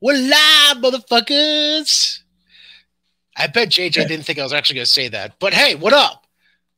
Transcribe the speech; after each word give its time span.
We're 0.00 0.14
live, 0.14 0.78
motherfuckers. 0.78 2.20
I 3.36 3.46
bet 3.46 3.68
JJ 3.70 4.08
didn't 4.08 4.24
think 4.24 4.38
I 4.38 4.42
was 4.42 4.52
actually 4.52 4.76
going 4.76 4.86
to 4.86 4.90
say 4.90 5.08
that. 5.08 5.38
But 5.38 5.54
hey, 5.54 5.76
what 5.76 5.92
up? 5.92 6.26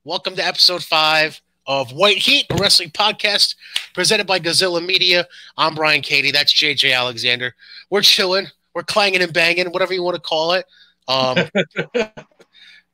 Welcome 0.05 0.37
to 0.37 0.45
episode 0.47 0.85
five 0.85 1.41
of 1.67 1.93
White 1.93 2.19
Heat, 2.19 2.47
a 2.51 2.57
wrestling 2.57 2.91
podcast 2.91 3.57
presented 3.95 4.27
by 4.27 4.39
Gazilla 4.39 4.85
Media. 4.85 5.27
I'm 5.57 5.75
Brian 5.75 6.03
Katie. 6.03 6.31
That's 6.31 6.53
JJ 6.53 6.95
Alexander. 6.95 7.55
We're 7.91 8.03
chilling. 8.03 8.47
We're 8.75 8.83
clanging 8.83 9.23
and 9.23 9.33
banging, 9.33 9.67
whatever 9.73 9.95
you 9.95 10.03
want 10.03 10.17
to 10.17 10.21
call 10.21 10.53
it. 10.53 10.67
Um, 11.09 11.37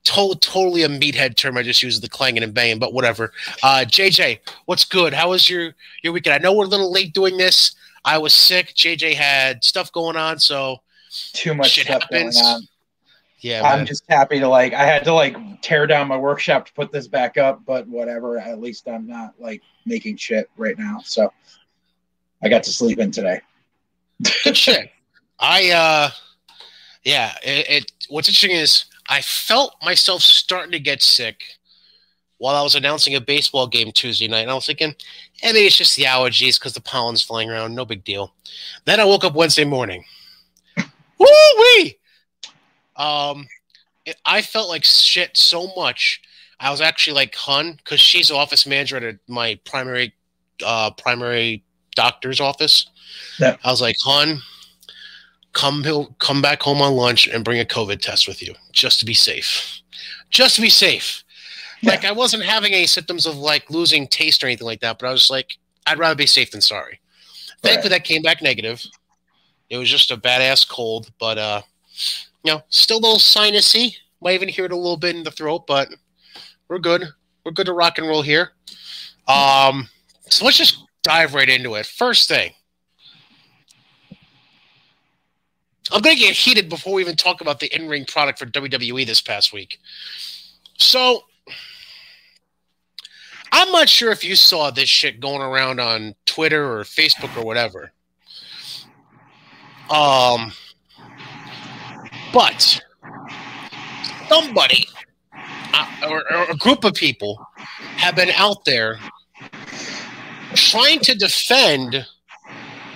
to- 0.04 0.38
totally 0.40 0.84
a 0.84 0.88
meathead 0.88 1.36
term. 1.36 1.56
I 1.56 1.62
just 1.62 1.82
use 1.82 2.00
the 2.00 2.08
clanging 2.08 2.42
and 2.42 2.54
banging, 2.54 2.78
but 2.78 2.94
whatever. 2.94 3.32
Uh, 3.62 3.84
JJ, 3.86 4.38
what's 4.66 4.84
good? 4.84 5.12
How 5.12 5.30
was 5.30 5.50
your 5.50 5.74
your 6.02 6.12
weekend? 6.12 6.34
I 6.34 6.38
know 6.38 6.54
we're 6.54 6.64
a 6.64 6.68
little 6.68 6.92
late 6.92 7.12
doing 7.12 7.36
this. 7.36 7.74
I 8.04 8.18
was 8.18 8.34
sick. 8.34 8.74
JJ 8.74 9.14
had 9.14 9.62
stuff 9.64 9.92
going 9.92 10.16
on, 10.16 10.38
so 10.38 10.80
too 11.32 11.54
much 11.54 11.70
Shit 11.70 11.86
stuff 11.86 12.02
happens. 12.02 12.40
going 12.40 12.54
on. 12.54 12.68
yeah. 13.40 13.62
I'm 13.62 13.78
man. 13.80 13.86
just 13.86 14.04
happy 14.08 14.40
to 14.40 14.48
like 14.48 14.72
I 14.72 14.84
had 14.84 15.04
to 15.04 15.12
like 15.12 15.36
tear 15.62 15.86
down 15.86 16.08
my 16.08 16.16
workshop 16.16 16.66
to 16.66 16.72
put 16.72 16.90
this 16.90 17.06
back 17.06 17.38
up, 17.38 17.64
but 17.64 17.86
whatever. 17.86 18.38
At 18.38 18.60
least 18.60 18.88
I'm 18.88 19.06
not 19.06 19.34
like 19.38 19.62
making 19.86 20.16
shit 20.16 20.50
right 20.56 20.78
now. 20.78 21.00
So 21.04 21.32
I 22.42 22.48
got 22.48 22.62
to 22.64 22.72
sleep 22.72 22.98
in 22.98 23.10
today. 23.10 23.40
good 24.44 24.56
shit. 24.56 24.90
I 25.38 25.70
uh, 25.70 26.10
yeah. 27.04 27.32
It, 27.42 27.70
it. 27.70 27.92
What's 28.08 28.28
interesting 28.28 28.52
is 28.56 28.86
I 29.08 29.20
felt 29.22 29.76
myself 29.82 30.22
starting 30.22 30.72
to 30.72 30.80
get 30.80 31.02
sick 31.02 31.42
while 32.42 32.56
I 32.56 32.62
was 32.62 32.74
announcing 32.74 33.14
a 33.14 33.20
baseball 33.20 33.68
game 33.68 33.92
Tuesday 33.92 34.26
night, 34.26 34.40
and 34.40 34.50
I 34.50 34.54
was 34.54 34.66
thinking, 34.66 34.96
eh, 35.44 35.52
maybe 35.52 35.64
it's 35.64 35.76
just 35.76 35.94
the 35.94 36.02
allergies 36.02 36.58
because 36.58 36.72
the 36.72 36.80
pollen's 36.80 37.22
flying 37.22 37.48
around. 37.48 37.72
No 37.72 37.84
big 37.84 38.02
deal. 38.02 38.34
Then 38.84 38.98
I 38.98 39.04
woke 39.04 39.22
up 39.22 39.36
Wednesday 39.36 39.64
morning. 39.64 40.02
Woo 41.18 41.26
wee! 41.56 41.96
Um, 42.96 43.46
it, 44.04 44.16
I 44.26 44.42
felt 44.42 44.68
like 44.68 44.82
shit 44.82 45.36
so 45.36 45.72
much. 45.76 46.20
I 46.58 46.72
was 46.72 46.80
actually 46.80 47.14
like 47.14 47.32
Hun 47.36 47.74
because 47.76 48.00
she's 48.00 48.32
office 48.32 48.66
manager 48.66 48.96
at 48.96 49.04
a, 49.04 49.18
my 49.28 49.60
primary, 49.64 50.12
uh, 50.66 50.90
primary 50.90 51.62
doctor's 51.94 52.40
office. 52.40 52.88
Yeah. 53.38 53.54
I 53.62 53.70
was 53.70 53.80
like, 53.80 53.94
Hun, 54.02 54.40
come 55.52 55.84
he'll 55.84 56.06
come 56.18 56.42
back 56.42 56.60
home 56.60 56.82
on 56.82 56.94
lunch 56.94 57.28
and 57.28 57.44
bring 57.44 57.60
a 57.60 57.64
COVID 57.64 58.00
test 58.00 58.26
with 58.26 58.42
you 58.42 58.52
just 58.72 58.98
to 58.98 59.06
be 59.06 59.14
safe. 59.14 59.80
Just 60.30 60.56
to 60.56 60.60
be 60.60 60.70
safe. 60.70 61.22
Like 61.82 62.04
I 62.04 62.12
wasn't 62.12 62.44
having 62.44 62.72
any 62.72 62.86
symptoms 62.86 63.26
of 63.26 63.36
like 63.36 63.70
losing 63.70 64.06
taste 64.06 64.42
or 64.42 64.46
anything 64.46 64.66
like 64.66 64.80
that, 64.80 64.98
but 64.98 65.08
I 65.08 65.12
was 65.12 65.30
like, 65.30 65.58
I'd 65.86 65.98
rather 65.98 66.14
be 66.14 66.26
safe 66.26 66.50
than 66.50 66.60
sorry. 66.60 67.00
Thankfully 67.62 67.90
that 67.90 68.04
came 68.04 68.22
back 68.22 68.42
negative. 68.42 68.84
It 69.68 69.78
was 69.78 69.90
just 69.90 70.10
a 70.10 70.16
badass 70.16 70.68
cold, 70.68 71.10
but 71.18 71.38
uh 71.38 71.62
you 72.44 72.52
know, 72.52 72.62
still 72.68 72.98
a 72.98 73.00
little 73.00 73.18
sinusy. 73.18 73.96
Might 74.20 74.34
even 74.34 74.48
hear 74.48 74.64
it 74.64 74.72
a 74.72 74.76
little 74.76 74.96
bit 74.96 75.16
in 75.16 75.22
the 75.22 75.30
throat, 75.30 75.66
but 75.66 75.88
we're 76.68 76.78
good. 76.78 77.04
We're 77.44 77.52
good 77.52 77.66
to 77.66 77.72
rock 77.72 77.98
and 77.98 78.06
roll 78.06 78.22
here. 78.22 78.52
Um 79.26 79.88
so 80.28 80.44
let's 80.44 80.58
just 80.58 80.78
dive 81.02 81.34
right 81.34 81.48
into 81.48 81.74
it. 81.74 81.86
First 81.86 82.28
thing. 82.28 82.52
I'm 85.92 86.00
going 86.00 86.16
to 86.16 86.22
get 86.22 86.34
heated 86.34 86.68
before 86.68 86.94
we 86.94 87.02
even 87.02 87.16
talk 87.16 87.40
about 87.40 87.60
the 87.60 87.74
in 87.74 87.88
ring 87.88 88.04
product 88.06 88.38
for 88.38 88.46
WWE 88.46 89.04
this 89.06 89.20
past 89.20 89.52
week. 89.52 89.78
So, 90.78 91.24
I'm 93.54 93.70
not 93.70 93.88
sure 93.88 94.10
if 94.10 94.24
you 94.24 94.34
saw 94.34 94.70
this 94.70 94.88
shit 94.88 95.20
going 95.20 95.42
around 95.42 95.78
on 95.78 96.14
Twitter 96.24 96.64
or 96.72 96.84
Facebook 96.84 97.36
or 97.36 97.44
whatever. 97.44 97.92
Um, 99.90 100.52
but 102.32 102.80
somebody 104.28 104.86
uh, 105.74 105.86
or, 106.08 106.32
or 106.32 106.50
a 106.50 106.56
group 106.56 106.84
of 106.84 106.94
people 106.94 107.46
have 107.96 108.16
been 108.16 108.30
out 108.30 108.64
there 108.64 108.98
trying 110.54 111.00
to 111.00 111.14
defend 111.14 112.06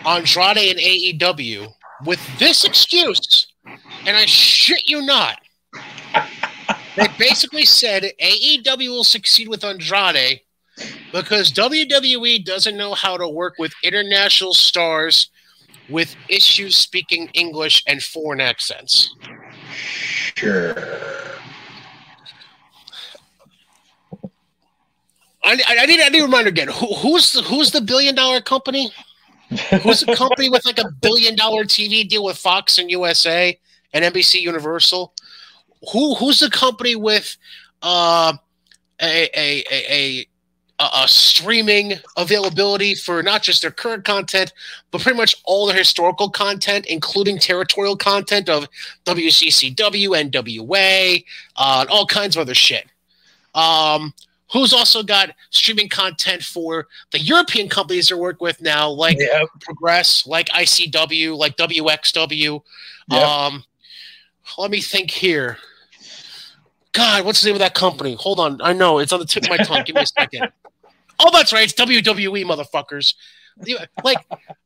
Andrade 0.06 0.56
and 0.56 0.78
AEW 0.78 1.68
with 2.06 2.20
this 2.38 2.64
excuse, 2.64 3.48
and 4.06 4.16
I 4.16 4.24
shit 4.24 4.88
you 4.88 5.02
not. 5.02 5.38
They 6.96 7.08
basically 7.18 7.66
said 7.66 8.04
AEW 8.22 8.88
will 8.88 9.04
succeed 9.04 9.48
with 9.48 9.62
Andrade 9.64 10.40
because 11.12 11.52
WWE 11.52 12.44
doesn't 12.44 12.76
know 12.76 12.94
how 12.94 13.16
to 13.16 13.28
work 13.28 13.54
with 13.58 13.72
international 13.82 14.54
stars 14.54 15.30
with 15.88 16.14
issues 16.28 16.76
speaking 16.76 17.28
English 17.34 17.82
and 17.86 18.02
foreign 18.02 18.40
accents. 18.40 19.14
Sure. 20.36 20.74
I, 25.44 25.62
I, 25.66 25.86
need 25.86 26.00
I 26.00 26.08
need 26.08 26.20
a 26.20 26.24
reminder 26.24 26.48
again. 26.48 26.68
Who, 26.68 26.92
who's 26.94 27.32
the, 27.32 27.42
who's 27.42 27.70
the 27.70 27.80
billion 27.80 28.14
dollar 28.16 28.40
company? 28.40 28.90
Who's 29.82 30.00
the 30.00 30.16
company 30.16 30.50
with 30.50 30.66
like 30.66 30.78
a 30.78 30.90
billion 31.00 31.36
dollar 31.36 31.64
TV 31.64 32.06
deal 32.06 32.24
with 32.24 32.36
Fox 32.36 32.78
and 32.78 32.90
USA 32.90 33.56
and 33.92 34.04
NBC 34.04 34.40
Universal? 34.40 35.14
Who 35.92 36.16
who's 36.16 36.40
the 36.40 36.50
company 36.50 36.96
with 36.96 37.36
uh, 37.80 38.32
a, 39.00 39.28
a, 39.38 39.64
a, 39.70 39.92
a, 39.92 40.26
a 40.78 41.08
streaming 41.08 41.94
availability 42.16 42.94
for 42.94 43.22
not 43.22 43.42
just 43.42 43.62
their 43.62 43.70
current 43.70 44.04
content, 44.04 44.52
but 44.90 45.00
pretty 45.00 45.16
much 45.16 45.34
all 45.44 45.66
their 45.66 45.76
historical 45.76 46.28
content, 46.28 46.84
including 46.86 47.38
territorial 47.38 47.96
content 47.96 48.48
of 48.48 48.68
WCCW, 49.06 50.30
NWA, 50.30 51.24
uh, 51.56 51.78
and 51.80 51.88
all 51.88 52.06
kinds 52.06 52.36
of 52.36 52.42
other 52.42 52.54
shit. 52.54 52.86
Um, 53.54 54.12
who's 54.52 54.72
also 54.72 55.02
got 55.02 55.30
streaming 55.50 55.88
content 55.88 56.42
for 56.42 56.86
the 57.10 57.20
European 57.20 57.68
companies 57.68 58.08
they 58.08 58.14
work 58.14 58.40
with 58.40 58.60
now, 58.60 58.88
like 58.88 59.18
Yep. 59.18 59.48
Progress, 59.60 60.26
like 60.26 60.48
ICW, 60.50 61.36
like 61.36 61.56
WXW. 61.56 62.62
Yep. 63.10 63.22
Um, 63.22 63.64
let 64.58 64.70
me 64.70 64.80
think 64.80 65.10
here. 65.10 65.58
God, 66.96 67.26
what's 67.26 67.42
the 67.42 67.48
name 67.48 67.56
of 67.56 67.60
that 67.60 67.74
company? 67.74 68.16
Hold 68.18 68.40
on, 68.40 68.58
I 68.62 68.72
know 68.72 69.00
it's 69.00 69.12
on 69.12 69.20
the 69.20 69.26
tip 69.26 69.42
of 69.42 69.50
my 69.50 69.58
tongue. 69.58 69.82
Give 69.84 69.94
me 69.94 70.02
a 70.02 70.06
second. 70.06 70.50
Oh, 71.18 71.30
that's 71.32 71.50
right, 71.50 71.64
it's 71.64 71.72
WWE, 71.72 72.44
motherfuckers. 72.44 73.14
Like, 74.04 74.18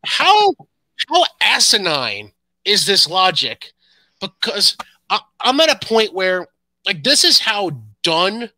how 0.04 0.52
how 1.08 1.24
asinine 1.40 2.32
is 2.64 2.86
this 2.86 3.08
logic? 3.08 3.72
Because 4.20 4.76
I, 5.08 5.20
I'm 5.40 5.60
at 5.60 5.70
a 5.70 5.86
point 5.86 6.12
where, 6.12 6.48
like, 6.84 7.04
this 7.04 7.22
is 7.22 7.38
how 7.38 7.70
done 8.02 8.50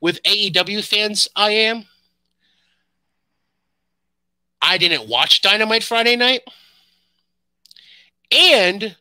with 0.00 0.22
AEW 0.22 0.84
fans 0.84 1.26
I 1.34 1.50
am. 1.50 1.86
I 4.62 4.78
didn't 4.78 5.08
watch 5.08 5.42
Dynamite 5.42 5.82
Friday 5.82 6.14
night. 6.14 6.42
And 8.30 8.94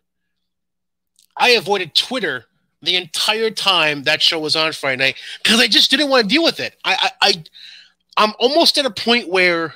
I 1.37 1.49
avoided 1.51 1.93
Twitter 1.93 2.45
the 2.83 2.95
entire 2.97 3.49
time 3.49 4.03
that 4.03 4.21
show 4.21 4.39
was 4.39 4.55
on 4.55 4.73
Friday 4.73 5.03
night 5.03 5.15
because 5.41 5.59
I 5.59 5.67
just 5.67 5.89
didn't 5.89 6.09
want 6.09 6.23
to 6.23 6.29
deal 6.29 6.43
with 6.43 6.59
it. 6.59 6.75
I, 6.83 7.09
I, 7.21 7.29
I 7.29 7.43
I'm 8.17 8.33
almost 8.39 8.77
at 8.77 8.85
a 8.85 8.91
point 8.91 9.29
where, 9.29 9.73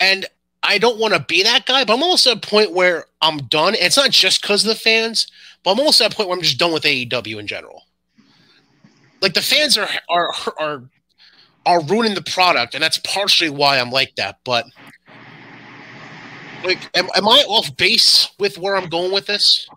and 0.00 0.26
I 0.62 0.78
don't 0.78 0.98
want 0.98 1.14
to 1.14 1.20
be 1.20 1.42
that 1.42 1.66
guy, 1.66 1.84
but 1.84 1.94
I'm 1.94 2.02
almost 2.02 2.26
at 2.26 2.38
a 2.38 2.40
point 2.40 2.72
where 2.72 3.04
I'm 3.20 3.38
done. 3.38 3.74
And 3.74 3.84
It's 3.84 3.96
not 3.96 4.10
just 4.10 4.42
because 4.42 4.64
of 4.64 4.68
the 4.68 4.74
fans, 4.74 5.26
but 5.62 5.72
I'm 5.72 5.78
almost 5.78 6.00
at 6.00 6.12
a 6.12 6.16
point 6.16 6.28
where 6.28 6.36
I'm 6.36 6.42
just 6.42 6.58
done 6.58 6.72
with 6.72 6.82
AEW 6.82 7.38
in 7.38 7.46
general. 7.46 7.82
Like 9.20 9.34
the 9.34 9.42
fans 9.42 9.78
are 9.78 9.88
are 10.08 10.32
are 10.58 10.82
are 11.66 11.82
ruining 11.84 12.14
the 12.14 12.22
product, 12.22 12.74
and 12.74 12.82
that's 12.82 12.98
partially 12.98 13.48
why 13.50 13.78
I'm 13.78 13.90
like 13.90 14.16
that. 14.16 14.38
But 14.44 14.66
like, 16.64 16.96
am, 16.96 17.08
am 17.14 17.28
I 17.28 17.44
off 17.48 17.76
base 17.76 18.30
with 18.38 18.58
where 18.58 18.76
I'm 18.76 18.88
going 18.88 19.12
with 19.12 19.26
this? 19.26 19.68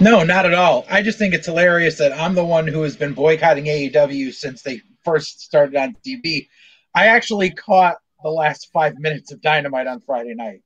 No, 0.00 0.22
not 0.22 0.46
at 0.46 0.54
all. 0.54 0.86
I 0.90 1.02
just 1.02 1.18
think 1.18 1.34
it's 1.34 1.46
hilarious 1.46 1.98
that 1.98 2.12
I'm 2.12 2.34
the 2.34 2.44
one 2.44 2.66
who 2.66 2.82
has 2.82 2.96
been 2.96 3.12
boycotting 3.12 3.66
AEW 3.66 4.32
since 4.32 4.62
they 4.62 4.80
first 5.04 5.40
started 5.40 5.76
on 5.76 5.96
TV. 6.04 6.48
I 6.94 7.06
actually 7.06 7.50
caught 7.50 7.98
the 8.22 8.30
last 8.30 8.70
five 8.72 8.98
minutes 8.98 9.32
of 9.32 9.40
Dynamite 9.40 9.86
on 9.86 10.00
Friday 10.00 10.34
night. 10.34 10.62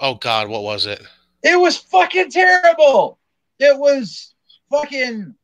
Oh 0.00 0.14
God, 0.14 0.48
what 0.48 0.62
was 0.62 0.86
it? 0.86 1.02
It 1.42 1.58
was 1.58 1.76
fucking 1.76 2.30
terrible. 2.30 3.18
It 3.58 3.78
was 3.78 4.34
fucking 4.70 5.34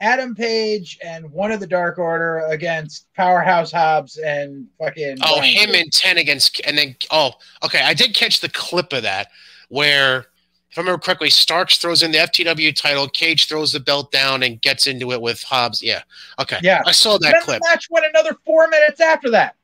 Adam 0.00 0.34
Page 0.34 0.98
and 1.04 1.30
one 1.30 1.52
of 1.52 1.60
the 1.60 1.66
Dark 1.66 1.98
Order 1.98 2.38
against 2.48 3.06
Powerhouse 3.14 3.70
Hobbs 3.70 4.16
and 4.18 4.66
fucking. 4.78 5.18
Oh, 5.22 5.36
Brian 5.38 5.54
him 5.54 5.70
Cage. 5.70 5.82
and 5.82 5.92
ten 5.92 6.18
against, 6.18 6.60
and 6.66 6.76
then 6.78 6.96
oh, 7.10 7.32
okay, 7.62 7.82
I 7.82 7.92
did 7.92 8.14
catch 8.14 8.40
the 8.40 8.48
clip 8.48 8.92
of 8.94 9.02
that 9.02 9.28
where, 9.68 10.26
if 10.70 10.78
I 10.78 10.80
remember 10.80 10.98
correctly, 10.98 11.28
Starks 11.30 11.76
throws 11.78 12.02
in 12.02 12.12
the 12.12 12.18
FTW 12.18 12.74
title, 12.74 13.08
Cage 13.08 13.46
throws 13.46 13.72
the 13.72 13.80
belt 13.80 14.10
down 14.10 14.42
and 14.42 14.60
gets 14.62 14.86
into 14.86 15.12
it 15.12 15.20
with 15.20 15.42
Hobbs. 15.42 15.82
Yeah, 15.82 16.00
okay, 16.38 16.58
Yeah. 16.62 16.82
I 16.86 16.92
saw 16.92 17.18
that 17.18 17.32
then 17.32 17.42
clip. 17.42 17.60
the 17.62 17.68
match 17.68 17.88
went 17.90 18.06
another 18.06 18.36
four 18.46 18.68
minutes 18.68 19.00
after 19.00 19.30
that. 19.30 19.54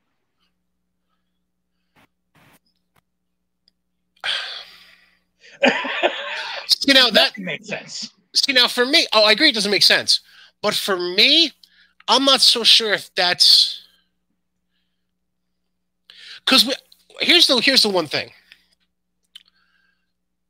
you 6.86 6.94
know 6.94 7.10
that 7.10 7.36
makes 7.38 7.68
sense. 7.68 8.12
See 8.36 8.52
now, 8.52 8.68
for 8.68 8.84
me, 8.84 9.06
oh, 9.12 9.24
I 9.24 9.32
agree, 9.32 9.48
it 9.48 9.54
doesn't 9.54 9.70
make 9.70 9.82
sense. 9.82 10.20
But 10.62 10.74
for 10.74 10.96
me, 10.96 11.52
I'm 12.06 12.24
not 12.24 12.40
so 12.40 12.62
sure 12.64 12.92
if 12.92 13.12
that's 13.14 13.82
because 16.44 16.72
here's 17.20 17.46
the 17.46 17.60
here's 17.60 17.82
the 17.82 17.88
one 17.88 18.06
thing. 18.06 18.30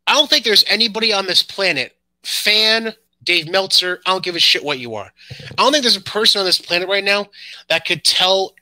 I 0.06 0.14
don't 0.14 0.28
think 0.28 0.44
there's 0.44 0.64
anybody 0.68 1.12
on 1.12 1.26
this 1.26 1.42
planet, 1.42 1.96
fan, 2.22 2.94
Dave 3.24 3.48
Meltzer, 3.48 4.00
I 4.06 4.10
don't 4.10 4.24
give 4.24 4.36
a 4.36 4.40
shit 4.40 4.64
what 4.64 4.78
you 4.78 4.94
are. 4.94 5.12
I 5.30 5.54
don't 5.56 5.72
think 5.72 5.82
there's 5.82 5.96
a 5.96 6.00
person 6.00 6.38
on 6.38 6.44
this 6.44 6.60
planet 6.60 6.88
right 6.88 7.02
now 7.02 7.26
that 7.68 7.84
could 7.84 8.04
tell 8.04 8.54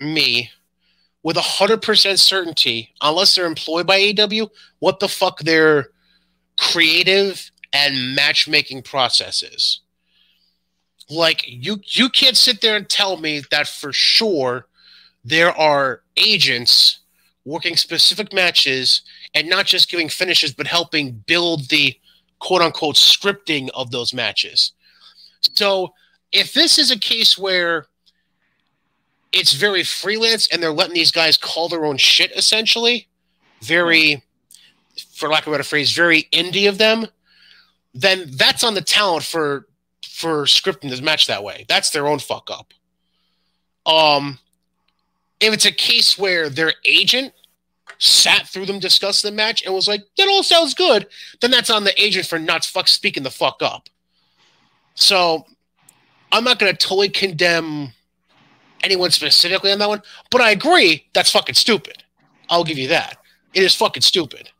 me 0.00 0.50
with 1.22 1.36
100% 1.36 2.18
certainty, 2.18 2.94
unless 3.00 3.34
they're 3.34 3.46
employed 3.46 3.86
by 3.86 4.14
AW, 4.18 4.48
what 4.80 5.00
the 5.00 5.08
fuck 5.08 5.40
their 5.40 5.88
creative 6.58 7.50
and 7.76 8.14
matchmaking 8.14 8.82
processes. 8.82 9.80
Like 11.10 11.44
you 11.46 11.76
you 11.84 12.08
can't 12.08 12.36
sit 12.36 12.62
there 12.62 12.74
and 12.74 12.88
tell 12.88 13.18
me 13.18 13.42
that 13.50 13.68
for 13.68 13.92
sure 13.92 14.66
there 15.24 15.56
are 15.56 16.00
agents 16.16 17.00
working 17.44 17.76
specific 17.76 18.32
matches 18.32 19.02
and 19.34 19.48
not 19.48 19.66
just 19.66 19.90
giving 19.90 20.08
finishes, 20.08 20.52
but 20.52 20.66
helping 20.66 21.22
build 21.26 21.68
the 21.68 21.94
quote 22.38 22.62
unquote 22.62 22.96
scripting 22.96 23.68
of 23.74 23.90
those 23.90 24.14
matches. 24.14 24.72
So 25.54 25.92
if 26.32 26.54
this 26.54 26.78
is 26.78 26.90
a 26.90 26.98
case 26.98 27.36
where 27.38 27.86
it's 29.32 29.52
very 29.52 29.84
freelance 29.84 30.48
and 30.50 30.62
they're 30.62 30.72
letting 30.72 30.94
these 30.94 31.12
guys 31.12 31.36
call 31.36 31.68
their 31.68 31.84
own 31.84 31.98
shit 31.98 32.32
essentially, 32.32 33.06
very, 33.62 34.22
for 35.12 35.28
lack 35.28 35.42
of 35.42 35.48
a 35.48 35.50
better 35.52 35.62
phrase, 35.62 35.92
very 35.92 36.22
indie 36.32 36.68
of 36.68 36.78
them, 36.78 37.06
then 37.96 38.30
that's 38.32 38.62
on 38.62 38.74
the 38.74 38.82
talent 38.82 39.24
for 39.24 39.66
for 40.06 40.44
scripting 40.44 40.90
this 40.90 41.00
match 41.00 41.26
that 41.26 41.42
way. 41.42 41.64
That's 41.68 41.90
their 41.90 42.06
own 42.06 42.18
fuck 42.18 42.50
up. 42.50 42.72
Um, 43.84 44.38
if 45.40 45.52
it's 45.52 45.66
a 45.66 45.72
case 45.72 46.18
where 46.18 46.48
their 46.48 46.74
agent 46.84 47.32
sat 47.98 48.46
through 48.46 48.66
them, 48.66 48.78
discussed 48.78 49.22
the 49.22 49.30
match, 49.30 49.62
and 49.64 49.74
was 49.74 49.88
like, 49.88 50.02
"That 50.18 50.28
all 50.28 50.42
sounds 50.42 50.74
good," 50.74 51.06
then 51.40 51.50
that's 51.50 51.70
on 51.70 51.84
the 51.84 52.02
agent 52.02 52.26
for 52.26 52.38
not 52.38 52.64
fuck 52.64 52.88
speaking 52.88 53.22
the 53.22 53.30
fuck 53.30 53.62
up. 53.62 53.88
So, 54.94 55.46
I'm 56.32 56.44
not 56.44 56.58
going 56.58 56.74
to 56.74 56.78
totally 56.78 57.08
condemn 57.08 57.92
anyone 58.82 59.10
specifically 59.10 59.72
on 59.72 59.78
that 59.78 59.88
one, 59.88 60.02
but 60.30 60.40
I 60.40 60.50
agree 60.50 61.06
that's 61.14 61.30
fucking 61.30 61.54
stupid. 61.54 62.02
I'll 62.48 62.64
give 62.64 62.78
you 62.78 62.88
that. 62.88 63.18
It 63.54 63.62
is 63.62 63.74
fucking 63.74 64.02
stupid. 64.02 64.50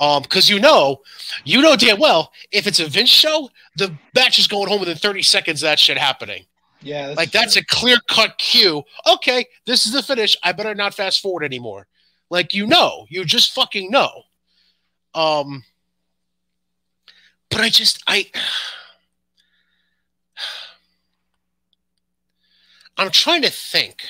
Um, 0.00 0.22
because 0.22 0.50
you 0.50 0.58
know, 0.58 1.02
you 1.44 1.62
know 1.62 1.76
damn 1.76 2.00
well 2.00 2.32
if 2.50 2.66
it's 2.66 2.80
a 2.80 2.86
Vince 2.86 3.08
show, 3.08 3.48
the 3.76 3.94
match 4.14 4.38
is 4.38 4.48
going 4.48 4.68
home 4.68 4.80
within 4.80 4.96
30 4.96 5.22
seconds 5.22 5.62
of 5.62 5.68
that 5.68 5.78
shit 5.78 5.96
happening. 5.96 6.44
Yeah, 6.80 7.06
that's 7.06 7.16
like 7.16 7.30
that's 7.30 7.56
a 7.56 7.64
clear 7.64 7.96
cut 8.08 8.36
cue. 8.38 8.82
Okay, 9.06 9.46
this 9.64 9.86
is 9.86 9.92
the 9.92 10.02
finish. 10.02 10.36
I 10.42 10.52
better 10.52 10.74
not 10.74 10.94
fast 10.94 11.22
forward 11.22 11.44
anymore. 11.44 11.86
Like 12.28 12.52
you 12.52 12.66
know, 12.66 13.06
you 13.08 13.24
just 13.24 13.52
fucking 13.52 13.90
know. 13.90 14.24
Um, 15.14 15.64
but 17.50 17.60
I 17.60 17.68
just 17.70 18.02
I. 18.06 18.30
I'm 22.96 23.10
trying 23.10 23.42
to 23.42 23.50
think. 23.50 24.04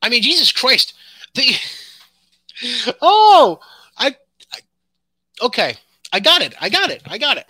I 0.00 0.08
mean, 0.08 0.22
Jesus 0.22 0.50
Christ, 0.52 0.94
the 1.34 1.54
oh, 3.00 3.58
I, 3.96 4.14
I, 4.52 4.58
okay, 5.42 5.74
I 6.12 6.20
got 6.20 6.42
it. 6.42 6.54
I 6.60 6.68
got 6.68 6.90
it. 6.90 7.02
I 7.06 7.18
got 7.18 7.36
it. 7.36 7.46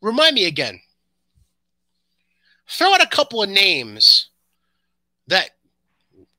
Remind 0.00 0.34
me 0.34 0.46
again. 0.46 0.80
Throw 2.68 2.94
out 2.94 3.02
a 3.02 3.06
couple 3.06 3.42
of 3.42 3.50
names 3.50 4.28
that 5.28 5.50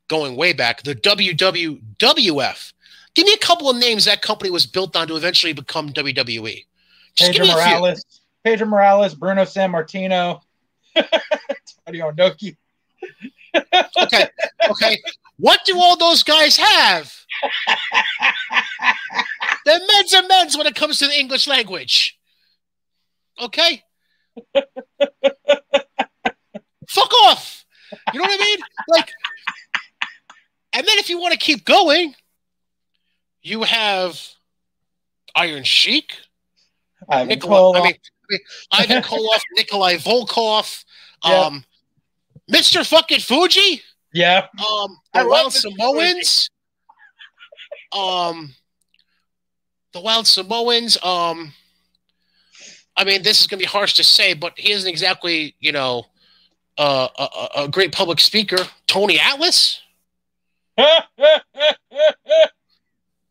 going 0.07 0.35
way 0.35 0.53
back, 0.53 0.83
the 0.83 0.95
WWF. 0.95 2.73
Give 3.13 3.25
me 3.25 3.33
a 3.33 3.37
couple 3.37 3.69
of 3.69 3.77
names 3.77 4.05
that 4.05 4.21
company 4.21 4.49
was 4.49 4.65
built 4.65 4.95
on 4.95 5.07
to 5.07 5.15
eventually 5.15 5.53
become 5.53 5.93
WWE. 5.93 6.65
Just 7.15 7.31
Pedro 7.31 7.45
Morales, 7.45 8.05
Pedro 8.43 8.67
Morales, 8.67 9.13
Bruno 9.13 9.43
Sammartino, 9.43 10.41
Tony 10.95 11.99
Inoki. 11.99 12.57
Okay, 14.01 14.27
okay. 14.69 15.01
What 15.37 15.61
do 15.65 15.77
all 15.77 15.97
those 15.97 16.23
guys 16.23 16.57
have? 16.57 17.13
They're 19.65 19.79
men's 19.79 20.13
and 20.13 20.27
men's 20.27 20.57
when 20.57 20.67
it 20.67 20.75
comes 20.75 20.99
to 20.99 21.07
the 21.07 21.17
English 21.17 21.47
language. 21.47 22.17
Okay? 23.41 23.83
Fuck 26.87 27.13
off. 27.25 27.65
You 28.13 28.19
know 28.19 28.25
what 28.25 28.39
I 28.39 28.43
mean? 28.43 28.59
Like, 28.89 29.11
and 30.73 30.87
then 30.87 30.97
if 30.97 31.09
you 31.09 31.19
want 31.19 31.33
to 31.33 31.39
keep 31.39 31.65
going, 31.65 32.15
you 33.41 33.63
have 33.63 34.19
Iron 35.35 35.63
Sheik, 35.63 36.13
Ivan 37.09 37.27
Nikolai, 37.27 37.79
I 37.79 37.83
mean, 37.83 37.93
I 37.93 38.25
mean, 38.29 38.39
Ivan 38.71 39.03
Koloff, 39.03 39.41
Nikolai 39.55 39.95
Volkov, 39.97 40.83
um, 41.23 41.63
Mr. 42.51 42.85
fucking 42.85 43.19
Fuji. 43.19 43.81
Yeah. 44.13 44.47
Um, 44.59 44.97
the 45.13 45.27
Wild 45.27 45.53
Samoans. 45.53 46.49
um, 47.91 48.53
the 49.93 50.01
Wild 50.01 50.27
Samoans. 50.27 50.97
Um, 51.03 51.53
I 52.95 53.03
mean, 53.03 53.23
this 53.23 53.41
is 53.41 53.47
going 53.47 53.59
to 53.59 53.63
be 53.63 53.67
harsh 53.67 53.93
to 53.93 54.03
say, 54.03 54.33
but 54.33 54.53
he 54.57 54.71
isn't 54.71 54.89
exactly, 54.89 55.55
you 55.59 55.71
know, 55.71 56.05
uh, 56.77 57.07
a, 57.17 57.63
a 57.63 57.67
great 57.67 57.91
public 57.91 58.19
speaker. 58.19 58.57
Tony 58.87 59.19
Atlas. 59.19 59.81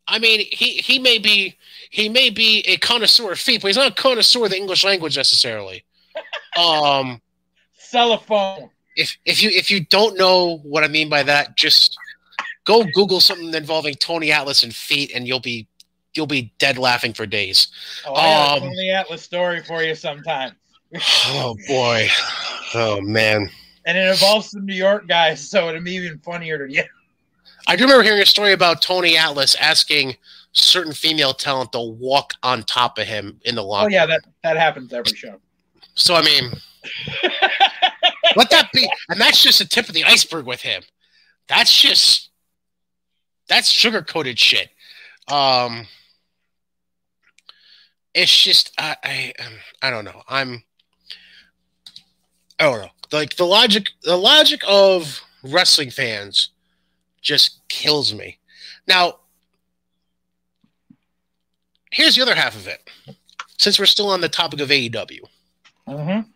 I 0.05 0.19
mean, 0.19 0.41
he 0.51 0.77
he 0.77 0.99
may 0.99 1.17
be 1.17 1.57
he 1.89 2.09
may 2.09 2.29
be 2.29 2.59
a 2.67 2.77
connoisseur 2.77 3.31
of 3.31 3.39
feet, 3.39 3.61
but 3.61 3.67
he's 3.67 3.77
not 3.77 3.91
a 3.91 3.95
connoisseur 3.95 4.45
of 4.45 4.51
the 4.51 4.57
English 4.57 4.83
language 4.83 5.17
necessarily. 5.17 5.83
Um, 6.55 7.19
Cellophone 7.75 8.69
if 8.95 9.17
if 9.25 9.41
you 9.41 9.49
if 9.49 9.69
you 9.71 9.85
don't 9.85 10.17
know 10.17 10.57
what 10.63 10.83
I 10.83 10.87
mean 10.87 11.09
by 11.09 11.23
that, 11.23 11.55
just 11.55 11.97
go 12.65 12.83
Google 12.93 13.19
something 13.19 13.53
involving 13.53 13.95
Tony 13.95 14.31
Atlas 14.31 14.63
and 14.63 14.73
feet, 14.73 15.11
and 15.13 15.27
you'll 15.27 15.39
be 15.39 15.67
you'll 16.13 16.27
be 16.27 16.53
dead 16.59 16.77
laughing 16.77 17.13
for 17.13 17.25
days. 17.25 17.67
Oh, 18.05 18.13
I 18.13 18.57
um, 18.57 18.63
a 18.63 18.65
Tony 18.67 18.89
Atlas 18.91 19.21
story 19.21 19.61
for 19.63 19.83
you 19.83 19.95
sometime. 19.95 20.53
oh 21.27 21.55
boy, 21.67 22.07
oh 22.75 23.01
man. 23.01 23.49
And 23.85 23.97
it 23.97 24.09
involves 24.09 24.51
some 24.51 24.65
New 24.65 24.75
York 24.75 25.07
guys, 25.07 25.49
so 25.49 25.67
it'll 25.67 25.81
be 25.81 25.91
even 25.91 26.17
funnier 26.19 26.65
to 26.65 26.73
you. 26.73 26.83
I 27.67 27.75
do 27.75 27.83
remember 27.83 28.03
hearing 28.03 28.21
a 28.21 28.25
story 28.25 28.53
about 28.53 28.81
Tony 28.81 29.17
Atlas 29.17 29.55
asking 29.55 30.15
certain 30.53 30.93
female 30.93 31.33
talent 31.33 31.71
to 31.73 31.79
walk 31.79 32.33
on 32.43 32.63
top 32.63 32.97
of 32.97 33.07
him 33.07 33.39
in 33.43 33.55
the 33.55 33.63
locker. 33.63 33.87
Oh 33.87 33.89
yeah, 33.89 34.05
that 34.05 34.21
that 34.43 34.57
happens 34.57 34.93
every 34.93 35.15
show. 35.15 35.39
So 35.95 36.15
I 36.15 36.21
mean, 36.21 36.51
let 38.35 38.49
that 38.51 38.71
be, 38.71 38.89
and 39.09 39.19
that's 39.19 39.41
just 39.41 39.59
the 39.59 39.65
tip 39.65 39.87
of 39.87 39.93
the 39.93 40.03
iceberg 40.03 40.45
with 40.45 40.61
him. 40.61 40.83
That's 41.47 41.73
just 41.73 42.29
that's 43.47 43.69
sugar 43.69 44.01
coated 44.01 44.39
shit. 44.39 44.69
Um, 45.31 45.87
it's 48.13 48.35
just 48.35 48.71
I 48.77 48.95
I 49.03 49.33
um, 49.45 49.53
I 49.81 49.89
don't 49.89 50.05
know. 50.05 50.21
I'm 50.27 50.63
I 52.59 52.63
don't 52.63 52.81
know. 52.81 52.89
Like 53.11 53.35
the 53.35 53.45
logic 53.45 53.89
the 54.03 54.17
logic 54.17 54.61
of 54.67 55.21
wrestling 55.43 55.91
fans 55.91 56.49
just 57.21 57.67
kills 57.69 58.13
me. 58.13 58.39
Now, 58.87 59.19
here's 61.91 62.15
the 62.15 62.21
other 62.21 62.35
half 62.35 62.55
of 62.55 62.67
it. 62.67 62.89
Since 63.57 63.79
we're 63.79 63.85
still 63.85 64.09
on 64.09 64.19
the 64.19 64.29
topic 64.29 64.59
of 64.59 64.69
AEW. 64.69 65.21
Mm-hmm. 65.87 66.29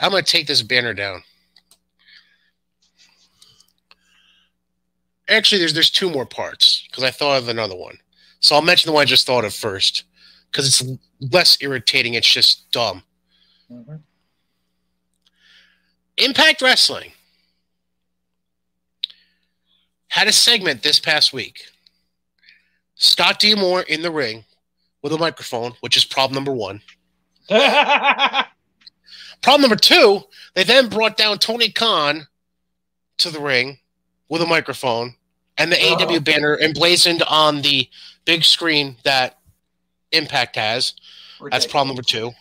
I'm 0.00 0.10
going 0.10 0.24
to 0.24 0.30
take 0.30 0.46
this 0.46 0.62
banner 0.62 0.94
down. 0.94 1.22
Actually, 5.28 5.58
there's 5.60 5.74
there's 5.74 5.90
two 5.90 6.10
more 6.10 6.26
parts 6.26 6.86
because 6.90 7.04
I 7.04 7.10
thought 7.10 7.38
of 7.38 7.48
another 7.48 7.76
one. 7.76 7.98
So 8.40 8.56
I'll 8.56 8.62
mention 8.62 8.88
the 8.88 8.94
one 8.94 9.02
I 9.02 9.04
just 9.04 9.26
thought 9.26 9.44
of 9.44 9.54
first 9.54 10.04
because 10.50 10.66
it's 10.66 10.82
less 11.32 11.58
irritating. 11.60 12.14
It's 12.14 12.32
just 12.32 12.70
dumb. 12.72 13.02
Mm-hmm. 13.70 13.96
Impact 16.16 16.62
Wrestling 16.62 17.12
had 20.08 20.26
a 20.26 20.32
segment 20.32 20.82
this 20.82 20.98
past 20.98 21.32
week. 21.32 21.60
Scott 22.96 23.38
D'Amore 23.38 23.82
in 23.82 24.02
the 24.02 24.10
ring 24.10 24.44
with 25.02 25.12
a 25.12 25.18
microphone, 25.18 25.72
which 25.80 25.96
is 25.96 26.04
problem 26.04 26.34
number 26.34 26.52
one. 26.52 26.82
Problem 29.42 29.62
number 29.62 29.76
two, 29.76 30.22
they 30.54 30.64
then 30.64 30.88
brought 30.88 31.16
down 31.16 31.38
Tony 31.38 31.70
Khan 31.70 32.26
to 33.18 33.30
the 33.30 33.40
ring 33.40 33.78
with 34.28 34.42
a 34.42 34.46
microphone 34.46 35.14
and 35.58 35.70
the 35.72 35.78
Oh. 35.78 35.96
AEW 35.96 36.22
banner 36.24 36.58
emblazoned 36.58 37.22
on 37.24 37.62
the 37.62 37.88
big 38.24 38.44
screen 38.44 38.96
that 39.04 39.38
Impact 40.12 40.56
has. 40.56 40.94
That's 41.50 41.66
problem 41.66 41.88
number 41.88 42.02
two. 42.02 42.32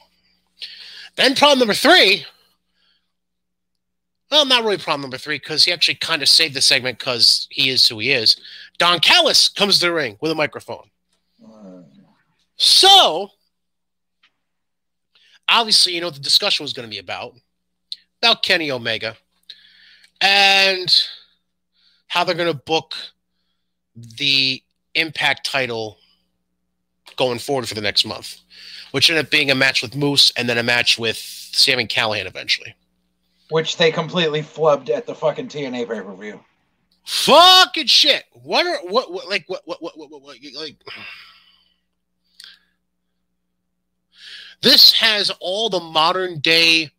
Then 1.16 1.36
problem 1.36 1.60
number 1.60 1.74
three. 1.74 2.26
Well, 4.32 4.46
not 4.46 4.64
really 4.64 4.78
problem 4.78 5.02
number 5.02 5.18
three 5.18 5.38
because 5.38 5.64
he 5.64 5.72
actually 5.72 5.96
kind 5.96 6.22
of 6.22 6.30
saved 6.30 6.54
the 6.54 6.62
segment 6.62 7.00
because 7.00 7.48
he 7.50 7.70
is 7.70 7.88
who 7.88 8.00
he 8.00 8.12
is. 8.12 8.36
Don 8.78 9.00
Callis 9.00 9.50
comes 9.50 9.80
to 9.80 9.88
the 9.88 9.94
ring 9.94 10.18
with 10.22 10.32
a 10.32 10.36
microphone. 10.36 10.90
Uh, 11.44 11.82
So, 12.58 13.32
obviously, 15.50 15.94
you 15.94 16.02
know 16.02 16.08
what 16.08 16.16
the 16.16 16.22
discussion 16.22 16.64
was 16.64 16.74
going 16.74 16.88
to 16.88 16.90
be 16.90 17.00
about 17.00 17.34
about 18.22 18.44
Kenny 18.44 18.70
Omega 18.72 19.16
and 20.22 20.94
how 22.08 22.24
they're 22.24 22.36
going 22.36 22.52
to 22.52 22.60
book 22.60 22.96
the 23.96 24.62
Impact 24.96 25.46
title 25.46 25.98
going 27.16 27.40
forward 27.40 27.68
for 27.68 27.76
the 27.76 27.82
next 27.82 28.06
month, 28.06 28.40
which 28.92 29.10
ended 29.10 29.26
up 29.26 29.32
being 29.32 29.52
a 29.52 29.56
match 29.56 29.82
with 29.82 29.96
Moose 29.96 30.32
and 30.36 30.50
then 30.50 30.58
a 30.58 30.64
match 30.64 30.98
with 30.98 31.18
Sami 31.18 31.86
Callihan 31.88 32.26
eventually. 32.26 32.76
which 33.50 33.78
they 33.78 33.92
completely 33.92 34.42
flubbed 34.42 34.90
at 34.90 35.06
the 35.06 35.16
fucking 35.16 35.48
TNA 35.48 35.88
pay 35.88 36.02
per 36.02 36.14
view. 36.16 36.40
Fucking 37.06 37.88
shit! 37.88 38.26
What 38.34 38.66
are 38.66 38.78
what, 38.88 39.12
what 39.12 39.28
like 39.28 39.46
what 39.48 39.62
what 39.66 39.82
what 39.82 39.98
what, 39.98 40.12
what, 40.12 40.22
what 40.22 40.38
like? 40.56 40.76
This 44.62 44.92
has 44.94 45.32
all 45.40 45.70
the 45.70 45.80
modern 45.80 46.40
day 46.40 46.92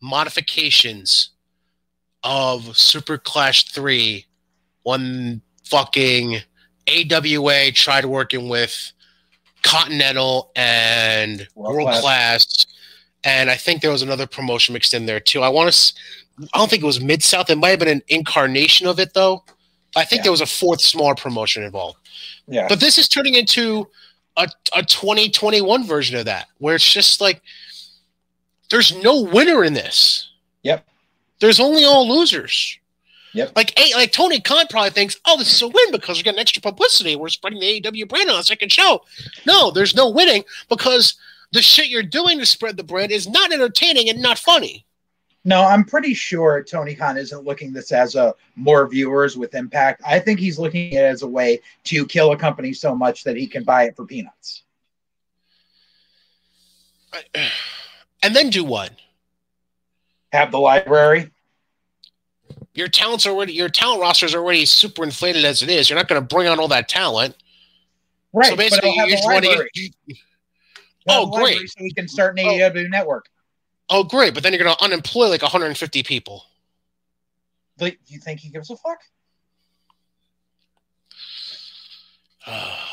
modifications 0.00 1.30
of 2.22 2.76
Super 2.76 3.18
Clash 3.18 3.66
3 3.72 4.24
when 4.82 5.40
fucking 5.64 6.36
AWA 6.88 7.72
tried 7.72 8.04
working 8.04 8.48
with 8.48 8.92
Continental 9.62 10.50
and 10.56 11.46
World 11.54 11.74
World 11.76 11.88
Class. 11.88 12.00
Class. 12.00 12.66
And 13.24 13.50
I 13.50 13.56
think 13.56 13.82
there 13.82 13.90
was 13.90 14.02
another 14.02 14.26
promotion 14.26 14.72
mixed 14.72 14.94
in 14.94 15.06
there 15.06 15.20
too. 15.20 15.42
I 15.42 15.48
want 15.48 15.72
to, 15.72 15.94
I 16.54 16.58
don't 16.58 16.70
think 16.70 16.82
it 16.82 16.86
was 16.86 17.00
Mid 17.02 17.22
South. 17.22 17.50
It 17.50 17.58
might 17.58 17.70
have 17.70 17.78
been 17.78 17.88
an 17.88 18.02
incarnation 18.08 18.86
of 18.86 18.98
it 18.98 19.12
though. 19.14 19.44
I 19.96 20.04
think 20.04 20.20
Yeah. 20.20 20.24
there 20.24 20.32
was 20.32 20.40
a 20.40 20.46
fourth 20.46 20.80
smaller 20.80 21.14
promotion 21.14 21.62
involved. 21.62 21.98
Yeah. 22.46 22.66
But 22.68 22.80
this 22.80 22.96
is 22.96 23.08
turning 23.08 23.34
into 23.34 23.88
a, 24.36 24.48
a 24.76 24.82
2021 24.82 25.84
version 25.84 26.16
of 26.18 26.24
that, 26.26 26.46
where 26.58 26.74
it's 26.74 26.92
just 26.92 27.20
like 27.20 27.42
there's 28.70 28.94
no 29.02 29.22
winner 29.22 29.64
in 29.64 29.74
this. 29.74 30.30
Yep. 30.62 30.86
There's 31.40 31.60
only 31.60 31.84
all 31.84 32.08
losers. 32.08 32.78
Yep. 33.32 33.52
Like 33.54 33.78
A- 33.78 33.94
like 33.94 34.12
Tony 34.12 34.40
Khan 34.40 34.66
probably 34.68 34.90
thinks, 34.90 35.18
oh, 35.26 35.36
this 35.38 35.52
is 35.54 35.62
a 35.62 35.68
win 35.68 35.92
because 35.92 36.18
we're 36.18 36.24
getting 36.24 36.40
extra 36.40 36.62
publicity. 36.62 37.16
We're 37.16 37.28
spreading 37.28 37.60
the 37.60 37.80
AEW 37.80 38.08
brand 38.08 38.28
on 38.30 38.40
a 38.40 38.42
second 38.42 38.72
show. 38.72 39.02
No, 39.46 39.70
there's 39.70 39.94
no 39.94 40.10
winning 40.10 40.44
because 40.68 41.14
the 41.52 41.62
shit 41.62 41.88
you're 41.88 42.02
doing 42.02 42.38
to 42.38 42.46
spread 42.46 42.76
the 42.76 42.82
brand 42.84 43.12
is 43.12 43.28
not 43.28 43.52
entertaining 43.52 44.08
and 44.08 44.20
not 44.20 44.38
funny. 44.38 44.84
No, 45.44 45.62
I'm 45.62 45.84
pretty 45.84 46.12
sure 46.12 46.62
Tony 46.62 46.94
Khan 46.94 47.16
isn't 47.16 47.44
looking 47.44 47.72
this 47.72 47.92
as 47.92 48.14
a 48.14 48.34
more 48.56 48.86
viewers 48.86 49.38
with 49.38 49.54
impact. 49.54 50.02
I 50.06 50.18
think 50.18 50.38
he's 50.38 50.58
looking 50.58 50.94
at 50.96 51.04
it 51.04 51.08
as 51.08 51.22
a 51.22 51.26
way 51.26 51.60
to 51.84 52.04
kill 52.06 52.32
a 52.32 52.36
company 52.36 52.74
so 52.74 52.94
much 52.94 53.24
that 53.24 53.36
he 53.36 53.46
can 53.46 53.64
buy 53.64 53.84
it 53.84 53.96
for 53.96 54.04
peanuts. 54.04 54.64
And 58.22 58.36
then 58.36 58.50
do 58.50 58.64
what? 58.64 58.92
Have 60.32 60.52
the 60.52 60.58
library. 60.58 61.30
Your 62.74 62.88
talent's 62.88 63.26
already 63.26 63.52
your 63.52 63.68
talent 63.68 64.00
roster 64.00 64.26
is 64.26 64.34
already 64.34 64.64
super 64.64 65.02
inflated 65.02 65.44
as 65.44 65.62
it 65.62 65.70
is. 65.70 65.90
You're 65.90 65.98
not 65.98 66.06
going 66.06 66.20
to 66.20 66.34
bring 66.34 66.46
on 66.48 66.60
all 66.60 66.68
that 66.68 66.88
talent. 66.88 67.34
Right. 68.32 68.50
so 68.50 68.56
basically, 68.56 68.90
you 68.90 69.00
have 69.00 69.08
just 69.08 69.24
want 69.24 69.42
to 69.44 69.48
library. 69.50 69.70
get. 69.74 69.92
He'll 71.06 71.14
have 71.14 71.24
Oh, 71.24 71.30
great. 71.38 71.58
So 71.68 71.82
we 71.82 71.92
can 71.92 72.06
start 72.06 72.38
an 72.38 72.46
Oh. 72.46 72.50
AEW 72.52 72.88
network. 72.90 73.26
Oh, 73.90 74.04
great! 74.04 74.34
But 74.34 74.42
then 74.44 74.52
you're 74.52 74.62
going 74.62 74.74
to 74.74 74.82
unemploy 74.84 75.26
like 75.26 75.42
150 75.42 76.02
people. 76.04 76.44
Like, 77.80 77.98
Do 78.06 78.14
you 78.14 78.20
think 78.20 78.40
he 78.40 78.48
gives 78.50 78.70
a 78.70 78.76
fuck? 78.76 79.00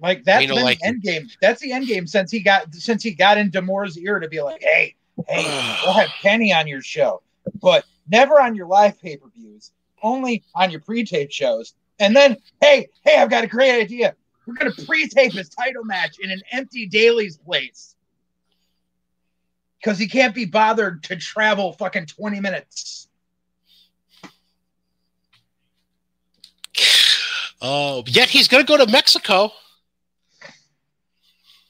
Like 0.00 0.24
that's 0.24 0.42
You 0.42 0.48
know, 0.48 0.56
been 0.56 0.64
like- 0.64 0.80
the 0.80 0.86
end 0.86 1.02
game. 1.02 1.28
That's 1.40 1.60
the 1.60 1.72
end 1.72 1.86
game 1.86 2.06
since 2.06 2.30
he 2.30 2.40
got 2.40 2.74
since 2.74 3.02
he 3.02 3.12
got 3.12 3.38
in 3.38 3.50
D'Amore's 3.50 3.96
ear 3.96 4.18
to 4.18 4.28
be 4.28 4.42
like, 4.42 4.60
hey, 4.60 4.94
hey, 5.28 5.78
we'll 5.84 5.94
have 5.94 6.10
Kenny 6.20 6.52
on 6.52 6.66
your 6.66 6.82
show, 6.82 7.22
but 7.62 7.84
never 8.08 8.40
on 8.40 8.54
your 8.54 8.66
live 8.66 9.00
pay 9.00 9.16
per 9.16 9.28
views, 9.28 9.70
only 10.02 10.42
on 10.54 10.70
your 10.70 10.80
pre 10.80 11.04
tape 11.04 11.30
shows. 11.30 11.74
And 12.00 12.14
then, 12.14 12.36
hey, 12.60 12.88
hey, 13.04 13.18
I've 13.18 13.30
got 13.30 13.44
a 13.44 13.46
great 13.46 13.80
idea. 13.80 14.16
We're 14.46 14.54
gonna 14.54 14.72
pre 14.86 15.08
tape 15.08 15.32
his 15.32 15.48
title 15.48 15.84
match 15.84 16.18
in 16.18 16.30
an 16.30 16.42
empty 16.50 16.86
Daily's 16.86 17.36
Place 17.36 17.94
because 19.80 19.98
he 19.98 20.08
can't 20.08 20.34
be 20.34 20.44
bothered 20.44 21.02
to 21.04 21.16
travel 21.16 21.72
fucking 21.72 22.06
twenty 22.06 22.40
minutes. 22.40 23.08
Oh, 27.66 28.04
yet 28.06 28.28
he's 28.28 28.46
going 28.46 28.62
to 28.62 28.70
go 28.70 28.76
to 28.76 28.90
Mexico. 28.92 29.50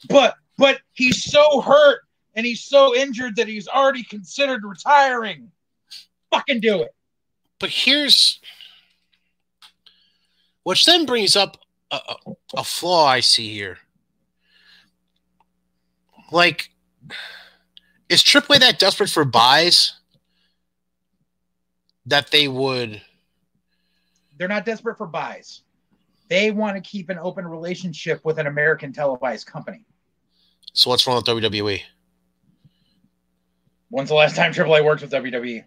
But 0.08 0.34
but 0.58 0.80
he's 0.92 1.22
so 1.22 1.60
hurt 1.60 2.00
and 2.34 2.44
he's 2.44 2.64
so 2.64 2.96
injured 2.96 3.36
that 3.36 3.46
he's 3.46 3.68
already 3.68 4.02
considered 4.02 4.64
retiring. 4.64 5.52
Fucking 6.32 6.58
do 6.58 6.82
it. 6.82 6.92
But 7.60 7.70
here's, 7.70 8.40
which 10.64 10.84
then 10.84 11.06
brings 11.06 11.36
up 11.36 11.58
a, 12.56 12.64
flaw 12.64 13.06
I 13.06 13.20
see 13.20 13.52
here. 13.52 13.78
Like, 16.30 16.70
is 18.08 18.22
AAA 18.22 18.60
that 18.60 18.78
desperate 18.78 19.10
for 19.10 19.24
buys 19.24 19.94
that 22.06 22.30
they 22.30 22.48
would? 22.48 23.00
They're 24.38 24.48
not 24.48 24.64
desperate 24.64 24.98
for 24.98 25.06
buys. 25.06 25.62
They 26.28 26.50
want 26.50 26.76
to 26.76 26.80
keep 26.80 27.10
an 27.10 27.18
open 27.18 27.46
relationship 27.46 28.24
with 28.24 28.38
an 28.38 28.46
American 28.46 28.92
televised 28.92 29.46
company. 29.46 29.84
So 30.72 30.90
what's 30.90 31.06
wrong 31.06 31.16
with? 31.16 31.26
WWE? 31.26 31.80
When's 33.90 34.08
the 34.08 34.16
last 34.16 34.34
time 34.34 34.52
AAA 34.52 34.84
worked 34.84 35.02
with 35.02 35.12
WWE? 35.12 35.64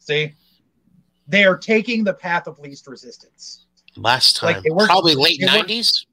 See, 0.00 0.34
they 1.28 1.44
are 1.44 1.56
taking 1.56 2.04
the 2.04 2.14
path 2.14 2.46
of 2.46 2.58
least 2.58 2.86
resistance. 2.86 3.66
Last 3.96 4.42
Like, 4.42 4.56
time, 4.56 4.62
they 4.64 4.70
worked- 4.70 4.90
probably 4.90 5.14
late 5.14 5.40
nineties. 5.40 6.06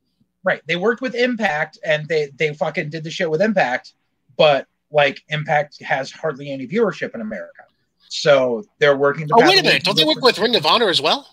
Right. 0.44 0.62
They 0.68 0.76
worked 0.76 1.02
with 1.02 1.16
Impact 1.16 1.78
and 1.86 2.08
they 2.08 2.32
they 2.36 2.54
fucking 2.54 2.90
did 2.90 3.04
the 3.04 3.12
shit 3.12 3.30
with 3.30 3.42
Impact, 3.42 3.94
but 4.38 4.68
like 4.92 5.22
Impact 5.30 5.82
has 5.82 6.12
hardly 6.12 6.52
any 6.52 6.68
viewership 6.68 7.14
in 7.16 7.22
America. 7.22 7.64
So 8.10 8.64
they're 8.80 8.96
working 8.98 9.28
the 9.28 9.36
Oh 9.36 9.48
wait 9.48 9.60
a 9.60 9.64
minute! 9.64 9.84
Don't 9.84 9.98
they 9.98 10.04
work 10.06 10.22
with 10.22 10.38
Ring 10.40 10.56
of 10.56 10.66
Honor 10.66 10.90
as 10.90 11.02
well? 11.02 11.28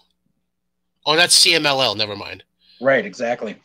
Oh, 1.07 1.17
that's 1.17 1.39
CMLL. 1.45 1.97
Never 1.97 2.15
mind. 2.17 2.45
Right, 2.81 3.05
exactly. 3.05 3.57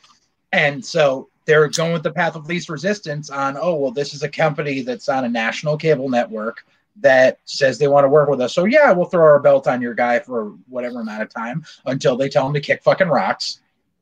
And 0.51 0.83
so 0.83 1.29
they're 1.45 1.67
going 1.69 1.93
with 1.93 2.03
the 2.03 2.11
path 2.11 2.35
of 2.35 2.47
least 2.47 2.69
resistance 2.69 3.29
on, 3.29 3.57
oh, 3.59 3.75
well, 3.75 3.91
this 3.91 4.13
is 4.13 4.23
a 4.23 4.29
company 4.29 4.81
that's 4.81 5.09
on 5.09 5.25
a 5.25 5.29
national 5.29 5.77
cable 5.77 6.09
network 6.09 6.65
that 7.01 7.39
says 7.45 7.77
they 7.77 7.87
want 7.87 8.05
to 8.05 8.09
work 8.09 8.29
with 8.29 8.41
us. 8.41 8.53
So, 8.53 8.65
yeah, 8.65 8.91
we'll 8.91 9.05
throw 9.05 9.23
our 9.23 9.39
belt 9.39 9.67
on 9.67 9.81
your 9.81 9.93
guy 9.93 10.19
for 10.19 10.49
whatever 10.67 11.01
amount 11.01 11.21
of 11.21 11.29
time 11.29 11.65
until 11.85 12.15
they 12.15 12.29
tell 12.29 12.47
him 12.47 12.53
to 12.53 12.61
kick 12.61 12.83
fucking 12.83 13.09
rocks. 13.09 13.59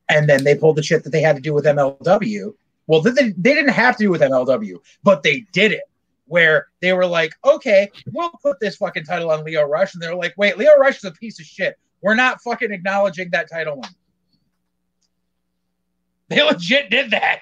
And 0.09 0.29
then 0.29 0.43
they 0.43 0.55
pulled 0.55 0.75
the 0.75 0.83
shit 0.83 1.03
that 1.03 1.09
they 1.09 1.21
had 1.21 1.35
to 1.35 1.41
do 1.41 1.53
with 1.53 1.65
MLW. 1.65 2.53
Well, 2.87 3.01
they, 3.01 3.11
they 3.11 3.53
didn't 3.53 3.73
have 3.73 3.97
to 3.97 4.03
do 4.03 4.09
with 4.09 4.21
MLW, 4.21 4.77
but 5.03 5.23
they 5.23 5.45
did 5.51 5.71
it. 5.71 5.83
Where 6.25 6.67
they 6.81 6.93
were 6.93 7.05
like, 7.05 7.33
okay, 7.43 7.91
we'll 8.11 8.31
put 8.41 8.59
this 8.59 8.77
fucking 8.77 9.03
title 9.03 9.29
on 9.29 9.43
Lio 9.43 9.63
Rush. 9.63 9.93
And 9.93 10.01
they're 10.01 10.15
like, 10.15 10.33
wait, 10.37 10.57
Lio 10.57 10.71
Rush 10.77 10.97
is 10.97 11.03
a 11.03 11.11
piece 11.11 11.39
of 11.39 11.45
shit. 11.45 11.77
We're 12.01 12.15
not 12.15 12.41
fucking 12.41 12.71
acknowledging 12.71 13.29
that 13.31 13.49
title. 13.49 13.83
They 16.29 16.41
legit 16.41 16.89
did 16.89 17.11
that. 17.11 17.41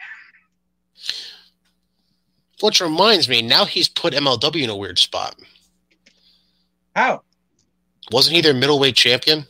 Which 2.62 2.82
reminds 2.82 3.28
me, 3.28 3.42
now 3.42 3.66
he's 3.66 3.90
put 3.90 4.14
MLW 4.14 4.64
in 4.64 4.70
a 4.70 4.76
weird 4.76 5.00
spot. 5.00 5.36
How? 6.96 7.24
Wasn't 8.12 8.36
he 8.36 8.42
their 8.42 8.54
middleweight 8.54 8.96
champion? 8.96 9.46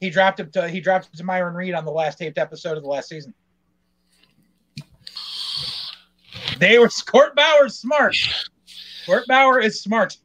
He 0.00 0.10
dropped 0.10 0.40
him 0.40 0.50
to 0.52 0.68
he 0.68 0.80
dropped 0.80 1.08
it 1.12 1.16
to 1.16 1.24
Myron 1.24 1.54
Reed 1.54 1.74
on 1.74 1.84
the 1.84 1.90
last 1.90 2.18
taped 2.18 2.38
episode 2.38 2.76
of 2.76 2.82
the 2.82 2.88
last 2.88 3.08
season. 3.08 3.34
They 6.58 6.78
were 6.78 6.88
Court 6.88 7.34
Bauer's 7.34 7.78
smart. 7.78 8.16
Court 9.04 9.24
Bauer 9.28 9.60
is 9.60 9.80
smart. 9.80 10.16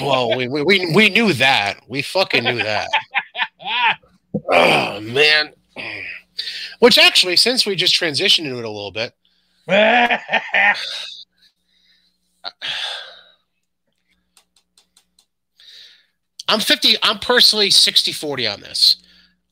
Well, 0.00 0.36
we, 0.36 0.48
we, 0.48 0.62
we, 0.62 0.94
we 0.94 1.08
knew 1.08 1.32
that. 1.34 1.80
We 1.88 2.02
fucking 2.02 2.44
knew 2.44 2.62
that. 2.62 2.88
oh, 4.52 5.00
man. 5.00 5.52
Which 6.80 6.98
actually, 6.98 7.36
since 7.36 7.64
we 7.64 7.76
just 7.76 7.94
transitioned 7.94 8.44
into 8.44 8.58
it 8.58 8.64
a 8.64 8.70
little 8.70 8.90
bit, 8.90 9.14
I'm 16.48 16.60
50. 16.60 16.96
I'm 17.02 17.18
personally 17.18 17.70
60 17.70 18.12
40 18.12 18.46
on 18.46 18.60
this. 18.60 18.96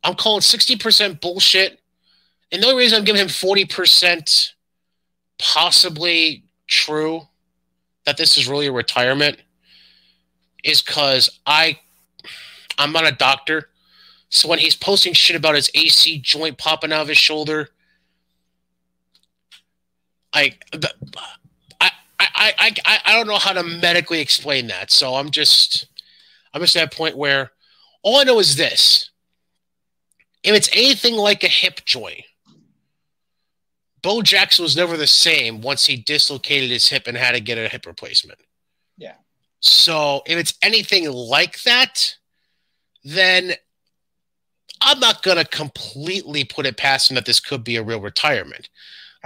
I'm 0.03 0.15
calling 0.15 0.41
60% 0.41 1.21
bullshit. 1.21 1.81
And 2.53 2.63
the 2.63 2.67
only 2.67 2.79
reason 2.79 2.99
I'm 2.99 3.05
giving 3.05 3.21
him 3.21 3.29
40% 3.29 4.53
possibly 5.39 6.45
true 6.67 7.29
that 8.05 8.17
this 8.17 8.37
is 8.37 8.49
really 8.49 8.67
a 8.67 8.73
retirement 8.73 9.39
is 10.65 10.83
because 10.83 11.41
I 11.47 11.79
I'm 12.79 12.93
not 12.93 13.07
a 13.07 13.13
doctor. 13.13 13.69
So 14.31 14.49
when 14.49 14.59
he's 14.59 14.77
posting 14.77 15.13
shit 15.13 15.37
about 15.37 15.55
his 15.55 15.71
AC 15.75 16.19
joint 16.19 16.57
popping 16.57 16.93
out 16.93 17.03
of 17.03 17.09
his 17.09 17.19
shoulder, 17.19 17.69
I 20.33 20.57
I 22.41 22.75
I 22.87 22.99
I 23.05 23.17
don't 23.17 23.29
know 23.29 23.39
how 23.39 23.53
to 23.53 23.63
medically 23.63 24.21
explain 24.21 24.67
that. 24.69 24.91
So 24.91 25.15
I'm 25.15 25.31
just 25.31 25.87
I'm 26.53 26.61
just 26.63 26.75
at 26.77 26.93
a 26.93 26.97
point 26.97 27.17
where 27.17 27.53
all 28.03 28.19
I 28.19 28.25
know 28.25 28.39
is 28.39 28.57
this. 28.57 29.11
If 30.43 30.55
it's 30.55 30.71
anything 30.73 31.17
like 31.17 31.45
a 31.45 31.49
hip 31.49 31.85
joint, 31.85 32.25
Bo 34.03 34.23
Jackson 34.23 34.63
was 34.63 34.75
never 34.75 34.97
the 34.97 35.07
same 35.07 35.61
once 35.61 35.85
he 35.85 35.97
dislocated 35.97 36.71
his 36.71 36.89
hip 36.89 37.07
and 37.07 37.17
had 37.17 37.33
to 37.33 37.41
get 37.41 37.59
a 37.59 37.69
hip 37.69 37.85
replacement. 37.85 38.39
Yeah. 38.97 39.15
So 39.61 40.23
if 40.27 40.39
it's 40.39 40.55
anything 40.63 41.11
like 41.13 41.63
that, 41.65 42.17
then 43.05 43.53
I'm 44.81 44.99
not 44.99 45.23
going 45.23 45.37
to 45.37 45.45
completely 45.45 46.45
put 46.45 46.65
it 46.65 46.79
past 46.79 47.11
him 47.11 47.17
that 47.17 47.27
this 47.27 47.41
could 47.41 47.63
be 47.63 47.77
a 47.77 47.83
real 47.83 48.01
retirement. 48.01 48.71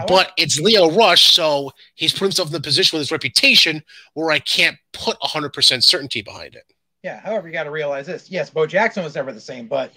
But 0.09 0.33
it's 0.37 0.59
Lio 0.59 0.91
Rush, 0.91 1.33
so 1.33 1.71
he's 1.95 2.13
put 2.13 2.23
himself 2.23 2.49
in 2.49 2.53
the 2.53 2.61
position 2.61 2.97
with 2.97 3.03
his 3.03 3.13
reputation 3.13 3.83
where 4.15 4.31
I 4.31 4.41
can't 4.41 4.77
put 4.93 5.19
100% 5.21 5.83
certainty 5.85 6.21
behind 6.21 6.57
it. 6.57 6.65
Yeah, 7.05 7.21
however, 7.21 7.47
you 7.47 7.53
got 7.53 7.65
to 7.65 7.71
realize 7.71 8.07
this. 8.07 8.31
Yes, 8.31 8.51
Bo 8.51 8.67
Jackson 8.67 9.05
was 9.05 9.15
never 9.15 9.33
the 9.33 9.41
same, 9.41 9.69
but 9.69 9.93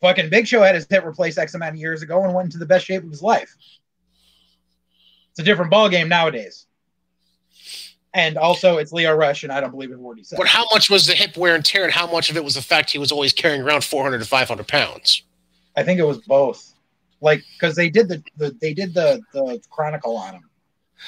fucking 0.00 0.30
Big 0.30 0.46
Show 0.46 0.62
had 0.62 0.74
his 0.74 0.86
hip 0.88 1.04
replaced 1.04 1.36
X 1.36 1.54
amount 1.54 1.74
of 1.74 1.80
years 1.80 2.02
ago 2.02 2.24
and 2.24 2.32
went 2.32 2.46
into 2.46 2.58
the 2.58 2.66
best 2.66 2.86
shape 2.86 3.02
of 3.02 3.10
his 3.10 3.22
life. 3.22 3.54
It's 5.30 5.40
a 5.40 5.42
different 5.42 5.70
ball 5.70 5.88
game 5.88 6.08
nowadays. 6.08 6.66
And 8.14 8.36
also, 8.36 8.76
it's 8.76 8.92
Lio 8.92 9.14
Rush, 9.14 9.42
and 9.42 9.50
I 9.50 9.60
don't 9.60 9.70
believe 9.70 9.90
in 9.90 10.00
what 10.00 10.18
he 10.18 10.24
said. 10.24 10.36
But 10.36 10.46
how 10.46 10.66
much 10.72 10.90
was 10.90 11.06
the 11.06 11.14
hip 11.14 11.36
wear 11.36 11.54
and 11.54 11.64
tear, 11.64 11.84
and 11.84 11.92
how 11.92 12.06
much 12.06 12.28
of 12.30 12.36
it 12.36 12.44
was 12.44 12.54
the 12.54 12.62
fact 12.62 12.90
he 12.90 12.98
was 12.98 13.10
always 13.10 13.32
carrying 13.32 13.62
around 13.62 13.84
400 13.84 14.18
to 14.18 14.24
500 14.26 14.68
pounds? 14.68 15.22
I 15.76 15.82
think 15.82 15.98
it 15.98 16.04
was 16.04 16.18
both. 16.18 16.71
Like, 17.22 17.44
because 17.54 17.76
they 17.76 17.88
did 17.88 18.08
the, 18.08 18.22
the 18.36 18.54
they 18.60 18.74
did 18.74 18.92
the 18.92 19.22
the 19.32 19.62
chronicle 19.70 20.16
on 20.16 20.34
him. 20.34 20.50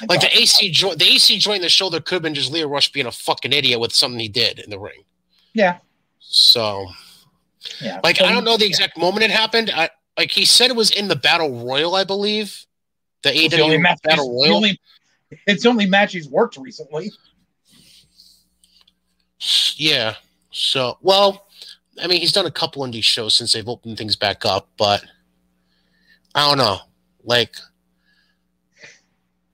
Like 0.08 0.20
the 0.20 0.36
AC 0.36 0.70
joint, 0.70 0.98
the 0.98 1.04
AC 1.04 1.38
joint 1.38 1.62
the 1.62 1.68
shoulder 1.68 2.00
could 2.00 2.16
have 2.16 2.22
been 2.22 2.34
just 2.34 2.52
Lio 2.52 2.68
Rush 2.68 2.90
being 2.90 3.06
a 3.06 3.12
fucking 3.12 3.52
idiot 3.52 3.80
with 3.80 3.92
something 3.92 4.18
he 4.18 4.28
did 4.28 4.60
in 4.60 4.70
the 4.70 4.78
ring. 4.78 5.04
Yeah. 5.52 5.78
So, 6.20 6.86
yeah. 7.80 8.00
like 8.02 8.16
So, 8.16 8.24
I 8.24 8.32
don't 8.32 8.44
know 8.44 8.56
the 8.56 8.66
exact 8.66 8.96
moment 8.96 9.24
it 9.24 9.30
happened. 9.30 9.70
I 9.74 9.90
like 10.16 10.30
he 10.30 10.44
said 10.44 10.70
it 10.70 10.76
was 10.76 10.90
in 10.90 11.08
the 11.08 11.16
Battle 11.16 11.64
Royal, 11.64 11.94
I 11.94 12.04
believe. 12.04 12.64
The 13.22 13.30
AEW 13.30 13.80
match. 13.80 14.00
Battle 14.02 14.32
Royal. 14.32 14.56
only- 14.56 14.80
it's 15.46 15.64
the 15.64 15.68
only 15.68 15.86
match 15.86 16.12
he's 16.12 16.28
worked 16.28 16.56
recently. 16.56 17.10
Yeah. 19.74 20.14
So, 20.50 20.98
well, 21.02 21.48
I 22.00 22.06
mean, 22.06 22.20
he's 22.20 22.32
done 22.32 22.46
a 22.46 22.50
couple 22.50 22.82
indie 22.84 23.02
shows 23.02 23.34
since 23.34 23.52
they've 23.52 23.68
opened 23.68 23.98
things 23.98 24.14
back 24.16 24.44
up, 24.44 24.68
but 24.76 25.04
I 26.34 26.48
don't 26.48 26.58
know. 26.58 26.78
Like, 27.22 27.54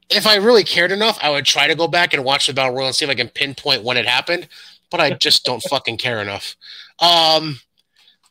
if 0.09 0.27
I 0.27 0.37
really 0.37 0.65
cared 0.65 0.93
enough, 0.93 1.19
I 1.23 1.31
would 1.31 1.45
try 1.45 1.67
to 1.67 1.75
go 1.75 1.87
back 1.87 2.15
and 2.15 2.25
watch 2.25 2.47
the 2.47 2.53
Battle 2.53 2.75
Royal 2.75 2.87
and 2.87 2.95
see 2.95 3.05
if 3.05 3.11
I 3.11 3.15
can 3.15 3.29
pinpoint 3.29 3.85
when 3.85 3.97
it 3.97 4.07
happened, 4.07 4.49
but 4.91 5.01
I 5.01 5.11
just 5.21 5.45
don't 5.45 5.63
fucking 5.63 5.99
care 5.99 6.21
enough. 6.21 6.57
Um, 6.99 7.61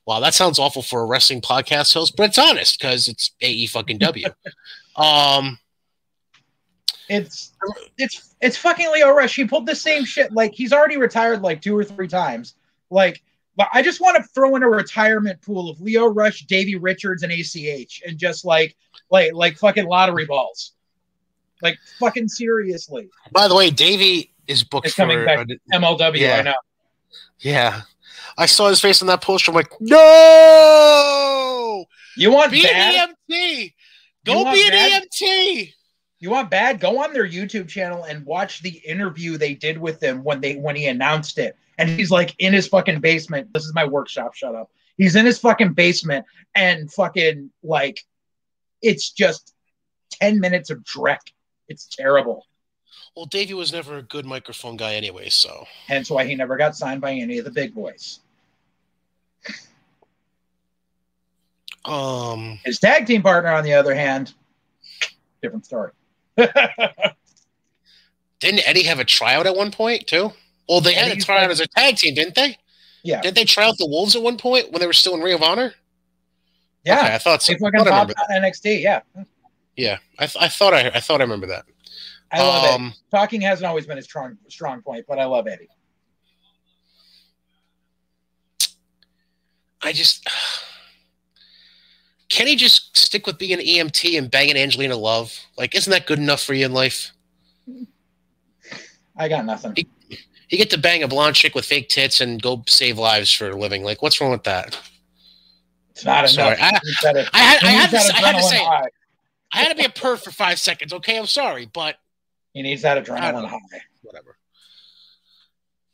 wow, 0.05 0.19
that 0.19 0.33
sounds 0.33 0.59
awful 0.59 0.81
for 0.81 1.01
a 1.01 1.05
wrestling 1.05 1.41
podcast 1.41 1.93
host, 1.93 2.15
but 2.17 2.29
it's 2.29 2.37
honest 2.37 2.79
because 2.79 3.07
it's 3.07 3.31
AE 3.41 3.67
fucking 3.67 3.99
W. 3.99 4.27
um, 4.95 5.57
It's 7.07 7.53
it's 7.97 8.35
it's 8.41 8.57
fucking 8.57 8.91
Lio 8.91 9.11
Rush. 9.11 9.35
He 9.35 9.45
pulled 9.45 9.65
the 9.65 9.75
same 9.75 10.05
shit. 10.05 10.31
Like 10.31 10.53
he's 10.53 10.73
already 10.73 10.97
retired 10.97 11.41
like 11.41 11.61
two 11.61 11.77
or 11.77 11.83
three 11.83 12.07
times. 12.07 12.55
Like, 12.89 13.21
but 13.55 13.67
I 13.73 13.81
just 13.81 14.01
want 14.01 14.17
to 14.17 14.23
throw 14.23 14.55
in 14.55 14.63
a 14.63 14.69
retirement 14.69 15.41
pool 15.41 15.69
of 15.69 15.79
Lio 15.81 16.07
Rush, 16.07 16.45
Davey 16.45 16.75
Richards, 16.75 17.23
and 17.23 17.31
ACH, 17.31 18.01
and 18.05 18.17
just 18.17 18.45
like 18.45 18.75
like 19.09 19.33
like 19.33 19.57
fucking 19.57 19.85
lottery 19.85 20.25
balls. 20.25 20.73
Like 21.61 21.77
fucking 21.99 22.29
seriously, 22.29 23.09
by 23.31 23.47
the 23.47 23.55
way, 23.55 23.69
Davey 23.69 24.33
is 24.47 24.63
booked 24.63 24.95
coming 24.95 25.19
for 25.19 25.25
back. 25.25 25.47
MLW. 25.73 26.17
Yeah. 26.17 26.37
I 26.37 26.41
know. 26.41 26.55
Yeah. 27.39 27.81
I 28.37 28.45
saw 28.45 28.69
his 28.69 28.79
face 28.79 29.01
on 29.01 29.07
that 29.07 29.21
poster. 29.21 29.51
I'm 29.51 29.55
like, 29.55 29.73
no! 29.81 31.85
You 32.15 32.31
want 32.31 32.51
Be 32.51 32.63
bad? 32.63 33.09
an 33.09 33.15
EMT! 33.29 33.73
Go 34.25 34.51
be 34.51 34.65
an 34.65 34.71
bad? 34.71 35.03
EMT! 35.03 35.73
You 36.19 36.29
want 36.29 36.49
bad? 36.49 36.79
Go 36.79 37.03
on 37.03 37.13
their 37.13 37.27
YouTube 37.27 37.67
channel 37.67 38.03
and 38.03 38.25
watch 38.25 38.61
the 38.61 38.81
interview 38.85 39.37
they 39.37 39.55
did 39.55 39.77
with 39.77 40.01
him 40.01 40.23
when 40.23 40.41
they 40.41 40.55
when 40.55 40.75
he 40.75 40.87
announced 40.87 41.37
it. 41.37 41.55
And 41.79 41.89
he's 41.89 42.11
like 42.11 42.35
in 42.37 42.53
his 42.53 42.67
fucking 42.67 42.99
basement. 42.99 43.51
This 43.53 43.65
is 43.65 43.73
my 43.73 43.85
workshop. 43.85 44.35
Shut 44.35 44.53
up. 44.53 44.69
He's 44.97 45.15
in 45.15 45.25
his 45.25 45.39
fucking 45.39 45.73
basement 45.73 46.25
and 46.53 46.91
fucking 46.91 47.49
like 47.63 48.05
it's 48.81 49.09
just 49.09 49.53
10 50.21 50.39
minutes 50.39 50.69
of 50.69 50.79
dreck. 50.79 51.19
It's 51.69 51.87
terrible. 51.87 52.45
Well, 53.15 53.25
Davey 53.25 53.53
was 53.53 53.73
never 53.73 53.97
a 53.97 54.03
good 54.03 54.25
microphone 54.25 54.77
guy 54.77 54.93
anyway, 54.93 55.29
so. 55.29 55.65
Hence 55.87 56.09
why 56.09 56.25
he 56.25 56.35
never 56.35 56.57
got 56.57 56.75
signed 56.75 57.01
by 57.01 57.13
any 57.13 57.37
of 57.37 57.45
the 57.45 57.51
big 57.51 57.73
boys. 57.73 58.19
Um, 61.85 62.59
His 62.65 62.79
tag 62.79 63.07
team 63.07 63.21
partner, 63.21 63.51
on 63.51 63.63
the 63.63 63.73
other 63.73 63.95
hand, 63.95 64.33
different 65.41 65.65
story. 65.65 65.91
didn't 66.37 67.15
Eddie 68.67 68.83
have 68.83 68.99
a 68.99 69.05
tryout 69.05 69.47
at 69.47 69.55
one 69.55 69.71
point, 69.71 70.05
too? 70.05 70.33
Well, 70.69 70.81
they 70.81 70.93
had 70.93 71.11
a 71.11 71.15
tryout 71.15 71.43
like- 71.43 71.51
as 71.51 71.59
a 71.59 71.67
tag 71.67 71.97
team, 71.97 72.13
didn't 72.13 72.35
they? 72.35 72.57
yeah. 73.03 73.21
Didn't 73.21 73.35
they 73.35 73.45
try 73.45 73.65
out 73.65 73.77
the 73.77 73.87
Wolves 73.87 74.15
at 74.15 74.21
one 74.21 74.37
point 74.37 74.71
when 74.71 74.79
they 74.79 74.87
were 74.87 74.93
still 74.93 75.15
in 75.15 75.21
Ring 75.21 75.33
of 75.33 75.41
Honor? 75.41 75.73
Yeah. 76.85 76.99
Okay, 76.99 77.15
I 77.15 77.17
thought 77.17 77.41
so. 77.41 77.53
They 77.53 77.57
I 77.57 77.59
fucking 77.59 77.91
popped 77.91 78.13
remember 78.29 78.47
NXT. 78.47 78.81
Yeah. 78.81 79.01
Yeah, 79.75 79.97
I, 80.19 80.27
th- 80.27 80.43
I 80.43 80.47
thought 80.47 80.73
I, 80.73 80.91
I 80.93 80.99
thought 80.99 81.21
I 81.21 81.23
remember 81.23 81.47
that. 81.47 81.65
I 82.31 82.41
love 82.41 82.65
it. 82.65 82.71
um, 82.73 82.93
Talking 83.09 83.41
hasn't 83.41 83.65
always 83.65 83.87
been 83.87 83.97
a 83.97 84.01
strong 84.01 84.37
strong 84.49 84.81
point, 84.81 85.05
but 85.07 85.17
I 85.17 85.25
love 85.25 85.47
Eddie. 85.47 85.69
I 89.81 89.93
just 89.93 90.27
can 92.29 92.47
he 92.47 92.55
just 92.55 92.95
stick 92.97 93.25
with 93.25 93.37
being 93.37 93.53
an 93.53 93.59
EMT 93.65 94.17
and 94.17 94.29
banging 94.29 94.57
Angelina 94.57 94.95
Love? 94.97 95.37
Like, 95.57 95.75
isn't 95.75 95.89
that 95.91 96.05
good 96.05 96.19
enough 96.19 96.41
for 96.43 96.53
you 96.53 96.65
in 96.65 96.73
life? 96.73 97.11
I 99.17 99.27
got 99.27 99.45
nothing. 99.45 99.75
You 100.49 100.57
get 100.57 100.69
to 100.71 100.77
bang 100.77 101.03
a 101.03 101.07
blonde 101.07 101.35
chick 101.35 101.53
with 101.55 101.65
fake 101.65 101.89
tits 101.89 102.21
and 102.21 102.41
go 102.41 102.63
save 102.67 102.97
lives 102.97 103.31
for 103.31 103.49
a 103.49 103.55
living. 103.55 103.83
Like, 103.83 104.01
what's 104.01 104.19
wrong 104.19 104.31
with 104.31 104.43
that? 104.43 104.79
It's 105.91 106.03
not 106.05 106.27
Sorry, 106.29 106.55
enough. 106.57 106.73
I- 106.73 106.79
He 106.83 106.91
said 106.93 107.15
it. 107.17 107.29
I 107.33 107.37
had, 107.39 107.63
I 107.63 107.67
had, 107.71 107.89
to, 107.91 107.97
I 107.97 108.19
had 108.27 108.35
to 108.37 108.43
say, 108.43 108.63
high. 108.63 108.89
I 109.51 109.57
had 109.59 109.69
to 109.69 109.75
be 109.75 109.85
a 109.85 109.89
perv 109.89 110.19
for 110.23 110.31
five 110.31 110.59
seconds. 110.59 110.93
Okay, 110.93 111.17
I'm 111.17 111.25
sorry, 111.25 111.65
but 111.71 111.97
He 112.53 112.61
needs 112.61 112.81
that 112.83 112.97
I 112.97 113.01
don't 113.01 113.17
adrenaline 113.17 113.47
high. 113.47 113.57
whatever. 114.01 114.37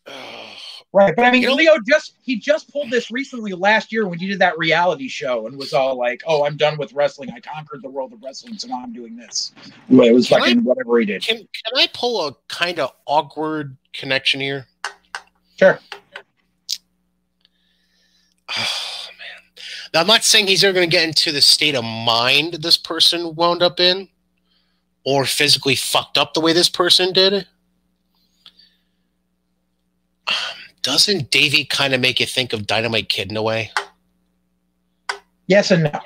Right, 0.93 1.13
but 1.13 1.25
I 1.25 1.31
mean, 1.31 1.53
Lio 1.53 1.73
just 1.85 2.15
he 2.21 2.37
just 2.37 2.71
pulled 2.71 2.89
this 2.89 3.11
recently 3.11 3.51
last 3.51 3.91
year 3.91 4.07
when 4.07 4.17
he 4.17 4.27
did 4.27 4.39
that 4.39 4.57
reality 4.57 5.09
show 5.09 5.45
and 5.45 5.57
was 5.57 5.73
all 5.73 5.97
like, 5.97 6.21
"Oh, 6.25 6.45
I'm 6.45 6.55
done 6.55 6.77
with 6.77 6.93
wrestling. 6.93 7.31
I 7.31 7.41
conquered 7.41 7.81
the 7.81 7.89
world 7.89 8.13
of 8.13 8.23
wrestling, 8.23 8.57
so 8.57 8.69
now 8.69 8.81
I'm 8.81 8.93
doing 8.93 9.17
this." 9.17 9.51
It 9.89 10.13
was 10.13 10.29
Can 10.29 10.37
I- 10.37 10.39
fucking 10.45 10.63
whatever 10.63 10.97
he 10.99 11.05
did. 11.05 11.21
Can 11.21 11.37
can 11.39 11.75
I 11.75 11.89
pull 11.93 12.25
a 12.27 12.33
kind 12.47 12.79
of 12.79 12.93
awkward 13.05 13.75
connection 13.93 14.39
here? 14.39 14.67
Sure. 15.59 15.79
Oh 18.57 19.07
man. 19.17 19.63
Now 19.93 20.01
I'm 20.01 20.07
not 20.07 20.23
saying 20.23 20.47
he's 20.47 20.63
ever 20.63 20.73
going 20.73 20.89
to 20.89 20.95
get 20.95 21.07
into 21.07 21.31
the 21.31 21.41
state 21.41 21.73
of 21.75 21.83
mind 21.83 22.53
this 22.53 22.77
person 22.77 23.33
wound 23.35 23.63
up 23.63 23.79
in, 23.79 24.07
or 25.03 25.25
physically 25.25 25.75
fucked 25.75 26.17
up 26.17 26.33
the 26.35 26.41
way 26.41 26.53
this 26.53 26.69
person 26.69 27.11
did. 27.11 27.47
Um, 30.27 30.35
doesn't 30.85 31.31
Davey 31.31 31.65
kind 31.65 31.95
of 31.95 31.99
make 31.99 32.19
you 32.19 32.27
think 32.27 32.53
of 32.53 32.67
Dynamite 32.67 33.09
Kid 33.09 33.31
in 33.31 33.37
a 33.37 33.41
way? 33.41 33.71
Yes 35.47 35.71
and 35.71 35.83
no. 35.83 35.99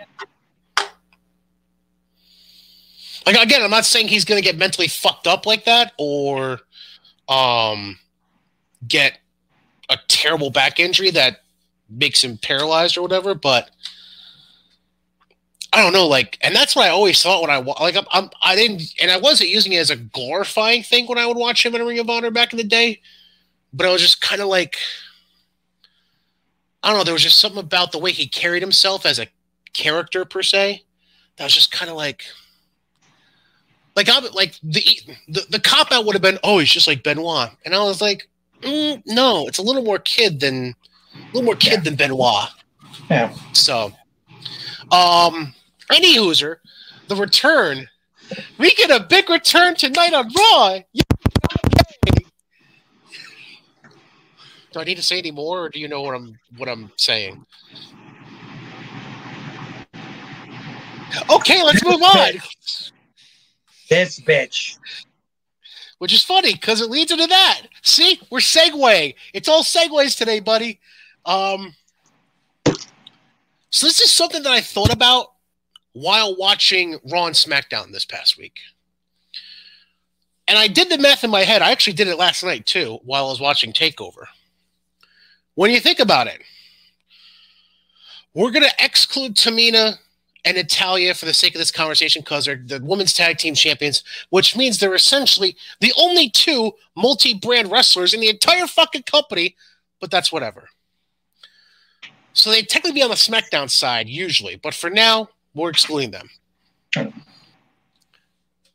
Like 3.25 3.35
again, 3.35 3.61
I'm 3.61 3.69
not 3.69 3.85
saying 3.85 4.07
he's 4.07 4.23
going 4.23 4.41
to 4.41 4.43
get 4.43 4.57
mentally 4.57 4.87
fucked 4.87 5.27
up 5.27 5.45
like 5.45 5.65
that, 5.65 5.91
or 5.99 6.61
um, 7.27 7.99
get 8.87 9.19
a 9.89 9.97
terrible 10.07 10.49
back 10.49 10.79
injury 10.79 11.11
that 11.11 11.41
makes 11.89 12.23
him 12.23 12.37
paralyzed 12.37 12.97
or 12.97 13.01
whatever. 13.01 13.35
But 13.35 13.69
I 15.73 15.83
don't 15.83 15.91
know, 15.91 16.07
like, 16.07 16.37
and 16.41 16.55
that's 16.55 16.73
what 16.73 16.85
I 16.85 16.89
always 16.89 17.21
thought 17.21 17.41
when 17.41 17.51
I 17.51 17.57
like 17.57 17.97
I'm, 17.97 18.05
I'm 18.11 18.29
I 18.41 18.55
didn't, 18.55 18.83
and 19.01 19.11
I 19.11 19.17
wasn't 19.17 19.49
using 19.49 19.73
it 19.73 19.79
as 19.79 19.89
a 19.89 19.97
glorifying 19.97 20.83
thing 20.83 21.05
when 21.05 21.17
I 21.17 21.25
would 21.25 21.37
watch 21.37 21.65
him 21.65 21.75
in 21.75 21.81
a 21.81 21.85
Ring 21.85 21.99
of 21.99 22.09
Honor 22.09 22.31
back 22.31 22.53
in 22.53 22.57
the 22.57 22.63
day, 22.63 23.01
but 23.73 23.85
I 23.85 23.91
was 23.91 24.01
just 24.01 24.21
kind 24.21 24.41
of 24.41 24.47
like, 24.47 24.77
I 26.81 26.89
don't 26.89 26.97
know. 26.97 27.03
There 27.03 27.13
was 27.13 27.23
just 27.23 27.39
something 27.39 27.59
about 27.59 27.91
the 27.91 27.99
way 27.99 28.11
he 28.11 28.27
carried 28.27 28.61
himself 28.61 29.05
as 29.05 29.19
a 29.19 29.27
character 29.73 30.25
per 30.25 30.41
se 30.41 30.83
that 31.37 31.43
was 31.43 31.53
just 31.53 31.71
kind 31.71 31.89
of 31.89 31.97
like, 31.97 32.23
like 33.95 34.09
I 34.09 34.19
like 34.29 34.55
the 34.63 34.83
the, 35.27 35.45
the 35.49 35.59
cop 35.59 35.91
out 35.91 36.05
would 36.05 36.15
have 36.15 36.21
been, 36.21 36.39
oh, 36.43 36.59
he's 36.59 36.71
just 36.71 36.87
like 36.87 37.03
Benoit, 37.03 37.49
and 37.65 37.75
I 37.75 37.83
was 37.83 38.01
like, 38.01 38.29
mm, 38.61 39.01
no, 39.05 39.47
it's 39.47 39.57
a 39.57 39.63
little 39.63 39.83
more 39.83 39.99
kid 39.99 40.39
than 40.39 40.75
a 41.15 41.25
little 41.33 41.43
more 41.43 41.55
kid 41.55 41.73
yeah. 41.73 41.79
than 41.81 41.95
Benoit. 41.95 42.49
Yeah. 43.09 43.33
So, 43.53 43.91
um, 44.91 45.53
any 45.91 46.17
hooser, 46.17 46.57
the 47.07 47.15
return. 47.15 47.87
We 48.59 48.71
get 48.75 48.91
a 48.91 49.03
big 49.03 49.29
return 49.29 49.75
tonight 49.75 50.13
on 50.13 50.29
Raw. 50.37 50.79
Do 54.71 54.79
I 54.79 54.83
need 54.83 54.97
to 54.97 55.03
say 55.03 55.17
any 55.17 55.31
more, 55.31 55.65
or 55.65 55.69
do 55.69 55.79
you 55.79 55.87
know 55.87 56.01
what 56.01 56.15
I'm 56.15 56.39
what 56.57 56.69
I'm 56.69 56.91
saying? 56.95 57.45
Okay, 61.29 61.63
let's 61.63 61.83
move 61.83 62.01
on. 62.01 62.33
This 63.89 64.19
bitch. 64.19 64.77
Which 65.97 66.13
is 66.13 66.23
funny 66.23 66.53
because 66.53 66.79
it 66.79 66.91
leads 66.91 67.11
into 67.11 67.25
that. 67.25 67.63
See, 67.81 68.21
we're 68.29 68.37
segueing. 68.37 69.15
It's 69.33 69.49
all 69.49 69.63
segues 69.63 70.15
today, 70.15 70.39
buddy. 70.39 70.79
Um, 71.25 71.73
so 73.71 73.87
this 73.87 73.99
is 73.99 74.11
something 74.11 74.43
that 74.43 74.51
I 74.51 74.61
thought 74.61 74.93
about 74.93 75.33
while 75.93 76.37
watching 76.37 76.99
Raw 77.11 77.25
and 77.25 77.35
SmackDown 77.35 77.91
this 77.91 78.05
past 78.05 78.37
week. 78.37 78.59
And 80.47 80.57
I 80.57 80.67
did 80.67 80.89
the 80.89 80.97
math 80.97 81.23
in 81.23 81.29
my 81.29 81.43
head. 81.43 81.61
I 81.61 81.71
actually 81.71 81.93
did 81.93 82.07
it 82.07 82.17
last 82.17 82.43
night 82.43 82.65
too 82.65 82.99
while 83.03 83.25
I 83.25 83.29
was 83.29 83.41
watching 83.41 83.73
Takeover. 83.73 84.25
When 85.55 85.71
you 85.71 85.79
think 85.79 85.99
about 85.99 86.27
it, 86.27 86.41
we're 88.33 88.51
going 88.51 88.65
to 88.65 88.85
exclude 88.85 89.35
Tamina 89.35 89.97
and 90.45 90.55
Natalya 90.55 91.13
for 91.13 91.25
the 91.25 91.33
sake 91.33 91.53
of 91.53 91.59
this 91.59 91.71
conversation 91.71 92.21
because 92.21 92.45
they're 92.45 92.61
the 92.63 92.79
women's 92.83 93.13
tag 93.13 93.37
team 93.37 93.55
champions, 93.55 94.03
which 94.29 94.55
means 94.55 94.77
they're 94.77 94.95
essentially 94.95 95.55
the 95.79 95.93
only 95.97 96.29
two 96.29 96.71
multi 96.95 97.33
brand 97.33 97.71
wrestlers 97.71 98.13
in 98.13 98.21
the 98.21 98.29
entire 98.29 98.67
fucking 98.67 99.03
company, 99.03 99.55
but 99.99 100.11
that's 100.11 100.31
whatever. 100.31 100.69
So 102.33 102.51
they 102.51 102.61
technically 102.61 102.99
be 102.99 103.03
on 103.03 103.09
the 103.09 103.15
SmackDown 103.15 103.69
side 103.69 104.07
usually, 104.07 104.55
but 104.55 104.73
for 104.73 104.89
now, 104.89 105.29
we're 105.53 105.71
excluding 105.71 106.11
them. 106.11 106.29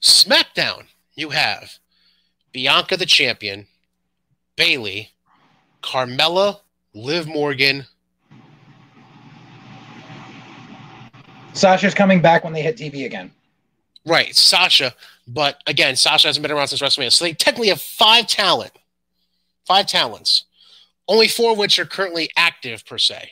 SmackDown, 0.03 0.85
you 1.15 1.31
have 1.31 1.79
Bianca 2.53 2.97
the 2.97 3.07
champion, 3.07 3.67
Bayley, 4.57 5.13
Carmella, 5.83 6.61
Liv 6.95 7.27
Morgan. 7.27 7.87
Sasha's 11.53 11.95
coming 11.95 12.21
back 12.21 12.45
when 12.45 12.53
they 12.53 12.63
hit 12.63 12.77
TV 12.77 13.05
again. 13.05 13.31
Right, 14.07 14.35
Sasha. 14.35 14.95
But 15.27 15.63
again, 15.67 15.97
Sasha 15.97 16.29
hasn't 16.29 16.43
been 16.43 16.53
around 16.53 16.69
since 16.69 16.83
WrestleMania. 16.83 17.13
So 17.13 17.25
they 17.25 17.33
technically 17.33 17.69
have 17.69 17.81
five 17.81 18.27
talent, 18.27 18.73
five 19.67 19.87
talents, 19.87 20.45
only 21.09 21.29
four 21.29 21.53
of 21.53 21.59
which 21.59 21.79
are 21.79 21.85
currently 21.85 22.31
active 22.37 22.85
per 22.85 22.99
se. 22.99 23.31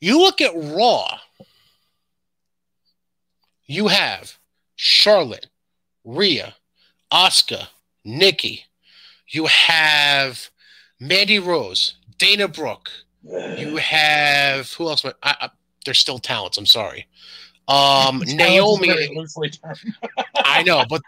You 0.00 0.18
look 0.18 0.40
at 0.40 0.52
Raw, 0.54 1.18
you 3.66 3.88
have 3.88 4.38
Charlotte, 4.76 5.46
Rhea, 6.04 6.54
Asuka, 7.12 7.68
Nikki. 8.04 8.64
You 9.28 9.46
have 9.46 10.50
Mandy 11.00 11.38
Rose, 11.38 11.94
Dana 12.18 12.46
Brooke. 12.46 12.90
You 13.24 13.76
have 13.76 14.72
who 14.74 14.88
else? 14.88 15.04
I, 15.04 15.12
I, 15.22 15.50
they're 15.84 15.94
still 15.94 16.18
talents. 16.18 16.58
I'm 16.58 16.66
sorry. 16.66 17.06
Um, 17.68 18.22
Naomi. 18.26 18.90
I 20.36 20.62
know, 20.62 20.84
but 20.88 21.02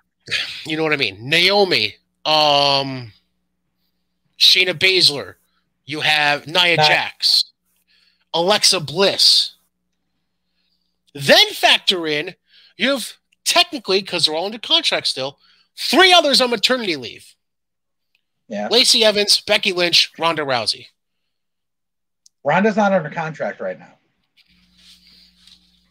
you 0.66 0.76
know 0.76 0.82
what 0.82 0.92
I 0.92 0.96
mean. 0.96 1.18
Naomi. 1.20 1.96
Um, 2.24 3.12
Shayna 4.38 4.74
Baszler. 4.74 5.34
You 5.84 6.00
have 6.00 6.46
Nia 6.46 6.76
Jax, 6.76 7.52
Alexa 8.32 8.80
Bliss. 8.80 9.54
Then 11.14 11.48
factor 11.48 12.06
in 12.06 12.34
you 12.76 12.90
have 12.90 13.12
technically 13.44 14.00
because 14.00 14.26
they're 14.26 14.34
all 14.34 14.46
under 14.46 14.58
contract 14.58 15.06
still 15.06 15.38
three 15.76 16.12
others 16.12 16.40
on 16.40 16.50
maternity 16.50 16.96
leave. 16.96 17.31
Yeah. 18.48 18.68
Lacey 18.70 19.04
Evans, 19.04 19.40
Becky 19.40 19.72
Lynch, 19.72 20.12
Ronda 20.18 20.42
Rousey. 20.42 20.86
Ronda's 22.44 22.76
not 22.76 22.92
under 22.92 23.10
contract 23.10 23.60
right 23.60 23.78
now. 23.78 23.92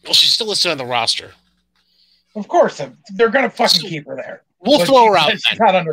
Well, 0.04 0.12
she's 0.12 0.32
still 0.32 0.48
listed 0.48 0.70
on 0.70 0.78
the 0.78 0.84
roster. 0.84 1.32
Of 2.34 2.48
course, 2.48 2.80
they're 3.14 3.28
gonna 3.28 3.50
fucking 3.50 3.80
so, 3.80 3.88
keep 3.88 4.06
her 4.06 4.16
there. 4.16 4.42
We'll 4.60 4.78
but 4.78 4.88
throw 4.88 5.06
her 5.06 5.16
out. 5.16 5.32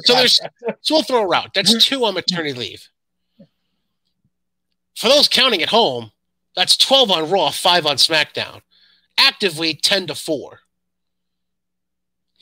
so 0.06 0.14
there's, 0.14 0.40
so 0.82 0.96
we'll 0.96 1.04
throw 1.04 1.28
her 1.28 1.36
out. 1.36 1.54
That's 1.54 1.86
two 1.86 2.06
on 2.06 2.14
maternity 2.14 2.54
leave. 2.54 2.88
For 4.96 5.08
those 5.08 5.28
counting 5.28 5.62
at 5.62 5.70
home, 5.70 6.12
that's 6.56 6.78
twelve 6.78 7.12
on 7.12 7.30
Raw, 7.30 7.52
five 7.52 7.86
on 7.86 7.98
SmackDown. 7.98 8.62
Actively 9.18 9.74
ten 9.74 10.08
to 10.08 10.16
four. 10.16 10.60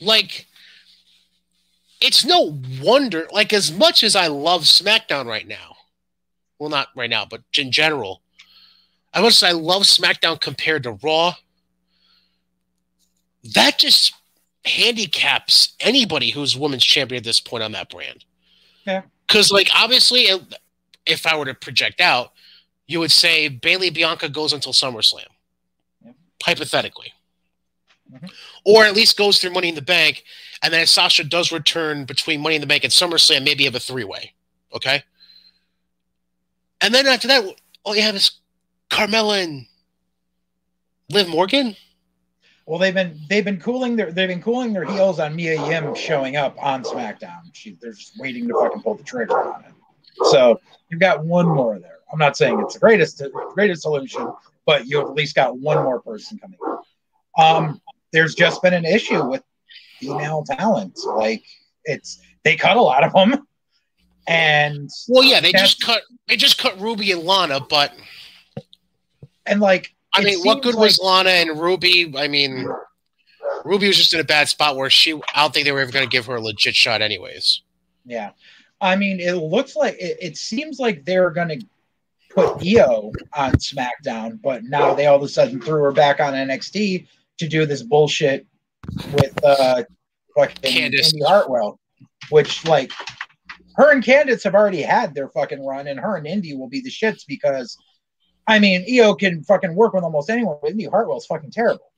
Like 0.00 0.46
it's 2.00 2.24
no 2.24 2.60
wonder, 2.80 3.26
like, 3.32 3.52
as 3.52 3.72
much 3.72 4.02
as 4.04 4.14
I 4.14 4.28
love 4.28 4.62
SmackDown 4.62 5.26
right 5.26 5.46
now, 5.46 5.76
well, 6.58 6.70
not 6.70 6.88
right 6.96 7.10
now, 7.10 7.24
but 7.24 7.42
in 7.56 7.72
general, 7.72 8.22
I 9.12 9.20
must 9.20 9.38
say 9.38 9.48
I 9.48 9.52
love 9.52 9.82
SmackDown 9.82 10.40
compared 10.40 10.82
to 10.84 10.92
Raw. 10.92 11.34
That 13.54 13.78
just 13.78 14.14
handicaps 14.64 15.74
anybody 15.80 16.30
who's 16.30 16.56
women's 16.56 16.84
champion 16.84 17.18
at 17.18 17.24
this 17.24 17.40
point 17.40 17.62
on 17.62 17.72
that 17.72 17.90
brand. 17.90 18.24
Yeah. 18.86 19.02
Because, 19.26 19.50
like, 19.50 19.68
obviously, 19.74 20.28
if 21.06 21.26
I 21.26 21.36
were 21.36 21.46
to 21.46 21.54
project 21.54 22.00
out, 22.00 22.32
you 22.86 23.00
would 23.00 23.10
say 23.10 23.48
Bayley 23.48 23.90
Bianca 23.90 24.28
goes 24.28 24.52
until 24.52 24.72
SummerSlam, 24.72 25.26
yeah. 26.04 26.12
hypothetically. 26.42 27.12
Mm-hmm. 28.12 28.26
Or 28.64 28.84
at 28.84 28.94
least 28.94 29.18
goes 29.18 29.38
through 29.38 29.50
Money 29.50 29.68
in 29.68 29.74
the 29.74 29.82
Bank 29.82 30.24
and 30.62 30.72
then 30.72 30.82
if 30.82 30.88
Sasha 30.88 31.24
does 31.24 31.52
return 31.52 32.04
between 32.04 32.40
Money 32.40 32.56
in 32.56 32.60
the 32.60 32.66
Bank 32.66 32.84
and 32.84 32.92
SummerSlam, 32.92 33.44
maybe 33.44 33.64
have 33.64 33.74
a 33.74 33.80
three 33.80 34.04
way. 34.04 34.32
Okay. 34.74 35.02
And 36.80 36.94
then 36.94 37.06
after 37.06 37.28
that, 37.28 37.44
all 37.84 37.96
you 37.96 38.02
have 38.02 38.14
is 38.14 38.32
Carmella 38.90 39.42
and 39.42 39.66
Liv 41.10 41.28
Morgan. 41.28 41.76
Well, 42.66 42.78
they've 42.78 42.94
been 42.94 43.18
they've 43.30 43.44
been 43.44 43.60
cooling 43.60 43.96
their 43.96 44.12
they've 44.12 44.28
been 44.28 44.42
cooling 44.42 44.74
their 44.74 44.84
heels 44.84 45.18
on 45.20 45.34
Mia 45.34 45.54
Yim 45.68 45.94
showing 45.94 46.36
up 46.36 46.54
on 46.62 46.82
SmackDown. 46.82 47.40
She, 47.52 47.78
they're 47.80 47.92
just 47.92 48.18
waiting 48.18 48.46
to 48.48 48.54
fucking 48.54 48.82
pull 48.82 48.94
the 48.94 49.02
trigger 49.02 49.38
on 49.38 49.64
it. 49.64 49.72
So 50.30 50.60
you've 50.90 51.00
got 51.00 51.24
one 51.24 51.46
more 51.46 51.78
there. 51.78 51.98
I'm 52.12 52.18
not 52.18 52.36
saying 52.36 52.60
it's 52.60 52.74
the 52.74 52.80
greatest 52.80 53.22
greatest 53.54 53.82
solution, 53.82 54.30
but 54.66 54.86
you 54.86 54.98
have 54.98 55.08
at 55.08 55.14
least 55.14 55.34
got 55.34 55.56
one 55.58 55.82
more 55.82 56.02
person 56.02 56.38
coming. 56.38 56.58
Um, 57.38 57.80
there's 58.12 58.34
just 58.34 58.60
been 58.62 58.74
an 58.74 58.84
issue 58.84 59.24
with 59.26 59.42
female 59.98 60.44
talent. 60.44 60.98
Like 61.06 61.44
it's 61.84 62.20
they 62.44 62.56
cut 62.56 62.76
a 62.76 62.82
lot 62.82 63.04
of 63.04 63.12
them, 63.12 63.46
and 64.26 64.90
well, 65.08 65.24
yeah, 65.24 65.40
they 65.40 65.52
just 65.52 65.80
cut 65.82 66.02
they 66.26 66.36
just 66.36 66.58
cut 66.58 66.80
Ruby 66.80 67.12
and 67.12 67.22
Lana, 67.22 67.60
but 67.60 67.92
and 69.46 69.60
like 69.60 69.94
I 70.12 70.22
mean, 70.22 70.40
what 70.40 70.62
good 70.62 70.74
like, 70.74 70.82
was 70.82 70.98
Lana 70.98 71.30
and 71.30 71.60
Ruby? 71.60 72.12
I 72.16 72.28
mean, 72.28 72.68
Ruby 73.64 73.86
was 73.86 73.96
just 73.96 74.14
in 74.14 74.20
a 74.20 74.24
bad 74.24 74.48
spot 74.48 74.76
where 74.76 74.90
she. 74.90 75.14
I 75.34 75.42
don't 75.42 75.52
think 75.52 75.64
they 75.64 75.72
were 75.72 75.80
ever 75.80 75.92
going 75.92 76.06
to 76.06 76.10
give 76.10 76.26
her 76.26 76.36
a 76.36 76.40
legit 76.40 76.74
shot, 76.74 77.02
anyways. 77.02 77.62
Yeah, 78.04 78.30
I 78.80 78.96
mean, 78.96 79.20
it 79.20 79.34
looks 79.34 79.76
like 79.76 79.94
it, 79.94 80.18
it 80.20 80.36
seems 80.36 80.78
like 80.78 81.04
they're 81.04 81.30
going 81.30 81.48
to 81.48 81.66
put 82.34 82.66
Io 82.66 83.12
on 83.34 83.52
SmackDown, 83.52 84.40
but 84.42 84.64
now 84.64 84.94
they 84.94 85.06
all 85.06 85.16
of 85.16 85.22
a 85.22 85.28
sudden 85.28 85.60
threw 85.60 85.82
her 85.82 85.92
back 85.92 86.20
on 86.20 86.34
NXT 86.34 87.06
to 87.38 87.48
do 87.48 87.66
this 87.66 87.82
bullshit 87.82 88.46
with 89.12 89.44
uh 89.44 89.82
Candice. 90.46 91.12
Indi 91.12 91.24
Hartwell, 91.26 91.80
which 92.30 92.64
like 92.66 92.92
her 93.76 93.92
and 93.92 94.02
Candice 94.02 94.44
have 94.44 94.54
already 94.54 94.82
had 94.82 95.14
their 95.14 95.28
fucking 95.28 95.64
run, 95.64 95.86
and 95.88 95.98
her 95.98 96.16
and 96.16 96.26
Indi 96.26 96.54
will 96.54 96.68
be 96.68 96.80
the 96.80 96.90
shits 96.90 97.24
because 97.26 97.76
I 98.46 98.58
mean 98.58 98.84
Io 98.92 99.14
can 99.14 99.42
fucking 99.44 99.74
work 99.74 99.94
with 99.94 100.04
almost 100.04 100.30
anyone, 100.30 100.58
but 100.62 100.70
Indi 100.70 100.86
Hartwell's 100.86 101.26
fucking 101.26 101.50
terrible. 101.50 101.90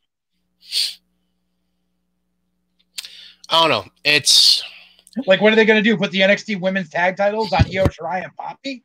I 3.48 3.60
don't 3.60 3.70
know. 3.70 3.84
It's 4.04 4.62
like 5.26 5.40
what 5.40 5.52
are 5.52 5.56
they 5.56 5.64
gonna 5.64 5.82
do? 5.82 5.96
Put 5.96 6.10
the 6.12 6.20
NXT 6.20 6.60
women's 6.60 6.88
tag 6.88 7.16
titles 7.16 7.52
on 7.52 7.64
Io 7.66 7.84
Shirai 7.86 8.24
and 8.24 8.34
Poppy? 8.36 8.84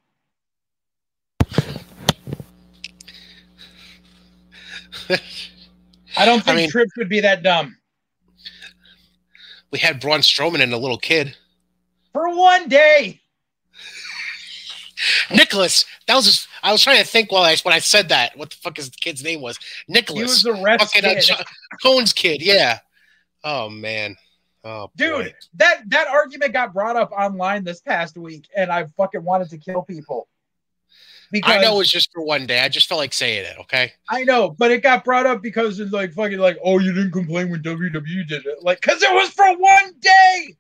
I 6.18 6.26
don't 6.26 6.44
think 6.44 6.48
I 6.48 6.56
mean, 6.56 6.70
Trips 6.70 6.96
would 6.98 7.10
be 7.10 7.20
that 7.20 7.44
dumb 7.44 7.78
we 9.76 9.80
had 9.80 10.00
Braun 10.00 10.22
Strowman 10.22 10.62
and 10.64 10.72
a 10.74 10.78
little 10.78 10.98
kid. 10.98 11.36
For 12.14 12.34
one 12.34 12.70
day. 12.70 13.20
Nicholas. 15.30 15.84
That 16.08 16.16
was 16.16 16.24
just, 16.24 16.48
I 16.64 16.72
was 16.72 16.82
trying 16.82 17.00
to 17.00 17.04
think 17.04 17.30
while 17.30 17.44
I 17.44 17.58
when 17.64 17.74
I 17.74 17.80
said 17.80 18.08
that. 18.08 18.38
What 18.38 18.52
the 18.52 18.56
fuck 18.56 18.78
his 18.78 18.90
kid's 18.90 19.22
name 19.22 19.42
was? 19.42 19.60
Nicholas. 19.90 20.18
He 20.18 20.24
was 20.24 20.44
the 20.44 20.64
ref's 20.64 20.94
Fucking, 20.94 21.04
uh, 21.10 21.14
kid. 21.16 21.24
Jo- 21.24 21.36
Cone's 21.84 22.14
kid. 22.14 22.42
Yeah. 22.42 22.80
Oh 23.44 23.68
man. 23.70 24.16
Oh 24.64 24.90
Dude, 24.96 25.12
boy. 25.26 25.34
that 25.56 25.82
that 25.90 26.08
argument 26.08 26.54
got 26.54 26.72
brought 26.74 26.96
up 26.96 27.12
online 27.12 27.66
this 27.66 27.82
past 27.82 28.18
week, 28.18 28.48
and 28.56 28.72
I 28.72 28.86
fucking 28.96 29.26
wanted 29.26 29.50
to 29.50 29.58
kill 29.58 29.82
people. 29.82 30.30
Because 31.36 31.58
I 31.58 31.62
know 31.62 31.76
it 31.76 31.80
was 31.80 31.92
just 31.92 32.14
for 32.14 32.22
one 32.22 32.46
day. 32.46 32.62
I 32.62 32.70
just 32.70 32.88
felt 32.88 33.00
like 33.00 33.12
saying 33.12 33.44
it. 33.44 33.58
Okay. 33.60 33.92
I 34.10 34.24
know, 34.24 34.52
but 34.52 34.72
it 34.72 34.82
got 34.82 35.04
brought 35.04 35.26
up 35.26 35.42
because 35.42 35.82
it's 35.82 35.92
like 35.92 36.14
fucking 36.14 36.38
like, 36.38 36.58
oh, 36.64 36.80
you 36.80 36.94
didn't 36.94 37.12
complain 37.12 37.50
when 37.50 37.62
WWE 37.62 38.26
did 38.26 38.46
it, 38.46 38.64
like, 38.64 38.80
because 38.80 39.04
it 39.04 39.12
was 39.14 39.32
for 39.32 39.46
one 39.58 39.94
day. 40.00 40.56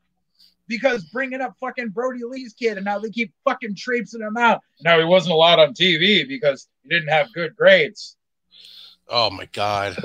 Because 0.68 1.06
bringing 1.06 1.40
up 1.40 1.56
fucking 1.62 1.90
Brodie 1.90 2.26
Lee's 2.26 2.54
kid, 2.54 2.76
and 2.76 2.84
now 2.84 3.00
they 3.00 3.10
keep 3.10 3.32
fucking 3.46 3.76
traipsing 3.76 4.20
him 4.20 4.36
out. 4.36 4.60
Now 4.82 5.00
he 5.00 5.06
wasn't 5.06 5.32
allowed 5.32 5.60
on 5.60 5.74
TV 5.74 6.28
because 6.28 6.68
he 6.84 6.90
didn't 6.90 7.08
have 7.08 7.32
good 7.32 7.56
grades. 7.56 8.18
Oh 9.08 9.30
my 9.30 9.46
god. 9.54 9.96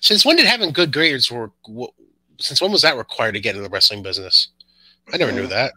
Since 0.00 0.24
when 0.24 0.36
did 0.36 0.46
having 0.46 0.70
good 0.70 0.92
grades 0.92 1.28
work? 1.28 1.50
Since 2.38 2.62
when 2.62 2.70
was 2.70 2.82
that 2.82 2.96
required 2.96 3.32
to 3.32 3.40
get 3.40 3.56
in 3.56 3.64
the 3.64 3.68
wrestling 3.68 4.04
business? 4.04 4.50
I 5.12 5.16
never 5.16 5.32
knew 5.32 5.44
uh, 5.44 5.48
that. 5.48 5.72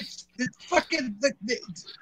It's, 0.00 0.26
it's 0.38 0.64
fucking 0.64 1.16
the, 1.20 1.32
the, 1.42 1.58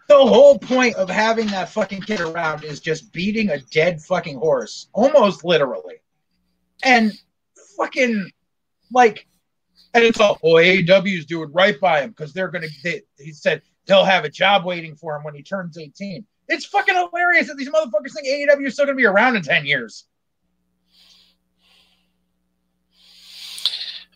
the 0.08 0.16
whole 0.16 0.58
point 0.58 0.96
of 0.96 1.08
having 1.08 1.46
that 1.48 1.68
fucking 1.68 2.02
kid 2.02 2.20
around 2.20 2.64
is 2.64 2.80
just 2.80 3.12
beating 3.12 3.50
a 3.50 3.58
dead 3.58 4.00
fucking 4.02 4.38
horse, 4.38 4.88
almost 4.92 5.44
literally. 5.44 5.96
And 6.82 7.12
fucking 7.76 8.30
like, 8.92 9.26
and 9.94 10.04
it's 10.04 10.20
all, 10.20 10.38
oh, 10.42 10.54
AEW's 10.54 11.26
doing 11.26 11.52
right 11.52 11.78
by 11.80 12.02
him 12.02 12.10
because 12.10 12.32
they're 12.32 12.48
gonna. 12.48 12.68
They, 12.84 13.02
he 13.18 13.32
said 13.32 13.62
they'll 13.86 14.04
have 14.04 14.24
a 14.24 14.30
job 14.30 14.64
waiting 14.64 14.94
for 14.94 15.16
him 15.16 15.24
when 15.24 15.34
he 15.34 15.42
turns 15.42 15.76
eighteen. 15.78 16.24
It's 16.48 16.64
fucking 16.66 16.94
hilarious 16.94 17.48
that 17.48 17.56
these 17.56 17.68
motherfuckers 17.68 18.12
think 18.14 18.26
AEW 18.26 18.66
is 18.66 18.74
still 18.74 18.86
gonna 18.86 18.96
be 18.96 19.06
around 19.06 19.36
in 19.36 19.42
ten 19.42 19.66
years. 19.66 20.06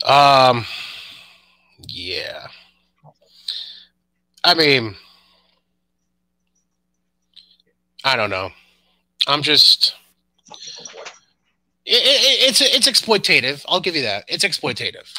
Um, 0.04 0.66
yeah. 1.88 2.48
I 4.44 4.54
mean, 4.54 4.94
I 8.04 8.16
don't 8.16 8.30
know. 8.30 8.50
I'm 9.26 9.42
just. 9.42 9.94
It, 11.86 12.02
it, 12.02 12.48
it's 12.50 12.60
it's 12.60 12.88
exploitative. 12.88 13.64
I'll 13.68 13.80
give 13.80 13.96
you 13.96 14.02
that. 14.02 14.24
It's 14.28 14.44
exploitative. 14.44 15.12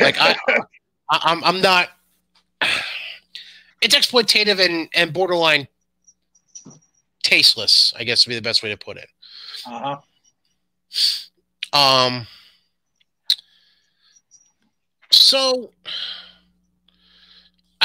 Like 0.00 0.16
I, 0.18 0.34
I 1.10 1.20
I'm 1.22 1.44
I'm 1.44 1.60
not. 1.60 1.88
It's 3.82 3.94
exploitative 3.94 4.64
and 4.64 4.88
and 4.94 5.12
borderline 5.12 5.68
tasteless. 7.22 7.92
I 7.98 8.04
guess 8.04 8.26
would 8.26 8.30
be 8.30 8.36
the 8.36 8.42
best 8.42 8.62
way 8.62 8.70
to 8.70 8.76
put 8.78 8.96
it. 8.96 9.08
uh-huh. 9.66 9.96
Um. 11.72 12.26
So, 15.10 15.70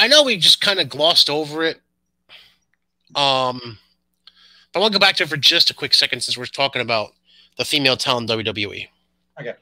I 0.00 0.08
know 0.08 0.22
we 0.22 0.38
just 0.38 0.62
kind 0.62 0.80
of 0.80 0.88
glossed 0.88 1.28
over 1.28 1.62
it. 1.62 1.76
Um, 3.14 3.78
but 4.72 4.78
I 4.78 4.80
want 4.80 4.94
to 4.94 4.98
go 4.98 5.04
back 5.04 5.16
to 5.16 5.24
it 5.24 5.28
for 5.28 5.36
just 5.36 5.68
a 5.68 5.74
quick 5.74 5.92
second 5.92 6.22
since 6.22 6.38
we're 6.38 6.46
talking 6.46 6.80
about 6.80 7.12
the 7.58 7.66
female 7.66 7.98
talent 7.98 8.30
in 8.30 8.38
WWE. 8.38 8.88
Okay. 9.38 9.54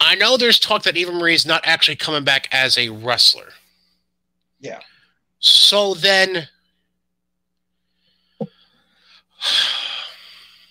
I 0.00 0.14
know 0.14 0.38
there's 0.38 0.58
talk 0.58 0.82
that 0.84 0.96
Eva 0.96 1.12
Marie 1.12 1.34
is 1.34 1.44
not 1.44 1.60
actually 1.64 1.96
coming 1.96 2.24
back 2.24 2.48
as 2.52 2.78
a 2.78 2.88
wrestler. 2.88 3.50
Yeah. 4.60 4.80
So 5.38 5.92
then, 5.92 6.48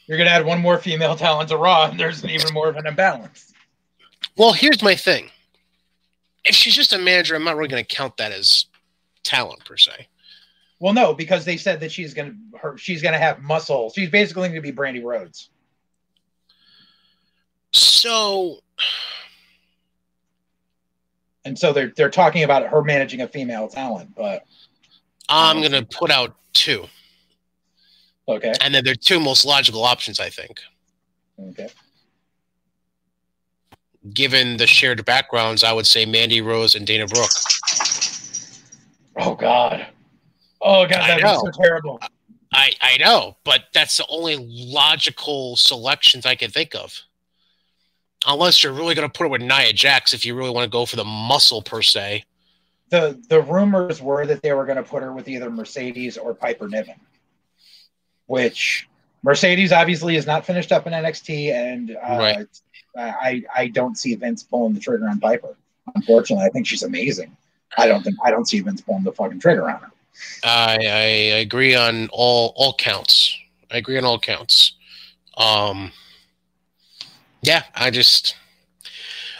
You're 0.08 0.18
gonna 0.18 0.32
add 0.32 0.46
one 0.46 0.60
more 0.60 0.80
female 0.80 1.16
talent 1.16 1.50
to 1.50 1.58
Raw, 1.58 1.92
and 1.92 2.00
there's 2.00 2.26
even 2.26 2.54
more 2.54 2.70
of 2.70 2.76
an 2.78 2.88
imbalance. 2.88 3.54
well, 4.36 4.52
here's 4.52 4.82
my 4.82 4.96
thing. 4.96 5.30
If 6.44 6.56
she's 6.56 6.76
just 6.76 6.94
a 6.94 6.98
manager, 6.98 7.36
I'm 7.36 7.44
not 7.44 7.56
really 7.56 7.70
going 7.70 7.84
to 7.84 7.96
count 7.96 8.18
that 8.18 8.32
as 8.32 8.66
talent 9.24 9.64
per 9.66 9.78
se. 9.78 10.08
Well, 10.80 10.94
no, 10.94 11.14
because 11.14 11.46
they 11.46 11.58
said 11.58 11.80
that 11.82 11.92
she's 11.92 12.16
gonna 12.16 12.34
her 12.60 12.76
she's 12.76 13.04
gonna 13.04 13.20
have 13.20 13.40
muscle. 13.40 13.92
She's 13.94 14.10
basically 14.10 14.50
gonna 14.50 14.62
be 14.62 14.72
Brandi 14.72 15.04
Rhodes. 15.04 15.52
So, 17.72 18.62
And 21.46 21.58
so 21.58 21.72
they're 21.72 21.94
they're 21.96 22.10
talking 22.10 22.44
about 22.44 22.68
her 22.68 22.84
managing 22.84 23.22
a 23.22 23.28
female 23.28 23.68
talent, 23.68 24.16
but 24.16 24.46
I'm 25.30 25.60
going 25.60 25.72
to 25.72 25.86
put 25.86 26.12
out 26.12 26.36
two. 26.54 26.86
okay. 28.28 28.54
And 28.62 28.74
then 28.74 28.84
they're 28.84 28.96
two 28.96 29.20
most 29.20 29.46
logical 29.46 29.84
options, 29.84 30.20
I 30.20 30.30
think, 30.30 30.60
Okay. 31.40 31.70
Given 34.14 34.58
the 34.58 34.68
shared 34.68 35.04
backgrounds. 35.06 35.64
I 35.64 35.74
would 35.74 35.86
say 35.88 36.06
Mandy 36.06 36.42
Rose 36.42 36.76
and 36.76 36.86
Dana 36.86 37.08
Brooke. 37.08 37.30
Oh 39.18 39.36
God. 39.36 39.88
Oh 40.62 40.86
God, 40.88 40.92
that'd 40.92 41.24
be 41.24 41.30
so 41.30 41.52
terrible. 41.62 42.00
I 42.54 42.72
I 42.82 42.98
know, 42.98 43.38
but 43.44 43.66
that's 43.74 43.98
the 43.98 44.06
only 44.10 44.38
logical 44.38 45.56
selections 45.56 46.26
I 46.26 46.36
can 46.36 46.52
think 46.52 46.76
of. 46.76 47.00
Unless 48.28 48.64
you're 48.64 48.74
really 48.74 48.94
going 48.94 49.10
to 49.10 49.18
put 49.18 49.24
her 49.24 49.30
with 49.30 49.42
Nia 49.42 49.74
Jax, 49.74 50.14
if 50.14 50.26
you 50.26 50.36
really 50.36 50.52
want 50.52 50.66
to 50.66 50.70
go 50.70 50.86
for 50.86 50.96
the 50.96 51.04
muscle 51.04 51.62
per 51.62 51.82
se. 51.82 52.24
The 52.90 53.20
the 53.30 53.42
rumors 53.42 54.02
were 54.02 54.26
that 54.26 54.42
they 54.44 54.52
were 54.52 54.66
gonna 54.66 54.84
put 54.84 55.02
her 55.02 55.14
with 55.14 55.30
either 55.30 55.50
Mercedes 55.50 56.18
or 56.18 56.34
Piper 56.34 56.68
Niven. 56.68 56.96
Which 58.26 58.90
Mercedes 59.24 59.72
obviously 59.72 60.18
is 60.18 60.26
not 60.26 60.46
finished 60.46 60.74
up 60.74 60.88
in 60.88 60.94
NXT, 60.94 61.54
and 61.54 61.92
uh, 61.92 62.18
Right. 62.18 62.48
I 62.98 63.44
I 63.56 63.68
don't 63.68 63.98
see 63.98 64.16
Vince 64.16 64.44
pulling 64.44 64.74
the 64.74 64.80
trigger 64.80 65.08
on 65.08 65.20
Piper. 65.20 65.56
Unfortunately, 65.96 66.46
I 66.46 66.50
think 66.50 66.68
she's 66.68 66.84
amazing. 66.84 67.36
I 67.78 67.88
don't 67.88 68.04
think 68.04 68.18
I 68.24 68.32
don't 68.32 68.48
see 68.48 68.60
Vince 68.60 68.82
pulling 68.82 69.04
the 69.04 69.12
fucking 69.12 69.40
trigger 69.40 69.70
on 69.70 69.82
her. 69.82 69.92
I 70.44 70.78
I 70.82 71.06
agree 71.40 71.76
on 71.76 72.10
all 72.12 72.54
all 72.56 72.74
counts. 72.74 73.38
I 73.72 73.78
agree 73.78 73.98
on 73.98 74.06
all 74.06 74.20
counts. 74.20 74.74
Um, 75.38 75.92
yeah, 77.42 77.64
I 77.76 77.90
just 77.90 78.36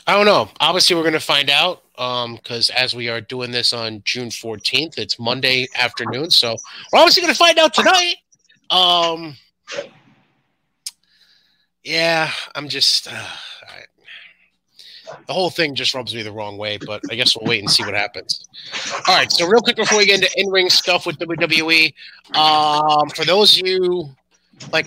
I 0.08 0.16
don't 0.16 0.26
know. 0.26 0.50
Obviously, 0.60 0.96
we're 0.96 1.04
to 1.14 1.20
find 1.20 1.50
out 1.50 1.84
Um, 1.98 2.36
because 2.36 2.72
as 2.72 2.96
we 2.96 3.10
are 3.10 3.22
doing 3.22 3.52
this 3.52 3.74
on 3.74 4.02
June 4.06 4.30
14th, 4.30 4.98
it's 4.98 5.20
Monday 5.20 5.68
afternoon, 5.76 6.32
so 6.32 6.56
we're 6.92 7.00
obviously 7.00 7.22
to 7.34 7.38
find 7.38 7.60
out 7.60 7.74
tonight. 7.76 8.16
Um, 8.72 9.38
yeah, 11.84 12.32
I'm 12.56 12.68
just. 12.70 13.08
Uh, 13.08 13.12
I, 13.14 13.84
the 15.28 15.34
whole 15.34 15.50
thing 15.50 15.76
just 15.76 15.94
rubs 15.94 16.16
me 16.16 16.24
the 16.24 16.32
wrong 16.32 16.58
way, 16.58 16.78
but 16.78 17.02
I 17.12 17.16
guess 17.16 17.36
we'll 17.36 17.48
wait 17.48 17.60
and 17.60 17.70
see 17.70 17.84
what 17.84 17.94
happens. 17.94 18.48
All 19.08 19.16
right, 19.16 19.32
so 19.32 19.46
real 19.46 19.62
quick 19.62 19.76
before 19.76 19.98
we 19.98 20.06
get 20.06 20.22
into 20.24 20.32
in-ring 20.38 20.70
stuff 20.70 21.06
with 21.06 21.18
WWE, 21.20 21.94
um, 22.36 23.10
for 23.10 23.26
those 23.26 23.60
of 23.60 23.68
you 23.68 24.10
like, 24.72 24.86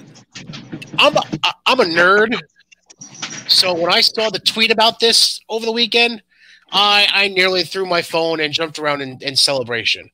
I'm 0.98 1.16
a, 1.16 1.22
I'm 1.66 1.80
a 1.80 1.84
nerd, 1.84 2.38
so 3.48 3.74
when 3.74 3.92
I 3.92 4.00
saw 4.00 4.30
the 4.30 4.38
tweet 4.38 4.70
about 4.70 5.00
this 5.00 5.40
over 5.48 5.66
the 5.66 5.72
weekend, 5.72 6.22
I 6.72 7.06
I 7.12 7.28
nearly 7.28 7.64
threw 7.64 7.86
my 7.86 8.02
phone 8.02 8.40
and 8.40 8.52
jumped 8.52 8.78
around 8.78 9.02
in, 9.02 9.18
in 9.20 9.36
celebration. 9.36 10.10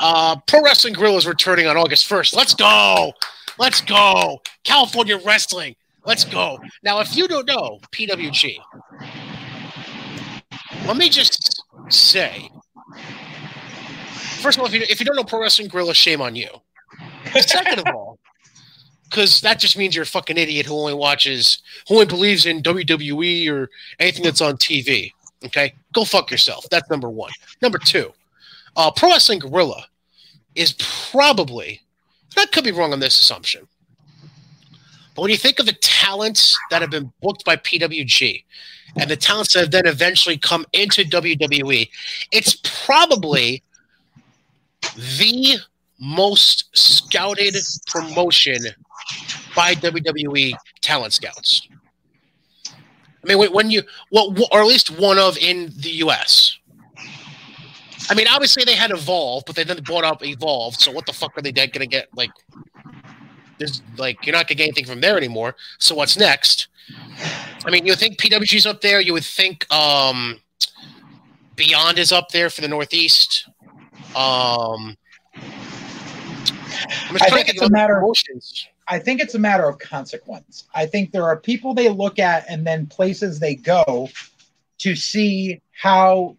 Uh, 0.00 0.36
Pro 0.46 0.62
Wrestling 0.62 0.94
Guerrilla 0.94 1.18
is 1.18 1.26
returning 1.26 1.66
on 1.66 1.76
August 1.76 2.08
1st. 2.08 2.34
Let's 2.34 2.54
go! 2.54 3.12
Let's 3.58 3.80
go! 3.80 4.40
California 4.64 5.18
Wrestling. 5.18 5.76
Let's 6.04 6.24
go. 6.24 6.58
Now, 6.82 7.00
if 7.00 7.16
you 7.16 7.28
don't 7.28 7.46
know 7.46 7.78
PWG, 7.92 8.56
let 10.86 10.96
me 10.96 11.08
just 11.08 11.62
say 11.88 12.50
first 14.42 14.58
of 14.58 14.62
all, 14.62 14.66
if 14.66 14.74
you, 14.74 14.82
if 14.90 14.98
you 15.00 15.06
don't 15.06 15.16
know 15.16 15.24
Pro 15.24 15.40
Wrestling 15.40 15.68
Guerrilla, 15.68 15.94
shame 15.94 16.20
on 16.20 16.34
you. 16.34 16.48
Second 17.40 17.78
of 17.78 17.94
all, 17.94 18.18
because 19.08 19.40
that 19.40 19.58
just 19.58 19.78
means 19.78 19.94
you're 19.94 20.02
a 20.02 20.06
fucking 20.06 20.36
idiot 20.36 20.66
who 20.66 20.74
only 20.74 20.94
watches, 20.94 21.62
who 21.88 21.94
only 21.94 22.06
believes 22.06 22.44
in 22.44 22.62
WWE 22.62 23.48
or 23.50 23.70
anything 24.00 24.24
that's 24.24 24.40
on 24.40 24.56
TV. 24.56 25.12
Okay, 25.44 25.72
go 25.92 26.04
fuck 26.04 26.30
yourself. 26.30 26.66
That's 26.70 26.88
number 26.90 27.08
one. 27.08 27.30
Number 27.62 27.78
two, 27.78 28.12
uh, 28.76 28.90
Pro 28.90 29.10
Wrestling 29.10 29.38
Guerrilla 29.38 29.86
is 30.54 30.74
probably, 31.10 31.80
I 32.36 32.46
could 32.46 32.64
be 32.64 32.72
wrong 32.72 32.92
on 32.92 33.00
this 33.00 33.20
assumption, 33.20 33.66
but 35.14 35.22
when 35.22 35.30
you 35.30 35.36
think 35.36 35.58
of 35.58 35.66
the 35.66 35.72
talents 35.74 36.56
that 36.70 36.80
have 36.82 36.90
been 36.90 37.12
booked 37.20 37.44
by 37.44 37.56
PWG 37.56 38.44
and 38.96 39.10
the 39.10 39.16
talents 39.16 39.54
that 39.54 39.60
have 39.60 39.70
then 39.70 39.86
eventually 39.86 40.38
come 40.38 40.66
into 40.72 41.02
WWE, 41.04 41.88
it's 42.30 42.56
probably 42.86 43.62
the 44.96 45.56
most 46.00 46.64
scouted 46.76 47.54
promotion 47.86 48.58
by 49.54 49.74
WWE 49.74 50.54
talent 50.80 51.12
scouts. 51.12 51.68
I 53.24 53.34
mean, 53.34 53.52
when 53.52 53.70
you 53.70 53.82
well, 54.10 54.34
or 54.50 54.60
at 54.60 54.66
least 54.66 54.98
one 54.98 55.18
of 55.18 55.38
in 55.38 55.70
the 55.76 55.90
U.S. 55.90 56.58
I 58.10 58.14
mean, 58.14 58.26
obviously 58.28 58.64
they 58.64 58.74
had 58.74 58.90
Evolve, 58.90 59.44
but 59.46 59.56
they 59.56 59.64
then 59.64 59.82
bought 59.84 60.04
up 60.04 60.24
Evolve. 60.24 60.76
So 60.76 60.90
what 60.92 61.06
the 61.06 61.12
fuck 61.12 61.36
are 61.36 61.42
they 61.42 61.52
going 61.52 61.70
to 61.70 61.86
get? 61.86 62.08
Like, 62.14 62.30
there's 63.58 63.82
like 63.96 64.26
you're 64.26 64.34
not 64.34 64.48
going 64.48 64.48
to 64.48 64.54
get 64.56 64.64
anything 64.64 64.86
from 64.86 65.00
there 65.00 65.16
anymore. 65.16 65.54
So 65.78 65.94
what's 65.94 66.16
next? 66.16 66.68
I 67.64 67.70
mean, 67.70 67.86
you 67.86 67.92
would 67.92 67.98
think 67.98 68.18
PWG's 68.18 68.66
up 68.66 68.80
there. 68.80 69.00
You 69.00 69.12
would 69.12 69.24
think 69.24 69.72
um, 69.72 70.40
Beyond 71.56 71.98
is 71.98 72.12
up 72.12 72.30
there 72.30 72.50
for 72.50 72.60
the 72.60 72.68
Northeast. 72.68 73.48
Um, 74.16 74.96
I 77.20 77.30
think 77.30 77.48
it's 77.48 77.62
a 77.62 77.70
matter. 77.70 78.02
Of, 78.02 78.16
I 78.88 78.98
think 78.98 79.20
it's 79.20 79.34
a 79.34 79.38
matter 79.38 79.68
of 79.68 79.78
consequence. 79.78 80.64
I 80.74 80.86
think 80.86 81.12
there 81.12 81.24
are 81.24 81.36
people 81.36 81.74
they 81.74 81.88
look 81.88 82.18
at 82.18 82.44
and 82.48 82.66
then 82.66 82.86
places 82.86 83.38
they 83.38 83.54
go 83.54 84.08
to 84.78 84.96
see 84.96 85.60
how 85.70 86.36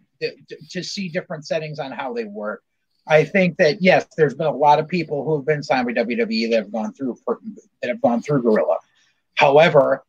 to 0.70 0.82
see 0.82 1.08
different 1.08 1.46
settings 1.46 1.78
on 1.78 1.92
how 1.92 2.12
they 2.12 2.24
work. 2.24 2.62
I 3.06 3.24
think 3.24 3.58
that 3.58 3.82
yes, 3.82 4.06
there's 4.16 4.34
been 4.34 4.46
a 4.46 4.54
lot 4.54 4.78
of 4.78 4.88
people 4.88 5.24
who 5.24 5.36
have 5.36 5.46
been 5.46 5.62
signed 5.62 5.86
with 5.86 5.96
WWE 5.96 6.50
that 6.50 6.56
have 6.56 6.72
gone 6.72 6.92
through 6.94 7.18
that 7.82 7.88
have 7.88 8.00
gone 8.00 8.22
through 8.22 8.42
Gorilla. 8.42 8.78
However, 9.34 10.04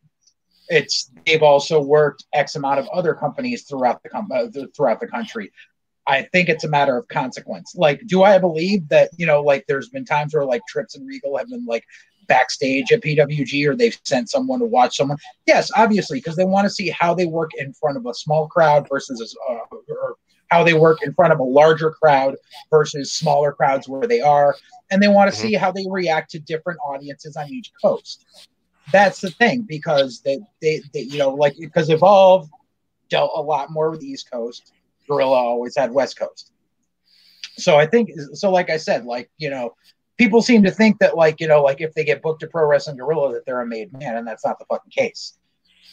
it's 0.68 1.10
they've 1.26 1.42
also 1.42 1.80
worked 1.80 2.24
X 2.32 2.56
amount 2.56 2.78
of 2.78 2.88
other 2.88 3.14
companies 3.14 3.64
throughout 3.64 4.02
the 4.02 4.08
com- 4.08 4.30
uh, 4.32 4.46
throughout 4.74 5.00
the 5.00 5.06
country. 5.06 5.52
I 6.06 6.22
think 6.22 6.48
it's 6.48 6.64
a 6.64 6.68
matter 6.68 6.96
of 6.96 7.08
consequence. 7.08 7.74
Like, 7.74 8.00
do 8.06 8.22
I 8.22 8.38
believe 8.38 8.88
that 8.88 9.10
you 9.16 9.26
know, 9.26 9.42
like, 9.42 9.64
there's 9.66 9.88
been 9.88 10.04
times 10.04 10.34
where 10.34 10.44
like 10.44 10.62
Trips 10.68 10.96
and 10.96 11.06
Regal 11.06 11.36
have 11.36 11.48
been 11.48 11.66
like 11.66 11.84
backstage 12.26 12.92
at 12.92 13.02
PWG 13.02 13.68
or 13.68 13.76
they've 13.76 13.98
sent 14.04 14.30
someone 14.30 14.60
to 14.60 14.66
watch 14.66 14.96
someone? 14.96 15.18
Yes, 15.46 15.70
obviously, 15.74 16.18
because 16.18 16.36
they 16.36 16.44
want 16.44 16.64
to 16.64 16.70
see 16.70 16.90
how 16.90 17.14
they 17.14 17.26
work 17.26 17.50
in 17.58 17.72
front 17.72 17.96
of 17.96 18.06
a 18.06 18.14
small 18.14 18.48
crowd 18.48 18.86
versus 18.88 19.36
uh, 19.48 19.58
or 19.88 20.16
how 20.50 20.62
they 20.62 20.74
work 20.74 21.02
in 21.02 21.12
front 21.12 21.32
of 21.32 21.40
a 21.40 21.44
larger 21.44 21.90
crowd 21.90 22.36
versus 22.70 23.12
smaller 23.12 23.52
crowds 23.52 23.88
where 23.88 24.06
they 24.06 24.20
are, 24.20 24.54
and 24.90 25.02
they 25.02 25.08
want 25.08 25.30
to 25.30 25.36
mm-hmm. 25.36 25.48
see 25.48 25.54
how 25.54 25.72
they 25.72 25.84
react 25.88 26.30
to 26.30 26.38
different 26.38 26.78
audiences 26.86 27.36
on 27.36 27.48
each 27.50 27.72
coast. 27.82 28.24
That's 28.92 29.20
the 29.20 29.30
thing 29.30 29.62
because 29.62 30.20
they, 30.20 30.38
they, 30.62 30.80
they 30.94 31.00
you 31.00 31.18
know, 31.18 31.30
like 31.30 31.56
because 31.58 31.90
Evolve 31.90 32.48
dealt 33.08 33.32
a 33.34 33.40
lot 33.40 33.70
more 33.70 33.90
with 33.90 34.00
the 34.00 34.06
East 34.06 34.30
Coast. 34.30 34.72
Guerrilla 35.08 35.36
always 35.36 35.76
had 35.76 35.92
West 35.92 36.18
Coast. 36.18 36.52
So 37.58 37.76
I 37.76 37.86
think 37.86 38.10
so. 38.34 38.50
Like 38.50 38.70
I 38.70 38.76
said, 38.76 39.04
like 39.04 39.30
you 39.38 39.50
know, 39.50 39.74
people 40.16 40.42
seem 40.42 40.62
to 40.62 40.70
think 40.70 40.98
that 40.98 41.16
like 41.16 41.40
you 41.40 41.48
know 41.48 41.62
like 41.62 41.80
if 41.80 41.94
they 41.94 42.04
get 42.04 42.22
booked 42.22 42.40
to 42.40 42.46
pro 42.46 42.66
wrestling 42.66 42.96
guerrilla 42.96 43.32
that 43.32 43.44
they're 43.46 43.60
a 43.60 43.66
made 43.66 43.92
man 43.92 44.16
and 44.16 44.26
that's 44.26 44.44
not 44.44 44.58
the 44.58 44.64
fucking 44.66 44.90
case. 44.90 45.34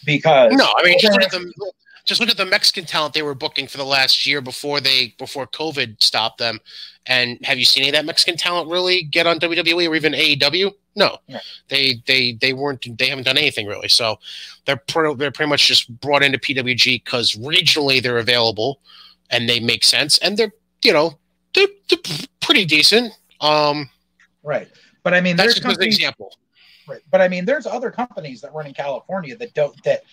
Because 0.05 0.51
no 0.53 0.67
i 0.77 0.83
mean 0.83 0.97
just 0.99 1.13
look, 1.13 1.23
at 1.23 1.31
the, 1.31 1.71
just 2.03 2.19
look 2.19 2.29
at 2.29 2.35
the 2.35 2.45
mexican 2.45 2.83
talent 2.83 3.13
they 3.13 3.21
were 3.21 3.35
booking 3.35 3.67
for 3.67 3.77
the 3.77 3.85
last 3.85 4.27
year 4.27 4.41
before 4.41 4.81
they 4.81 5.15
before 5.17 5.47
covid 5.47 6.01
stopped 6.01 6.39
them. 6.39 6.59
And 7.05 7.37
have 7.43 7.57
you 7.57 7.65
seen 7.65 7.83
any 7.83 7.89
of 7.89 7.93
that 7.93 8.05
mexican 8.05 8.35
talent 8.35 8.69
really 8.69 9.03
get 9.03 9.27
on 9.27 9.39
wwe 9.39 9.89
or 9.89 9.95
even 9.95 10.13
aew 10.13 10.73
no. 10.95 11.17
Yeah. 11.27 11.39
they 11.69 12.01
they 12.05 12.33
they 12.33 12.53
weren't 12.53 12.85
they 12.97 13.07
haven't 13.07 13.25
done 13.25 13.37
anything 13.37 13.67
really. 13.67 13.87
So 13.87 14.19
they're 14.65 14.77
pro, 14.77 15.15
they're 15.15 15.31
pretty 15.31 15.49
much 15.49 15.67
just 15.67 15.89
brought 15.99 16.23
into 16.23 16.37
pwg 16.37 17.03
because 17.03 17.33
regionally 17.33 18.01
they're 18.01 18.19
available 18.19 18.79
and 19.29 19.49
they 19.49 19.59
make 19.59 19.83
sense. 19.83 20.17
And 20.19 20.37
they're 20.37 20.53
you 20.83 20.93
know 20.93 21.17
they're, 21.55 21.67
they're 21.89 21.99
pretty 22.41 22.65
decent. 22.65 23.13
Um 23.41 23.89
Right. 24.43 24.67
But 25.03 25.13
I 25.13 25.21
mean, 25.21 25.35
that's 25.35 25.59
just 25.59 25.77
an 25.77 25.83
example. 25.83 26.35
Right. 26.87 27.01
But 27.09 27.21
I 27.21 27.27
mean, 27.27 27.45
there's 27.45 27.65
other 27.65 27.91
companies 27.91 28.41
that 28.41 28.53
run 28.53 28.67
in 28.67 28.73
California 28.73 29.35
that 29.37 29.53
don't 29.53 29.81
that 29.83 30.03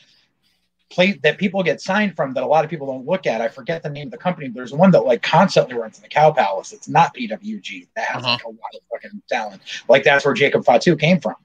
play 0.90 1.12
that 1.22 1.38
people 1.38 1.62
get 1.62 1.80
signed 1.80 2.16
from 2.16 2.34
that 2.34 2.42
a 2.42 2.46
lot 2.46 2.64
of 2.64 2.70
people 2.70 2.86
don't 2.86 3.06
look 3.06 3.26
at. 3.26 3.40
I 3.40 3.48
forget 3.48 3.82
the 3.82 3.90
name 3.90 4.08
of 4.08 4.10
the 4.12 4.18
company. 4.18 4.48
But 4.48 4.56
there's 4.56 4.72
one 4.72 4.90
that 4.92 5.04
like 5.04 5.22
constantly 5.22 5.74
runs 5.74 5.96
in 5.98 6.02
the 6.02 6.08
Cow 6.08 6.32
Palace. 6.32 6.72
It's 6.72 6.88
not 6.88 7.14
PWG. 7.14 7.88
That 7.96 8.06
has 8.06 8.22
uh-huh. 8.22 8.32
like 8.32 8.44
a 8.44 8.48
lot 8.48 8.74
of 8.74 8.80
fucking 8.92 9.22
talent. 9.28 9.62
Like 9.88 10.04
that's 10.04 10.24
where 10.24 10.34
Jacob 10.34 10.64
Fatu 10.64 10.96
came 10.96 11.20
from. 11.20 11.36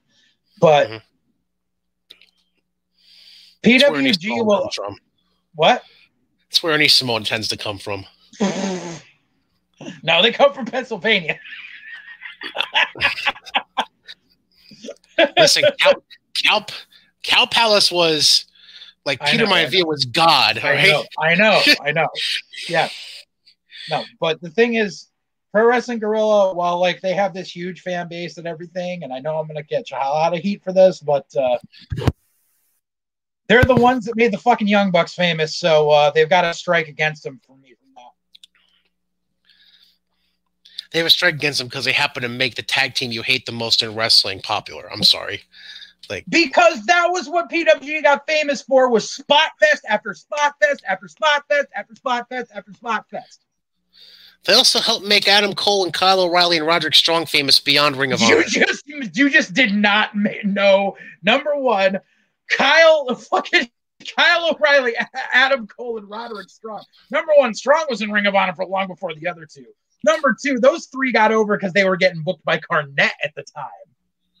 But 0.60 0.88
mm-hmm. 0.88 0.96
PWG 3.62 4.44
will. 4.44 4.70
From. 4.74 4.96
What? 5.54 5.82
That's 6.48 6.62
where 6.62 6.74
any 6.74 6.88
Simone 6.88 7.24
tends 7.24 7.48
to 7.48 7.56
come 7.56 7.78
from. 7.78 8.04
no, 10.02 10.22
they 10.22 10.32
come 10.32 10.52
from 10.52 10.66
Pennsylvania. 10.66 11.38
Listen, 15.36 15.64
Cal, 15.78 15.94
Cow, 16.34 16.66
Cow 17.22 17.46
Palace 17.46 17.90
was 17.90 18.46
like 19.04 19.22
I 19.22 19.30
Peter 19.30 19.46
Maivia 19.46 19.86
was 19.86 20.04
God. 20.04 20.58
I 20.58 20.74
right? 20.74 20.88
know, 20.88 21.04
I 21.18 21.34
know, 21.34 21.62
I 21.82 21.92
know. 21.92 22.08
Yeah. 22.68 22.88
No, 23.88 24.04
but 24.20 24.40
the 24.42 24.50
thing 24.50 24.74
is, 24.74 25.08
Pro 25.52 25.66
Wrestling 25.66 26.00
Guerrilla, 26.00 26.52
while 26.54 26.78
like 26.80 27.00
they 27.00 27.14
have 27.14 27.32
this 27.32 27.54
huge 27.54 27.80
fan 27.80 28.08
base 28.08 28.36
and 28.36 28.46
everything, 28.46 29.04
and 29.04 29.12
I 29.12 29.20
know 29.20 29.38
I'm 29.38 29.46
gonna 29.46 29.62
catch 29.62 29.92
a 29.92 29.94
lot 29.94 30.34
of 30.34 30.40
heat 30.40 30.62
for 30.62 30.72
this, 30.72 31.00
but 31.00 31.26
uh, 31.36 31.58
they're 33.48 33.64
the 33.64 33.76
ones 33.76 34.04
that 34.06 34.16
made 34.16 34.32
the 34.32 34.38
fucking 34.38 34.66
Young 34.66 34.90
Bucks 34.90 35.14
famous, 35.14 35.56
so 35.56 35.90
uh, 35.90 36.10
they've 36.10 36.28
got 36.28 36.42
to 36.42 36.52
strike 36.52 36.88
against 36.88 37.22
them 37.22 37.40
for 37.46 37.56
me 37.56 37.75
they 40.90 40.98
have 40.98 41.06
a 41.06 41.10
strike 41.10 41.34
against 41.34 41.58
them 41.58 41.68
because 41.68 41.84
they 41.84 41.92
happen 41.92 42.22
to 42.22 42.28
make 42.28 42.54
the 42.54 42.62
tag 42.62 42.94
team 42.94 43.12
you 43.12 43.22
hate 43.22 43.46
the 43.46 43.52
most 43.52 43.82
in 43.82 43.94
wrestling 43.94 44.40
popular. 44.40 44.90
I'm 44.92 45.02
sorry. 45.02 45.42
Like 46.08 46.24
because 46.28 46.84
that 46.86 47.08
was 47.10 47.28
what 47.28 47.50
PWG 47.50 48.02
got 48.02 48.26
famous 48.26 48.62
for 48.62 48.88
was 48.90 49.10
spot 49.10 49.50
fest 49.60 49.84
after 49.88 50.14
spot 50.14 50.54
fest 50.60 50.84
after 50.88 51.08
spot 51.08 51.44
fest 51.48 51.68
after 51.74 51.94
spot 51.94 52.28
fest 52.28 52.50
after 52.54 52.72
spot 52.72 53.06
fest. 53.10 53.42
They 54.44 54.52
also 54.54 54.78
helped 54.78 55.04
make 55.04 55.26
Adam 55.26 55.54
Cole 55.54 55.84
and 55.84 55.92
Kyle 55.92 56.20
O'Reilly 56.20 56.58
and 56.58 56.66
Roderick 56.66 56.94
Strong 56.94 57.26
famous 57.26 57.58
beyond 57.58 57.96
Ring 57.96 58.12
of 58.12 58.22
Honor. 58.22 58.36
You 58.36 58.44
just 58.44 58.86
you 58.86 59.28
just 59.28 59.54
did 59.54 59.74
not 59.74 60.10
know. 60.14 60.96
Number 61.22 61.56
one, 61.56 61.98
Kyle 62.48 63.12
fucking 63.14 63.68
Kyle 64.16 64.50
O'Reilly, 64.54 64.94
Adam 65.32 65.66
Cole, 65.66 65.98
and 65.98 66.08
Roderick 66.08 66.50
Strong. 66.50 66.84
Number 67.10 67.32
one, 67.36 67.54
Strong 67.54 67.86
was 67.90 68.02
in 68.02 68.12
Ring 68.12 68.26
of 68.26 68.34
Honor 68.34 68.54
for 68.54 68.66
long 68.66 68.86
before 68.86 69.14
the 69.14 69.26
other 69.26 69.46
two. 69.46 69.66
Number 70.04 70.36
two, 70.40 70.58
those 70.58 70.86
three 70.86 71.12
got 71.12 71.32
over 71.32 71.56
because 71.56 71.72
they 71.72 71.84
were 71.84 71.96
getting 71.96 72.22
booked 72.22 72.44
by 72.44 72.58
Cornette 72.58 73.10
at 73.22 73.34
the 73.34 73.42
time. 73.42 73.66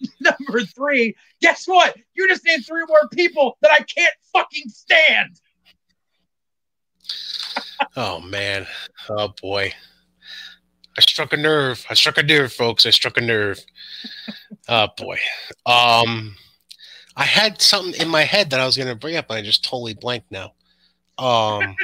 Number 0.20 0.62
three, 0.62 1.16
guess 1.40 1.66
what? 1.66 1.96
You 2.14 2.28
just 2.28 2.44
named 2.44 2.66
three 2.66 2.84
more 2.86 3.08
people 3.12 3.58
that 3.62 3.72
I 3.72 3.82
can't 3.82 4.14
fucking 4.32 4.68
stand. 4.68 5.40
oh 7.96 8.20
man. 8.20 8.66
Oh 9.08 9.32
boy. 9.40 9.72
I 10.98 11.00
struck 11.02 11.32
a 11.32 11.36
nerve. 11.36 11.84
I 11.90 11.94
struck 11.94 12.18
a 12.18 12.22
nerve, 12.22 12.52
folks. 12.52 12.86
I 12.86 12.90
struck 12.90 13.16
a 13.18 13.20
nerve. 13.20 13.60
oh 14.68 14.88
boy. 14.96 15.18
Um 15.64 16.36
I 17.16 17.24
had 17.24 17.62
something 17.62 18.00
in 18.00 18.08
my 18.08 18.22
head 18.22 18.50
that 18.50 18.60
I 18.60 18.66
was 18.66 18.76
gonna 18.76 18.94
bring 18.94 19.16
up, 19.16 19.30
and 19.30 19.38
I 19.38 19.42
just 19.42 19.64
totally 19.64 19.94
blanked 19.94 20.30
now. 20.30 20.52
Um 21.18 21.74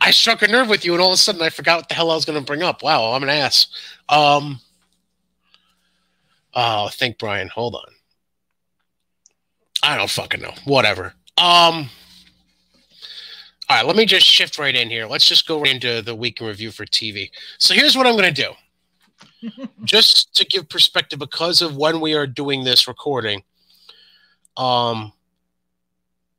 I 0.00 0.10
struck 0.10 0.42
a 0.42 0.48
nerve 0.48 0.68
with 0.68 0.84
you, 0.84 0.92
and 0.92 1.02
all 1.02 1.10
of 1.10 1.14
a 1.14 1.18
sudden 1.18 1.42
I 1.42 1.50
forgot 1.50 1.78
what 1.78 1.88
the 1.88 1.94
hell 1.94 2.10
I 2.10 2.14
was 2.14 2.24
going 2.24 2.38
to 2.38 2.44
bring 2.44 2.62
up. 2.62 2.82
Wow, 2.82 3.12
I'm 3.12 3.22
an 3.22 3.28
ass. 3.28 3.66
Um, 4.08 4.60
oh, 6.54 6.88
think, 6.88 7.18
Brian. 7.18 7.48
Hold 7.48 7.74
on. 7.74 7.92
I 9.82 9.96
don't 9.96 10.10
fucking 10.10 10.40
know. 10.40 10.54
Whatever. 10.64 11.14
Um. 11.38 11.90
All 13.68 13.76
right, 13.76 13.86
let 13.86 13.94
me 13.94 14.04
just 14.04 14.26
shift 14.26 14.58
right 14.58 14.74
in 14.74 14.90
here. 14.90 15.06
Let's 15.06 15.28
just 15.28 15.46
go 15.46 15.60
right 15.60 15.70
into 15.70 16.02
the 16.02 16.14
week 16.14 16.40
in 16.40 16.46
review 16.48 16.72
for 16.72 16.84
TV. 16.84 17.30
So 17.58 17.72
here's 17.72 17.96
what 17.96 18.04
I'm 18.04 18.16
going 18.16 18.34
to 18.34 18.42
do. 18.42 19.68
just 19.84 20.34
to 20.34 20.44
give 20.44 20.68
perspective, 20.68 21.20
because 21.20 21.62
of 21.62 21.76
when 21.76 22.00
we 22.00 22.14
are 22.14 22.26
doing 22.26 22.64
this 22.64 22.88
recording, 22.88 23.44
um, 24.56 25.12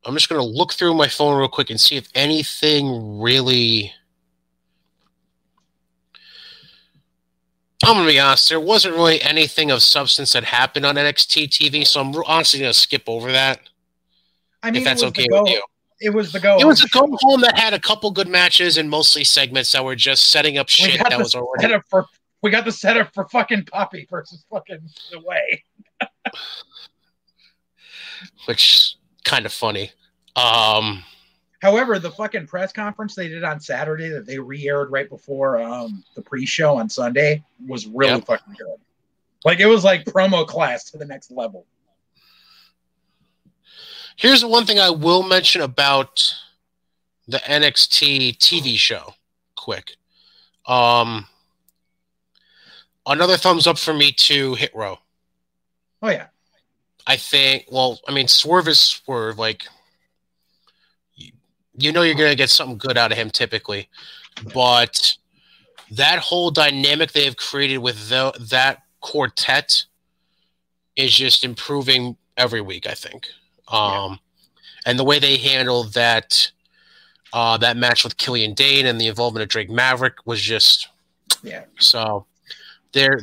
I'm 0.05 0.13
just 0.15 0.29
going 0.29 0.41
to 0.41 0.47
look 0.47 0.73
through 0.73 0.95
my 0.95 1.07
phone 1.07 1.37
real 1.37 1.47
quick 1.47 1.69
and 1.69 1.79
see 1.79 1.95
if 1.95 2.07
anything 2.15 3.19
really. 3.19 3.93
I'm 7.83 7.95
going 7.95 8.05
to 8.05 8.13
be 8.13 8.19
honest, 8.19 8.49
there 8.49 8.59
wasn't 8.59 8.95
really 8.95 9.21
anything 9.21 9.71
of 9.71 9.81
substance 9.81 10.33
that 10.33 10.43
happened 10.43 10.85
on 10.85 10.95
NXT 10.95 11.49
TV, 11.49 11.85
so 11.85 12.01
I'm 12.01 12.13
honestly 12.27 12.59
going 12.59 12.71
to 12.71 12.77
skip 12.77 13.03
over 13.07 13.31
that. 13.31 13.59
I 14.61 14.69
mean, 14.69 14.81
if 14.81 14.83
that's 14.83 15.01
okay 15.03 15.25
with 15.29 15.49
you. 15.49 15.61
It 15.99 16.11
was 16.11 16.31
the 16.31 16.39
go. 16.39 16.57
It 16.59 16.65
was 16.65 16.83
a 16.83 16.89
go 16.89 17.07
home 17.21 17.41
that 17.41 17.57
had 17.57 17.73
a 17.75 17.79
couple 17.79 18.09
good 18.11 18.27
matches 18.27 18.77
and 18.77 18.89
mostly 18.89 19.23
segments 19.23 19.71
that 19.71 19.85
were 19.85 19.95
just 19.95 20.31
setting 20.31 20.57
up 20.57 20.67
shit 20.67 20.99
that 20.99 21.17
was 21.17 21.35
already. 21.35 21.61
Setup 21.61 21.83
for, 21.89 22.07
we 22.41 22.49
got 22.49 22.65
the 22.65 22.71
setup 22.71 23.13
for 23.13 23.27
fucking 23.29 23.65
Poppy 23.65 24.07
versus 24.09 24.43
fucking 24.51 24.79
the 25.11 25.19
way. 25.19 25.63
Which 28.45 28.95
kind 29.31 29.45
of 29.45 29.53
funny. 29.53 29.91
Um, 30.35 31.03
However, 31.61 31.99
the 31.99 32.11
fucking 32.11 32.47
press 32.47 32.73
conference 32.73 33.15
they 33.15 33.27
did 33.27 33.43
on 33.43 33.59
Saturday 33.59 34.09
that 34.09 34.25
they 34.25 34.39
re-aired 34.39 34.91
right 34.91 35.07
before 35.07 35.61
um, 35.61 36.03
the 36.15 36.21
pre-show 36.21 36.75
on 36.75 36.89
Sunday 36.89 37.43
was 37.65 37.87
really 37.87 38.15
yep. 38.15 38.25
fucking 38.25 38.55
good. 38.57 38.77
Like 39.45 39.59
it 39.59 39.67
was 39.67 39.83
like 39.83 40.03
promo 40.05 40.45
class 40.45 40.89
to 40.91 40.97
the 40.97 41.05
next 41.05 41.31
level. 41.31 41.65
Here's 44.17 44.41
the 44.41 44.47
one 44.47 44.65
thing 44.65 44.79
I 44.79 44.89
will 44.89 45.23
mention 45.23 45.61
about 45.61 46.33
the 47.27 47.37
NXT 47.37 48.37
TV 48.37 48.75
show. 48.75 49.13
Quick. 49.55 49.95
Um, 50.67 51.27
another 53.05 53.37
thumbs 53.37 53.65
up 53.65 53.77
for 53.77 53.93
me 53.93 54.11
to 54.11 54.55
Hit 54.55 54.75
Row. 54.75 54.99
Oh 56.01 56.09
yeah. 56.09 56.27
I 57.07 57.17
think. 57.17 57.65
Well, 57.71 57.99
I 58.07 58.13
mean, 58.13 58.27
Swerve 58.27 58.67
is 58.67 58.79
Swerve. 58.79 59.37
Like, 59.37 59.65
you, 61.15 61.31
you 61.77 61.91
know, 61.91 62.01
you're 62.01 62.15
gonna 62.15 62.35
get 62.35 62.49
something 62.49 62.77
good 62.77 62.97
out 62.97 63.11
of 63.11 63.17
him 63.17 63.29
typically, 63.29 63.89
but 64.53 65.15
that 65.91 66.19
whole 66.19 66.51
dynamic 66.51 67.11
they've 67.11 67.35
created 67.35 67.79
with 67.79 68.09
the, 68.09 68.33
that 68.49 68.83
quartet 69.01 69.85
is 70.95 71.13
just 71.13 71.43
improving 71.43 72.17
every 72.37 72.61
week. 72.61 72.87
I 72.87 72.93
think. 72.93 73.27
Um, 73.67 73.79
yeah. 73.81 74.15
and 74.85 74.99
the 74.99 75.03
way 75.03 75.19
they 75.19 75.37
handled 75.37 75.93
that 75.93 76.51
uh, 77.33 77.57
that 77.57 77.77
match 77.77 78.03
with 78.03 78.17
Killian 78.17 78.53
Dain 78.53 78.85
and 78.85 78.99
the 78.99 79.07
involvement 79.07 79.43
of 79.43 79.49
Drake 79.49 79.69
Maverick 79.69 80.15
was 80.25 80.41
just 80.41 80.89
yeah. 81.43 81.63
So 81.79 82.25
they're 82.91 83.21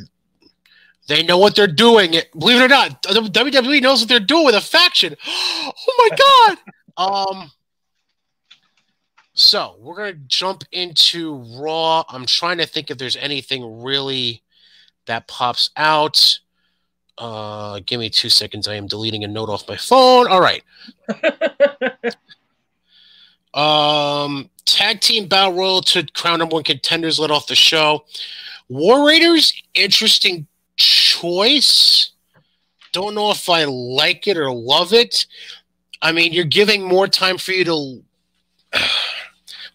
they 1.09 1.23
know 1.23 1.39
what 1.39 1.55
they're 1.55 1.67
doing. 1.67 2.13
Believe 2.37 2.61
it 2.61 2.65
or 2.65 2.67
not, 2.67 3.01
WWE 3.01 3.81
knows 3.81 4.01
what 4.01 4.09
they're 4.09 4.19
doing 4.19 4.45
with 4.45 4.55
a 4.55 4.61
faction. 4.61 5.15
Oh 5.81 6.09
my 6.09 6.55
god. 6.97 7.37
um. 7.37 7.51
So 9.33 9.75
we're 9.79 9.95
gonna 9.95 10.13
jump 10.27 10.63
into 10.71 11.35
Raw. 11.59 12.03
I'm 12.09 12.25
trying 12.25 12.57
to 12.57 12.65
think 12.65 12.91
if 12.91 12.97
there's 12.97 13.15
anything 13.15 13.81
really 13.81 14.43
that 15.05 15.27
pops 15.27 15.69
out. 15.77 16.39
Uh, 17.17 17.79
give 17.85 17.99
me 17.99 18.09
two 18.09 18.29
seconds. 18.29 18.67
I 18.67 18.75
am 18.75 18.87
deleting 18.87 19.23
a 19.23 19.27
note 19.27 19.49
off 19.49 19.67
my 19.67 19.77
phone. 19.77 20.27
All 20.27 20.41
right. 20.41 20.63
um, 23.53 24.49
tag 24.65 25.01
team 25.01 25.27
battle 25.27 25.53
royal 25.53 25.81
to 25.81 26.05
crown 26.13 26.39
number 26.39 26.55
one 26.55 26.63
contenders 26.63 27.19
led 27.19 27.31
off 27.31 27.47
the 27.47 27.55
show. 27.55 28.05
War 28.69 29.07
Raiders, 29.07 29.53
interesting 29.73 30.47
choice. 31.19 32.11
Don't 32.91 33.15
know 33.15 33.31
if 33.31 33.49
I 33.49 33.65
like 33.65 34.27
it 34.27 34.37
or 34.37 34.51
love 34.51 34.93
it. 34.93 35.25
I 36.01 36.11
mean, 36.11 36.33
you're 36.33 36.45
giving 36.45 36.83
more 36.83 37.07
time 37.07 37.37
for 37.37 37.51
you 37.51 37.65
to. 37.65 38.03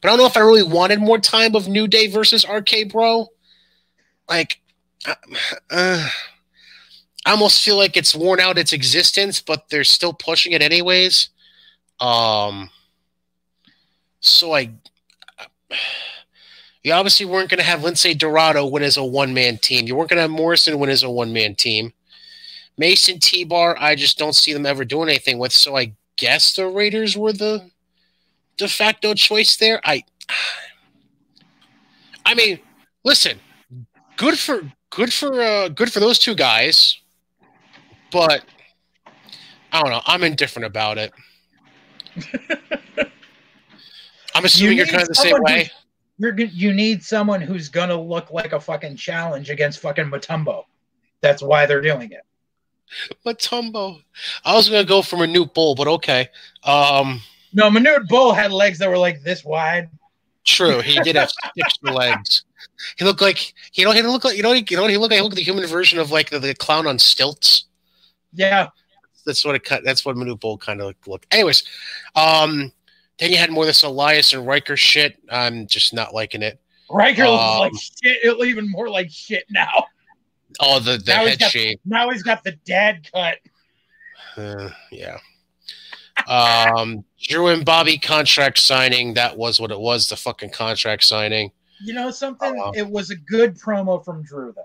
But 0.01 0.11
I 0.11 0.13
don't 0.13 0.19
know 0.19 0.27
if 0.27 0.37
I 0.37 0.41
really 0.41 0.63
wanted 0.63 1.01
more 1.01 1.19
time 1.19 1.57
of 1.57 1.67
New 1.67 1.89
Day 1.89 2.09
versus 2.09 2.45
RK 2.47 2.91
Bro. 2.93 3.29
Like, 4.29 4.61
uh, 5.07 5.15
uh 5.71 6.09
I 7.27 7.31
almost 7.31 7.65
feel 7.65 7.77
like 7.77 7.97
it's 7.97 8.15
worn 8.15 8.39
out 8.39 8.59
its 8.59 8.75
existence, 8.75 9.41
but 9.41 9.71
they're 9.71 9.83
still 9.83 10.13
pushing 10.13 10.53
it 10.53 10.61
anyways. 10.61 11.31
Um, 12.01 12.69
so 14.21 14.55
I, 14.55 14.73
you 16.85 16.93
obviously 16.93 17.27
weren't 17.27 17.51
going 17.51 17.59
to 17.59 17.65
have 17.65 17.81
Lince 17.81 18.17
Dorado 18.17 18.67
win 18.67 18.83
as 18.83 18.97
a 18.97 19.05
one 19.05 19.35
man 19.35 19.59
team. 19.59 19.87
You 19.87 19.97
weren't 19.97 20.11
going 20.11 20.19
to 20.19 20.23
have 20.23 20.31
Morrison 20.31 20.79
win 20.79 20.91
as 20.91 21.03
a 21.03 21.11
one 21.11 21.33
man 21.33 21.57
team. 21.57 21.93
Mace 22.79 23.09
and 23.09 23.21
T-Bar, 23.21 23.77
I 23.79 23.95
just 23.95 24.19
don't 24.19 24.35
see 24.35 24.53
them 24.53 24.67
ever 24.67 24.85
doing 24.85 25.09
anything 25.09 25.39
with. 25.39 25.53
So 25.53 25.77
I 25.77 25.93
guess 26.17 26.55
the 26.55 26.67
Raiders 26.67 27.17
were 27.17 27.33
the 27.33 27.71
de 28.57 28.69
facto 28.69 29.15
choice 29.15 29.57
there. 29.57 29.81
I, 29.85 30.05
I 32.27 32.35
mean, 32.35 32.61
listen, 33.05 33.39
good 34.17 34.39
for 34.39 34.63
good 34.91 35.13
for 35.13 35.41
uh, 35.41 35.69
good 35.69 35.93
for 35.93 35.99
those 36.01 36.19
two 36.19 36.35
guys 36.35 37.01
but 38.15 38.45
I 39.73 39.83
don't 39.83 39.91
know. 39.91 40.01
I'm 40.07 40.23
indifferent 40.23 40.67
about 40.67 40.99
it. 40.99 41.13
I'm 44.37 44.45
assuming 44.45 44.79
you 44.79 44.85
are 44.85 44.87
kind 44.87 45.03
of 45.03 45.09
the 45.09 45.15
same 45.17 45.35
way. 45.41 45.69
You're 46.19 46.39
you 46.39 46.73
need 46.73 47.03
someone 47.03 47.41
who's 47.41 47.69
gonna 47.69 48.01
look 48.01 48.31
like 48.31 48.53
a 48.53 48.61
fucking 48.61 48.97
challenge 48.97 49.51
against 49.51 49.81
fucking 49.81 50.07
Mutombo. 50.07 50.65
That's 51.21 51.43
why 51.43 51.67
they're 51.67 51.81
doing 51.81 52.13
it. 52.13 52.23
Matumbo. 53.27 54.03
I 54.45 54.55
was 54.55 54.69
gonna 54.69 54.85
go 54.85 55.03
for 55.03 55.17
Manute 55.17 55.55
Bol, 55.55 55.75
but 55.75 55.89
okay. 55.89 56.29
Um, 56.63 57.21
no, 57.53 57.71
Manute 57.71 58.07
Bol 58.09 58.33
had 58.33 58.53
legs 58.53 58.79
that 58.79 58.89
were 58.89 58.99
like 58.99 59.23
this 59.23 59.45
wide. 59.45 59.89
True, 60.45 60.81
he 60.81 61.01
did 61.01 61.17
have 61.17 61.33
extra 61.59 61.93
legs. 61.93 62.45
He 62.97 63.05
looked 63.05 63.21
like 63.21 63.55
you 63.73 63.85
know 63.85 63.93
he 63.93 64.03
looked 64.03 64.25
like 64.25 64.37
you 64.37 64.43
know 64.43 64.53
he, 64.53 64.65
you 64.69 64.77
know 64.77 64.87
he 64.87 64.97
looked 64.97 65.11
like 65.11 65.19
he 65.19 65.23
looked 65.23 65.35
like 65.35 65.45
the 65.45 65.51
human 65.51 65.67
version 65.67 65.99
of 65.99 66.11
like 66.11 66.31
the, 66.31 66.39
the 66.39 66.55
clown 66.55 66.87
on 66.87 66.99
stilts. 66.99 67.65
Yeah, 68.33 68.69
that's 69.25 69.45
what 69.45 69.55
it 69.55 69.65
cut. 69.65 69.83
That's 69.85 70.05
what 70.05 70.17
Manute 70.17 70.41
Bol 70.41 70.59
kind 70.59 70.81
of 70.81 70.95
looked. 71.07 71.27
Anyways, 71.33 71.65
um, 72.15 72.73
then 73.19 73.31
you 73.31 73.37
had 73.37 73.51
more 73.51 73.65
of 73.65 73.69
this 73.69 73.83
Elias 73.83 74.33
and 74.33 74.47
Ryker 74.47 74.77
shit. 74.77 75.17
I'm 75.31 75.67
just 75.67 75.95
not 75.95 76.15
liking 76.15 76.43
it. 76.43 76.61
Ryker 76.91 77.25
um, 77.25 77.31
looks 77.31 77.61
like 77.61 77.73
shit. 78.03 78.25
It 78.25 78.37
looks 78.37 78.49
even 78.49 78.71
more 78.71 78.89
like 78.89 79.11
shit 79.11 79.45
now. 79.51 79.87
Oh, 80.61 80.79
the 80.79 80.99
the 80.99 81.13
now 81.15 81.27
head 81.27 81.39
got, 81.39 81.51
shape. 81.51 81.81
Now 81.85 82.11
he's 82.11 82.23
got 82.23 82.45
the 82.45 82.53
dad 82.65 83.09
cut. 83.13 83.39
Uh, 84.37 84.71
yeah. 84.91 85.19
um, 86.29 87.05
Drew 87.21 87.49
and 87.49 87.65
Bobby 87.65 87.99
contract 87.99 88.59
signing. 88.59 89.15
That 89.15 89.37
was 89.37 89.61
what 89.61 89.71
it 89.71 89.81
was. 89.81 90.09
The 90.09 90.17
fucking 90.17 90.51
contract 90.51 91.05
signing. 91.05 91.51
You 91.83 91.93
know 91.95 92.11
something? 92.11 92.61
Uh, 92.61 92.73
it 92.75 92.89
was 92.89 93.11
a 93.11 93.17
good 93.17 93.59
promo 93.59 94.05
from 94.05 94.23
Drew, 94.23 94.53
though. 94.53 94.63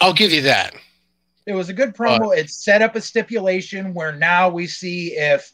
I'll 0.00 0.12
give 0.12 0.32
you 0.32 0.42
that. 0.42 0.74
It 1.46 1.54
was 1.54 1.68
a 1.68 1.72
good 1.72 1.94
promo. 1.94 2.36
It 2.36 2.50
set 2.50 2.82
up 2.82 2.94
a 2.94 3.00
stipulation 3.00 3.94
where 3.94 4.12
now 4.12 4.48
we 4.48 4.66
see 4.66 5.16
if 5.16 5.52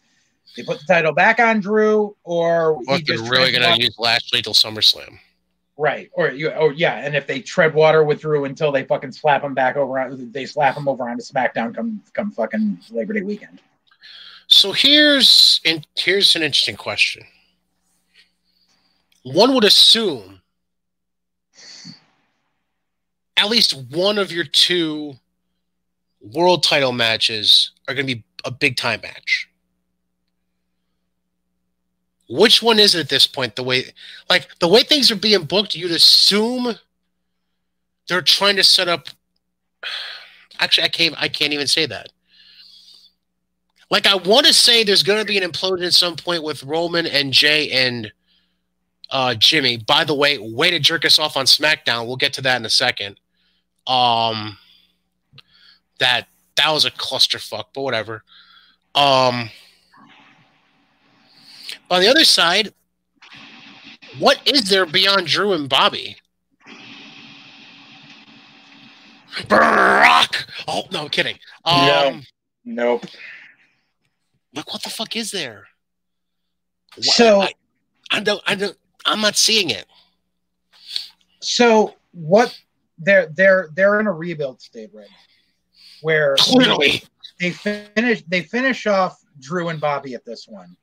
they 0.57 0.63
put 0.63 0.81
the 0.81 0.87
title 0.87 1.13
back 1.13 1.41
on 1.41 1.61
Drew 1.61 2.17
or 2.25 2.81
he 2.89 3.03
just 3.03 3.31
really 3.31 3.53
going 3.53 3.63
to 3.63 3.83
use 3.83 3.97
Lashley 3.99 4.43
till 4.43 4.55
SummerSlam. 4.55 5.19
Right. 5.77 6.11
Or 6.13 6.31
you 6.31 6.51
oh 6.51 6.71
yeah, 6.71 6.95
and 6.95 7.15
if 7.15 7.29
they 7.29 7.41
tread 7.41 7.73
water 7.73 8.03
with 8.03 8.21
Drew 8.21 8.45
until 8.45 8.73
they 8.73 8.83
fucking 8.83 9.13
slap 9.13 9.45
him 9.45 9.55
back 9.55 9.77
over 9.77 10.01
on 10.01 10.33
they 10.33 10.45
slap 10.45 10.77
him 10.77 10.89
over 10.89 11.05
on 11.05 11.11
onto 11.11 11.23
SmackDown 11.23 11.73
come 11.75 12.03
come 12.15 12.33
fucking 12.33 12.81
Labor 12.91 13.13
Day 13.13 13.23
weekend. 13.23 13.61
So 14.49 14.73
here's 14.73 15.61
in, 15.65 15.85
here's 15.97 16.35
an 16.35 16.43
interesting 16.43 16.77
question. 16.77 17.23
One 19.23 19.55
would 19.55 19.65
assume 19.65 20.41
at 23.37 23.49
least 23.49 23.73
one 23.91 24.19
of 24.19 24.33
your 24.33 24.45
two 24.45 25.15
world 26.21 26.63
title 26.63 26.93
matches 26.93 27.73
are 27.87 27.95
going 27.95 28.07
to 28.07 28.15
be 28.15 28.25
a 28.45 28.51
big 28.51 28.77
time 28.77 29.01
match. 29.03 29.49
Which 32.29 32.63
one 32.63 32.79
is 32.79 32.95
it 32.95 33.01
at 33.01 33.09
this 33.09 33.27
point? 33.27 33.57
The 33.57 33.63
way, 33.63 33.85
like 34.29 34.49
the 34.59 34.69
way 34.69 34.83
things 34.83 35.11
are 35.11 35.17
being 35.17 35.45
booked, 35.45 35.75
you'd 35.75 35.91
assume 35.91 36.75
they're 38.09 38.23
trying 38.23 38.57
to 38.57 38.65
set 38.65 38.89
up. 38.89 39.09
Actually, 40.61 40.85
I 40.85 40.89
can't. 40.89 41.15
I 41.19 41.29
can't 41.29 41.55
even 41.55 41.67
say 41.67 41.87
that. 41.87 42.11
Like 43.91 44.07
I 44.07 44.17
want 44.17 44.47
to 44.47 44.53
say 44.53 44.85
there's 44.85 45.03
going 45.03 45.21
to 45.21 45.25
be 45.25 45.39
an 45.39 45.51
implosion 45.51 45.87
at 45.87 45.95
some 45.95 46.17
point 46.17 46.43
with 46.43 46.63
Roman 46.65 47.07
and 47.07 47.33
Jay 47.33 47.71
and 47.71 48.13
uh, 49.11 49.35
Jimmy. 49.35 49.79
By 49.79 50.05
the 50.05 50.15
way, 50.15 50.37
way 50.37 50.71
to 50.71 50.79
jerk 50.79 51.07
us 51.07 51.19
off 51.19 51.37
on 51.37 51.47
SmackDown. 51.47 52.07
We'll 52.07 52.17
get 52.17 52.35
to 52.35 52.43
that 52.43 52.57
in 52.57 52.67
a 52.67 52.71
second. 52.71 53.19
Um, 53.87 54.59
that 55.99 56.29
that 56.57 56.71
was 56.71 56.85
a 56.85 56.91
clusterfuck, 56.91 57.67
but 57.75 57.83
whatever. 57.83 58.25
Um, 58.95 59.51
on 61.91 62.01
the 62.01 62.09
other 62.09 62.25
side, 62.25 62.73
what 64.19 64.41
is 64.47 64.69
there 64.69 64.87
beyond 64.87 65.27
Drew 65.27 65.53
and 65.53 65.69
Bobby? 65.69 66.17
Brock. 69.49 70.47
Oh 70.67 70.85
no, 70.91 71.03
I'm 71.03 71.09
kidding. 71.09 71.39
Um, 71.65 71.77
no, 71.77 72.21
nope. 72.65 73.07
Like, 74.55 74.73
what 74.73 74.83
the 74.83 74.91
fuck 74.91 75.15
is 75.15 75.31
there? 75.31 75.67
So 77.01 77.43
I, 77.43 77.53
I 78.11 78.21
don't, 78.21 78.43
I 78.47 78.55
don't, 78.55 78.77
I'm 79.07 79.21
not 79.21 79.37
seeing 79.37 79.71
it. 79.71 79.87
So 81.41 81.95
what 82.13 82.59
they're 82.99 83.27
they're 83.29 83.69
they're 83.75 84.01
in 84.01 84.07
a 84.07 84.13
rebuild 84.13 84.61
state 84.61 84.91
right 84.93 85.07
now, 85.09 85.28
where 86.03 86.37
clearly 86.37 87.03
they 87.41 87.51
finish 87.51 88.23
they 88.29 88.43
finish 88.43 88.87
off 88.87 89.23
Drew 89.41 89.69
and 89.69 89.81
Bobby 89.81 90.15
at 90.15 90.25
this 90.25 90.47
one. 90.49 90.77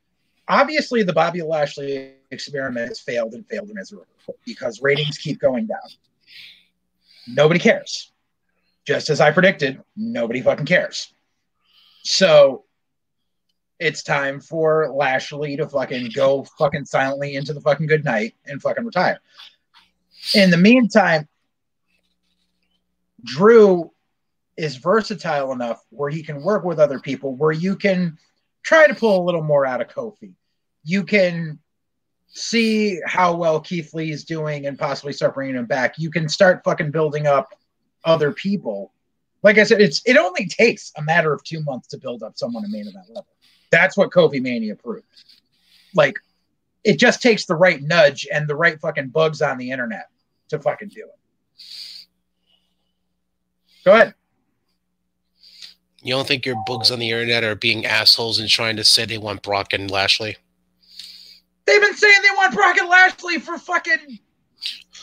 Obviously, 0.48 1.04
the 1.04 1.14
Bobby 1.14 1.42
Lashley 1.42 2.14
experiment 2.32 2.90
has 2.90 3.00
failed 3.00 3.34
and 3.34 3.46
failed 3.48 3.70
miserably 3.74 4.06
because 4.46 4.82
ratings 4.82 5.18
keep 5.18 5.40
going 5.40 5.66
down. 5.66 5.90
Nobody 7.28 7.60
cares. 7.60 8.12
Just 8.86 9.10
as 9.10 9.20
I 9.20 9.32
predicted, 9.32 9.82
nobody 9.96 10.42
fucking 10.42 10.68
cares. 10.68 11.12
So 12.04 12.66
it's 13.80 14.04
time 14.04 14.40
for 14.40 14.92
Lashley 14.94 15.58
to 15.58 15.68
fucking 15.68 16.12
go 16.16 16.46
fucking 16.58 16.86
silently 16.86 17.36
into 17.36 17.54
the 17.54 17.62
fucking 17.62 17.88
good 17.88 18.06
night 18.06 18.36
and 18.46 18.62
fucking 18.62 18.86
retire. 18.86 19.20
In 20.36 20.52
the 20.52 20.58
meantime, 20.58 21.28
Drew 23.24 23.92
is 24.58 24.78
versatile 24.78 25.52
enough 25.52 25.84
where 25.90 26.10
he 26.10 26.24
can 26.24 26.42
work 26.42 26.64
with 26.64 26.80
other 26.80 27.00
people, 27.00 27.36
where 27.36 27.52
you 27.52 27.76
can 27.76 28.18
try 28.64 28.88
to 28.88 28.96
pull 28.96 29.22
a 29.22 29.26
little 29.26 29.44
more 29.44 29.66
out 29.66 29.82
of 29.82 29.88
Kofi. 29.88 30.34
You 30.84 31.04
can 31.04 31.60
see 32.28 33.00
how 33.06 33.36
well 33.36 33.60
Keith 33.60 33.94
Lee 33.94 34.12
is 34.12 34.24
doing 34.24 34.66
and 34.66 34.78
possibly 34.78 35.14
start 35.14 35.36
bringing 35.36 35.56
him 35.56 35.66
back. 35.66 35.96
You 35.98 36.12
can 36.12 36.28
start 36.30 36.64
fucking 36.64 36.92
building 36.92 37.28
up 37.28 37.50
other 38.04 38.32
people. 38.32 38.94
Like 39.44 39.58
I 39.58 39.64
said, 39.64 39.82
it's 39.82 40.02
it 40.06 40.18
only 40.18 40.48
takes 40.48 40.92
a 40.98 41.02
matter 41.02 41.34
of 41.34 41.44
two 41.44 41.62
months 41.64 41.88
to 41.90 41.98
build 41.98 42.24
up 42.24 42.34
someone 42.36 42.64
to 42.64 42.70
main 42.70 42.88
event 42.88 43.06
level. 43.10 43.28
That's 43.72 43.98
what 43.98 44.12
Kofi 44.12 44.42
Mania 44.42 44.76
proved. 44.76 45.06
Like, 45.94 46.16
it 46.84 47.00
just 47.00 47.22
takes 47.22 47.46
the 47.46 47.56
right 47.56 47.82
nudge 47.82 48.28
and 48.32 48.48
the 48.48 48.56
right 48.56 48.80
fucking 48.80 49.10
bugs 49.10 49.42
on 49.42 49.58
the 49.58 49.72
internet 49.72 50.08
to 50.50 50.60
fucking 50.60 50.90
do 50.90 51.02
it. 51.02 51.20
Go 53.84 53.94
ahead. 53.94 54.14
You 56.06 56.14
don't 56.14 56.28
think 56.28 56.46
your 56.46 56.56
bugs 56.68 56.92
on 56.92 57.00
the 57.00 57.10
internet 57.10 57.44
are 57.44 57.56
being 57.56 57.84
assholes 57.84 58.40
and 58.40 58.48
trying 58.48 58.76
to 58.76 58.84
say 58.84 59.06
they 59.06 59.18
want 59.18 59.42
Brock 59.42 59.74
and 59.74 59.90
Lashley? 59.90 60.38
They've 61.66 61.82
been 61.82 61.96
saying 61.96 62.22
they 62.22 62.36
want 62.38 62.54
Brock 62.54 62.78
and 62.78 62.88
Lashley 62.88 63.40
for 63.40 63.58
fucking 63.58 64.20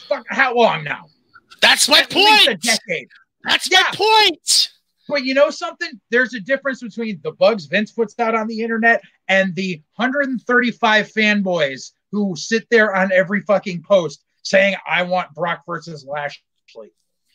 fuck 0.08 0.24
how 0.28 0.54
long 0.54 0.84
now? 0.84 1.06
That's 1.60 1.88
my 1.88 2.02
At 2.02 2.14
least 2.14 2.46
point. 2.46 2.48
a 2.50 2.56
decade. 2.56 3.08
That's 3.42 3.68
Yeah. 3.68 3.80
my 3.80 3.96
point. 3.96 4.68
But 5.08 5.24
you 5.24 5.34
know 5.34 5.50
something? 5.50 5.90
There's 6.12 6.34
a 6.34 6.40
difference 6.40 6.80
between 6.80 7.20
the 7.24 7.32
bugs 7.32 7.66
Vince 7.66 7.90
puts 7.90 8.14
out 8.20 8.36
on 8.36 8.46
the 8.46 8.60
internet 8.60 9.02
and 9.26 9.52
the 9.56 9.82
135 9.96 11.10
fanboys 11.12 11.90
who 12.12 12.36
sit 12.36 12.64
there 12.70 12.94
on 12.94 13.10
every 13.10 13.40
fucking 13.40 13.82
post 13.82 14.22
saying, 14.44 14.76
I 14.86 15.02
want 15.02 15.34
Brock 15.34 15.62
versus 15.66 16.06
Lashley. 16.06 16.92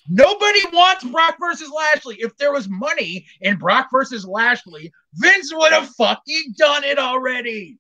Nobody 0.10 0.62
wants 0.72 1.04
Brock 1.04 1.38
versus 1.40 1.70
Lashley. 1.70 2.18
If 2.20 2.38
there 2.38 2.54
was 2.54 2.70
money 2.70 3.26
in 3.42 3.58
Brock 3.58 3.90
versus 3.92 4.26
Lashley, 4.26 4.92
Vince 5.14 5.54
would 5.54 5.74
have 5.74 5.90
fucking 5.96 6.54
done 6.58 6.84
it 6.84 6.98
already. 6.98 7.78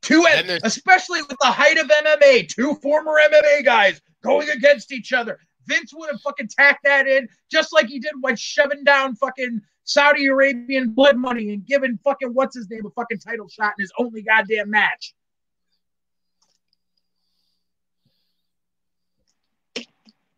Two, 0.00 0.26
especially 0.64 1.22
with 1.22 1.38
the 1.40 1.46
height 1.46 1.78
of 1.78 1.86
MMA, 1.88 2.48
two 2.48 2.74
former 2.82 3.12
MMA 3.12 3.64
guys 3.64 4.00
going 4.22 4.50
against 4.50 4.92
each 4.92 5.12
other. 5.14 5.38
Vince 5.66 5.92
would 5.94 6.10
have 6.10 6.20
fucking 6.20 6.48
tacked 6.48 6.84
that 6.84 7.06
in 7.06 7.26
just 7.50 7.72
like 7.72 7.86
he 7.86 7.98
did 7.98 8.12
when 8.20 8.36
shoving 8.36 8.84
down 8.84 9.16
fucking 9.16 9.62
Saudi 9.84 10.26
Arabian 10.26 10.90
blood 10.90 11.16
money 11.16 11.52
and 11.52 11.64
giving 11.64 11.98
fucking 12.04 12.30
what's 12.30 12.56
his 12.56 12.68
name 12.70 12.84
a 12.86 12.90
fucking 12.90 13.18
title 13.18 13.48
shot 13.48 13.74
in 13.78 13.82
his 13.82 13.92
only 13.98 14.22
goddamn 14.22 14.70
match. 14.70 15.14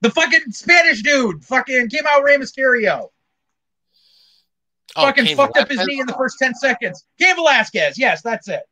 The 0.06 0.12
fucking 0.12 0.52
Spanish 0.52 1.02
dude 1.02 1.44
fucking 1.44 1.88
came 1.88 2.04
out 2.08 2.22
Rey 2.22 2.36
Mysterio. 2.36 3.08
Oh, 4.94 5.02
fucking 5.02 5.24
Cain 5.24 5.36
fucked 5.36 5.58
up 5.58 5.68
his 5.68 5.84
knee 5.84 5.98
in 5.98 6.06
the 6.06 6.12
first 6.12 6.38
10 6.38 6.54
seconds. 6.54 7.04
Cain 7.18 7.34
Velasquez. 7.34 7.98
Yes, 7.98 8.22
that's 8.22 8.46
it. 8.46 8.62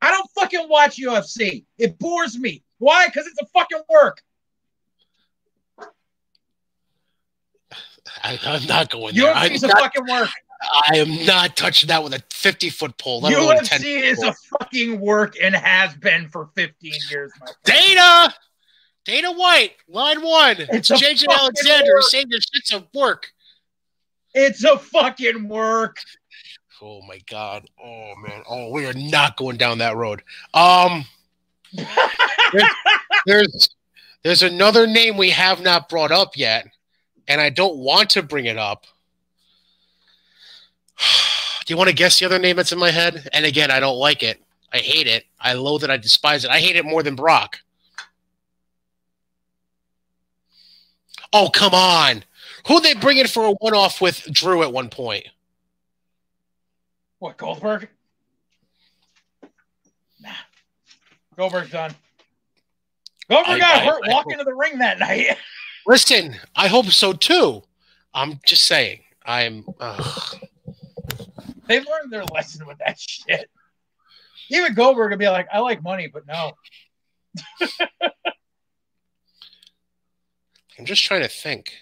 I 0.00 0.12
don't 0.12 0.30
fucking 0.38 0.68
watch 0.68 0.98
UFC. 0.98 1.64
It 1.78 1.98
bores 1.98 2.38
me. 2.38 2.62
Why? 2.78 3.06
Because 3.08 3.26
it's 3.26 3.42
a 3.42 3.46
fucking 3.46 3.80
work. 3.88 4.22
I, 8.22 8.38
I'm 8.44 8.66
not 8.66 8.88
going 8.88 9.16
there. 9.16 9.34
I'm 9.34 9.50
UFC's 9.50 9.64
a 9.64 9.66
not, 9.66 9.80
fucking 9.80 10.06
work. 10.08 10.28
I 10.88 10.98
am 10.98 11.26
not 11.26 11.56
touching 11.56 11.88
that 11.88 12.04
with 12.04 12.14
a 12.14 12.22
50 12.30 12.70
foot 12.70 12.96
pole. 12.98 13.20
Let 13.20 13.36
alone 13.36 13.64
10 13.64 13.80
UFC 13.80 14.00
is 14.00 14.22
a 14.22 14.32
fucking 14.32 15.00
work 15.00 15.34
and 15.42 15.56
has 15.56 15.92
been 15.96 16.28
for 16.28 16.50
15 16.54 16.92
years. 17.10 17.32
My 17.40 17.46
friend. 17.64 18.32
Dana! 19.06 19.32
White, 19.32 19.76
line 19.88 20.20
one. 20.20 20.56
It's 20.58 20.90
JJ 20.90 21.26
Alexander 21.30 21.94
work. 21.94 22.02
saying 22.02 22.26
your 22.28 22.40
shit's 22.40 22.72
a 22.72 22.84
work. 22.92 23.32
It's 24.34 24.64
a 24.64 24.76
fucking 24.76 25.48
work. 25.48 25.98
Oh 26.82 27.00
my 27.02 27.20
god. 27.30 27.68
Oh 27.82 28.14
man. 28.16 28.42
Oh, 28.48 28.70
we 28.70 28.84
are 28.84 28.92
not 28.92 29.36
going 29.36 29.56
down 29.56 29.78
that 29.78 29.96
road. 29.96 30.22
Um 30.52 31.04
there's 33.26 33.70
there's 34.22 34.42
another 34.42 34.88
name 34.88 35.16
we 35.16 35.30
have 35.30 35.60
not 35.60 35.88
brought 35.88 36.10
up 36.10 36.36
yet, 36.36 36.66
and 37.28 37.40
I 37.40 37.48
don't 37.50 37.76
want 37.76 38.10
to 38.10 38.22
bring 38.22 38.46
it 38.46 38.58
up. 38.58 38.86
Do 41.64 41.72
you 41.72 41.78
want 41.78 41.90
to 41.90 41.94
guess 41.94 42.18
the 42.18 42.26
other 42.26 42.40
name 42.40 42.56
that's 42.56 42.72
in 42.72 42.78
my 42.78 42.90
head? 42.90 43.28
And 43.32 43.46
again, 43.46 43.70
I 43.70 43.78
don't 43.78 43.98
like 43.98 44.22
it. 44.22 44.42
I 44.72 44.78
hate 44.78 45.06
it. 45.06 45.24
I 45.40 45.52
loathe 45.54 45.84
it. 45.84 45.90
I 45.90 45.96
despise 45.96 46.44
it. 46.44 46.50
I 46.50 46.58
hate 46.58 46.76
it 46.76 46.84
more 46.84 47.02
than 47.02 47.14
Brock. 47.14 47.60
Oh, 51.38 51.50
come 51.52 51.74
on. 51.74 52.24
Who 52.66 52.80
they 52.80 52.94
bring 52.94 53.18
in 53.18 53.26
for 53.26 53.44
a 53.44 53.52
one 53.52 53.74
off 53.74 54.00
with 54.00 54.24
Drew 54.32 54.62
at 54.62 54.72
one 54.72 54.88
point? 54.88 55.26
What, 57.18 57.36
Goldberg? 57.36 57.88
Nah. 60.18 60.30
Goldberg's 61.36 61.70
done. 61.70 61.94
Goldberg 63.28 63.56
I- 63.56 63.58
got 63.58 63.76
I- 63.82 63.84
hurt 63.84 64.02
I 64.08 64.12
walking 64.12 64.38
to 64.38 64.44
the 64.44 64.54
ring 64.54 64.78
that 64.78 64.98
night. 64.98 65.36
Listen, 65.86 66.36
I 66.54 66.68
hope 66.68 66.86
so 66.86 67.12
too. 67.12 67.62
I'm 68.14 68.40
just 68.46 68.64
saying. 68.64 69.00
I'm. 69.26 69.66
ugh. 69.78 70.36
They 71.66 71.80
learned 71.80 72.10
their 72.10 72.24
lesson 72.24 72.66
with 72.66 72.78
that 72.78 72.98
shit. 72.98 73.50
Even 74.48 74.72
Goldberg 74.72 75.10
would 75.10 75.18
be 75.18 75.28
like, 75.28 75.48
I 75.52 75.58
like 75.58 75.82
money, 75.82 76.08
but 76.10 76.26
no. 76.26 76.52
I'm 80.78 80.84
just 80.84 81.04
trying 81.04 81.22
to 81.22 81.28
think. 81.28 81.72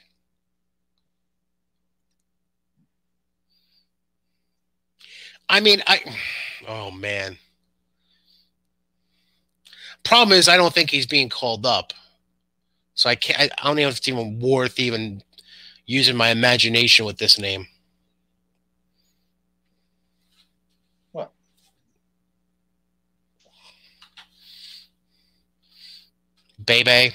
I 5.49 5.61
mean, 5.61 5.83
I. 5.87 6.01
Oh 6.67 6.91
man. 6.91 7.37
Problem 10.05 10.37
is, 10.37 10.49
I 10.49 10.57
don't 10.57 10.73
think 10.73 10.91
he's 10.91 11.07
being 11.07 11.29
called 11.29 11.65
up, 11.65 11.93
so 12.95 13.09
I 13.09 13.15
can't. 13.15 13.41
I, 13.41 13.51
I 13.59 13.67
don't 13.67 13.77
know 13.77 13.89
if 13.89 13.99
it's 13.99 14.09
even 14.09 14.39
worth 14.39 14.79
even 14.79 15.23
using 15.87 16.17
my 16.17 16.31
imagination 16.31 17.05
with 17.05 17.19
this 17.19 17.39
name. 17.39 17.67
What? 21.13 21.31
Bebe. 26.65 27.15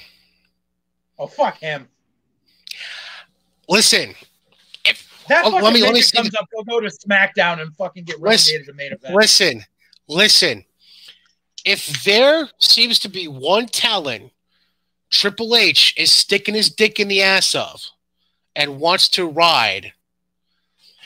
Oh, 1.20 1.26
fuck 1.26 1.58
him. 1.58 1.86
Listen, 3.68 4.14
That 5.28 5.44
Oh, 5.44 5.50
fucking 5.52 5.62
let 5.64 5.74
me- 5.74 5.82
let 5.82 5.94
me 5.94 6.02
see 6.02 6.16
comes 6.16 6.34
up, 6.34 6.48
he'll 6.52 6.64
go 6.64 6.80
to 6.80 6.88
SmackDown 6.88 7.60
and 7.62 7.76
fucking 7.76 8.02
get 8.02 8.18
relegated 8.18 8.66
to 8.66 8.72
main 8.72 8.92
event. 8.92 9.14
Listen, 9.14 9.64
listen. 10.08 10.64
If 11.64 12.02
there 12.02 12.50
seems 12.58 12.98
to 13.00 13.08
be 13.08 13.28
one 13.28 13.66
talent 13.68 14.32
Triple 15.10 15.54
H 15.54 15.94
is 15.96 16.10
sticking 16.10 16.54
his 16.56 16.68
dick 16.70 16.98
in 16.98 17.06
the 17.06 17.22
ass 17.22 17.54
of 17.54 17.80
and 18.56 18.80
wants 18.80 19.08
to 19.10 19.24
ride, 19.28 19.92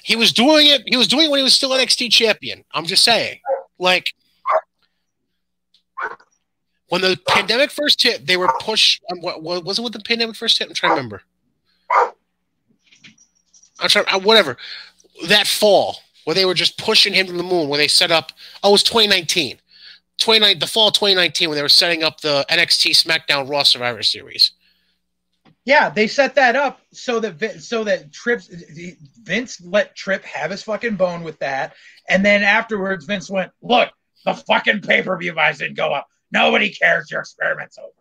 he 0.02 0.16
was 0.16 0.32
doing 0.32 0.68
it. 0.68 0.82
He 0.86 0.96
was 0.96 1.08
doing 1.08 1.26
it 1.26 1.30
when 1.30 1.38
he 1.40 1.44
was 1.44 1.54
still 1.54 1.70
NXT 1.74 2.08
champion. 2.10 2.64
I'm 2.72 2.86
just 2.86 3.04
saying. 3.04 3.40
Like, 3.78 4.14
when 6.94 7.00
the 7.00 7.18
pandemic 7.26 7.72
first 7.72 8.00
hit, 8.00 8.24
they 8.24 8.36
were 8.36 8.48
pushed. 8.60 9.02
Um, 9.10 9.20
what, 9.20 9.42
what 9.42 9.64
was 9.64 9.80
it 9.80 9.82
when 9.82 9.90
the 9.90 9.98
pandemic 9.98 10.36
first 10.36 10.58
hit? 10.58 10.68
I'm 10.68 10.74
trying 10.74 10.90
to 10.90 10.94
remember. 10.94 11.22
I'm 13.80 13.88
trying. 13.88 14.04
uh, 14.12 14.20
Whatever. 14.20 14.56
That 15.26 15.48
fall 15.48 15.96
where 16.22 16.34
they 16.34 16.44
were 16.44 16.54
just 16.54 16.78
pushing 16.78 17.12
him 17.12 17.26
to 17.26 17.32
the 17.32 17.42
moon, 17.42 17.68
where 17.68 17.78
they 17.78 17.88
set 17.88 18.12
up. 18.12 18.30
Oh, 18.62 18.68
it 18.68 18.72
was 18.72 18.82
2019. 18.84 19.58
29, 20.20 20.60
the 20.60 20.68
fall 20.68 20.86
of 20.86 20.94
2019 20.94 21.48
when 21.48 21.56
they 21.56 21.62
were 21.62 21.68
setting 21.68 22.04
up 22.04 22.20
the 22.20 22.46
NXT 22.48 22.92
SmackDown 22.92 23.50
Raw 23.50 23.64
Survivor 23.64 24.04
Series. 24.04 24.52
Yeah, 25.64 25.90
they 25.90 26.06
set 26.06 26.36
that 26.36 26.54
up 26.54 26.80
so 26.92 27.18
that 27.18 27.60
so 27.60 27.82
that 27.82 28.12
Trips 28.12 28.46
Vince 29.24 29.60
let 29.62 29.96
Trip 29.96 30.22
have 30.24 30.52
his 30.52 30.62
fucking 30.62 30.94
bone 30.94 31.24
with 31.24 31.40
that, 31.40 31.74
and 32.08 32.24
then 32.24 32.44
afterwards 32.44 33.04
Vince 33.04 33.28
went, 33.28 33.50
"Look, 33.62 33.90
the 34.24 34.34
fucking 34.34 34.82
pay 34.82 35.02
per 35.02 35.18
view 35.18 35.32
buys 35.32 35.58
didn't 35.58 35.76
go 35.76 35.92
up. 35.92 36.06
Nobody 36.34 36.68
cares. 36.68 37.10
Your 37.10 37.20
experiment's 37.20 37.78
over." 37.78 37.92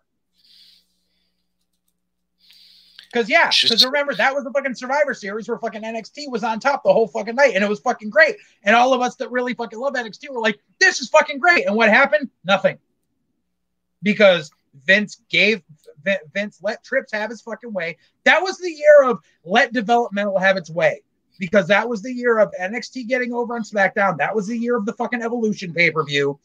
Because 3.13 3.29
yeah, 3.29 3.51
because 3.61 3.85
remember 3.85 4.15
that 4.15 4.33
was 4.33 4.43
the 4.43 4.51
fucking 4.51 4.73
Survivor 4.73 5.13
Series 5.13 5.47
where 5.47 5.59
fucking 5.59 5.83
NXT 5.83 6.31
was 6.31 6.43
on 6.43 6.59
top 6.59 6.83
the 6.83 6.91
whole 6.91 7.07
fucking 7.07 7.35
night, 7.35 7.53
and 7.53 7.63
it 7.63 7.69
was 7.69 7.79
fucking 7.79 8.09
great. 8.09 8.37
And 8.63 8.75
all 8.75 8.91
of 8.91 9.01
us 9.01 9.15
that 9.17 9.29
really 9.29 9.53
fucking 9.53 9.77
love 9.77 9.93
NXT 9.93 10.31
were 10.31 10.41
like, 10.41 10.59
"This 10.79 10.99
is 10.99 11.09
fucking 11.09 11.37
great." 11.37 11.67
And 11.67 11.75
what 11.75 11.89
happened? 11.89 12.31
Nothing. 12.43 12.79
Because 14.01 14.49
Vince 14.85 15.21
gave 15.29 15.61
Vince 16.33 16.59
let 16.63 16.83
Trips 16.83 17.13
have 17.13 17.29
his 17.29 17.43
fucking 17.43 17.71
way. 17.71 17.97
That 18.23 18.41
was 18.41 18.57
the 18.57 18.71
year 18.71 19.03
of 19.03 19.19
let 19.45 19.73
developmental 19.73 20.39
have 20.39 20.57
its 20.57 20.71
way. 20.71 21.03
Because 21.37 21.67
that 21.67 21.87
was 21.87 22.01
the 22.01 22.13
year 22.13 22.39
of 22.39 22.51
NXT 22.59 23.07
getting 23.07 23.31
over 23.31 23.55
on 23.55 23.63
SmackDown. 23.63 24.17
That 24.17 24.35
was 24.35 24.47
the 24.47 24.57
year 24.57 24.75
of 24.75 24.87
the 24.87 24.93
fucking 24.93 25.21
Evolution 25.21 25.71
pay 25.71 25.91
per 25.91 26.03
view. 26.03 26.39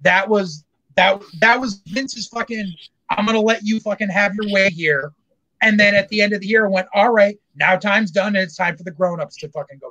That 0.00 0.28
was 0.28 0.64
that 0.98 1.22
that 1.40 1.60
was 1.60 1.80
Vince's 1.86 2.26
fucking. 2.26 2.74
I'm 3.10 3.24
gonna 3.24 3.40
let 3.40 3.62
you 3.62 3.78
fucking 3.80 4.08
have 4.10 4.34
your 4.34 4.52
way 4.52 4.68
here, 4.68 5.12
and 5.62 5.78
then 5.78 5.94
at 5.94 6.08
the 6.08 6.20
end 6.20 6.32
of 6.32 6.40
the 6.40 6.48
year 6.48 6.68
went, 6.68 6.88
all 6.92 7.10
right, 7.10 7.38
now 7.54 7.76
time's 7.76 8.10
done 8.10 8.34
and 8.34 8.42
it's 8.42 8.56
time 8.56 8.76
for 8.76 8.82
the 8.82 8.90
grown-ups 8.90 9.36
to 9.36 9.48
fucking 9.48 9.78
go 9.78 9.90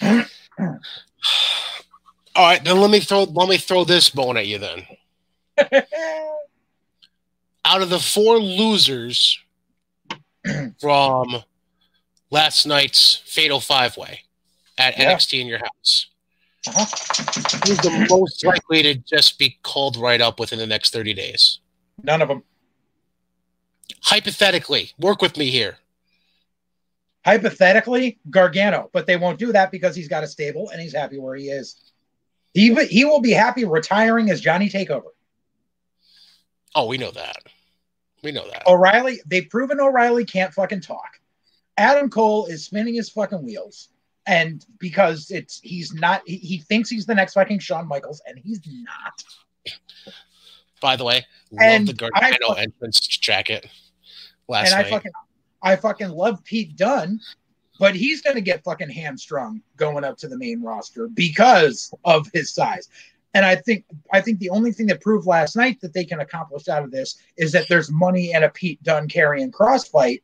back. 0.00 0.28
all 2.36 2.46
right, 2.46 2.62
then 2.62 2.78
let 2.80 2.90
me 2.90 3.00
throw 3.00 3.24
let 3.24 3.48
me 3.48 3.56
throw 3.56 3.84
this 3.84 4.10
bone 4.10 4.36
at 4.36 4.46
you 4.46 4.58
then. 4.58 4.86
Out 7.64 7.80
of 7.80 7.88
the 7.90 8.00
four 8.00 8.38
losers 8.38 9.38
from 10.80 11.36
last 12.30 12.66
night's 12.66 13.22
Fatal 13.24 13.60
Five 13.60 13.96
Way 13.96 14.20
at 14.76 14.98
yeah. 14.98 15.14
NXT 15.14 15.40
in 15.40 15.46
your 15.46 15.60
house, 15.60 16.08
uh-huh. 16.68 16.84
who's 17.66 17.78
the 17.78 18.06
most 18.08 18.44
likely 18.44 18.82
to 18.82 18.94
just 18.94 19.38
be 19.38 19.58
called 19.62 19.96
right 19.96 20.20
up 20.20 20.38
within 20.38 20.58
the 20.58 20.66
next 20.66 20.92
30 20.92 21.14
days? 21.14 21.60
None 22.02 22.22
of 22.22 22.28
them. 22.28 22.42
Hypothetically, 24.02 24.92
work 24.98 25.22
with 25.22 25.36
me 25.36 25.50
here. 25.50 25.78
Hypothetically, 27.24 28.18
Gargano, 28.30 28.90
but 28.92 29.06
they 29.06 29.16
won't 29.16 29.38
do 29.38 29.52
that 29.52 29.70
because 29.70 29.94
he's 29.94 30.08
got 30.08 30.24
a 30.24 30.26
stable 30.26 30.70
and 30.70 30.80
he's 30.80 30.94
happy 30.94 31.18
where 31.18 31.36
he 31.36 31.50
is. 31.50 31.92
He 32.52 32.74
he 32.86 33.04
will 33.04 33.20
be 33.20 33.30
happy 33.30 33.64
retiring 33.64 34.30
as 34.30 34.40
Johnny 34.40 34.68
Takeover. 34.68 35.10
Oh, 36.74 36.86
we 36.86 36.98
know 36.98 37.10
that. 37.12 37.38
We 38.22 38.32
know 38.32 38.48
that. 38.50 38.66
O'Reilly, 38.66 39.20
they've 39.26 39.48
proven 39.48 39.80
O'Reilly 39.80 40.24
can't 40.24 40.52
fucking 40.52 40.80
talk. 40.80 41.20
Adam 41.76 42.10
Cole 42.10 42.46
is 42.46 42.64
spinning 42.64 42.94
his 42.94 43.08
fucking 43.10 43.44
wheels. 43.44 43.88
And 44.26 44.64
because 44.78 45.30
it's 45.30 45.60
he's 45.62 45.92
not 45.92 46.22
he, 46.26 46.36
he 46.36 46.58
thinks 46.58 46.88
he's 46.88 47.06
the 47.06 47.14
next 47.14 47.34
fucking 47.34 47.58
Shawn 47.58 47.88
Michaels, 47.88 48.22
and 48.26 48.38
he's 48.38 48.60
not. 48.66 49.24
By 50.80 50.96
the 50.96 51.04
way, 51.04 51.26
love 51.50 51.86
the 51.86 51.94
Gargano 51.94 52.52
entrance 52.52 53.00
jacket 53.00 53.66
last 54.48 54.72
and 54.72 54.82
night. 54.82 54.86
I 54.86 54.90
fucking 54.90 55.12
I 55.62 55.76
fucking 55.76 56.10
love 56.10 56.42
Pete 56.44 56.76
Dunne, 56.76 57.20
but 57.78 57.94
he's 57.94 58.22
gonna 58.22 58.40
get 58.40 58.64
fucking 58.64 58.90
hamstrung 58.90 59.62
going 59.76 60.04
up 60.04 60.18
to 60.18 60.28
the 60.28 60.38
main 60.38 60.62
roster 60.62 61.08
because 61.08 61.92
of 62.04 62.28
his 62.32 62.52
size. 62.52 62.88
And 63.34 63.46
I 63.46 63.56
think 63.56 63.84
I 64.12 64.20
think 64.20 64.38
the 64.38 64.50
only 64.50 64.72
thing 64.72 64.86
that 64.86 65.00
proved 65.00 65.26
last 65.26 65.56
night 65.56 65.80
that 65.80 65.94
they 65.94 66.04
can 66.04 66.20
accomplish 66.20 66.68
out 66.68 66.84
of 66.84 66.90
this 66.90 67.16
is 67.36 67.52
that 67.52 67.68
there's 67.68 67.90
money 67.90 68.34
and 68.34 68.44
a 68.44 68.50
Pete 68.50 68.82
Dunne 68.82 69.08
carrying 69.08 69.50
crossfight 69.50 70.22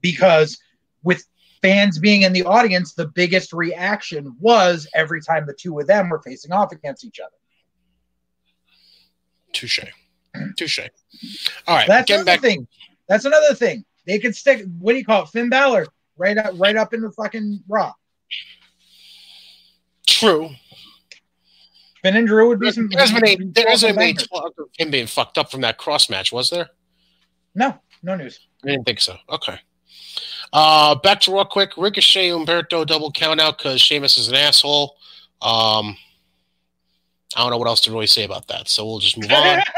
because 0.00 0.58
with 1.02 1.26
fans 1.62 1.98
being 1.98 2.22
in 2.22 2.32
the 2.32 2.44
audience, 2.44 2.94
the 2.94 3.08
biggest 3.08 3.52
reaction 3.52 4.34
was 4.40 4.86
every 4.94 5.20
time 5.20 5.46
the 5.46 5.54
two 5.54 5.78
of 5.78 5.86
them 5.86 6.08
were 6.08 6.22
facing 6.22 6.52
off 6.52 6.72
against 6.72 7.04
each 7.04 7.20
other. 7.20 7.30
Touche. 9.52 9.80
Touche. 10.56 10.80
All 11.66 11.76
right. 11.76 11.88
That's 11.88 12.10
another 12.10 12.24
back. 12.24 12.40
thing. 12.40 12.66
That's 13.08 13.24
another 13.24 13.54
thing. 13.54 13.84
They 14.06 14.18
could 14.18 14.34
stick. 14.34 14.64
What 14.78 14.92
do 14.92 14.98
you 14.98 15.04
call 15.04 15.24
it? 15.24 15.28
Finn 15.28 15.48
Balor 15.48 15.86
right 16.16 16.38
up, 16.38 16.54
right 16.56 16.76
up 16.76 16.94
in 16.94 17.00
the 17.00 17.10
fucking 17.10 17.60
Raw. 17.68 17.92
True. 20.06 20.50
Finn 22.02 22.16
and 22.16 22.26
Drew 22.26 22.48
would 22.48 22.60
be 22.60 22.70
some. 22.70 22.88
There 22.88 23.00
hasn't 23.00 23.22
been 23.22 23.52
there 23.52 23.68
hasn't 23.68 23.98
been 23.98 24.16
talk 24.16 24.52
of 24.58 24.68
him 24.78 24.90
being 24.90 25.06
fucked 25.06 25.36
up 25.36 25.50
from 25.50 25.60
that 25.62 25.76
cross 25.76 26.08
match, 26.08 26.32
was 26.32 26.48
there? 26.50 26.70
No, 27.54 27.78
no 28.02 28.14
news. 28.14 28.40
I 28.64 28.68
didn't 28.68 28.86
think 28.86 29.00
so. 29.00 29.16
Okay. 29.28 29.58
Uh, 30.52 30.94
back 30.96 31.20
to 31.20 31.32
real 31.32 31.44
quick. 31.44 31.76
Ricochet 31.76 32.28
Humberto 32.28 32.86
double 32.86 33.12
count 33.12 33.40
out 33.40 33.58
because 33.58 33.80
Sheamus 33.80 34.18
is 34.18 34.28
an 34.28 34.34
asshole. 34.34 34.96
Um, 35.40 35.96
I 37.36 37.40
don't 37.40 37.50
know 37.50 37.58
what 37.58 37.68
else 37.68 37.80
to 37.82 37.92
really 37.92 38.08
say 38.08 38.24
about 38.24 38.48
that, 38.48 38.68
so 38.68 38.84
we'll 38.84 38.98
just 38.98 39.16
move 39.16 39.30
on. 39.30 39.62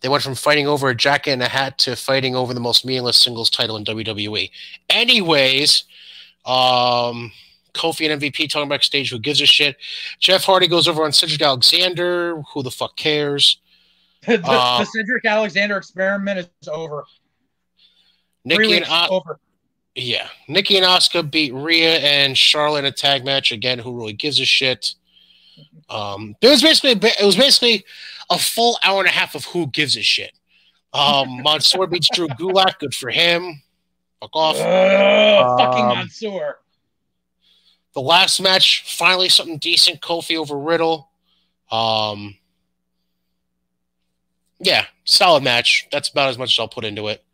they 0.00 0.08
went 0.08 0.22
from 0.22 0.36
fighting 0.36 0.68
over 0.68 0.88
a 0.88 0.94
jacket 0.94 1.32
and 1.32 1.42
a 1.42 1.48
hat 1.48 1.78
to 1.78 1.96
fighting 1.96 2.36
over 2.36 2.54
the 2.54 2.60
most 2.60 2.86
meaningless 2.86 3.16
singles 3.16 3.50
title 3.50 3.76
in 3.76 3.84
WWE. 3.84 4.50
Anyways, 4.88 5.84
um, 6.44 7.32
Kofi 7.74 8.08
and 8.08 8.22
MVP 8.22 8.48
talking 8.48 8.68
backstage. 8.68 9.10
Who 9.10 9.18
gives 9.18 9.40
a 9.40 9.46
shit? 9.46 9.76
Jeff 10.20 10.44
Hardy 10.44 10.68
goes 10.68 10.86
over 10.86 11.02
on 11.04 11.12
Cedric 11.12 11.42
Alexander. 11.42 12.40
Who 12.52 12.62
the 12.62 12.70
fuck 12.70 12.96
cares? 12.96 13.58
the, 14.26 14.40
uh, 14.44 14.78
the, 14.78 14.84
Cedric 14.86 15.24
Alexander 15.24 15.76
experiment 15.76 16.38
is 16.40 16.68
over. 16.68 17.04
Nikki 18.44 18.76
and 18.76 18.86
o- 18.88 19.08
over. 19.10 19.38
Yeah, 19.94 20.28
Nikki 20.48 20.76
and 20.76 20.84
Asuka 20.84 21.28
beat 21.30 21.54
Rhea 21.54 21.98
and 21.98 22.36
Charlotte 22.36 22.80
in 22.80 22.84
a 22.86 22.92
tag 22.92 23.24
match 23.24 23.52
again. 23.52 23.78
Who 23.78 23.96
really 23.96 24.12
gives 24.12 24.40
a 24.40 24.44
shit? 24.44 24.94
Um, 25.88 26.34
there 26.40 26.50
was 26.50 26.62
basically 26.62 27.08
it 27.08 27.24
was 27.24 27.36
basically 27.36 27.84
a 28.30 28.38
full 28.38 28.78
hour 28.82 28.98
and 29.00 29.08
a 29.08 29.12
half 29.12 29.34
of 29.34 29.44
who 29.46 29.68
gives 29.68 29.96
a 29.96 30.02
shit. 30.02 30.32
Um, 30.92 31.42
Mansoor 31.44 31.86
beats 31.86 32.08
Drew 32.12 32.28
Gulak. 32.28 32.78
Good 32.78 32.94
for 32.94 33.10
him. 33.10 33.62
Fuck 34.20 34.30
off. 34.34 34.56
Uh, 34.56 35.46
um, 35.46 35.58
fucking 35.58 35.86
Mansoor. 35.86 36.58
The 37.94 38.00
last 38.00 38.40
match, 38.40 38.82
finally 38.96 39.28
something 39.28 39.58
decent. 39.58 40.00
Kofi 40.00 40.36
over 40.36 40.58
Riddle. 40.58 41.10
Um, 41.70 42.36
yeah, 44.60 44.86
solid 45.04 45.42
match. 45.42 45.86
That's 45.90 46.08
about 46.08 46.30
as 46.30 46.38
much 46.38 46.54
as 46.54 46.58
I'll 46.58 46.68
put 46.68 46.84
into 46.84 47.08
it. 47.08 47.24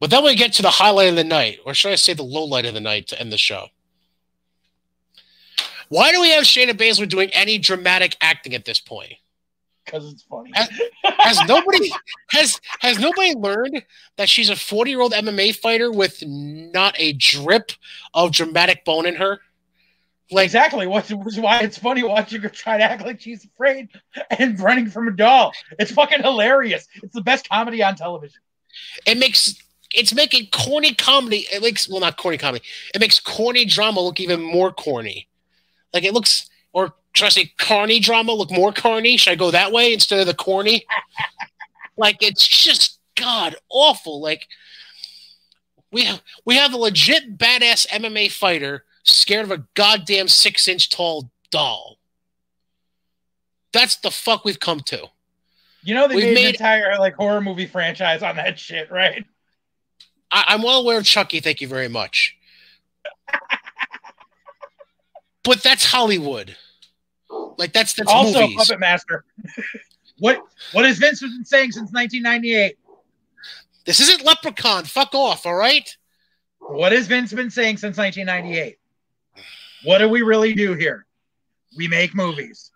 But 0.00 0.10
then 0.10 0.24
we 0.24 0.34
get 0.34 0.54
to 0.54 0.62
the 0.62 0.70
highlight 0.70 1.10
of 1.10 1.16
the 1.16 1.24
night, 1.24 1.58
or 1.66 1.74
should 1.74 1.92
I 1.92 1.96
say 1.96 2.14
the 2.14 2.22
low 2.22 2.44
light 2.44 2.64
of 2.64 2.74
the 2.74 2.80
night 2.80 3.06
to 3.08 3.20
end 3.20 3.32
the 3.32 3.38
show. 3.38 3.66
Why 5.88 6.12
do 6.12 6.20
we 6.20 6.30
have 6.30 6.44
Shayna 6.44 6.72
Baszler 6.72 7.08
doing 7.08 7.30
any 7.32 7.58
dramatic 7.58 8.16
acting 8.20 8.54
at 8.54 8.64
this 8.64 8.80
point? 8.80 9.14
Because 9.84 10.12
it's 10.12 10.22
funny. 10.22 10.50
Has, 10.54 10.68
has 11.18 11.48
nobody 11.48 11.90
has 12.30 12.60
has 12.78 12.98
nobody 13.00 13.34
learned 13.34 13.84
that 14.16 14.28
she's 14.28 14.48
a 14.50 14.56
40 14.56 14.90
year 14.90 15.00
old 15.00 15.12
MMA 15.12 15.56
fighter 15.56 15.90
with 15.90 16.22
not 16.24 16.94
a 16.96 17.12
drip 17.14 17.72
of 18.14 18.30
dramatic 18.32 18.84
bone 18.84 19.04
in 19.04 19.16
her? 19.16 19.40
Like 20.32 20.44
exactly, 20.44 20.86
which 20.86 21.10
is 21.10 21.40
why 21.40 21.60
it's 21.60 21.76
funny 21.76 22.04
watching 22.04 22.40
her 22.42 22.48
try 22.48 22.78
to 22.78 22.84
act 22.84 23.02
like 23.02 23.20
she's 23.20 23.44
afraid 23.44 23.88
and 24.30 24.58
running 24.60 24.88
from 24.88 25.08
a 25.08 25.10
doll. 25.10 25.52
It's 25.78 25.90
fucking 25.90 26.22
hilarious. 26.22 26.86
It's 27.02 27.14
the 27.14 27.20
best 27.20 27.48
comedy 27.48 27.82
on 27.82 27.96
television. 27.96 28.40
It 29.06 29.18
makes 29.18 29.60
it's 29.92 30.14
making 30.14 30.48
corny 30.52 30.94
comedy. 30.94 31.46
It 31.52 31.62
makes 31.62 31.88
well 31.88 32.00
not 32.00 32.16
corny 32.16 32.38
comedy. 32.38 32.64
It 32.94 33.00
makes 33.00 33.18
corny 33.18 33.64
drama 33.64 34.00
look 34.00 34.20
even 34.20 34.40
more 34.40 34.72
corny. 34.72 35.28
Like 35.92 36.04
it 36.04 36.14
looks, 36.14 36.48
or 36.72 36.94
should 37.12 37.26
I 37.26 37.30
say, 37.30 37.52
carny 37.58 37.98
drama 37.98 38.32
look 38.32 38.52
more 38.52 38.72
carny? 38.72 39.16
Should 39.16 39.32
I 39.32 39.36
go 39.36 39.50
that 39.50 39.72
way 39.72 39.92
instead 39.92 40.20
of 40.20 40.26
the 40.26 40.34
corny? 40.34 40.86
like 41.96 42.22
it's 42.22 42.46
just 42.46 43.00
god 43.16 43.56
awful. 43.68 44.20
Like 44.20 44.46
we 45.90 46.04
have 46.04 46.22
we 46.44 46.54
have 46.56 46.72
a 46.72 46.76
legit 46.76 47.36
badass 47.36 47.88
MMA 47.88 48.30
fighter 48.30 48.84
scared 49.10 49.44
of 49.44 49.50
a 49.50 49.64
goddamn 49.74 50.28
six 50.28 50.68
inch 50.68 50.88
tall 50.88 51.30
doll. 51.50 51.98
That's 53.72 53.96
the 53.96 54.10
fuck 54.10 54.44
we've 54.44 54.60
come 54.60 54.80
to. 54.80 55.06
You 55.82 55.94
know 55.94 56.08
they 56.08 56.16
we've 56.16 56.24
made, 56.24 56.34
made 56.34 56.44
an 56.46 56.54
entire 56.54 56.98
like 56.98 57.14
horror 57.14 57.40
movie 57.40 57.66
franchise 57.66 58.22
on 58.22 58.36
that 58.36 58.58
shit, 58.58 58.90
right? 58.90 59.24
I, 60.30 60.54
am 60.54 60.62
well 60.62 60.80
aware 60.80 60.98
of 60.98 61.04
Chucky. 61.04 61.40
Thank 61.40 61.60
you 61.60 61.68
very 61.68 61.88
much. 61.88 62.36
but 65.44 65.62
that's 65.62 65.84
Hollywood. 65.84 66.56
Like 67.56 67.72
that's 67.72 67.94
that's 67.94 68.10
also 68.10 68.42
movies. 68.42 68.56
Puppet 68.56 68.80
Master. 68.80 69.24
what 70.18 70.40
what 70.72 70.84
has 70.84 70.98
Vince 70.98 71.20
been 71.20 71.44
saying 71.44 71.72
since 71.72 71.92
1998? 71.92 72.76
This 73.86 74.00
isn't 74.00 74.24
Leprechaun. 74.24 74.84
Fuck 74.84 75.14
off. 75.14 75.46
All 75.46 75.54
right. 75.54 75.96
What 76.58 76.92
has 76.92 77.06
Vince 77.06 77.32
been 77.32 77.50
saying 77.50 77.78
since 77.78 77.96
1998? 77.96 78.78
What 79.84 79.98
do 79.98 80.08
we 80.08 80.22
really 80.22 80.54
do 80.54 80.74
here? 80.74 81.06
We 81.76 81.88
make 81.88 82.14
movies. 82.14 82.70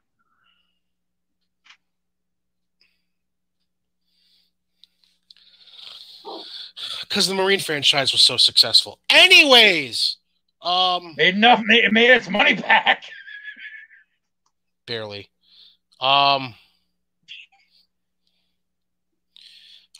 Because 7.02 7.28
the 7.28 7.34
Marine 7.34 7.60
franchise 7.60 8.12
was 8.12 8.22
so 8.22 8.36
successful. 8.36 8.98
Anyways, 9.10 10.16
um, 10.62 11.14
made 11.16 11.34
enough. 11.36 11.60
Made, 11.64 11.92
made 11.92 12.10
its 12.10 12.28
money 12.28 12.54
back. 12.54 13.04
barely. 14.86 15.30
Um, 16.00 16.54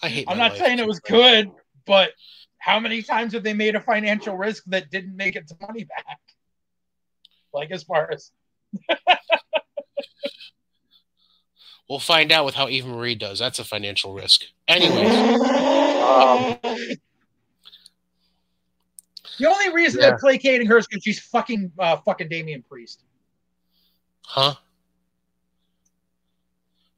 I 0.03 0.09
hate. 0.09 0.27
I'm 0.29 0.39
not 0.39 0.57
saying 0.57 0.79
it 0.79 0.87
was 0.87 1.01
good, 1.01 1.51
but 1.87 2.11
how 2.59 2.81
many 2.81 3.03
times 3.03 3.35
have 3.35 3.43
they 3.43 3.55
made 3.55 3.77
a 3.77 3.81
financial 3.81 4.37
risk 4.37 4.65
that 4.67 4.91
didn't 4.91 5.17
make 5.17 5.37
its 5.37 5.53
money 5.61 5.85
back? 5.85 6.19
Like 7.55 7.71
as 7.71 7.85
far 7.85 8.11
as 8.13 8.33
we'll 11.89 12.01
find 12.01 12.33
out 12.33 12.45
with 12.45 12.55
how 12.55 12.69
Eva 12.69 12.89
Marie 12.89 13.15
does. 13.15 13.39
That's 13.39 13.59
a 13.59 13.65
financial 13.65 14.13
risk. 14.13 14.43
Anyways, 14.69 15.09
um, 15.09 16.59
the 19.39 19.47
only 19.47 19.73
reason 19.73 20.01
yeah. 20.01 20.09
they're 20.09 20.19
placating 20.19 20.67
her 20.67 20.79
is 20.79 20.87
because 20.87 21.03
she's 21.03 21.21
fucking 21.21 21.73
uh, 21.79 21.97
fucking 21.99 22.29
Damian 22.29 22.63
Priest. 22.63 23.03
Huh? 24.27 24.55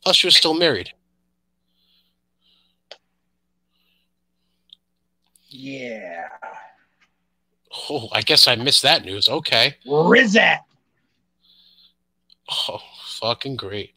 Plus, 0.03 0.17
she 0.17 0.27
was 0.27 0.37
still 0.37 0.55
married. 0.55 0.91
Yeah. 5.49 6.29
Oh, 7.91 8.09
I 8.13 8.23
guess 8.23 8.49
I 8.49 8.57
missed 8.57 8.83
that 8.83 9.05
news. 9.05 9.29
Okay. 9.29 9.77
Rizat. 9.87 10.61
Oh, 12.51 12.81
fucking 13.21 13.57
great. 13.57 13.95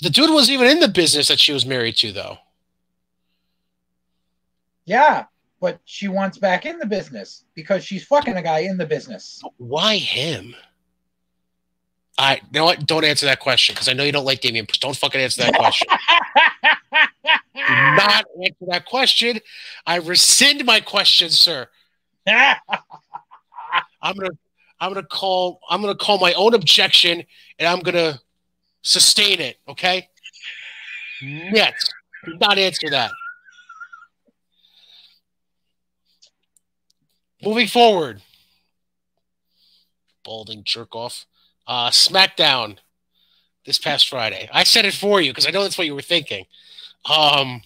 The 0.00 0.10
dude 0.10 0.30
wasn't 0.30 0.54
even 0.54 0.68
in 0.68 0.80
the 0.80 0.88
business 0.88 1.28
that 1.28 1.40
she 1.40 1.52
was 1.52 1.64
married 1.64 1.96
to, 1.98 2.12
though. 2.12 2.38
Yeah, 4.84 5.26
but 5.60 5.80
she 5.84 6.08
wants 6.08 6.38
back 6.38 6.66
in 6.66 6.78
the 6.78 6.86
business 6.86 7.44
because 7.54 7.84
she's 7.84 8.04
fucking 8.04 8.36
a 8.36 8.42
guy 8.42 8.60
in 8.60 8.76
the 8.76 8.86
business. 8.86 9.40
Why 9.58 9.96
him? 9.96 10.56
I 12.18 12.34
you 12.34 12.40
know 12.52 12.64
what? 12.64 12.84
Don't 12.86 13.04
answer 13.04 13.26
that 13.26 13.40
question 13.40 13.74
because 13.74 13.88
I 13.88 13.92
know 13.92 14.02
you 14.02 14.12
don't 14.12 14.24
like 14.24 14.40
Damian. 14.40 14.66
Priest. 14.66 14.82
Don't 14.82 14.96
fucking 14.96 15.20
answer 15.20 15.42
that 15.42 15.54
question. 15.54 15.88
Do 17.54 17.74
not 17.74 18.24
answer 18.44 18.66
that 18.68 18.84
question. 18.86 19.38
I 19.86 19.96
rescind 19.96 20.64
my 20.64 20.80
question, 20.80 21.30
sir. 21.30 21.68
I'm 22.26 24.16
gonna 24.16 24.30
I'm 24.80 24.92
gonna 24.92 25.06
call 25.06 25.60
I'm 25.68 25.80
gonna 25.80 25.94
call 25.94 26.18
my 26.18 26.32
own 26.34 26.54
objection 26.54 27.24
and 27.58 27.68
I'm 27.68 27.80
gonna 27.80 28.20
sustain 28.82 29.40
it. 29.40 29.58
Okay. 29.68 30.08
Yes. 31.20 31.72
Do 32.24 32.36
not 32.40 32.58
answer 32.58 32.90
that. 32.90 33.10
Moving 37.42 37.66
forward. 37.66 38.22
Balding 40.24 40.62
jerk 40.64 40.94
off. 40.94 41.26
Uh, 41.66 41.90
SmackDown 41.90 42.78
this 43.66 43.78
past 43.78 44.08
Friday. 44.08 44.48
I 44.52 44.64
said 44.64 44.84
it 44.84 44.94
for 44.94 45.20
you 45.20 45.30
because 45.30 45.46
I 45.46 45.50
know 45.50 45.62
that's 45.62 45.78
what 45.78 45.86
you 45.86 45.94
were 45.94 46.02
thinking. 46.02 46.46
Um, 47.08 47.62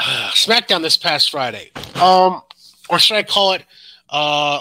uh, 0.00 0.30
SmackDown 0.34 0.82
this 0.82 0.96
past 0.96 1.30
Friday. 1.30 1.70
Um, 1.94 2.42
or 2.88 2.98
should 2.98 3.16
I 3.16 3.22
call 3.22 3.52
it 3.52 3.64
uh, 4.08 4.60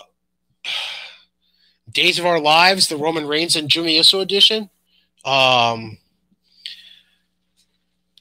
Days 1.91 2.19
of 2.19 2.25
Our 2.25 2.39
Lives, 2.39 2.87
the 2.87 2.97
Roman 2.97 3.27
Reigns 3.27 3.55
and 3.55 3.69
Jimmy 3.69 3.97
Uso 3.97 4.19
edition? 4.19 4.69
Um, 5.25 5.97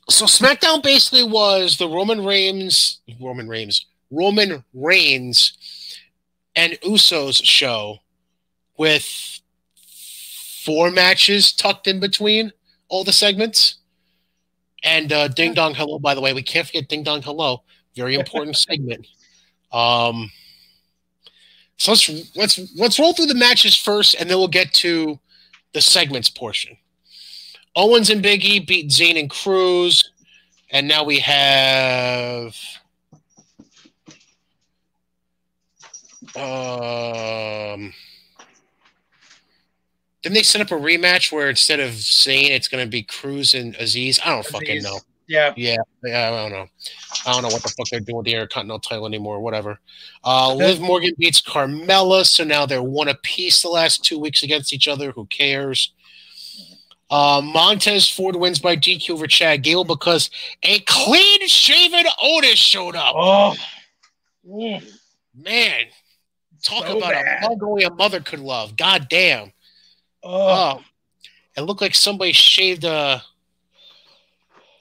so 0.08 0.24
SmackDown 0.24 0.82
basically 0.82 1.22
was 1.22 1.76
the 1.76 1.88
Roman 1.88 2.24
Reigns, 2.24 3.00
Roman 3.20 3.48
Reigns, 3.48 3.86
Roman 4.10 4.64
Reigns 4.72 5.52
and 6.56 6.72
Usos 6.80 7.40
show 7.44 7.98
with 8.76 9.40
four 10.64 10.90
matches 10.90 11.52
tucked 11.52 11.86
in 11.86 12.00
between 12.00 12.52
all 12.88 13.04
the 13.04 13.12
segments. 13.12 13.77
And 14.84 15.12
uh, 15.12 15.28
Ding 15.28 15.54
Dong 15.54 15.74
Hello, 15.74 15.98
by 15.98 16.14
the 16.14 16.20
way, 16.20 16.32
we 16.32 16.42
can't 16.42 16.66
forget 16.66 16.88
Ding 16.88 17.02
Dong 17.02 17.22
Hello, 17.22 17.62
very 17.96 18.14
important 18.14 18.56
segment. 18.56 19.06
Um, 19.72 20.30
so 21.76 21.92
let's 21.92 22.36
let's 22.36 22.76
let's 22.76 22.98
roll 22.98 23.12
through 23.12 23.26
the 23.26 23.34
matches 23.34 23.76
first, 23.76 24.16
and 24.18 24.28
then 24.28 24.38
we'll 24.38 24.48
get 24.48 24.72
to 24.74 25.18
the 25.72 25.80
segments 25.80 26.28
portion. 26.30 26.76
Owens 27.76 28.10
and 28.10 28.22
Big 28.22 28.44
E 28.44 28.58
beat 28.58 28.90
Zayn 28.90 29.18
and 29.18 29.30
Cruz, 29.30 30.10
and 30.70 30.88
now 30.88 31.04
we 31.04 31.20
have 31.20 32.56
um 36.36 37.92
didn't 40.28 40.36
they 40.36 40.42
set 40.42 40.60
up 40.60 40.70
a 40.70 40.74
rematch 40.74 41.32
where 41.32 41.48
instead 41.50 41.80
of 41.80 41.94
saying 41.94 42.52
it's 42.52 42.68
going 42.68 42.84
to 42.84 42.90
be 42.90 43.02
Cruz 43.02 43.54
and 43.54 43.74
Aziz? 43.76 44.20
I 44.24 44.30
don't 44.30 44.40
Aziz. 44.40 44.52
fucking 44.52 44.82
know. 44.82 44.98
Yeah. 45.26 45.52
Yeah, 45.56 45.76
yeah, 46.04 46.28
I 46.28 46.30
don't 46.48 46.52
know. 46.52 46.66
I 47.26 47.32
don't 47.32 47.42
know 47.42 47.48
what 47.48 47.62
the 47.62 47.68
fuck 47.68 47.86
they're 47.90 48.00
doing 48.00 48.16
with 48.16 48.24
the 48.26 48.32
Intercontinental 48.32 48.78
title 48.80 49.06
anymore. 49.06 49.40
Whatever. 49.40 49.78
Uh, 50.24 50.54
Liv 50.54 50.80
Morgan 50.80 51.12
beats 51.18 51.40
Carmella, 51.42 52.24
so 52.24 52.44
now 52.44 52.64
they're 52.64 52.82
one 52.82 53.08
apiece 53.08 53.60
the 53.62 53.68
last 53.68 54.02
two 54.04 54.18
weeks 54.18 54.42
against 54.42 54.72
each 54.72 54.88
other. 54.88 55.10
Who 55.12 55.26
cares? 55.26 55.92
Uh, 57.10 57.40
Montez 57.44 58.08
Ford 58.08 58.36
wins 58.36 58.58
by 58.58 58.76
DQ 58.76 59.10
over 59.10 59.26
Chad 59.26 59.62
Gable 59.62 59.84
because 59.84 60.30
a 60.62 60.80
clean 60.80 61.46
shaven 61.48 62.04
Otis 62.22 62.58
showed 62.58 62.96
up. 62.96 63.14
Oh. 63.16 63.54
Man, 65.34 65.82
talk 66.62 66.86
So 66.86 66.96
about 66.98 67.12
bad. 67.12 67.44
a 67.44 67.48
mug 67.48 67.62
only 67.62 67.84
a 67.84 67.90
mother 67.90 68.20
could 68.20 68.40
love. 68.40 68.76
God 68.76 69.08
damn. 69.08 69.52
Oh. 70.22 70.78
Oh, 70.78 70.80
it 71.56 71.62
looked 71.62 71.80
like 71.80 71.94
somebody 71.94 72.32
shaved 72.32 72.84
a. 72.84 73.22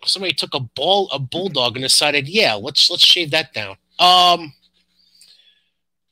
Somebody 0.06 0.34
took 0.34 0.54
a 0.54 0.60
ball, 0.60 1.10
a 1.12 1.20
bulldog, 1.20 1.76
and 1.76 1.84
decided, 1.84 2.28
yeah, 2.30 2.54
let's 2.54 2.90
let's 2.90 3.04
shave 3.04 3.32
that 3.32 3.54
down. 3.54 3.76
Um, 4.00 4.54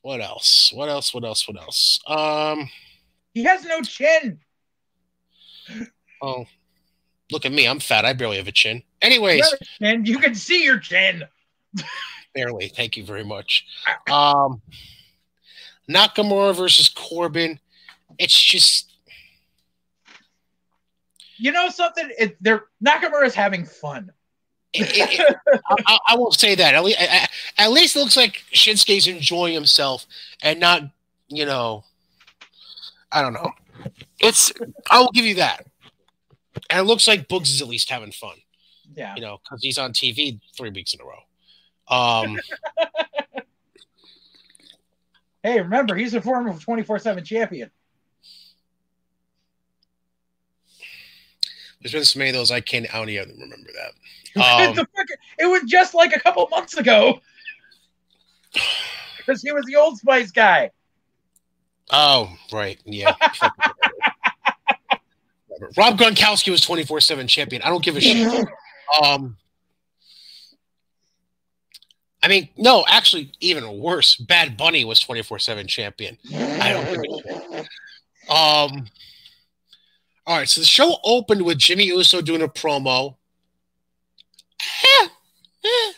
what 0.01 0.21
else? 0.21 0.71
What 0.73 0.89
else? 0.89 1.13
What 1.13 1.23
else? 1.23 1.47
What 1.47 1.57
else? 1.57 1.99
Um, 2.07 2.69
He 3.34 3.43
has 3.43 3.63
no 3.63 3.82
chin. 3.82 4.39
oh, 6.21 6.45
look 7.32 7.45
at 7.45 7.51
me, 7.51 7.67
I'm 7.67 7.80
fat. 7.80 8.05
I 8.05 8.13
barely 8.13 8.38
have 8.38 8.47
a 8.47 8.51
chin. 8.51 8.84
Anyways, 9.01 9.53
and. 9.82 10.07
You 10.07 10.17
can 10.19 10.36
see 10.36 10.63
your 10.63 10.80
chin. 10.80 11.23
barely. 12.34 12.67
Thank 12.67 12.97
you 12.97 13.05
very 13.05 13.23
much. 13.23 13.65
Um, 14.11 14.61
Nakamura 15.89 16.55
versus 16.55 16.89
Corbin. 16.89 17.59
It's 18.17 18.39
just 18.39 18.94
You 21.38 21.51
know 21.51 21.69
something? 21.69 22.09
It, 22.17 22.38
they're 22.41 22.65
Nakamura's 22.86 23.36
having 23.36 23.65
fun. 23.65 24.11
it, 24.73 24.88
it, 25.19 25.36
I, 25.88 25.97
I- 26.09 26.15
won't 26.17 26.33
say 26.33 26.55
that. 26.55 26.73
At 26.75 26.83
least, 26.83 26.97
at 27.57 27.71
least 27.71 27.95
it 27.95 27.99
looks 27.99 28.17
like 28.17 28.43
Shinsuke's 28.53 29.07
enjoying 29.07 29.53
himself 29.53 30.05
and 30.41 30.59
not, 30.59 30.83
you 31.27 31.45
know, 31.45 31.83
I 33.11 33.21
don't 33.21 33.33
know. 33.33 33.51
It's 34.19 34.51
I 34.89 34.99
will 34.99 35.11
give 35.13 35.25
you 35.25 35.36
that. 35.36 35.65
And 36.69 36.79
it 36.79 36.83
looks 36.83 37.07
like 37.07 37.27
Boogs 37.27 37.49
is 37.49 37.61
at 37.61 37.67
least 37.67 37.89
having 37.89 38.11
fun, 38.11 38.36
Yeah. 38.95 39.13
you 39.15 39.21
know, 39.21 39.39
because 39.43 39.61
he's 39.61 39.77
on 39.77 39.91
TV 39.93 40.39
three 40.57 40.69
weeks 40.71 40.93
in 40.93 41.01
a 41.01 41.03
row. 41.03 41.19
Um, 41.88 42.39
Hey, 45.43 45.59
remember 45.61 45.93
he's 45.95 46.13
a 46.15 46.21
former 46.21 46.57
twenty 46.57 46.81
four 46.81 46.97
seven 46.97 47.23
champion. 47.23 47.69
There's 51.86 51.93
been 51.93 52.03
so 52.03 52.17
many 52.17 52.31
of 52.31 52.36
those 52.36 52.49
I 52.49 52.61
can't. 52.61 52.91
I 52.91 52.97
don't 52.97 53.09
even 53.09 53.29
remember 53.39 53.69
that. 53.73 53.91
Um, 54.38 54.77
it 55.39 55.45
was 55.45 55.61
just 55.63 55.93
like 55.93 56.13
a 56.13 56.19
couple 56.19 56.45
months 56.49 56.75
ago. 56.77 57.21
Because 59.17 59.41
he 59.41 59.51
was 59.51 59.65
the 59.65 59.75
Old 59.75 59.97
Spice 59.97 60.29
guy. 60.29 60.69
Oh, 61.89 62.29
right. 62.53 62.79
Yeah. 62.86 63.15
Rob 65.75 65.97
Gronkowski 65.97 66.51
was 66.51 66.61
24 66.61 66.99
7 66.99 67.25
champion. 67.27 67.63
I 67.63 67.69
don't 67.69 67.83
give 67.83 67.95
a 67.95 68.01
shit. 68.01 68.47
Um, 69.01 69.36
I 72.21 72.27
mean, 72.27 72.49
no, 72.55 72.86
actually, 72.88 73.31
even 73.39 73.79
worse. 73.79 74.15
Bad 74.15 74.57
Bunny 74.57 74.86
was 74.86 74.99
24 74.99 75.39
7 75.39 75.65
champion. 75.65 76.19
I 76.31 76.71
don't 76.71 76.86
give 76.86 76.99
a 76.99 77.03
shit. 77.55 77.67
Um, 78.29 78.86
all 80.28 80.38
right, 80.38 80.49
so 80.49 80.61
the 80.61 80.65
show 80.65 80.97
opened 81.03 81.43
with 81.43 81.57
Jimmy 81.59 81.86
Uso 81.86 82.21
doing 82.21 82.41
a 82.41 82.47
promo. 82.47 83.15
Eh, 84.59 85.07
eh. 85.63 85.91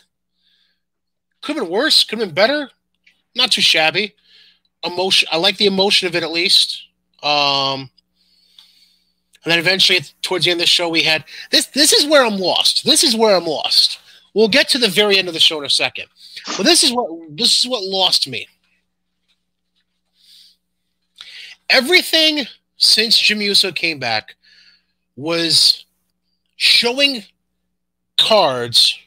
Could 1.40 1.56
have 1.56 1.64
been 1.64 1.72
worse. 1.72 2.04
Could 2.04 2.18
have 2.18 2.28
been 2.28 2.34
better. 2.34 2.68
Not 3.34 3.52
too 3.52 3.62
shabby. 3.62 4.14
Emotion. 4.84 5.28
I 5.32 5.38
like 5.38 5.56
the 5.56 5.66
emotion 5.66 6.08
of 6.08 6.14
it 6.14 6.22
at 6.22 6.30
least. 6.30 6.88
Um, 7.22 7.90
and 9.44 9.52
then 9.52 9.58
eventually, 9.58 10.00
towards 10.20 10.44
the 10.44 10.50
end 10.50 10.60
of 10.60 10.64
the 10.64 10.66
show, 10.66 10.88
we 10.88 11.02
had 11.02 11.24
this. 11.50 11.66
This 11.66 11.92
is 11.92 12.06
where 12.06 12.24
I'm 12.24 12.36
lost. 12.36 12.84
This 12.84 13.02
is 13.02 13.16
where 13.16 13.34
I'm 13.34 13.46
lost. 13.46 13.98
We'll 14.34 14.48
get 14.48 14.68
to 14.70 14.78
the 14.78 14.88
very 14.88 15.18
end 15.18 15.28
of 15.28 15.34
the 15.34 15.40
show 15.40 15.58
in 15.58 15.64
a 15.64 15.70
second. 15.70 16.06
But 16.56 16.64
this 16.64 16.84
is 16.84 16.92
what 16.92 17.08
this 17.30 17.58
is 17.60 17.66
what 17.68 17.82
lost 17.82 18.28
me. 18.28 18.46
Everything 21.70 22.46
since 22.78 23.18
Jimmy 23.18 23.44
Uso 23.44 23.70
came 23.72 23.98
back 23.98 24.36
was 25.16 25.84
showing 26.56 27.24
cards 28.16 28.98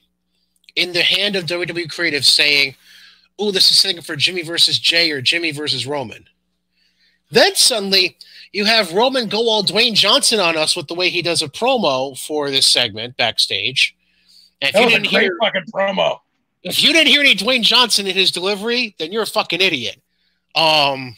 in 0.76 0.94
the 0.94 1.04
hand 1.04 1.36
of 1.36 1.46
WWE 1.46 1.90
Creative 1.90 2.26
saying, 2.26 2.76
"Oh, 3.40 3.52
this 3.52 3.72
is 3.72 3.80
something 3.80 4.02
for 4.02 4.16
Jimmy 4.16 4.42
versus 4.42 4.78
Jay 4.80 5.12
or 5.12 5.22
Jimmy 5.22 5.52
versus 5.52 5.86
Roman." 5.86 6.28
Then 7.32 7.56
suddenly 7.56 8.18
you 8.52 8.66
have 8.66 8.92
Roman 8.94 9.30
go 9.30 9.50
all 9.50 9.64
Dwayne 9.64 9.94
Johnson 9.94 10.40
on 10.40 10.58
us 10.58 10.76
with 10.76 10.88
the 10.88 10.94
way 10.96 11.10
he 11.10 11.22
does 11.22 11.42
a 11.42 11.48
promo 11.48 12.18
for 12.20 12.50
this 12.52 12.70
segment 12.70 13.16
backstage. 13.18 13.96
And 14.62 14.70
if 14.70 14.74
That 14.76 14.84
you 14.84 14.90
didn't 14.90 15.08
hear 15.08 15.38
fucking 15.42 15.66
promo. 15.74 16.20
if 16.64 16.84
you 16.84 16.92
didn't 16.92 17.08
hear 17.08 17.22
any 17.22 17.36
Dwayne 17.36 17.64
Johnson 17.64 18.06
in 18.08 18.16
his 18.16 18.32
delivery, 18.32 18.96
then 19.00 19.12
you're 19.14 19.24
a 19.24 19.28
fucking 19.28 19.62
idiot. 19.62 20.02
Um, 20.56 21.16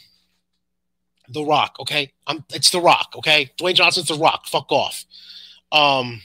The 1.28 1.44
Rock, 1.44 1.76
okay? 1.80 2.12
I'm, 2.26 2.44
it's 2.52 2.70
The 2.70 2.80
Rock, 2.80 3.14
okay? 3.16 3.50
Dwayne 3.58 3.74
Johnson's 3.74 4.08
The 4.08 4.14
Rock. 4.18 4.46
Fuck 4.46 4.70
off. 4.70 5.04
Um, 5.72 6.20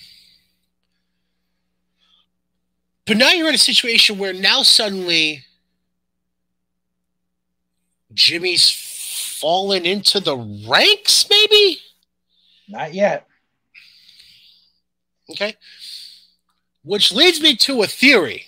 but 3.05 3.17
now 3.17 3.31
you're 3.31 3.49
in 3.49 3.55
a 3.55 3.57
situation 3.57 4.17
where 4.17 4.33
now 4.33 4.61
suddenly 4.61 5.43
Jimmy's 8.13 8.69
fallen 9.39 9.85
into 9.85 10.19
the 10.19 10.37
ranks, 10.67 11.27
maybe? 11.29 11.79
Not 12.67 12.93
yet. 12.93 13.25
Okay. 15.31 15.55
Which 16.83 17.11
leads 17.11 17.41
me 17.41 17.55
to 17.57 17.81
a 17.81 17.87
theory. 17.87 18.45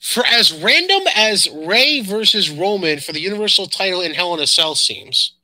For 0.00 0.24
as 0.26 0.52
random 0.52 1.02
as 1.14 1.48
Rey 1.50 2.00
versus 2.00 2.48
Roman 2.50 3.00
for 3.00 3.12
the 3.12 3.20
Universal 3.20 3.66
title 3.66 4.00
in 4.00 4.14
Hell 4.14 4.32
in 4.34 4.40
a 4.40 4.46
Cell 4.46 4.74
seems, 4.74 5.34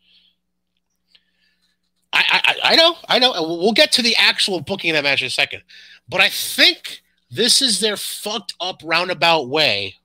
I, 2.12 2.24
I, 2.62 2.72
I 2.72 2.76
know, 2.76 2.96
I 3.06 3.18
know. 3.18 3.32
We'll 3.36 3.72
get 3.72 3.92
to 3.92 4.02
the 4.02 4.16
actual 4.16 4.60
booking 4.60 4.90
of 4.90 4.94
that 4.94 5.04
match 5.04 5.20
in 5.20 5.26
a 5.26 5.30
second. 5.30 5.62
But 6.08 6.22
I 6.22 6.30
think 6.30 7.02
this 7.30 7.60
is 7.60 7.80
their 7.80 7.98
fucked 7.98 8.54
up 8.58 8.80
roundabout 8.82 9.48
way 9.48 9.96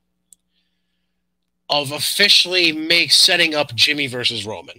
of 1.70 1.90
officially 1.90 2.72
make 2.72 3.10
setting 3.10 3.54
up 3.54 3.74
Jimmy 3.74 4.06
versus 4.06 4.44
Roman. 4.44 4.78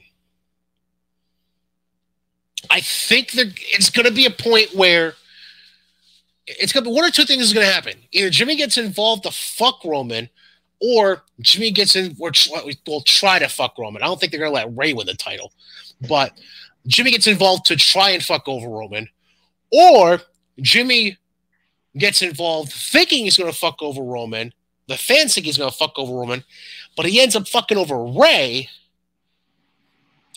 I 2.70 2.82
think 2.82 3.32
that 3.32 3.54
it's 3.58 3.90
going 3.90 4.06
to 4.06 4.14
be 4.14 4.28
a 4.28 4.32
point 4.32 4.76
where 4.76 5.16
it's 6.48 6.74
to 6.84 6.90
be 6.90 6.96
one 6.96 7.06
or 7.06 7.12
two 7.12 7.26
things 7.26 7.44
is 7.44 7.54
to 7.66 7.74
happen. 7.74 7.94
Either 8.12 8.30
Jimmy 8.30 8.56
gets 8.56 8.78
involved 8.78 9.24
to 9.24 9.32
fuck 9.32 9.84
Roman, 9.86 10.30
or 10.82 11.24
Jimmy 11.40 11.72
gets 11.72 11.96
in 11.96 12.16
or 12.20 12.32
will 12.86 13.02
try 13.02 13.40
to 13.40 13.48
fuck 13.48 13.78
Roman. 13.78 14.02
I 14.02 14.06
don't 14.06 14.20
think 14.20 14.32
they're 14.32 14.42
to 14.52 14.56
let 14.56 14.76
Rey 14.78 14.94
win 14.94 15.08
the 15.08 15.14
title, 15.14 15.54
but 16.08 16.38
Jimmy 16.88 17.12
gets 17.12 17.28
involved 17.28 17.66
to 17.66 17.76
try 17.76 18.10
and 18.10 18.22
fuck 18.22 18.48
over 18.48 18.68
Roman, 18.68 19.08
or 19.72 20.20
Jimmy 20.60 21.18
gets 21.98 22.22
involved 22.22 22.74
thinking 22.74 23.24
he's 23.24 23.38
to 23.38 23.58
fuck 23.58 23.82
over 23.82 24.02
Roman. 24.02 24.54
The 24.88 24.98
fans 24.98 25.34
think 25.34 25.46
he's 25.46 25.58
to 25.72 25.78
fuck 25.78 25.94
over 25.98 26.14
Roman, 26.14 26.44
but 26.98 27.06
he 27.06 27.22
ends 27.22 27.36
up 27.36 27.48
fucking 27.48 27.78
over 27.78 28.04
Rey. 28.04 28.70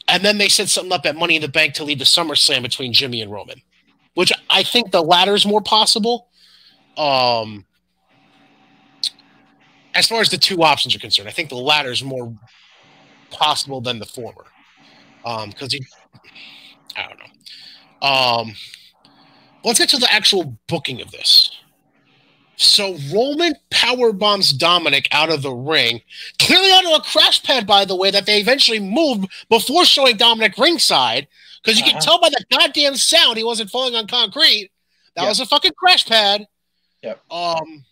And 0.08 0.24
then 0.24 0.38
they 0.38 0.48
set 0.48 0.68
something 0.68 0.92
up 0.92 1.04
at 1.04 1.16
Money 1.16 1.34
in 1.34 1.42
the 1.42 1.48
Bank 1.48 1.74
to 1.74 1.84
lead 1.84 1.98
the 1.98 2.04
SummerSlam 2.04 2.62
between 2.62 2.92
Jimmy 2.92 3.22
and 3.22 3.32
Roman, 3.32 3.60
which 4.16 4.32
I 4.48 4.62
think 4.62 4.92
the 4.92 5.02
latter 5.02 5.34
is 5.34 5.44
more 5.44 5.60
possible. 5.60 6.28
Um, 6.96 7.66
as 9.94 10.08
far 10.08 10.22
as 10.22 10.30
the 10.30 10.38
two 10.38 10.62
options 10.62 10.96
are 10.96 10.98
concerned, 10.98 11.28
I 11.28 11.32
think 11.32 11.50
the 11.50 11.56
latter 11.56 11.90
is 11.90 12.02
more 12.02 12.34
possible 13.30 13.82
than 13.82 13.98
the 13.98 14.06
former. 14.06 14.46
Um, 15.22 15.50
because 15.50 15.70
he, 15.70 15.84
I 16.96 17.08
don't 17.08 17.18
know. 17.18 18.08
Um, 18.08 18.54
let's 19.64 19.78
get 19.78 19.90
to 19.90 19.98
the 19.98 20.10
actual 20.10 20.56
booking 20.66 21.02
of 21.02 21.10
this. 21.10 21.50
So 22.56 22.96
Roman 23.12 23.54
power 23.70 24.14
bombs 24.14 24.50
Dominic 24.50 25.08
out 25.12 25.28
of 25.28 25.42
the 25.42 25.52
ring, 25.52 26.00
clearly 26.38 26.70
onto 26.70 26.88
a 26.88 27.02
crash 27.02 27.42
pad, 27.42 27.66
by 27.66 27.84
the 27.84 27.96
way, 27.96 28.10
that 28.10 28.24
they 28.24 28.40
eventually 28.40 28.80
moved 28.80 29.30
before 29.50 29.84
showing 29.84 30.16
Dominic 30.16 30.56
ringside, 30.56 31.28
because 31.66 31.80
you 31.80 31.84
uh-huh. 31.84 31.92
can 31.94 32.00
tell 32.00 32.20
by 32.20 32.28
the 32.28 32.44
goddamn 32.50 32.94
sound 32.94 33.36
he 33.36 33.44
wasn't 33.44 33.70
falling 33.70 33.96
on 33.96 34.06
concrete. 34.06 34.70
That 35.16 35.22
yep. 35.22 35.30
was 35.30 35.40
a 35.40 35.46
fucking 35.46 35.72
crash 35.76 36.06
pad. 36.06 36.46
Yep. 37.02 37.20
Um, 37.30 37.84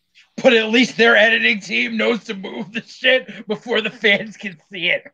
but 0.42 0.52
at 0.52 0.70
least 0.70 0.96
their 0.96 1.16
editing 1.16 1.60
team 1.60 1.96
knows 1.96 2.22
to 2.24 2.34
move 2.34 2.72
the 2.72 2.82
shit 2.82 3.48
before 3.48 3.80
the 3.80 3.90
fans 3.90 4.36
can 4.36 4.56
see 4.70 4.90
it. 4.90 5.04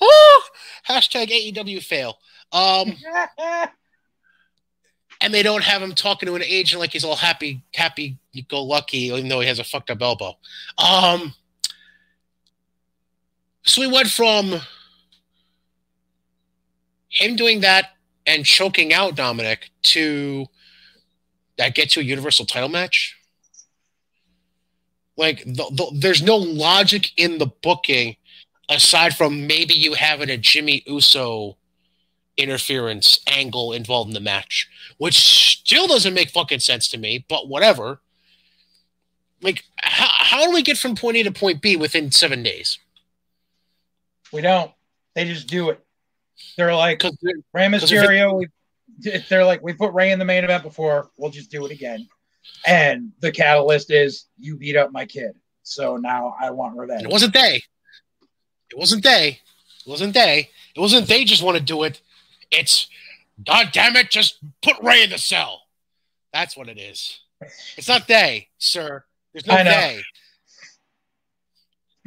oh, 0.00 0.42
hashtag 0.88 1.28
AEW 1.28 1.80
fail. 1.82 2.18
Um, 2.52 2.96
and 5.20 5.32
they 5.32 5.44
don't 5.44 5.62
have 5.62 5.80
him 5.80 5.94
talking 5.94 6.26
to 6.26 6.34
an 6.34 6.42
agent 6.42 6.80
like 6.80 6.92
he's 6.92 7.04
all 7.04 7.16
happy, 7.16 7.62
happy 7.72 8.18
go 8.48 8.62
lucky, 8.64 8.98
even 8.98 9.28
though 9.28 9.40
he 9.40 9.46
has 9.46 9.58
a 9.58 9.64
fucked 9.64 9.90
up 9.90 10.02
elbow. 10.02 10.36
Um, 10.76 11.34
so 13.64 13.80
we 13.80 13.86
went 13.86 14.08
from 14.08 14.60
him 17.16 17.36
doing 17.36 17.60
that 17.60 17.90
and 18.26 18.44
choking 18.44 18.92
out 18.92 19.14
Dominic 19.14 19.70
to 19.82 20.46
that 21.58 21.74
get 21.74 21.90
to 21.90 22.00
a 22.00 22.04
universal 22.04 22.44
title 22.44 22.68
match. 22.68 23.16
Like, 25.16 25.42
the, 25.44 25.64
the, 25.72 25.90
there's 25.98 26.22
no 26.22 26.36
logic 26.36 27.10
in 27.16 27.38
the 27.38 27.46
booking 27.46 28.16
aside 28.68 29.16
from 29.16 29.46
maybe 29.46 29.72
you 29.72 29.94
having 29.94 30.28
a 30.28 30.36
Jimmy 30.36 30.82
Uso 30.86 31.56
interference 32.36 33.20
angle 33.26 33.72
involved 33.72 34.08
in 34.08 34.14
the 34.14 34.20
match, 34.20 34.68
which 34.98 35.16
still 35.16 35.86
doesn't 35.86 36.12
make 36.12 36.28
fucking 36.28 36.60
sense 36.60 36.88
to 36.88 36.98
me, 36.98 37.24
but 37.28 37.48
whatever. 37.48 38.00
Like, 39.40 39.64
how, 39.76 40.08
how 40.10 40.44
do 40.44 40.52
we 40.52 40.62
get 40.62 40.76
from 40.76 40.96
point 40.96 41.16
A 41.16 41.22
to 41.22 41.32
point 41.32 41.62
B 41.62 41.76
within 41.76 42.10
seven 42.10 42.42
days? 42.42 42.78
We 44.32 44.42
don't. 44.42 44.72
They 45.14 45.24
just 45.24 45.46
do 45.46 45.70
it. 45.70 45.85
They're 46.56 46.74
like, 46.74 47.02
Rey 47.52 47.66
Mysterio, 47.66 48.42
it, 48.42 48.50
we, 49.04 49.18
they're 49.28 49.44
like, 49.44 49.62
we 49.62 49.72
put 49.72 49.92
Rey 49.92 50.12
in 50.12 50.18
the 50.18 50.24
main 50.24 50.44
event 50.44 50.62
before, 50.62 51.10
we'll 51.16 51.30
just 51.30 51.50
do 51.50 51.64
it 51.66 51.72
again. 51.72 52.08
And 52.66 53.12
the 53.20 53.32
catalyst 53.32 53.90
is, 53.90 54.26
you 54.38 54.56
beat 54.56 54.76
up 54.76 54.92
my 54.92 55.06
kid. 55.06 55.32
So 55.62 55.96
now 55.96 56.34
I 56.40 56.50
want 56.50 56.76
revenge. 56.76 57.02
It 57.02 57.10
wasn't 57.10 57.34
they. 57.34 57.62
It 58.70 58.78
wasn't 58.78 59.02
they. 59.02 59.40
It 59.86 59.90
wasn't 59.90 60.14
they. 60.14 60.50
It 60.74 60.80
wasn't 60.80 61.08
they 61.08 61.24
just 61.24 61.42
want 61.42 61.56
to 61.56 61.62
do 61.62 61.82
it. 61.82 62.00
It's 62.50 62.88
God 63.44 63.70
damn 63.72 63.96
it, 63.96 64.10
just 64.10 64.38
put 64.62 64.76
Rey 64.82 65.02
in 65.02 65.10
the 65.10 65.18
cell. 65.18 65.62
That's 66.32 66.56
what 66.56 66.68
it 66.68 66.78
is. 66.78 67.20
It's 67.76 67.88
not 67.88 68.06
they, 68.06 68.48
sir. 68.58 69.04
There's 69.32 69.46
no 69.46 69.56
they. 69.56 70.02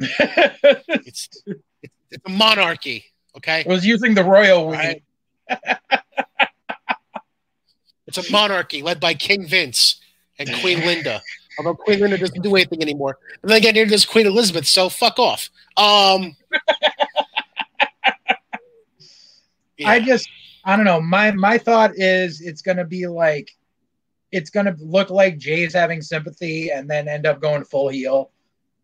it's, 0.00 1.28
it's, 1.42 1.92
it's 2.10 2.24
a 2.26 2.30
monarchy. 2.30 3.04
Okay. 3.36 3.64
I 3.64 3.68
was 3.68 3.86
using 3.86 4.14
the 4.14 4.24
royal 4.24 4.68
we. 4.68 4.76
Right? 4.76 5.02
it's 8.06 8.18
a 8.18 8.32
monarchy 8.32 8.82
led 8.82 9.00
by 9.00 9.14
King 9.14 9.46
Vince 9.46 10.00
and 10.38 10.52
Queen 10.60 10.80
Linda. 10.86 11.22
Although 11.58 11.74
Queen 11.74 12.00
Linda 12.00 12.18
doesn't 12.18 12.42
do 12.42 12.56
anything 12.56 12.82
anymore. 12.82 13.18
And 13.42 13.50
then 13.50 13.58
again, 13.58 13.74
here 13.74 13.86
there's 13.86 14.06
Queen 14.06 14.26
Elizabeth, 14.26 14.66
so 14.66 14.88
fuck 14.88 15.18
off. 15.18 15.50
Um 15.76 16.36
yeah. 19.76 19.88
I 19.88 20.00
just 20.00 20.28
I 20.64 20.76
don't 20.76 20.84
know. 20.84 21.00
My 21.00 21.30
my 21.32 21.58
thought 21.58 21.92
is 21.94 22.40
it's 22.40 22.62
gonna 22.62 22.84
be 22.84 23.06
like 23.06 23.50
it's 24.32 24.50
gonna 24.50 24.76
look 24.78 25.10
like 25.10 25.38
Jay's 25.38 25.74
having 25.74 26.02
sympathy 26.02 26.70
and 26.70 26.88
then 26.88 27.08
end 27.08 27.26
up 27.26 27.40
going 27.40 27.64
full 27.64 27.88
heel. 27.88 28.30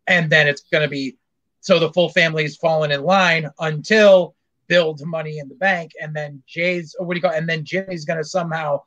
And 0.07 0.31
then 0.31 0.47
it's 0.47 0.63
gonna 0.73 0.89
be 0.89 1.17
so 1.61 1.81
the 1.81 1.93
full 1.93 2.11
family's 2.11 2.57
fallen 2.57 2.93
in 2.93 3.03
line 3.03 3.51
until 3.59 4.36
build 4.69 5.05
money 5.05 5.39
in 5.39 5.49
the 5.49 5.55
bank, 5.55 5.93
and 6.01 6.15
then 6.15 6.43
Jay's 6.47 6.95
what 6.99 7.15
do 7.15 7.17
you 7.17 7.23
call 7.23 7.33
it? 7.33 7.39
and 7.39 7.49
then 7.49 7.65
Jimmy's 7.65 8.05
gonna 8.05 8.25
somehow 8.25 8.83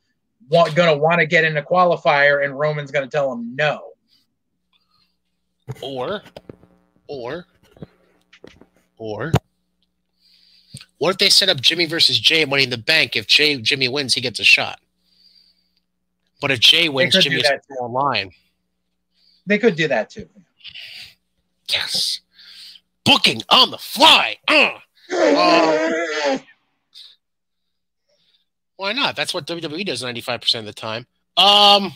want 0.49 0.75
gonna 0.75 0.97
want 0.97 1.19
to 1.19 1.25
get 1.25 1.43
in 1.43 1.57
a 1.57 1.63
qualifier 1.63 2.43
and 2.43 2.57
Roman's 2.57 2.91
gonna 2.91 3.07
tell 3.07 3.31
him 3.31 3.55
no. 3.55 3.81
Or 5.81 6.23
or 7.07 7.45
or 8.97 9.31
what 10.97 11.11
if 11.11 11.17
they 11.17 11.29
set 11.29 11.49
up 11.49 11.61
Jimmy 11.61 11.85
versus 11.85 12.19
Jay 12.19 12.43
Money 12.45 12.63
in 12.63 12.69
the 12.69 12.77
Bank? 12.77 13.15
If 13.15 13.27
Jay 13.27 13.59
Jimmy 13.61 13.87
wins, 13.87 14.13
he 14.13 14.21
gets 14.21 14.39
a 14.39 14.43
shot. 14.43 14.79
But 16.41 16.51
if 16.51 16.59
Jay 16.59 16.89
wins, 16.89 17.17
Jimmy 17.17 17.41
has 17.41 17.61
more 17.69 17.89
line. 17.89 18.31
They 19.45 19.57
could 19.57 19.75
do 19.75 19.87
that 19.87 20.09
too. 20.09 20.29
Yes. 21.71 22.21
Booking 23.03 23.41
on 23.49 23.71
the 23.71 23.77
fly. 23.77 24.37
Uh. 24.47 24.71
Why 28.75 28.93
not? 28.93 29.15
That's 29.15 29.33
what 29.33 29.47
WWE 29.47 29.85
does 29.85 30.03
95% 30.03 30.59
of 30.59 30.65
the 30.65 30.73
time. 30.73 31.05
Um 31.37 31.93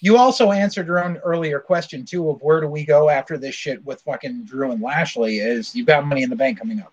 you 0.00 0.16
also 0.16 0.50
answered 0.50 0.88
your 0.88 1.04
own 1.04 1.18
earlier 1.18 1.60
question 1.60 2.04
too 2.04 2.28
of 2.28 2.42
where 2.42 2.60
do 2.60 2.66
we 2.66 2.84
go 2.84 3.08
after 3.08 3.38
this 3.38 3.54
shit 3.54 3.84
with 3.84 4.02
fucking 4.02 4.44
Drew 4.44 4.72
and 4.72 4.82
Lashley 4.82 5.38
is 5.38 5.74
you've 5.74 5.86
got 5.86 6.04
money 6.04 6.22
in 6.22 6.30
the 6.30 6.36
bank 6.36 6.58
coming 6.58 6.80
up 6.80 6.92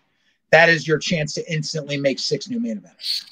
that 0.51 0.69
is 0.69 0.87
your 0.87 0.97
chance 0.97 1.33
to 1.35 1.51
instantly 1.51 1.97
make 1.97 2.19
six 2.19 2.49
new 2.49 2.59
main 2.59 2.77
events. 2.77 3.25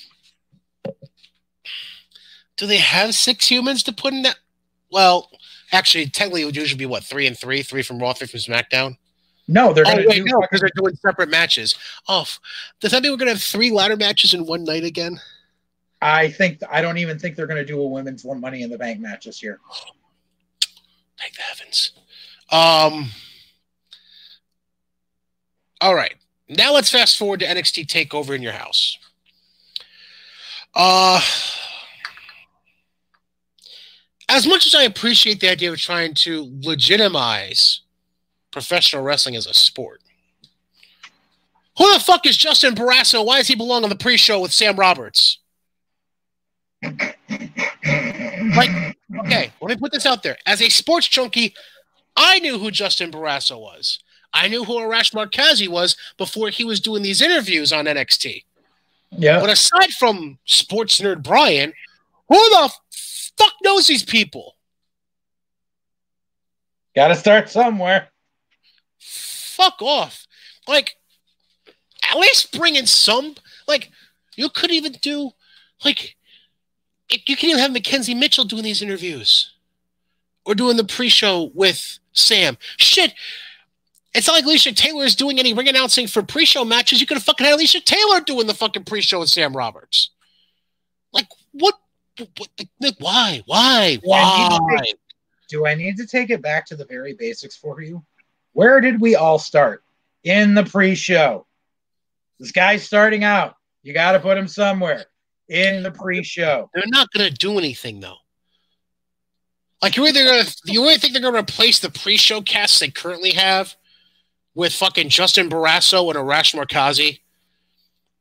Do 2.55 2.65
they 2.65 2.77
have 2.77 3.13
six 3.15 3.49
humans 3.49 3.83
to 3.83 3.93
put 3.93 4.13
in 4.13 4.23
that? 4.23 4.37
Well, 4.91 5.29
actually, 5.71 6.07
technically, 6.07 6.41
it 6.41 6.45
would 6.45 6.55
usually 6.55 6.77
be 6.77 6.85
what 6.85 7.03
three 7.03 7.27
and 7.27 7.37
three, 7.37 7.61
three 7.61 7.83
from 7.83 7.99
Raw, 7.99 8.13
three 8.13 8.27
from 8.27 8.39
SmackDown. 8.39 8.97
No, 9.47 9.71
they're 9.71 9.85
oh, 9.87 9.95
going 9.95 10.09
to 10.09 10.13
do 10.13 10.25
no, 10.25 10.41
because 10.41 10.59
they're 10.59 10.69
doing 10.75 10.95
separate 10.95 11.29
matches. 11.29 11.75
Oh, 12.07 12.25
does 12.81 12.91
that 12.91 13.01
mean 13.01 13.11
we're 13.11 13.17
going 13.17 13.27
to 13.27 13.33
have 13.33 13.41
three 13.41 13.71
ladder 13.71 13.95
matches 13.95 14.33
in 14.33 14.45
one 14.45 14.63
night 14.65 14.83
again? 14.83 15.19
I 16.01 16.29
think 16.29 16.61
I 16.69 16.81
don't 16.81 16.97
even 16.97 17.17
think 17.17 17.35
they're 17.35 17.47
going 17.47 17.61
to 17.61 17.65
do 17.65 17.81
a 17.81 17.87
women's 17.87 18.23
one 18.23 18.39
Money 18.39 18.61
in 18.61 18.69
the 18.69 18.77
Bank 18.77 18.99
match 18.99 19.25
this 19.25 19.41
year. 19.41 19.59
Thank 21.19 21.35
the 21.35 21.41
heavens. 21.41 21.91
Um. 22.51 23.09
All 25.79 25.95
right. 25.95 26.15
Now 26.49 26.73
let's 26.73 26.89
fast 26.89 27.17
forward 27.17 27.39
to 27.39 27.45
NXT 27.45 27.87
Takeover 27.87 28.35
in 28.35 28.41
your 28.41 28.53
house. 28.53 28.97
Uh. 30.75 31.21
As 34.29 34.45
much 34.45 34.67
as 34.67 34.75
I 34.75 34.83
appreciate 34.83 35.39
the 35.39 35.49
idea 35.49 35.71
of 35.71 35.79
trying 35.79 36.13
to 36.15 36.51
legitimize 36.61 37.81
professional 38.57 39.03
wrestling 39.03 39.35
as 39.35 39.45
a 39.45 39.53
sport, 39.53 40.01
who 41.77 41.93
the 41.93 41.99
fuck 41.99 42.25
is 42.25 42.35
Justin 42.35 42.73
Barrasso? 42.73 43.23
Why 43.23 43.37
does 43.37 43.47
he 43.47 43.53
belong 43.53 43.83
on 43.83 43.89
the 43.89 43.95
pre-show 43.95 44.39
with 44.39 44.51
Sam 44.51 44.75
Roberts? 44.75 45.37
Like, 46.81 48.97
okay, 49.19 49.51
let 49.61 49.69
me 49.69 49.75
put 49.75 49.91
this 49.91 50.07
out 50.07 50.23
there. 50.23 50.37
As 50.47 50.59
a 50.59 50.69
sports 50.69 51.07
junkie, 51.07 51.53
I 52.15 52.39
knew 52.39 52.57
who 52.57 52.71
Justin 52.71 53.11
Barrasso 53.11 53.59
was. 53.59 53.99
I 54.33 54.47
knew 54.47 54.63
who 54.63 54.73
Arash 54.73 55.13
Markazi 55.13 55.67
was 55.67 55.95
before 56.17 56.49
he 56.49 56.63
was 56.63 56.79
doing 56.79 57.03
these 57.03 57.21
interviews 57.21 57.71
on 57.71 57.85
NXT. 57.85 58.43
Yeah. 59.11 59.39
But 59.39 59.51
aside 59.51 59.91
from 59.91 60.39
sports 60.45 60.99
nerd 60.99 61.21
Brian, 61.21 61.73
who 62.27 62.35
the 62.35 62.73
fuck 63.37 63.53
knows 63.63 63.85
these 63.85 64.03
people? 64.03 64.55
Got 66.95 67.09
to 67.09 67.15
start 67.15 67.49
somewhere. 67.49 68.09
Fuck 69.57 69.81
off. 69.81 70.27
Like, 70.67 70.97
at 72.07 72.17
least 72.17 72.55
bring 72.55 72.75
in 72.75 72.85
some. 72.85 73.33
Like, 73.67 73.89
you 74.35 74.49
could 74.49 74.71
even 74.71 74.91
do, 75.01 75.31
like, 75.83 76.15
you 77.09 77.35
can 77.35 77.49
even 77.49 77.59
have 77.59 77.71
Mackenzie 77.71 78.13
Mitchell 78.13 78.45
doing 78.45 78.61
these 78.61 78.83
interviews 78.83 79.53
or 80.45 80.53
doing 80.53 80.77
the 80.77 80.83
pre-show 80.83 81.49
with 81.55 81.97
Sam. 82.13 82.59
Shit, 82.77 83.13
it's 84.13 84.27
not 84.27 84.33
like 84.33 84.45
Alicia 84.45 84.73
Taylor 84.73 85.05
is 85.05 85.15
doing 85.15 85.39
any 85.39 85.55
ring 85.55 85.67
announcing 85.67 86.05
for 86.05 86.21
pre-show 86.21 86.63
matches. 86.63 87.01
You 87.01 87.07
could 87.07 87.17
have 87.17 87.23
fucking 87.23 87.45
had 87.45 87.55
Alicia 87.55 87.81
Taylor 87.81 88.21
doing 88.21 88.45
the 88.45 88.53
fucking 88.53 88.83
pre-show 88.83 89.21
with 89.21 89.29
Sam 89.29 89.57
Roberts. 89.57 90.11
Like 91.11 91.27
what? 91.53 91.75
what 92.17 92.49
like, 92.79 92.95
why? 92.99 93.41
Why? 93.47 93.97
Why? 94.03 94.59
Do 95.49 95.65
I 95.65 95.73
need 95.73 95.97
to 95.97 96.05
take 96.05 96.29
it 96.29 96.43
back 96.43 96.67
to 96.67 96.75
the 96.75 96.85
very 96.85 97.13
basics 97.13 97.55
for 97.55 97.81
you? 97.81 98.03
Where 98.57 98.81
did 98.81 98.99
we 98.99 99.15
all 99.15 99.37
start? 99.37 99.83
In 100.23 100.55
the 100.55 100.63
pre-show. 100.63 101.45
This 102.39 102.51
guy's 102.51 102.83
starting 102.83 103.23
out. 103.23 103.55
You 103.83 103.93
got 103.93 104.13
to 104.13 104.19
put 104.19 104.35
him 104.35 104.47
somewhere 104.47 105.05
in 105.47 105.83
the 105.83 105.91
pre-show. 105.91 106.67
They're 106.73 106.83
not 106.87 107.07
going 107.11 107.29
to 107.29 107.31
do 107.31 107.59
anything 107.59 107.99
though. 107.99 108.15
Like 109.79 109.95
you're 109.95 110.07
either 110.07 110.25
gonna, 110.25 110.49
you 110.65 110.81
really 110.81 110.97
think 110.97 111.13
they're 111.13 111.21
going 111.21 111.35
to 111.35 111.39
replace 111.39 111.77
the 111.77 111.91
pre-show 111.91 112.41
casts 112.41 112.79
they 112.79 112.89
currently 112.89 113.29
have 113.33 113.75
with 114.55 114.73
fucking 114.73 115.09
Justin 115.09 115.51
Barrasso 115.51 116.09
and 116.09 116.17
Arash 116.17 116.55
Markazi? 116.55 117.19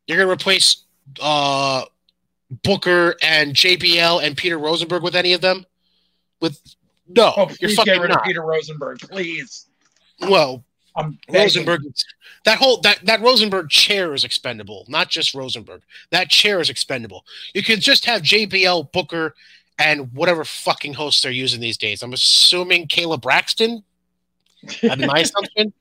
You're 0.06 0.18
going 0.18 0.28
to 0.28 0.34
replace 0.34 0.82
uh, 1.18 1.84
Booker 2.62 3.16
and 3.22 3.54
JBL 3.54 4.22
and 4.22 4.36
Peter 4.36 4.58
Rosenberg 4.58 5.02
with 5.02 5.16
any 5.16 5.32
of 5.32 5.40
them? 5.40 5.64
With 6.42 6.60
no, 7.08 7.32
Oh, 7.38 7.50
you're 7.58 7.70
fucking 7.70 7.94
get 7.94 8.02
rid 8.02 8.10
not. 8.10 8.18
of 8.18 8.24
Peter 8.24 8.42
Rosenberg, 8.42 8.98
please. 9.00 9.68
Well, 10.20 10.64
I'm. 10.94 11.18
Rosenberg, 11.32 11.82
that 12.44 12.58
whole 12.58 12.80
that 12.80 13.04
that 13.04 13.20
Rosenberg 13.20 13.68
chair 13.68 14.14
is 14.14 14.24
expendable, 14.24 14.84
not 14.88 15.08
just 15.10 15.34
Rosenberg. 15.34 15.82
That 16.10 16.30
chair 16.30 16.60
is 16.60 16.70
expendable. 16.70 17.24
You 17.54 17.62
could 17.62 17.80
just 17.80 18.06
have 18.06 18.22
JBL 18.22 18.92
Booker 18.92 19.34
and 19.78 20.12
whatever 20.14 20.44
fucking 20.44 20.94
hosts 20.94 21.22
they're 21.22 21.30
using 21.30 21.60
these 21.60 21.76
days. 21.76 22.02
I'm 22.02 22.12
assuming 22.14 22.88
Kayla 22.88 23.20
Braxton. 23.20 23.84
That'd 24.82 25.00
be 25.00 25.06
my 25.06 25.18
assumption. 25.20 25.72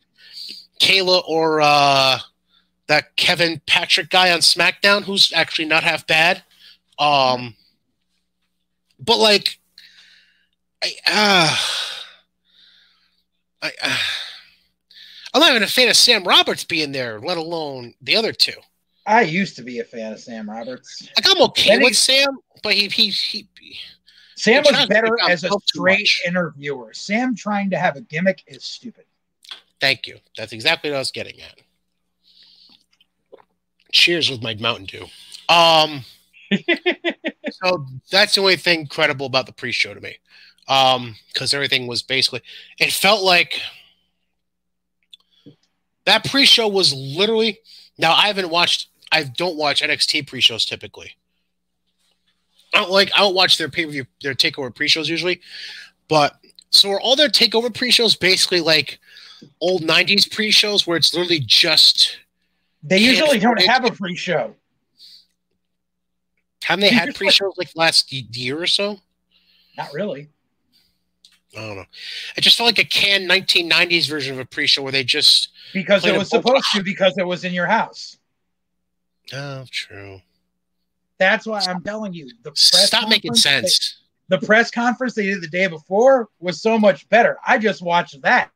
Kayla 0.79 1.23
or 1.27 1.61
uh, 1.61 2.19
that 2.87 3.15
Kevin 3.15 3.61
Patrick 3.65 4.09
guy 4.09 4.31
on 4.31 4.39
SmackDown, 4.39 5.03
who's 5.03 5.31
actually 5.33 5.65
not 5.65 5.83
half 5.83 6.05
bad. 6.05 6.43
Um, 6.99 7.55
but 8.99 9.17
like, 9.17 9.59
I, 10.83 10.91
uh, 11.07 11.57
I, 13.65 13.71
uh, 13.81 13.97
I'm 15.33 15.41
not 15.41 15.49
even 15.51 15.63
a 15.63 15.67
fan 15.67 15.89
of 15.89 15.95
Sam 15.97 16.23
Roberts 16.23 16.63
being 16.63 16.91
there, 16.91 17.19
let 17.19 17.37
alone 17.37 17.93
the 18.01 18.15
other 18.15 18.31
two. 18.31 18.53
I 19.05 19.21
used 19.21 19.55
to 19.57 19.63
be 19.63 19.79
a 19.79 19.83
fan 19.83 20.13
of 20.13 20.19
Sam 20.19 20.49
Roberts. 20.49 21.07
Like 21.17 21.25
I'm 21.29 21.41
okay 21.49 21.69
Then 21.71 21.79
he- 21.81 21.85
with 21.85 21.97
Sam, 21.97 22.37
but 22.63 22.73
he 22.73 22.87
he 22.87 23.09
he. 23.09 23.47
Sam 24.37 24.63
was 24.63 24.85
better 24.87 25.15
as 25.29 25.43
a 25.45 25.49
straight 25.65 26.09
interviewer. 26.27 26.93
Sam 26.93 27.35
trying 27.35 27.69
to 27.69 27.77
have 27.77 27.95
a 27.95 28.01
gimmick 28.01 28.43
is 28.47 28.65
stupid. 28.65 29.05
Thank 29.79 30.07
you. 30.07 30.17
That's 30.37 30.51
exactly 30.51 30.89
what 30.89 30.97
I 30.97 30.99
was 30.99 31.11
getting 31.11 31.39
at. 31.41 31.55
Cheers 33.93 34.29
with 34.29 34.41
my 34.41 34.55
Mountain 34.55 34.87
Dew. 34.87 35.05
Um, 35.47 36.03
so 37.51 37.85
that's 38.11 38.35
the 38.35 38.41
only 38.41 38.57
thing 38.57 38.87
credible 38.87 39.25
about 39.25 39.45
the 39.45 39.53
pre-show 39.53 39.93
to 39.93 40.01
me, 40.01 40.17
um, 40.67 41.15
because 41.33 41.53
everything 41.53 41.87
was 41.87 42.01
basically. 42.01 42.41
It 42.79 42.91
felt 42.91 43.23
like 43.23 43.59
that 46.05 46.25
pre-show 46.25 46.67
was 46.67 46.93
literally. 46.93 47.59
Now 47.97 48.13
I 48.13 48.27
haven't 48.27 48.49
watched. 48.49 48.89
I 49.11 49.23
don't 49.23 49.57
watch 49.57 49.81
NXT 49.81 50.27
pre-shows 50.27 50.65
typically. 50.65 51.11
I 52.73 52.79
don't 52.79 52.91
like. 52.91 53.11
I 53.15 53.19
don't 53.19 53.35
watch 53.35 53.57
their 53.57 53.69
pay-per-view, 53.69 54.05
their 54.21 54.33
takeover 54.33 54.73
pre-shows 54.73 55.09
usually, 55.09 55.41
but 56.07 56.37
so 56.71 56.91
are 56.91 56.99
all 56.99 57.15
their 57.15 57.29
takeover 57.29 57.73
pre-shows 57.73 58.15
basically 58.15 58.59
like 58.59 58.99
old 59.61 59.83
'90s 59.83 60.29
pre-shows 60.29 60.85
where 60.85 60.97
it's 60.97 61.13
literally 61.13 61.39
just 61.39 62.17
They 62.83 62.97
usually 62.97 63.39
don't 63.39 63.61
have 63.61 63.85
a 63.85 63.91
pre-show. 63.91 64.55
haven't 66.63 66.81
they 66.81 66.89
had 66.89 67.15
pre-shows 67.15 67.53
like 67.57 67.69
last 67.75 68.11
year 68.11 68.61
or 68.61 68.67
so? 68.67 68.99
Not 69.77 69.93
really. 69.93 70.29
I 71.55 71.61
don't 71.61 71.75
know. 71.77 71.85
It 72.35 72.41
just 72.41 72.57
felt 72.57 72.67
like 72.67 72.79
a 72.79 72.83
canned 72.83 73.29
1990s 73.29 74.09
version 74.09 74.33
of 74.33 74.39
a 74.39 74.45
pre-show 74.45 74.81
where 74.83 74.91
they 74.91 75.03
just 75.03 75.49
Because 75.73 76.05
it 76.05 76.17
was 76.17 76.29
supposed 76.29 76.65
to 76.73 76.83
because 76.83 77.17
it 77.17 77.25
was 77.25 77.43
in 77.45 77.53
your 77.53 77.67
house. 77.67 78.17
oh 79.33 79.65
true. 79.71 80.19
That's 81.17 81.45
why 81.45 81.61
I'm 81.67 81.81
telling 81.81 82.13
you. 82.13 82.29
The 82.43 82.51
press 82.51 82.87
Stop 82.87 83.07
making 83.09 83.29
conference 83.31 83.43
they- 83.43 83.49
sense. 83.67 83.97
the 84.27 84.39
press 84.39 84.69
conference 84.69 85.13
they 85.13 85.27
did 85.27 85.41
the 85.41 85.47
day 85.47 85.67
before 85.67 86.27
was 86.39 86.61
so 86.61 86.77
much 86.77 87.07
better. 87.09 87.37
I 87.47 87.57
just 87.57 87.81
watched 87.81 88.21
that. 88.23 88.51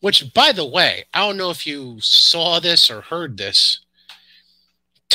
Which, 0.00 0.34
by 0.34 0.52
the 0.52 0.66
way, 0.66 1.04
I 1.14 1.20
don't 1.20 1.38
know 1.38 1.48
if 1.50 1.66
you 1.66 1.98
saw 2.00 2.60
this 2.60 2.90
or 2.90 3.00
heard 3.02 3.38
this. 3.38 3.80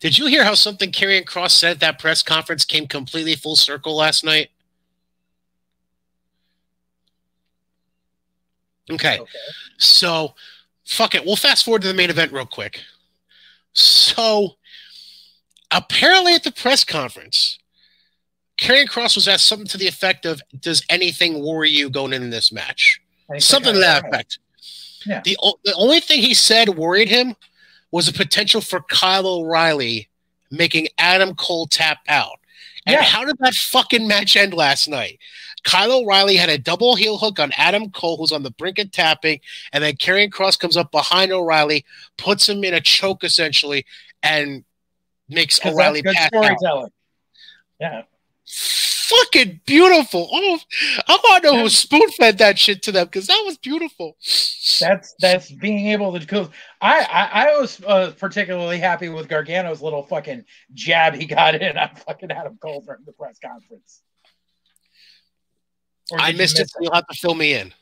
Did 0.00 0.16
you 0.18 0.26
hear 0.26 0.44
how 0.44 0.54
something 0.54 0.92
Karrion 0.92 1.24
Kross 1.24 1.50
said 1.50 1.72
at 1.72 1.80
that 1.80 1.98
press 1.98 2.22
conference 2.22 2.64
came 2.64 2.86
completely 2.86 3.34
full 3.34 3.56
circle 3.56 3.96
last 3.96 4.22
night? 4.24 4.50
Okay. 8.90 9.18
Okay. 9.18 9.30
So, 9.78 10.34
fuck 10.84 11.14
it. 11.14 11.24
We'll 11.24 11.36
fast 11.36 11.64
forward 11.64 11.82
to 11.82 11.88
the 11.88 11.94
main 11.94 12.10
event 12.10 12.32
real 12.32 12.46
quick. 12.46 12.80
So, 13.72 14.56
apparently 15.70 16.34
at 16.34 16.44
the 16.44 16.52
press 16.52 16.84
conference, 16.84 17.58
Karrion 18.58 18.86
Kross 18.88 19.14
was 19.14 19.28
asked 19.28 19.46
something 19.46 19.68
to 19.68 19.78
the 19.78 19.86
effect 19.86 20.26
of, 20.26 20.42
"Does 20.58 20.82
anything 20.88 21.42
worry 21.44 21.70
you 21.70 21.90
going 21.90 22.12
into 22.12 22.28
this 22.28 22.50
match?" 22.50 23.00
Something 23.38 23.74
to 23.74 23.80
that 23.80 24.04
effect. 24.06 24.38
Yeah. 25.06 25.20
The 25.24 25.36
o- 25.40 25.60
the 25.64 25.74
only 25.74 26.00
thing 26.00 26.22
he 26.22 26.34
said 26.34 26.70
worried 26.70 27.08
him 27.08 27.36
was 27.92 28.06
the 28.06 28.12
potential 28.12 28.60
for 28.60 28.82
Kyle 28.82 29.26
O'Reilly 29.26 30.08
making 30.50 30.88
Adam 30.98 31.34
Cole 31.36 31.66
tap 31.66 31.98
out. 32.08 32.40
And 32.86 32.94
Yeah. 32.94 33.02
how 33.02 33.24
did 33.24 33.36
that 33.38 33.54
fucking 33.54 34.08
match 34.08 34.34
end 34.34 34.54
last 34.54 34.88
night? 34.88 35.18
Kyle 35.68 36.00
O'Reilly 36.00 36.36
had 36.36 36.48
a 36.48 36.56
double 36.56 36.96
heel 36.96 37.18
hook 37.18 37.38
on 37.38 37.52
Adam 37.58 37.90
Cole, 37.90 38.16
who's 38.16 38.32
on 38.32 38.42
the 38.42 38.50
brink 38.52 38.78
of 38.78 38.90
tapping, 38.90 39.38
and 39.74 39.84
then 39.84 39.96
Karrion 39.96 40.30
Kross 40.30 40.58
comes 40.58 40.78
up 40.78 40.90
behind 40.90 41.30
O'Reilly, 41.30 41.84
puts 42.16 42.48
him 42.48 42.64
in 42.64 42.72
a 42.72 42.80
choke 42.80 43.22
essentially, 43.22 43.84
and 44.22 44.64
makes 45.28 45.64
O'Reilly 45.66 46.00
that's 46.00 46.16
pass 46.16 46.30
good 46.30 46.66
out. 46.66 46.90
Yeah. 47.78 48.02
Fucking 48.46 49.60
beautiful! 49.66 50.30
Oh, 50.32 50.58
I 51.06 51.18
want 51.22 51.44
to 51.44 51.52
know 51.52 51.62
who 51.62 51.68
spoon 51.68 52.08
fed 52.12 52.38
that 52.38 52.58
shit 52.58 52.82
to 52.84 52.92
them 52.92 53.04
because 53.04 53.26
that 53.26 53.42
was 53.44 53.58
beautiful. 53.58 54.16
That's 54.80 55.14
that's 55.18 55.50
being 55.50 55.88
able 55.88 56.18
to 56.18 56.26
go. 56.26 56.48
I 56.80 57.00
I, 57.00 57.44
I 57.44 57.58
was 57.58 57.82
uh, 57.86 58.12
particularly 58.18 58.78
happy 58.78 59.10
with 59.10 59.28
Gargano's 59.28 59.82
little 59.82 60.02
fucking 60.02 60.44
jab 60.72 61.14
he 61.14 61.26
got 61.26 61.54
in 61.56 61.76
on 61.76 61.94
fucking 62.06 62.30
Adam 62.30 62.56
Cole 62.56 62.82
during 62.86 63.04
the 63.04 63.12
press 63.12 63.38
conference. 63.38 64.02
I 66.16 66.26
did 66.26 66.36
you 66.36 66.42
missed 66.42 66.60
it, 66.60 66.70
you'll 66.80 66.94
have 66.94 67.06
to 67.06 67.14
fill 67.14 67.34
me 67.34 67.54
in. 67.54 67.72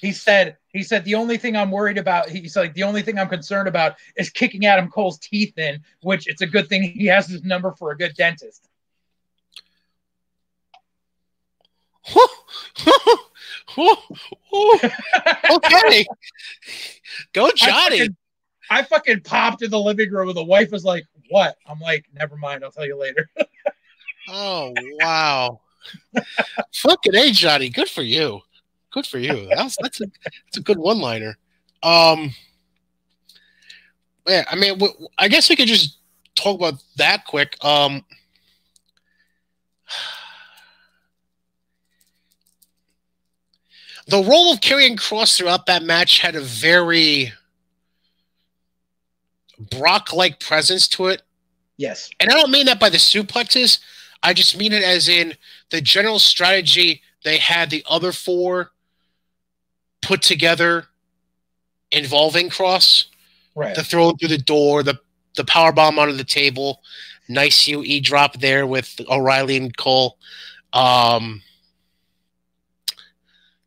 He 0.00 0.12
said 0.12 0.56
he 0.68 0.82
said 0.82 1.04
the 1.04 1.14
only 1.14 1.38
thing 1.38 1.56
I'm 1.56 1.70
worried 1.70 1.98
about. 1.98 2.28
He's 2.28 2.56
like 2.56 2.74
the 2.74 2.82
only 2.82 3.00
thing 3.00 3.18
I'm 3.18 3.28
concerned 3.28 3.68
about 3.68 3.94
is 4.16 4.28
kicking 4.28 4.66
Adam 4.66 4.90
Cole's 4.90 5.18
teeth 5.18 5.56
in, 5.56 5.80
which 6.02 6.26
it's 6.26 6.42
a 6.42 6.46
good 6.46 6.68
thing 6.68 6.82
he 6.82 7.06
has 7.06 7.26
his 7.26 7.42
number 7.42 7.72
for 7.78 7.92
a 7.92 7.96
good 7.96 8.14
dentist. 8.14 8.68
okay. 13.78 16.06
Go, 17.32 17.46
I 17.46 17.50
Johnny. 17.54 17.98
fucking, 17.98 18.16
I 18.70 18.82
fucking 18.82 19.20
popped 19.20 19.62
in 19.62 19.70
the 19.70 19.80
living 19.80 20.10
room 20.10 20.28
and 20.28 20.36
the 20.36 20.44
wife 20.44 20.70
was 20.70 20.84
like, 20.84 21.06
What? 21.30 21.56
I'm 21.66 21.80
like, 21.80 22.04
Never 22.12 22.36
mind. 22.36 22.62
I'll 22.62 22.72
tell 22.72 22.86
you 22.86 22.98
later. 22.98 23.30
Oh, 24.26 24.72
wow. 25.02 25.60
Fucking 26.74 27.14
A, 27.14 27.30
Johnny. 27.32 27.70
Good 27.70 27.88
for 27.88 28.02
you. 28.02 28.40
Good 28.92 29.06
for 29.06 29.18
you. 29.18 29.48
That's, 29.54 29.76
that's, 29.80 30.00
a, 30.00 30.06
that's 30.24 30.58
a 30.58 30.60
good 30.60 30.78
one 30.78 30.98
liner. 30.98 31.36
Um, 31.82 32.32
yeah, 34.26 34.44
I 34.50 34.56
mean, 34.56 34.78
w- 34.78 35.08
I 35.18 35.28
guess 35.28 35.50
we 35.50 35.56
could 35.56 35.68
just 35.68 35.98
talk 36.34 36.56
about 36.58 36.74
that 36.96 37.26
quick. 37.26 37.56
Um, 37.64 38.04
the 44.06 44.22
role 44.22 44.52
of 44.52 44.60
Karrion 44.60 44.96
Kross 44.96 45.36
throughout 45.36 45.66
that 45.66 45.82
match 45.82 46.20
had 46.20 46.36
a 46.36 46.40
very 46.40 47.32
Brock-like 49.58 50.40
presence 50.40 50.88
to 50.88 51.06
it, 51.06 51.22
yes. 51.76 52.10
and 52.18 52.28
I 52.30 52.34
don't 52.34 52.50
mean 52.50 52.66
that 52.66 52.80
by 52.80 52.90
the 52.90 52.96
suplexes. 52.96 53.78
I 54.22 54.32
just 54.32 54.56
mean 54.56 54.72
it 54.72 54.82
as 54.82 55.08
in 55.08 55.34
the 55.74 55.80
general 55.80 56.20
strategy 56.20 57.02
they 57.24 57.36
had 57.36 57.68
the 57.68 57.84
other 57.90 58.12
four 58.12 58.70
put 60.02 60.22
together 60.22 60.86
involving 61.90 62.48
Kross 62.48 63.06
Right. 63.56 63.74
the 63.74 63.82
throw 63.84 64.12
through 64.12 64.28
the 64.28 64.38
door, 64.38 64.82
the 64.84 64.98
the 65.36 65.44
power 65.44 65.72
bomb 65.72 65.98
onto 65.98 66.12
the 66.12 66.22
table, 66.24 66.80
nice 67.28 67.66
UE 67.66 68.00
drop 68.00 68.38
there 68.38 68.66
with 68.68 69.00
O'Reilly 69.08 69.56
and 69.56 69.76
Cole. 69.76 70.16
Um, 70.72 71.42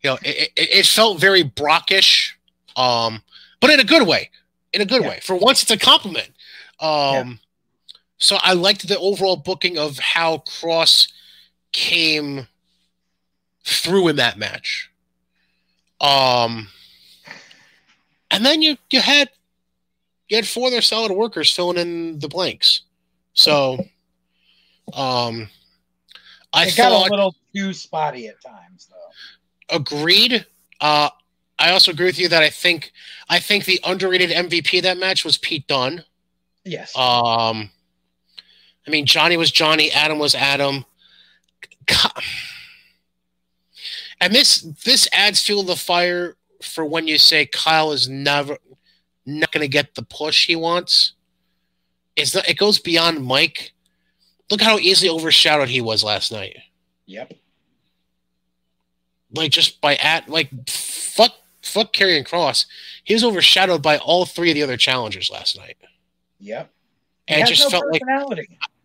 you 0.02 0.10
know, 0.12 0.18
it, 0.24 0.50
it, 0.56 0.70
it 0.80 0.86
felt 0.86 1.20
very 1.20 1.44
Brockish, 1.44 2.32
um, 2.78 3.22
but 3.60 3.70
in 3.70 3.80
a 3.82 3.84
good 3.84 4.08
way. 4.08 4.30
In 4.74 4.82
a 4.82 4.86
good 4.86 5.02
Yeah. 5.02 5.10
way. 5.10 5.20
For 5.22 5.36
once, 5.36 5.62
it's 5.62 5.72
a 5.72 5.78
compliment. 5.78 6.30
Um, 6.80 6.90
Yeah. 6.90 7.34
So 8.20 8.38
I 8.42 8.54
liked 8.54 8.88
the 8.88 8.98
overall 8.98 9.36
booking 9.38 9.78
of 9.78 10.00
how 10.00 10.40
Kross 10.40 11.08
came 11.78 12.48
through 13.64 14.08
in 14.08 14.16
that 14.16 14.40
match. 14.40 14.90
Um, 16.02 16.70
and 18.32 18.44
then 18.44 18.64
you 18.64 18.78
you 18.90 19.00
had 19.00 19.30
you 20.28 20.38
had 20.38 20.48
four 20.48 20.68
other 20.68 20.82
solid 20.82 21.12
workers 21.12 21.52
filling 21.52 21.78
in 21.78 22.20
the 22.20 22.28
blanks. 22.28 22.82
So, 23.34 23.78
um, 24.94 25.50
I 26.52 26.66
it 26.66 26.76
got 26.76 26.92
a 26.92 27.12
little 27.12 27.36
too 27.56 27.74
spotty 27.74 28.28
at 28.28 28.42
times, 28.42 28.90
though. 28.90 29.76
agreed. 29.76 30.46
Uh, 30.82 31.10
I 31.60 31.72
also 31.72 31.92
agree 31.92 32.08
with 32.08 32.20
you 32.20 32.28
that 32.30 32.42
I 32.42 32.50
think 32.50 32.92
I 33.30 33.40
think 33.40 33.66
the 33.66 33.80
underrated 33.84 34.32
MVP 34.32 34.82
that 34.82 34.98
match 34.98 35.24
was 35.24 35.38
Pete 35.38 35.68
Dunne. 35.68 36.04
Yes. 36.66 36.96
Um, 36.98 37.70
I 38.88 38.90
mean, 38.90 39.06
Johnny 39.06 39.38
was 39.38 39.52
Johnny, 39.52 39.92
Adam 39.92 40.18
was 40.18 40.34
Adam. 40.34 40.86
And 44.20 44.34
this 44.34 44.62
this 44.84 45.08
adds 45.14 45.42
fuel 45.42 45.62
to 45.62 45.68
the 45.68 45.76
fire 45.76 46.36
for 46.62 46.86
when 46.86 47.08
you 47.08 47.18
say 47.18 47.46
Kyle 47.46 47.92
is 47.92 48.10
never 48.10 48.58
not 49.26 49.52
going 49.52 49.62
to 49.62 49.68
get 49.68 49.96
the 49.96 50.02
push 50.04 50.48
he 50.48 50.56
wants. 50.56 51.14
It's 52.16 52.34
not, 52.34 52.50
it 52.50 52.58
goes 52.58 52.80
beyond 52.80 53.24
Mike. 53.26 53.74
Look 54.50 54.62
how 54.62 54.80
easily 54.80 55.10
overshadowed 55.10 55.70
he 55.70 55.82
was 55.82 56.04
last 56.04 56.32
night. 56.32 56.58
yep. 57.06 57.34
Like 59.36 59.52
just 59.52 59.82
by 59.82 59.96
at 59.98 60.30
like 60.30 60.50
fuck 60.70 61.34
fuck 61.62 61.94
Karrion 61.94 62.26
Kross. 62.28 62.66
He 63.04 63.14
was 63.14 63.24
overshadowed 63.24 63.82
by 63.84 63.98
all 63.98 64.26
three 64.26 64.50
of 64.52 64.56
the 64.56 64.64
other 64.64 64.78
challengers 64.78 65.30
last 65.30 65.58
night. 65.58 65.78
Yep. 66.40 66.72
And 67.28 67.42
it 67.42 67.48
just 67.48 67.64
no 67.64 67.70
felt 67.70 67.92
like. 67.92 68.02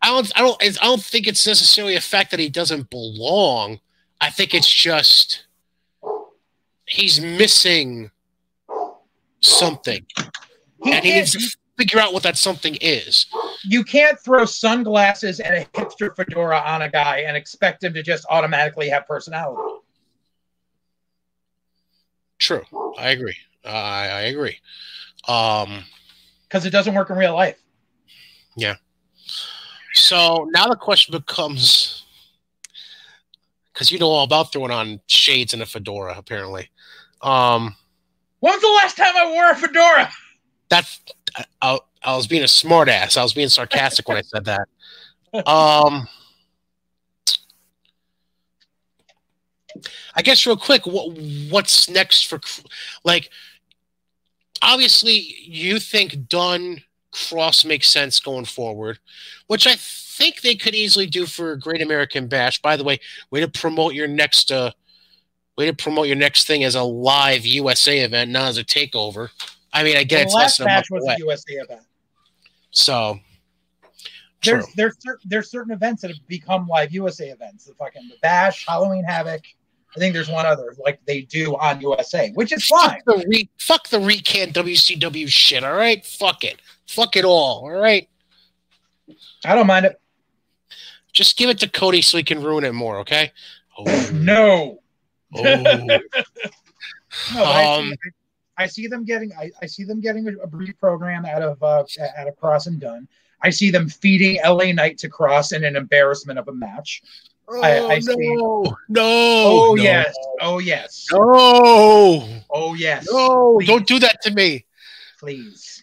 I 0.05 0.09
don't, 0.09 0.33
I 0.35 0.41
don't, 0.41 0.61
I 0.63 0.85
don't 0.85 1.03
think 1.03 1.29
it's 1.29 1.47
necessarily 1.47 1.95
a 1.95 2.01
fact 2.01 2.33
that 2.33 2.41
he 2.41 2.49
doesn't 2.49 2.91
belong. 2.91 3.79
I 4.23 4.31
think 4.31 4.55
it's 4.55 4.73
just 4.73 5.45
he's 6.87 7.21
missing 7.21 8.11
something, 9.41 10.07
He 10.85 10.93
and 10.93 11.05
he 11.05 11.13
needs 11.13 11.33
to 11.33 11.57
figure 11.77 11.99
out 11.99 12.13
what 12.13 12.23
that 12.23 12.37
something 12.37 12.77
is. 12.81 13.27
you 13.65 13.83
can't 13.83 14.19
throw 14.21 14.45
sunglasses 14.45 15.41
and 15.41 15.55
a 15.57 15.65
hipster 15.77 16.15
fedora 16.15 16.59
on 16.61 16.83
a 16.83 16.89
guy 16.89 17.19
and 17.27 17.37
expect 17.37 17.83
him 17.83 17.93
to 17.95 18.03
just 18.03 18.25
automatically 18.31 18.89
have 18.89 19.07
personality. 19.07 19.61
True, 22.39 22.63
I 22.99 23.11
agree. 23.11 23.37
I, 23.65 23.71
I 24.09 24.21
agree. 24.23 24.59
Um, 25.29 25.85
Because 26.49 26.65
it 26.67 26.71
doesn't 26.71 26.95
work 26.95 27.11
in 27.11 27.17
real 27.17 27.35
life. 27.35 27.57
Yeah. 28.57 28.77
So 29.95 30.49
now 30.53 30.67
the 30.69 30.77
question 30.77 31.13
becomes, 31.13 32.02
because 33.73 33.91
you 33.91 33.99
know 33.99 34.09
all 34.09 34.25
about 34.25 34.53
throwing 34.53 34.71
on 34.71 35.01
shades 35.07 35.53
and 35.53 35.63
a 35.63 35.67
fedora, 35.67 36.15
apparently. 36.17 36.71
Um, 37.23 37.77
When's 38.41 38.61
the 38.61 38.69
last 38.69 38.97
time 38.97 39.15
I 39.17 39.31
wore 39.31 39.51
a 39.51 39.57
fedora? 39.57 40.11
that's 40.73 41.01
I, 41.61 41.79
I 42.03 42.17
was 42.17 42.27
being 42.27 42.43
a 42.43 42.47
smartass. 42.47 43.17
I 43.17 43.23
was 43.23 43.35
being 43.35 43.49
sarcastic 43.49 44.09
when 44.09 44.17
I 44.17 44.23
said 44.23 44.47
that. 44.47 44.69
Um, 45.47 46.09
I 50.15 50.23
guess 50.23 50.47
real 50.47 50.57
quick, 50.57 50.87
what 50.87 51.17
what's 51.51 51.89
next 51.89 52.27
for 52.27 52.41
like? 53.05 53.31
Obviously, 54.63 55.35
you 55.43 55.79
think 55.79 56.29
Dunne 56.29 56.83
Kross 57.13 57.65
makes 57.65 57.89
sense 57.89 58.19
going 58.21 58.45
forward, 58.47 58.99
which 59.47 59.67
I 59.67 59.75
think 59.77 60.41
they 60.41 60.55
could 60.55 60.75
easily 60.75 61.07
do 61.07 61.27
for 61.27 61.57
Great 61.57 61.83
American 61.83 62.27
Bash. 62.27 62.61
By 62.61 62.77
the 62.77 62.85
way, 62.85 63.01
way 63.31 63.41
to 63.41 63.49
promote 63.49 63.95
your 63.95 64.09
next 64.09 64.51
uh, 64.51 64.73
way 65.57 65.67
to 65.67 65.75
promote 65.75 66.07
your 66.07 66.17
next 66.17 66.47
thing 66.47 66.65
as 66.65 66.75
a 66.75 66.83
live 66.83 67.47
USA 67.47 68.01
event, 68.01 68.31
not 68.31 68.49
as 68.49 68.59
a 68.59 68.65
takeover. 68.65 69.29
I 69.73 69.83
mean, 69.85 69.97
I 69.97 70.05
get 70.05 70.19
the 70.19 70.23
it's 70.25 70.35
less 70.35 70.59
last 70.59 70.61
month 70.61 70.69
match 70.69 70.91
was 70.91 71.05
away. 71.05 71.15
a 71.15 71.19
USA 71.19 71.53
event. 71.55 71.83
So, 72.71 73.21
true. 74.41 74.55
There's 74.55 74.67
there's 74.75 74.97
cer- 75.03 75.21
there's 75.25 75.51
certain 75.51 75.73
events 75.73 76.03
that 76.03 76.09
have 76.09 76.27
become 76.27 76.67
live 76.67 76.93
USA 76.93 77.29
events. 77.29 77.67
The 77.67 77.75
fucking 77.75 78.09
the 78.09 78.17
Bash, 78.23 78.67
Halloween 78.67 79.05
Havoc. 79.05 79.43
I 79.95 79.99
think 79.99 80.15
there's 80.15 80.31
one 80.31 80.47
other 80.47 80.75
like 80.83 81.01
they 81.05 81.23
do 81.23 81.55
on 81.57 81.81
USA, 81.83 82.31
which 82.33 82.53
is 82.53 82.67
fine. 82.67 82.91
Fuck 82.91 83.05
the 83.05 83.25
re- 83.29 83.51
fuck 83.59 83.89
the 83.89 84.01
recant 84.01 84.55
WCW 84.55 85.29
shit. 85.29 85.65
All 85.65 85.75
right, 85.75 86.05
fuck 86.05 86.45
it, 86.45 86.61
fuck 86.95 87.17
it 87.17 87.25
all. 87.25 87.63
All 87.65 87.71
right, 87.71 88.09
I 89.45 89.55
don't 89.55 89.67
mind 89.67 89.87
it. 89.87 90.01
just 91.13 91.37
give 91.37 91.51
it 91.51 91.59
to 91.61 91.69
Cody 91.69 92.03
so 92.03 92.17
he 92.19 92.23
can 92.25 92.43
ruin 92.43 92.65
it 92.65 92.73
more. 92.73 92.99
Okay. 92.99 93.33
Oh, 93.79 94.11
No. 94.13 94.81
oh. 95.35 95.99
No, 97.35 97.45
I, 97.45 97.65
Um, 97.79 97.91
see, 97.91 98.11
I 98.57 98.67
see 98.67 98.87
them 98.87 99.05
getting. 99.05 99.33
I, 99.35 99.51
I 99.61 99.67
see 99.67 99.85
them 99.85 100.01
getting 100.01 100.29
a, 100.29 100.33
a 100.43 100.47
brief 100.47 100.79
program 100.81 101.27
out 101.27 101.43
of 101.43 101.63
uh, 101.63 101.85
out 102.17 102.27
of 102.29 102.35
Kross 102.39 102.67
and 102.67 102.81
Dunne. 102.81 103.07
I 103.43 103.51
see 103.51 103.71
them 103.71 103.87
feeding 103.89 104.39
LA 104.43 104.73
Knight 104.73 104.97
to 104.99 105.11
Kross 105.11 105.53
in 105.55 105.63
an 105.65 105.77
embarrassment 105.77 106.39
of 106.39 106.49
a 106.49 106.53
match. 106.55 107.03
I- 107.53 107.81
I 107.81 107.97
Oh, 107.97 108.01
see. 108.01 108.15
no, 108.19 108.77
no. 108.89 109.03
Oh 109.05 109.75
no. 109.77 109.83
yes, 109.83 110.15
oh 110.41 110.59
yes, 110.59 111.07
No, 111.13 112.27
oh 112.51 112.73
yes. 112.75 113.07
no, 113.11 113.57
Please. 113.59 113.67
don't 113.67 113.87
do 113.87 113.99
that 113.99 114.23
to 114.23 114.31
me. 114.31 114.65
Please. 115.21 115.82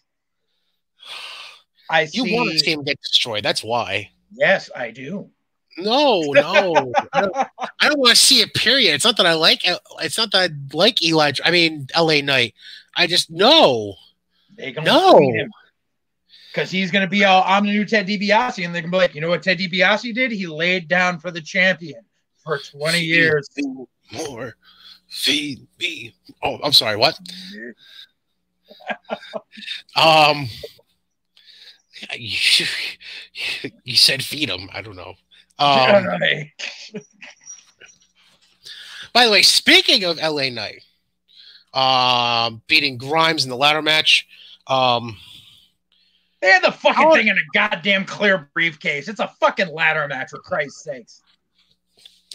I 1.90 2.02
You 2.04 2.26
see. 2.26 2.36
want 2.36 2.52
to 2.52 2.60
see 2.60 2.72
him 2.72 2.84
get 2.84 3.00
destroyed. 3.02 3.44
That's 3.44 3.64
why. 3.64 4.12
Yes, 4.32 4.70
I 4.76 4.92
do. 4.92 5.30
No, 5.78 6.22
no, 6.34 6.92
I 7.14 7.22
don't, 7.22 7.36
I 7.36 7.88
don't 7.88 8.00
want 8.00 8.10
to 8.10 8.16
see 8.16 8.42
it. 8.42 8.54
Period. 8.54 8.94
It's 8.96 9.06
not 9.06 9.16
that 9.18 9.26
I 9.26 9.34
like. 9.34 9.62
It's 10.02 10.18
not 10.18 10.32
that 10.34 10.52
I 10.52 10.76
like 10.76 11.02
Eli. 11.02 11.32
I 11.44 11.52
mean, 11.52 11.88
L.A. 11.94 12.22
Knight. 12.22 12.54
I 12.96 13.08
just 13.08 13.32
no. 13.32 13.96
They 14.58 14.74
can 14.74 14.84
No. 14.84 15.20
Because 16.52 16.70
he's 16.72 16.92
going 16.92 17.06
to 17.06 17.10
be 17.10 17.24
all, 17.24 17.44
I'm 17.46 17.64
the 17.66 17.72
new 17.72 17.86
Ted 17.86 18.08
DiBiase. 18.08 18.66
And 18.66 18.74
they 18.76 18.82
can 18.82 18.90
be 18.92 18.98
like, 18.98 19.14
you 19.16 19.22
know 19.22 19.30
what 19.30 19.44
Ted 19.44 19.60
DiBiase 19.60 20.14
did? 20.14 20.32
He 20.32 20.48
laid 20.48 20.88
down 20.88 21.20
for 21.20 21.32
the 21.32 21.40
champion 21.42 22.02
for 22.44 22.58
20 22.58 23.00
years. 23.00 23.48
Me 23.56 23.86
more. 24.12 24.56
Feed 25.08 25.66
me. 25.80 26.14
Oh, 26.44 26.60
I'm 26.64 26.74
sorry. 26.74 26.98
What? 26.98 27.18
Um, 29.96 30.48
you, 32.20 32.66
you 33.84 33.96
said 33.96 34.24
feed 34.24 34.50
him. 34.50 34.70
I 34.74 34.82
don't 34.82 34.96
know. 34.96 35.14
Um, 35.58 36.06
Right. 36.06 36.52
by 39.14 39.26
the 39.26 39.32
way, 39.32 39.42
speaking 39.42 40.04
of 40.04 40.18
LA 40.18 40.50
Knight, 40.50 40.84
um, 41.74 42.62
beating 42.68 42.98
Grimes 42.98 43.44
in 43.44 43.50
the 43.50 43.56
ladder 43.58 43.82
match. 43.82 44.28
Um, 44.68 45.18
They 46.42 46.48
had 46.50 46.64
the 46.64 46.72
fucking 46.72 46.94
How- 47.04 47.14
thing 47.14 47.28
in 47.28 47.38
a 47.38 47.42
goddamn 47.54 48.06
clear 48.06 48.50
briefcase. 48.54 49.08
It's 49.08 49.20
a 49.20 49.28
fucking 49.40 49.74
ladder 49.74 50.08
match, 50.08 50.30
for 50.30 50.40
Christ's 50.40 50.84
sakes. 50.84 51.22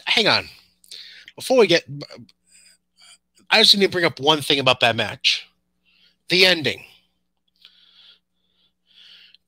hang 0.07 0.27
on. 0.29 0.49
before 1.37 1.59
we 1.59 1.67
get, 1.67 1.85
I 3.51 3.61
just 3.63 3.75
need 3.77 3.87
to 3.87 3.91
bring 3.91 4.05
up 4.05 4.21
one 4.21 4.41
thing 4.43 4.59
about 4.59 4.81
that 4.81 4.97
match 4.97 5.49
the 6.29 6.47
ending. 6.47 6.85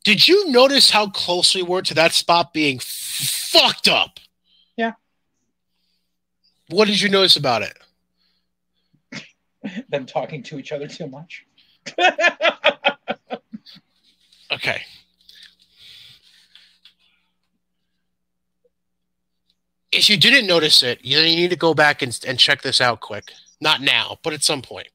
Did 0.06 0.28
you 0.28 0.48
notice 0.52 0.88
how 0.88 1.08
close 1.08 1.52
we 1.52 1.64
were 1.64 1.82
to 1.82 1.94
that 1.94 2.12
spot 2.12 2.54
being 2.54 2.78
fucked 2.80 3.88
up? 3.88 4.20
Yeah. 4.76 4.92
What 6.68 6.86
did 6.86 7.00
you 7.00 7.08
notice 7.08 7.36
about 7.36 7.62
it? 7.62 7.76
Them 9.88 10.06
talking 10.06 10.44
to 10.44 10.60
each 10.60 10.70
other 10.70 10.86
too 10.86 11.08
much. 11.08 11.44
okay. 14.52 14.82
If 19.90 20.08
you 20.08 20.16
didn't 20.16 20.46
notice 20.46 20.84
it, 20.84 21.04
you 21.04 21.20
need 21.20 21.50
to 21.50 21.56
go 21.56 21.74
back 21.74 22.02
and, 22.02 22.16
and 22.24 22.38
check 22.38 22.62
this 22.62 22.80
out 22.80 23.00
quick. 23.00 23.32
Not 23.60 23.80
now, 23.80 24.18
but 24.22 24.32
at 24.34 24.44
some 24.44 24.62
point. 24.62 24.86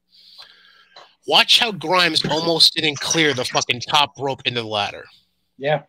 Watch 1.26 1.60
how 1.60 1.72
Grimes 1.72 2.24
almost 2.26 2.74
didn't 2.74 2.98
clear 2.98 3.32
the 3.32 3.44
fucking 3.44 3.80
top 3.80 4.18
rope 4.18 4.42
into 4.44 4.60
the 4.60 4.66
ladder. 4.66 5.04
Yeah. 5.56 5.82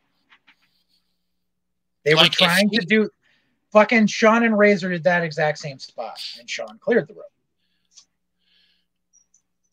They 2.06 2.14
like 2.14 2.32
were 2.32 2.46
trying 2.46 2.70
he, 2.70 2.78
to 2.78 2.86
do 2.86 3.10
fucking 3.72 4.08
Shawn 4.08 4.44
and 4.44 4.58
Razor 4.58 4.90
did 4.90 5.04
that 5.06 5.24
exact 5.24 5.58
same 5.58 5.80
spot, 5.80 6.20
and 6.40 6.50
Shawn 6.50 6.78
cleared 6.80 7.08
the 7.08 7.16
rope. 7.16 7.26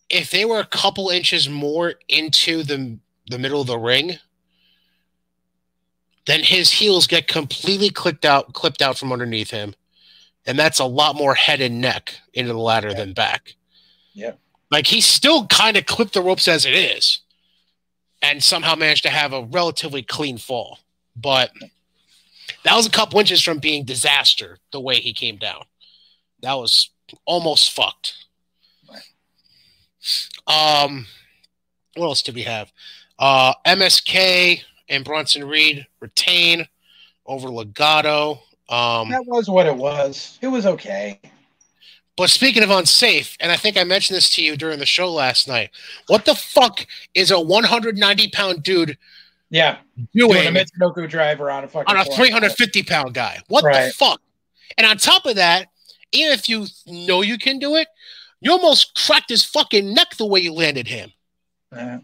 If 0.08 0.30
they 0.30 0.44
were 0.44 0.58
a 0.58 0.66
couple 0.66 1.10
inches 1.10 1.48
more 1.48 1.94
into 2.08 2.62
the 2.62 2.98
the 3.28 3.38
middle 3.38 3.60
of 3.60 3.66
the 3.66 3.78
ring, 3.78 4.18
then 6.26 6.42
his 6.42 6.72
heels 6.72 7.06
get 7.06 7.28
completely 7.28 7.90
clipped 7.90 8.24
out, 8.24 8.52
clipped 8.54 8.82
out 8.82 8.98
from 8.98 9.12
underneath 9.12 9.50
him, 9.50 9.74
and 10.46 10.58
that's 10.58 10.80
a 10.80 10.84
lot 10.84 11.14
more 11.14 11.34
head 11.34 11.60
and 11.60 11.80
neck 11.80 12.14
into 12.32 12.52
the 12.52 12.58
ladder 12.58 12.88
yeah. 12.88 12.94
than 12.94 13.12
back. 13.12 13.54
Yeah. 14.14 14.32
Like 14.70 14.86
he 14.86 15.00
still 15.00 15.46
kind 15.46 15.76
of 15.76 15.86
clipped 15.86 16.14
the 16.14 16.22
ropes 16.22 16.48
as 16.48 16.64
it 16.64 16.74
is, 16.74 17.20
and 18.22 18.42
somehow 18.42 18.74
managed 18.74 19.02
to 19.04 19.10
have 19.10 19.32
a 19.32 19.42
relatively 19.42 20.02
clean 20.02 20.38
fall. 20.38 20.78
But 21.16 21.50
that 22.64 22.76
was 22.76 22.86
a 22.86 22.90
couple 22.90 23.18
inches 23.18 23.42
from 23.42 23.58
being 23.58 23.84
disaster 23.84 24.58
the 24.72 24.80
way 24.80 24.96
he 24.96 25.12
came 25.12 25.36
down. 25.36 25.64
That 26.42 26.54
was 26.54 26.90
almost 27.24 27.72
fucked. 27.72 28.14
Um, 30.46 31.06
what 31.96 32.06
else 32.06 32.22
did 32.22 32.34
we 32.34 32.42
have? 32.42 32.72
Uh, 33.18 33.52
MSK 33.66 34.62
and 34.88 35.04
Bronson 35.04 35.44
Reed 35.44 35.86
retain 36.00 36.66
over 37.26 37.48
Legado. 37.48 38.38
Um, 38.68 39.10
that 39.10 39.24
was 39.26 39.48
what 39.48 39.66
it 39.66 39.76
was. 39.76 40.38
It 40.40 40.48
was 40.48 40.64
okay. 40.64 41.20
But 42.20 42.28
speaking 42.28 42.62
of 42.62 42.68
unsafe, 42.68 43.34
and 43.40 43.50
I 43.50 43.56
think 43.56 43.78
I 43.78 43.84
mentioned 43.84 44.14
this 44.14 44.28
to 44.34 44.44
you 44.44 44.54
during 44.54 44.78
the 44.78 44.84
show 44.84 45.10
last 45.10 45.48
night, 45.48 45.70
what 46.08 46.26
the 46.26 46.34
fuck 46.34 46.86
is 47.14 47.30
a 47.30 47.40
190 47.40 48.28
pound 48.28 48.62
dude? 48.62 48.98
Yeah, 49.48 49.78
doing, 50.14 50.32
doing 50.32 50.48
a 50.48 50.50
Michinoku 50.50 51.08
driver 51.08 51.50
on 51.50 51.64
a 51.64 51.68
fucking 51.68 51.88
on 51.88 51.96
a 51.96 52.04
350 52.04 52.82
pound 52.82 53.14
guy. 53.14 53.38
What 53.48 53.64
right. 53.64 53.86
the 53.86 53.92
fuck? 53.94 54.20
And 54.76 54.86
on 54.86 54.98
top 54.98 55.24
of 55.24 55.36
that, 55.36 55.68
even 56.12 56.34
if 56.34 56.46
you 56.46 56.66
know 56.86 57.22
you 57.22 57.38
can 57.38 57.58
do 57.58 57.76
it, 57.76 57.88
you 58.42 58.52
almost 58.52 59.02
cracked 59.06 59.30
his 59.30 59.42
fucking 59.42 59.94
neck 59.94 60.18
the 60.18 60.26
way 60.26 60.40
you 60.40 60.52
landed 60.52 60.88
him. 60.88 61.14
Uh, 61.74 62.00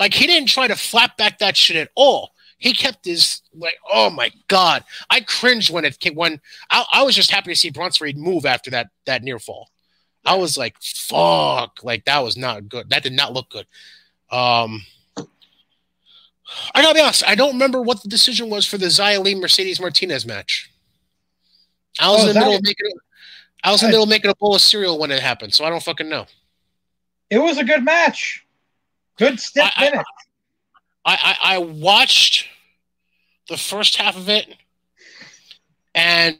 like 0.00 0.14
he 0.14 0.26
didn't 0.26 0.48
try 0.48 0.66
to 0.66 0.74
flap 0.74 1.16
back 1.16 1.38
that 1.38 1.56
shit 1.56 1.76
at 1.76 1.90
all 1.94 2.33
he 2.64 2.72
kept 2.72 3.04
his 3.04 3.42
like 3.54 3.76
oh 3.92 4.08
my 4.08 4.32
god. 4.48 4.84
I 5.10 5.20
cringed 5.20 5.70
when 5.70 5.84
it 5.84 6.00
came 6.00 6.14
when 6.14 6.40
i, 6.70 6.82
I 6.90 7.02
was 7.02 7.14
just 7.14 7.30
happy 7.30 7.52
to 7.52 7.56
see 7.56 7.68
bronson 7.68 8.18
move 8.18 8.46
after 8.46 8.70
that 8.70 8.88
that 9.04 9.22
near 9.22 9.38
fall. 9.38 9.68
I 10.24 10.36
was 10.36 10.56
like 10.56 10.74
fuck 10.80 11.84
like 11.84 12.06
that 12.06 12.20
was 12.20 12.38
not 12.38 12.70
good. 12.70 12.88
That 12.88 13.02
did 13.02 13.12
not 13.12 13.34
look 13.34 13.50
good. 13.50 13.66
Um 14.30 14.82
i 16.74 16.82
gotta 16.82 16.94
be 16.94 17.00
honest 17.00 17.26
i 17.26 17.34
don't 17.34 17.52
remember 17.52 17.80
what 17.80 18.02
the 18.02 18.08
decision 18.08 18.50
was 18.50 18.66
for 18.66 18.78
the 18.78 18.86
Xia 18.86 19.40
mercedes 19.40 19.78
martinez 19.78 20.24
match. 20.24 20.70
I 22.00 22.10
was 22.10 22.24
oh, 22.24 22.28
in 22.28 22.34
the 22.34 22.40
middle 22.40 22.56
of 22.56 22.62
making 22.62 22.92
i 23.62 23.72
was 23.72 23.82
in 23.82 23.88
the 23.88 23.92
middle 23.92 24.04
of 24.04 24.08
making 24.08 24.30
a 24.30 24.34
bowl 24.36 24.54
of 24.54 24.62
cereal 24.62 24.98
when 24.98 25.10
it 25.10 25.20
happened 25.20 25.52
so 25.52 25.66
i 25.66 25.70
don't 25.70 25.82
fucking 25.82 26.08
know. 26.08 26.24
It 27.28 27.38
was 27.38 27.58
a 27.58 27.64
good 27.64 27.84
match. 27.84 28.46
Good 29.16 29.38
stiff 29.40 29.70
I, 29.76 29.90
finish 29.90 30.04
I, 31.04 31.36
I, 31.42 31.54
I 31.54 31.58
watched 31.58 32.46
the 33.48 33.56
first 33.56 33.96
half 33.96 34.16
of 34.16 34.28
it, 34.28 34.54
and 35.94 36.38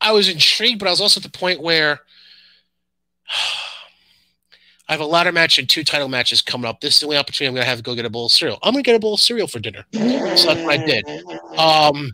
I 0.00 0.12
was 0.12 0.28
intrigued, 0.28 0.78
but 0.78 0.88
I 0.88 0.90
was 0.90 1.00
also 1.00 1.18
at 1.18 1.24
the 1.24 1.38
point 1.38 1.60
where 1.60 2.00
I 4.88 4.92
have 4.94 5.00
a 5.00 5.06
ladder 5.06 5.30
match 5.30 5.58
and 5.58 5.68
two 5.68 5.84
title 5.84 6.08
matches 6.08 6.42
coming 6.42 6.68
up. 6.68 6.80
This 6.80 6.94
is 6.94 7.00
the 7.00 7.06
only 7.06 7.16
opportunity 7.16 7.48
I'm 7.48 7.54
going 7.54 7.64
to 7.64 7.68
have 7.68 7.78
to 7.78 7.84
go 7.84 7.94
get 7.94 8.04
a 8.04 8.10
bowl 8.10 8.26
of 8.26 8.32
cereal. 8.32 8.58
I'm 8.62 8.72
going 8.72 8.82
to 8.82 8.88
get 8.88 8.96
a 8.96 8.98
bowl 8.98 9.14
of 9.14 9.20
cereal 9.20 9.46
for 9.46 9.60
dinner. 9.60 9.84
So 9.92 10.00
that's 10.00 10.44
what 10.44 10.80
I 10.80 10.84
did. 10.84 11.06
Um, 11.56 12.10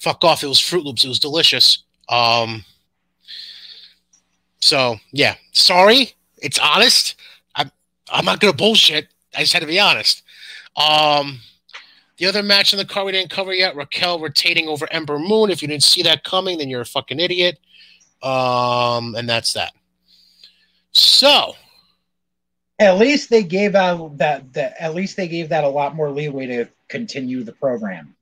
fuck 0.00 0.24
off. 0.24 0.42
It 0.42 0.48
was 0.48 0.58
Froot 0.58 0.84
Loops. 0.84 1.04
It 1.04 1.08
was 1.08 1.20
delicious. 1.20 1.84
Um, 2.08 2.64
so 4.60 4.96
yeah, 5.12 5.36
sorry. 5.52 6.14
It's 6.38 6.58
honest. 6.58 7.14
I'm 7.54 7.70
I'm 8.12 8.24
not 8.24 8.40
gonna 8.40 8.52
bullshit. 8.52 9.06
I 9.36 9.40
just 9.40 9.52
had 9.52 9.60
to 9.60 9.66
be 9.66 9.78
honest. 9.78 10.22
Um, 10.76 11.40
the 12.18 12.26
other 12.26 12.42
match 12.42 12.72
in 12.72 12.78
the 12.78 12.84
card 12.84 13.06
we 13.06 13.12
didn't 13.12 13.30
cover 13.30 13.52
yet 13.52 13.76
Raquel 13.76 14.20
rotating 14.20 14.68
over 14.68 14.90
Ember 14.90 15.18
Moon. 15.18 15.50
If 15.50 15.62
you 15.62 15.68
didn't 15.68 15.82
see 15.82 16.02
that 16.02 16.24
coming, 16.24 16.58
then 16.58 16.70
you're 16.70 16.80
a 16.80 16.86
fucking 16.86 17.20
idiot. 17.20 17.58
Um, 18.22 19.14
and 19.14 19.28
that's 19.28 19.52
that. 19.52 19.72
So, 20.92 21.54
at 22.78 22.96
least 22.96 23.28
they 23.28 23.42
gave 23.42 23.74
out 23.74 24.16
that, 24.18 24.50
that 24.54 24.74
at 24.80 24.94
least 24.94 25.16
they 25.16 25.28
gave 25.28 25.50
that 25.50 25.64
a 25.64 25.68
lot 25.68 25.94
more 25.94 26.10
leeway 26.10 26.46
to 26.46 26.68
continue 26.88 27.44
the 27.44 27.52
program. 27.52 28.14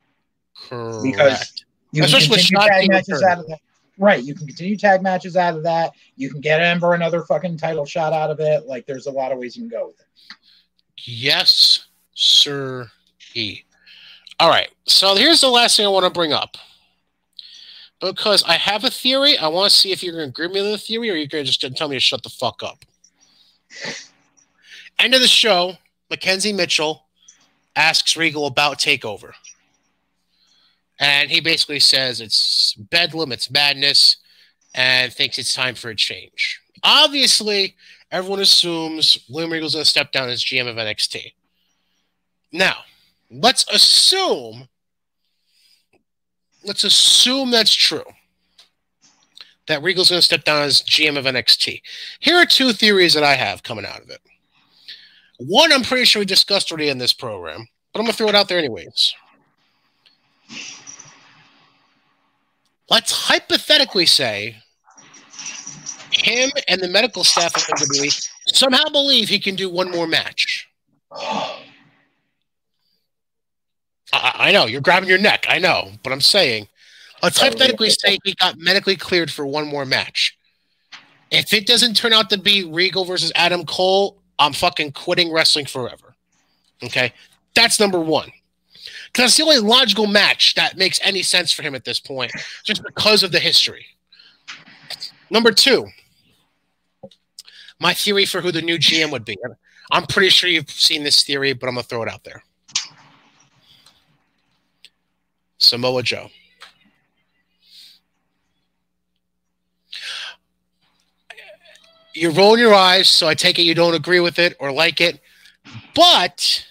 Correct. 0.68 1.02
Because 1.02 1.64
you 1.92 2.02
Especially 2.02 2.38
can 2.38 2.58
continue 2.58 2.68
tag 2.68 2.90
matches 2.90 3.22
out 3.22 3.38
of 3.38 3.46
that. 3.46 3.60
Right, 3.96 4.24
you 4.24 4.34
can 4.34 4.48
continue 4.48 4.76
tag 4.76 5.02
matches 5.02 5.36
out 5.36 5.56
of 5.56 5.62
that. 5.62 5.92
You 6.16 6.28
can 6.28 6.40
get 6.40 6.60
Ember 6.60 6.94
another 6.94 7.22
fucking 7.22 7.58
title 7.58 7.84
shot 7.84 8.12
out 8.12 8.28
of 8.28 8.40
it. 8.40 8.66
Like, 8.66 8.86
there's 8.86 9.06
a 9.06 9.12
lot 9.12 9.30
of 9.30 9.38
ways 9.38 9.56
you 9.56 9.62
can 9.62 9.68
go 9.68 9.86
with 9.86 10.00
it. 10.00 10.06
Yes, 11.04 11.86
sir. 12.14 12.90
He. 13.18 13.64
All 14.40 14.48
right. 14.48 14.70
So 14.86 15.14
here's 15.14 15.40
the 15.40 15.48
last 15.48 15.76
thing 15.76 15.86
I 15.86 15.90
want 15.90 16.04
to 16.04 16.10
bring 16.10 16.32
up. 16.32 16.56
Because 18.00 18.42
I 18.44 18.54
have 18.54 18.84
a 18.84 18.90
theory. 18.90 19.38
I 19.38 19.48
want 19.48 19.70
to 19.70 19.76
see 19.76 19.92
if 19.92 20.02
you're 20.02 20.12
going 20.12 20.26
to 20.26 20.28
agree 20.28 20.46
with 20.46 20.70
the 20.70 20.78
theory 20.78 21.10
or 21.10 21.14
you're 21.14 21.26
going 21.26 21.44
to 21.44 21.50
just 21.50 21.76
tell 21.76 21.88
me 21.88 21.96
to 21.96 22.00
shut 22.00 22.22
the 22.22 22.28
fuck 22.28 22.62
up. 22.62 22.84
End 24.98 25.14
of 25.14 25.20
the 25.20 25.28
show. 25.28 25.74
Mackenzie 26.10 26.52
Mitchell 26.52 27.04
asks 27.76 28.16
Regal 28.16 28.46
about 28.46 28.78
TakeOver. 28.78 29.32
And 31.00 31.30
he 31.30 31.40
basically 31.40 31.80
says 31.80 32.20
it's 32.20 32.74
bedlam, 32.74 33.32
it's 33.32 33.50
madness, 33.50 34.18
and 34.74 35.12
thinks 35.12 35.38
it's 35.38 35.54
time 35.54 35.74
for 35.74 35.88
a 35.88 35.94
change. 35.94 36.60
Obviously, 36.82 37.74
everyone 38.14 38.38
assumes 38.40 39.18
William 39.28 39.50
Regal's 39.50 39.74
going 39.74 39.82
to 39.82 39.90
step 39.90 40.12
down 40.12 40.28
as 40.28 40.44
GM 40.44 40.68
of 40.68 40.76
NXT. 40.76 41.32
Now, 42.52 42.76
let's 43.28 43.68
assume, 43.68 44.68
let's 46.64 46.84
assume 46.84 47.50
that's 47.50 47.74
true. 47.74 48.04
That 49.66 49.82
Regal's 49.82 50.10
going 50.10 50.20
to 50.20 50.24
step 50.24 50.44
down 50.44 50.62
as 50.62 50.82
GM 50.82 51.18
of 51.18 51.24
NXT. 51.24 51.80
Here 52.20 52.36
are 52.36 52.46
two 52.46 52.72
theories 52.72 53.14
that 53.14 53.24
I 53.24 53.34
have 53.34 53.64
coming 53.64 53.84
out 53.84 54.00
of 54.00 54.10
it. 54.10 54.20
One, 55.38 55.72
I'm 55.72 55.82
pretty 55.82 56.04
sure 56.04 56.20
we 56.20 56.26
discussed 56.26 56.70
already 56.70 56.90
in 56.90 56.98
this 56.98 57.12
program, 57.12 57.66
but 57.92 57.98
I'm 57.98 58.04
going 58.04 58.12
to 58.12 58.16
throw 58.16 58.28
it 58.28 58.36
out 58.36 58.46
there 58.46 58.58
anyways. 58.58 59.12
Let's 62.88 63.10
hypothetically 63.10 64.06
say 64.06 64.58
him 66.16 66.50
and 66.68 66.80
the 66.80 66.88
medical 66.88 67.24
staff 67.24 67.56
of 67.56 67.62
WWE 67.62 68.28
somehow 68.48 68.88
believe 68.90 69.28
he 69.28 69.38
can 69.38 69.54
do 69.54 69.68
one 69.70 69.90
more 69.90 70.06
match. 70.06 70.68
I, 74.12 74.34
I, 74.34 74.52
know 74.52 74.66
you're 74.66 74.80
grabbing 74.80 75.08
your 75.08 75.18
neck. 75.18 75.46
I 75.48 75.58
know, 75.58 75.90
but 76.02 76.12
I'm 76.12 76.20
saying, 76.20 76.68
let's 77.22 77.40
hypothetically 77.40 77.90
say 77.90 78.18
he 78.24 78.34
got 78.34 78.58
medically 78.58 78.96
cleared 78.96 79.30
for 79.30 79.46
one 79.46 79.66
more 79.66 79.84
match. 79.84 80.36
If 81.30 81.52
it 81.52 81.66
doesn't 81.66 81.94
turn 81.94 82.12
out 82.12 82.30
to 82.30 82.38
be 82.38 82.64
Regal 82.64 83.04
versus 83.04 83.32
Adam 83.34 83.64
Cole, 83.64 84.18
I'm 84.38 84.52
fucking 84.52 84.92
quitting 84.92 85.32
wrestling 85.32 85.66
forever. 85.66 86.14
Okay, 86.82 87.12
that's 87.54 87.80
number 87.80 88.00
one. 88.00 88.30
Because 89.12 89.30
it's 89.30 89.36
the 89.36 89.44
only 89.44 89.58
logical 89.58 90.06
match 90.06 90.54
that 90.54 90.76
makes 90.76 91.00
any 91.02 91.22
sense 91.22 91.52
for 91.52 91.62
him 91.62 91.74
at 91.74 91.84
this 91.84 92.00
point, 92.00 92.32
just 92.64 92.82
because 92.82 93.22
of 93.22 93.32
the 93.32 93.38
history. 93.38 93.86
Number 95.30 95.52
two, 95.52 95.88
my 97.80 97.94
theory 97.94 98.24
for 98.24 98.40
who 98.40 98.52
the 98.52 98.62
new 98.62 98.78
GM 98.78 99.10
would 99.10 99.24
be. 99.24 99.36
I'm 99.90 100.06
pretty 100.06 100.28
sure 100.28 100.48
you've 100.48 100.70
seen 100.70 101.04
this 101.04 101.22
theory, 101.22 101.52
but 101.52 101.68
I'm 101.68 101.74
gonna 101.74 101.82
throw 101.84 102.02
it 102.02 102.08
out 102.08 102.24
there. 102.24 102.42
Samoa 105.58 106.02
Joe. 106.02 106.28
You're 112.14 112.30
rolling 112.30 112.60
your 112.60 112.74
eyes, 112.74 113.08
so 113.08 113.26
I 113.26 113.34
take 113.34 113.58
it 113.58 113.62
you 113.62 113.74
don't 113.74 113.94
agree 113.94 114.20
with 114.20 114.38
it 114.38 114.56
or 114.60 114.70
like 114.70 115.00
it. 115.00 115.20
But 115.94 116.64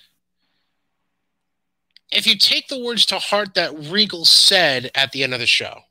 if 2.11 2.25
you 2.25 2.37
take 2.37 2.69
the 2.69 2.79
words 2.79 3.05
to 3.07 3.19
heart 3.19 3.53
that 3.55 3.77
Regal 3.89 4.23
said 4.23 4.89
at 4.95 5.11
the 5.11 5.23
end 5.23 5.33
of 5.33 5.41
the 5.41 5.45
show, 5.45 5.81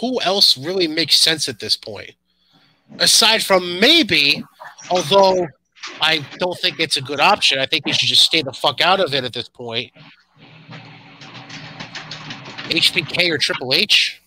who 0.00 0.20
else 0.20 0.58
really 0.58 0.86
makes 0.88 1.16
sense 1.16 1.48
at 1.48 1.60
this 1.60 1.76
point? 1.76 2.12
Aside 2.98 3.42
from 3.42 3.78
maybe, 3.80 4.42
although 4.90 5.46
I 6.00 6.24
don't 6.38 6.58
think 6.58 6.80
it's 6.80 6.96
a 6.96 7.02
good 7.02 7.20
option, 7.20 7.58
I 7.58 7.66
think 7.66 7.86
he 7.86 7.92
should 7.92 8.08
just 8.08 8.22
stay 8.22 8.42
the 8.42 8.52
fuck 8.52 8.80
out 8.80 9.00
of 9.00 9.14
it 9.14 9.24
at 9.24 9.32
this 9.32 9.48
point. 9.48 9.92
HBK 12.68 13.30
or 13.30 13.38
Triple 13.38 13.74
H? 13.74 14.22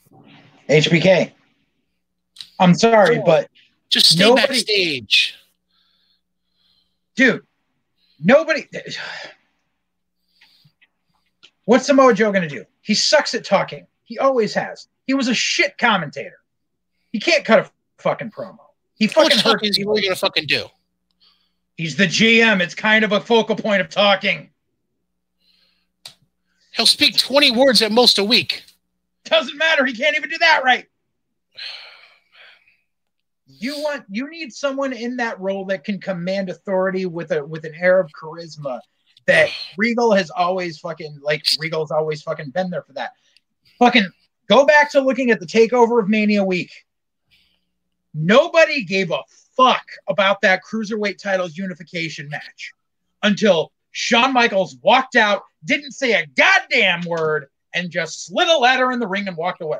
HBK. 0.69 1.31
I'm 2.60 2.76
sorry, 2.76 3.22
but 3.26 3.49
just 3.90 4.11
stay 4.11 4.23
nobody, 4.23 4.48
backstage. 4.48 5.36
Dude, 7.15 7.41
nobody. 8.23 8.68
What's 11.65 11.86
Samoa 11.86 12.14
Joe 12.14 12.31
going 12.31 12.48
to 12.48 12.56
do? 12.56 12.65
He 12.81 12.94
sucks 12.94 13.34
at 13.34 13.44
talking. 13.44 13.88
He 14.03 14.18
always 14.18 14.53
has. 14.53 14.88
He 15.06 15.14
was 15.14 15.27
a 15.27 15.34
shit 15.34 15.77
commentator. 15.77 16.40
He 17.11 17.19
can't 17.19 17.44
cut 17.45 17.60
a 17.60 17.69
fucking 18.00 18.32
promo. 18.32 18.58
He 18.96 19.08
fucking 19.08 19.40
hurt. 19.40 19.64
Is 19.64 19.76
he 19.76 19.84
really 19.84 20.02
going 20.02 20.14
to 20.14 20.20
fucking 20.20 20.46
do? 20.48 20.66
He's 21.78 21.96
the 21.96 22.08
GM. 22.08 22.60
It's 22.62 22.76
kind 22.76 23.06
of 23.06 23.14
a 23.14 23.22
focal 23.22 23.56
point 23.56 23.82
of 23.82 23.90
talking. 23.90 24.50
He'll 26.72 26.86
speak 26.86 27.18
20 27.18 27.52
words 27.52 27.82
at 27.82 27.92
most 27.92 28.20
a 28.20 28.24
week. 28.24 28.64
Doesn't 29.24 29.58
matter. 29.58 29.86
He 29.86 29.94
can't 29.94 30.16
even 30.18 30.30
do 30.30 30.38
that 30.40 30.64
right. 30.64 30.86
You 33.48 33.80
want 33.82 34.04
you 34.10 34.30
need 34.30 34.52
someone 34.52 34.94
in 34.94 35.18
that 35.18 35.40
role 35.40 35.66
that 35.66 35.84
can 35.84 36.00
command 36.00 36.50
authority 36.50 37.06
with 37.06 37.32
a 37.32 37.46
with 37.46 37.64
an 37.66 37.74
air 37.80 38.00
of 38.00 38.10
charisma 38.12 38.80
that 39.26 39.50
Regal 39.78 40.14
has 40.14 40.30
always 40.30 40.80
fucking 40.80 41.20
like 41.22 41.46
Regal's 41.60 41.92
always 41.92 42.22
fucking 42.22 42.50
been 42.52 42.70
there 42.70 42.84
for 42.84 42.94
that. 42.94 43.12
Fucking 43.78 44.10
go 44.50 44.66
back 44.66 44.92
to 44.92 45.00
looking 45.00 45.32
at 45.32 45.40
the 45.40 45.46
takeover 45.46 46.02
of 46.02 46.10
Mania 46.10 46.44
week. 46.44 46.72
Nobody 48.22 48.84
gave 48.84 49.12
a 49.12 49.22
fuck 49.56 49.86
about 50.08 50.41
that 50.41 50.62
cruiserweight 50.70 51.18
titles 51.20 51.58
unification 51.58 52.28
match 52.28 52.74
until 53.24 53.72
Shawn 53.91 54.34
Michaels 54.34 54.76
walked 54.82 55.16
out, 55.16 55.44
didn't 55.64 55.94
say 55.94 56.14
a 56.14 56.26
goddamn 56.26 57.02
word, 57.08 57.48
and 57.74 57.90
just 57.90 58.26
slid 58.26 58.50
a 58.50 58.58
ladder 58.58 58.91
in 58.91 59.00
the 59.00 59.08
ring 59.08 59.28
and 59.28 59.38
walked 59.38 59.62
away. 59.62 59.80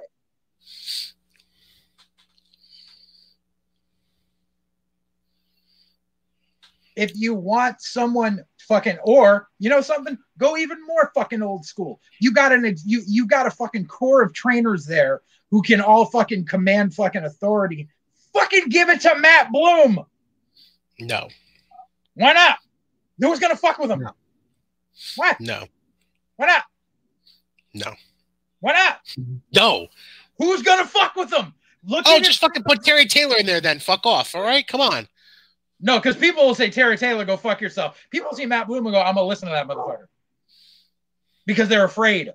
If 6.96 7.12
you 7.16 7.34
want 7.34 7.82
someone 7.82 8.44
fucking, 8.68 9.00
or 9.04 9.50
you 9.60 9.70
know 9.70 9.82
something, 9.82 10.18
go 10.38 10.56
even 10.58 10.78
more 10.86 11.12
fucking 11.14 11.42
old 11.42 11.66
school. 11.66 12.00
You 12.22 12.34
got 12.34 12.52
an 12.52 12.76
you 12.86 13.02
you 13.06 13.26
got 13.26 13.48
a 13.48 13.52
fucking 13.52 13.88
core 13.88 14.22
of 14.22 14.34
trainers 14.34 14.86
there 14.86 15.22
who 15.50 15.62
can 15.62 15.82
all 15.82 16.06
fucking 16.06 16.46
command 16.46 16.94
fucking 16.94 17.24
authority. 17.24 17.90
Fucking 18.34 18.70
give 18.70 18.90
it 18.90 19.02
to 19.02 19.16
Matt 19.18 19.52
Bloom. 19.52 20.06
No. 21.00 21.30
Why 22.14 22.34
not? 22.34 22.58
Who's 23.20 23.40
gonna 23.40 23.56
fuck 23.56 23.80
with 23.80 23.92
him? 23.92 24.02
No. 24.02 24.12
What? 25.16 25.40
No. 25.40 25.66
Why 26.36 26.48
not? 26.48 26.64
No. 27.74 27.94
Why 28.60 28.74
not? 28.74 29.00
No. 29.54 29.88
Who's 30.38 30.62
gonna 30.62 30.86
fuck 30.86 31.16
with 31.16 31.30
them? 31.30 31.54
Look. 31.86 32.06
Oh, 32.08 32.20
just 32.20 32.40
fucking 32.40 32.64
put 32.64 32.84
Terry 32.84 33.06
Taylor 33.06 33.38
in 33.38 33.46
there 33.46 33.62
then. 33.62 33.80
Fuck 33.80 34.06
off. 34.06 34.36
All 34.36 34.44
right, 34.44 34.68
come 34.68 34.82
on. 34.82 35.08
No, 35.82 35.98
because 35.98 36.18
people 36.18 36.46
will 36.46 36.56
say 36.56 36.70
Terry 36.70 36.98
Taylor, 36.98 37.24
go 37.24 37.38
fuck 37.38 37.62
yourself. 37.62 37.98
People 38.10 38.34
see 38.34 38.46
Matt 38.46 38.68
Bloom 38.68 38.86
and 38.86 38.94
go, 38.94 39.02
I'm 39.02 39.16
gonna 39.16 39.28
listen 39.28 39.48
to 39.48 39.54
that 39.54 39.68
motherfucker 39.68 40.08
because 41.46 41.70
they're 41.70 41.86
afraid. 41.86 42.34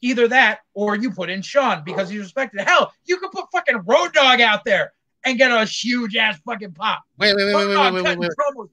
Either 0.00 0.28
that, 0.28 0.60
or 0.74 0.96
you 0.96 1.10
put 1.10 1.30
in 1.30 1.40
Shawn 1.40 1.82
because 1.84 2.10
he's 2.10 2.20
respected. 2.20 2.60
Hell, 2.60 2.92
you 3.04 3.18
could 3.18 3.30
put 3.32 3.46
fucking 3.52 3.82
Road 3.86 4.12
Dog 4.12 4.40
out 4.40 4.64
there 4.64 4.92
and 5.24 5.38
get 5.38 5.50
a 5.50 5.64
huge 5.64 6.16
ass 6.16 6.38
fucking 6.44 6.72
pop. 6.72 7.02
Wait, 7.18 7.34
wait, 7.34 7.46
wait, 7.46 7.54
wait, 7.54 7.66
wait, 7.66 7.76
wait, 7.76 8.02
wait, 8.04 8.18
wait, 8.18 8.30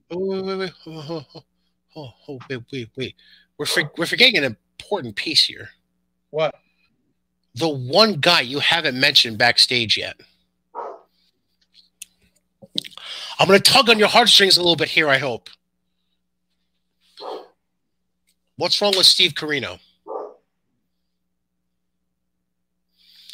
wait, 0.09 0.43
wait, 0.43 0.57
wait, 0.57 0.73
oh, 0.87 1.25
oh, 1.95 2.13
oh, 2.27 2.39
wait, 2.49 2.63
wait, 2.71 2.89
wait. 2.95 3.15
We're 3.57 3.65
for, 3.65 3.83
we're 3.97 4.05
forgetting 4.05 4.37
an 4.37 4.43
important 4.79 5.15
piece 5.15 5.45
here. 5.45 5.69
What? 6.29 6.55
The 7.55 7.69
one 7.69 8.15
guy 8.15 8.41
you 8.41 8.59
haven't 8.59 8.99
mentioned 8.99 9.37
backstage 9.37 9.97
yet. 9.97 10.19
I'm 13.39 13.47
going 13.47 13.59
to 13.59 13.71
tug 13.71 13.89
on 13.89 13.99
your 13.99 14.07
heartstrings 14.07 14.57
a 14.57 14.61
little 14.61 14.75
bit 14.75 14.89
here, 14.89 15.09
I 15.09 15.17
hope. 15.17 15.49
What's 18.55 18.81
wrong 18.81 18.93
with 18.95 19.05
Steve 19.05 19.33
Corino? 19.33 19.79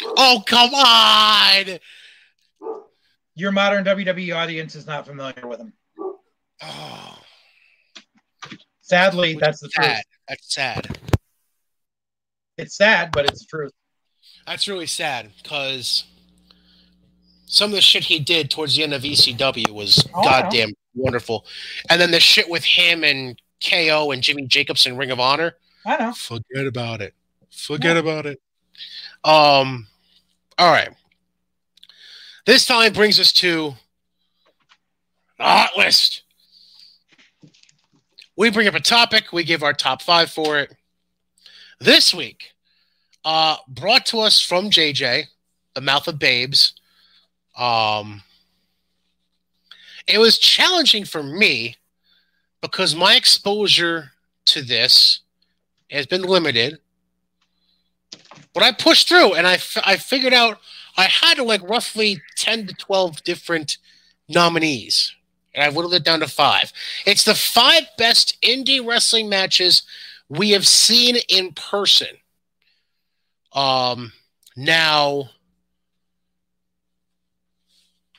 Oh, 0.01 0.43
come 0.45 0.73
on. 0.73 1.79
Your 3.37 3.51
modern 3.51 3.83
WWE 3.83 4.35
audience 4.35 4.73
is 4.73 4.87
not 4.87 5.05
familiar 5.05 5.45
with 5.45 5.59
him. 5.59 5.71
Oh. 6.63 7.19
Sadly, 8.81 9.35
Which 9.35 9.41
that's 9.41 9.59
the 9.59 9.69
sad. 9.69 9.83
truth. 9.83 10.03
That's 10.27 10.53
sad. 10.53 10.99
It's 12.57 12.75
sad, 12.75 13.11
but 13.11 13.25
it's 13.25 13.41
the 13.41 13.45
truth. 13.45 13.73
That's 14.47 14.67
really 14.67 14.87
sad 14.87 15.29
because 15.43 16.05
some 17.45 17.69
of 17.69 17.75
the 17.75 17.81
shit 17.81 18.05
he 18.05 18.17
did 18.17 18.49
towards 18.49 18.75
the 18.75 18.81
end 18.81 18.95
of 18.95 19.03
ECW 19.03 19.69
was 19.69 20.03
oh, 20.15 20.23
goddamn 20.23 20.71
wonderful. 20.95 21.45
And 21.91 22.01
then 22.01 22.09
the 22.09 22.19
shit 22.19 22.49
with 22.49 22.63
him 22.63 23.03
and 23.03 23.39
KO 23.63 24.09
and 24.11 24.23
Jimmy 24.23 24.47
Jacobs 24.47 24.87
in 24.87 24.97
Ring 24.97 25.11
of 25.11 25.19
Honor. 25.19 25.53
I 25.85 25.97
know. 25.97 26.13
Forget 26.13 26.65
about 26.65 27.01
it. 27.01 27.13
Forget 27.51 27.97
yeah. 27.97 28.01
about 28.01 28.25
it. 28.25 28.41
Um 29.23 29.85
all 30.57 30.71
right. 30.71 30.89
This 32.47 32.65
time 32.65 32.93
brings 32.93 33.19
us 33.19 33.33
to 33.33 33.75
the 35.37 35.43
hot 35.43 35.71
list. 35.75 36.23
We 38.37 38.49
bring 38.51 38.69
up 38.69 38.73
a 38.73 38.79
topic, 38.79 39.33
we 39.33 39.43
give 39.43 39.63
our 39.63 39.73
top 39.73 40.01
five 40.01 40.31
for 40.31 40.57
it. 40.57 40.73
This 41.81 42.13
week, 42.13 42.53
uh, 43.25 43.57
brought 43.67 44.05
to 44.05 44.19
us 44.19 44.39
from 44.39 44.69
JJ, 44.69 45.25
the 45.75 45.81
mouth 45.81 46.07
of 46.07 46.19
babes. 46.19 46.71
Um, 47.57 48.23
it 50.07 50.17
was 50.17 50.37
challenging 50.37 51.03
for 51.03 51.21
me 51.21 51.75
because 52.61 52.95
my 52.95 53.17
exposure 53.17 54.13
to 54.45 54.61
this 54.61 55.19
has 55.91 56.05
been 56.05 56.21
limited. 56.21 56.79
But 58.53 58.63
I 58.63 58.71
pushed 58.71 59.09
through 59.09 59.33
and 59.33 59.45
I, 59.45 59.55
f- 59.55 59.83
I 59.83 59.97
figured 59.97 60.33
out 60.33 60.59
I 60.97 61.05
had 61.05 61.37
like 61.37 61.61
roughly 61.69 62.21
10 62.35 62.67
to 62.67 62.73
12 62.73 63.23
different 63.23 63.77
nominees. 64.27 65.13
And 65.53 65.63
I 65.63 65.69
whittled 65.69 65.93
it 65.93 66.03
down 66.03 66.19
to 66.21 66.27
five. 66.27 66.73
It's 67.05 67.23
the 67.23 67.35
five 67.35 67.83
best 67.97 68.41
indie 68.41 68.85
wrestling 68.85 69.29
matches 69.29 69.83
we 70.27 70.51
have 70.51 70.67
seen 70.67 71.17
in 71.29 71.53
person. 71.53 72.07
Um, 73.53 74.11
now, 74.55 75.29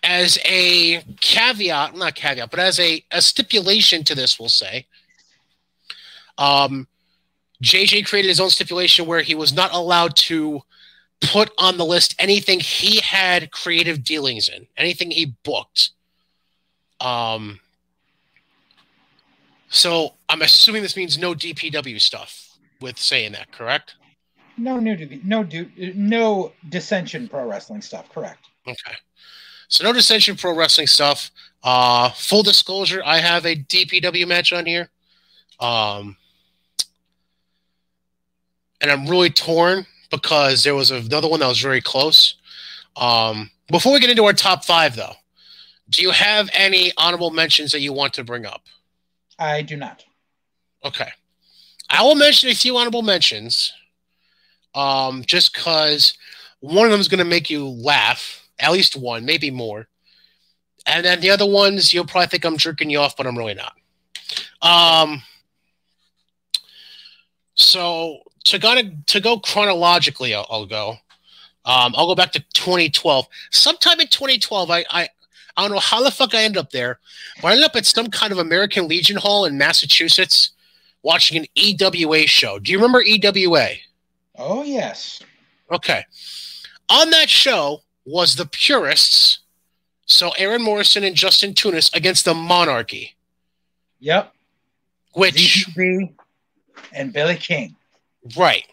as 0.03 0.39
a 0.45 1.03
caveat, 1.21 1.97
not 1.97 2.15
caveat, 2.15 2.51
but 2.51 2.61
as 2.61 2.81
a, 2.81 3.05
a 3.11 3.21
stipulation 3.21 4.05
to 4.05 4.15
this, 4.15 4.39
we'll 4.39 4.49
say, 4.49 4.87
um, 6.39 6.87
JJ 7.63 8.07
created 8.07 8.29
his 8.29 8.41
own 8.41 8.51
stipulation 8.51 9.07
where 9.07 9.21
he 9.23 9.35
was 9.35 9.53
not 9.53 9.75
allowed 9.75 10.17
to 10.17 10.63
put 11.21 11.51
on 11.59 11.77
the 11.77 11.85
list 11.85 12.15
anything 12.19 12.61
he 12.61 13.01
had 13.01 13.51
creative 13.51 14.05
dealings 14.05 14.49
in, 14.49 14.67
anything 14.77 15.11
he 15.11 15.35
booked. 15.45 15.91
Um, 17.01 17.61
so 19.69 20.15
I'm 20.29 20.43
assuming 20.43 20.83
this 20.83 20.97
means 20.97 21.19
no 21.19 21.35
DPW 21.35 22.01
stuff 22.01 22.59
with 22.81 22.99
saying 22.99 23.33
that, 23.33 23.51
correct? 23.53 23.97
No 24.57 24.79
new 24.79 25.21
no 25.25 25.45
do 25.45 25.71
no 25.95 26.53
dissension 26.69 27.29
pro 27.29 27.47
wrestling 27.49 27.81
stuff, 27.81 28.09
correct. 28.13 28.47
Okay. 28.67 28.97
So 29.69 29.85
no 29.85 29.93
dissension 29.93 30.37
pro 30.37 30.55
wrestling 30.55 30.89
stuff. 30.89 31.31
Uh 31.63 32.11
full 32.11 32.43
disclosure, 32.43 33.03
I 33.05 33.19
have 33.19 33.47
a 33.47 33.55
DPW 33.55 34.27
match 34.27 34.53
on 34.53 34.67
here. 34.67 34.89
Um 35.61 36.17
and 38.81 38.91
I'm 38.91 39.07
really 39.07 39.31
torn 39.31 39.87
because 40.11 40.65
there 40.65 40.75
was 40.75 40.91
another 40.91 41.29
one 41.29 41.41
that 41.41 41.49
was 41.49 41.61
very 41.61 41.81
close. 41.81 42.35
Um 42.97 43.51
before 43.71 43.93
we 43.93 44.01
get 44.01 44.11
into 44.11 44.25
our 44.25 44.33
top 44.33 44.65
five 44.65 44.97
though, 44.97 45.15
do 45.91 46.03
you 46.03 46.11
have 46.11 46.49
any 46.53 46.93
honorable 46.97 47.31
mentions 47.31 47.73
that 47.73 47.81
you 47.81 47.93
want 47.93 48.15
to 48.15 48.25
bring 48.25 48.47
up? 48.47 48.63
I 49.39 49.63
do 49.63 49.77
not. 49.77 50.05
Okay. 50.85 51.09
I 51.91 52.03
will 52.03 52.15
mention 52.15 52.51
a 52.51 52.55
few 52.55 52.77
honorable 52.77 53.03
mentions 53.03 53.73
um, 54.75 55.25
just 55.27 55.55
because 55.55 56.17
one 56.61 56.85
of 56.85 56.91
them 56.91 57.01
is 57.01 57.09
going 57.09 57.19
to 57.19 57.25
make 57.25 57.49
you 57.49 57.67
laugh 57.67 58.47
at 58.59 58.73
least 58.73 58.97
one, 58.97 59.25
maybe 59.25 59.51
more. 59.51 59.87
And 60.87 61.05
then 61.05 61.21
the 61.21 61.31
other 61.31 61.47
ones, 61.47 61.93
you'll 61.93 62.07
probably 62.07 62.29
think 62.29 62.45
I'm 62.45 62.57
jerking 62.57 62.91
you 62.91 62.99
off, 62.99 63.17
but 63.17 63.27
I'm 63.27 63.37
really 63.37 63.55
not. 63.55 63.75
Um, 64.63 65.23
so 67.55 68.19
to 68.51 68.59
go 68.59 68.75
to 68.75 68.91
to 69.07 69.21
go 69.21 69.39
chronologically, 69.39 70.35
I'll, 70.35 70.47
I'll 70.51 70.67
go. 70.67 70.97
Um, 71.65 71.95
I'll 71.97 72.07
go 72.07 72.15
back 72.15 72.33
to 72.33 72.41
2012. 72.55 73.27
Sometime 73.51 74.01
in 74.01 74.09
2012, 74.09 74.71
I, 74.71 74.85
I 74.91 75.09
I 75.57 75.63
don't 75.63 75.73
know 75.73 75.81
how 75.81 76.03
the 76.03 76.11
fuck 76.11 76.35
I 76.35 76.43
ended 76.45 76.59
up 76.59 76.71
there, 76.71 77.01
but 77.43 77.49
I 77.49 77.51
ended 77.53 77.67
up 77.67 77.77
at 77.77 77.85
some 77.85 78.09
kind 78.09 78.33
of 78.33 78.39
American 78.39 78.87
Legion 78.87 79.17
Hall 79.17 79.45
in 79.45 79.59
Massachusetts 79.59 80.51
watching 81.03 81.37
an 81.37 81.47
EWA 81.57 82.27
show. 82.27 82.59
Do 82.59 82.71
you 82.71 82.79
remember 82.79 83.03
EWA? 83.03 83.71
Oh 84.37 84.63
yes. 84.63 85.21
Okay. 85.71 86.05
On 86.89 87.11
that 87.11 87.29
show 87.29 87.83
was 88.05 88.37
the 88.37 88.47
Purists, 88.47 89.41
so 90.07 90.31
Aaron 90.39 90.63
Morrison 90.63 91.05
and 91.05 91.15
Justin 91.15 91.55
Tunis 91.55 91.93
against 91.93 92.25
the 92.25 92.35
Monarchy. 92.35 93.15
Yep. 94.01 94.33
Which 95.15 95.67
ZPB 95.67 96.13
and 96.93 97.13
Billy 97.13 97.37
King. 97.37 97.75
Right. 98.37 98.65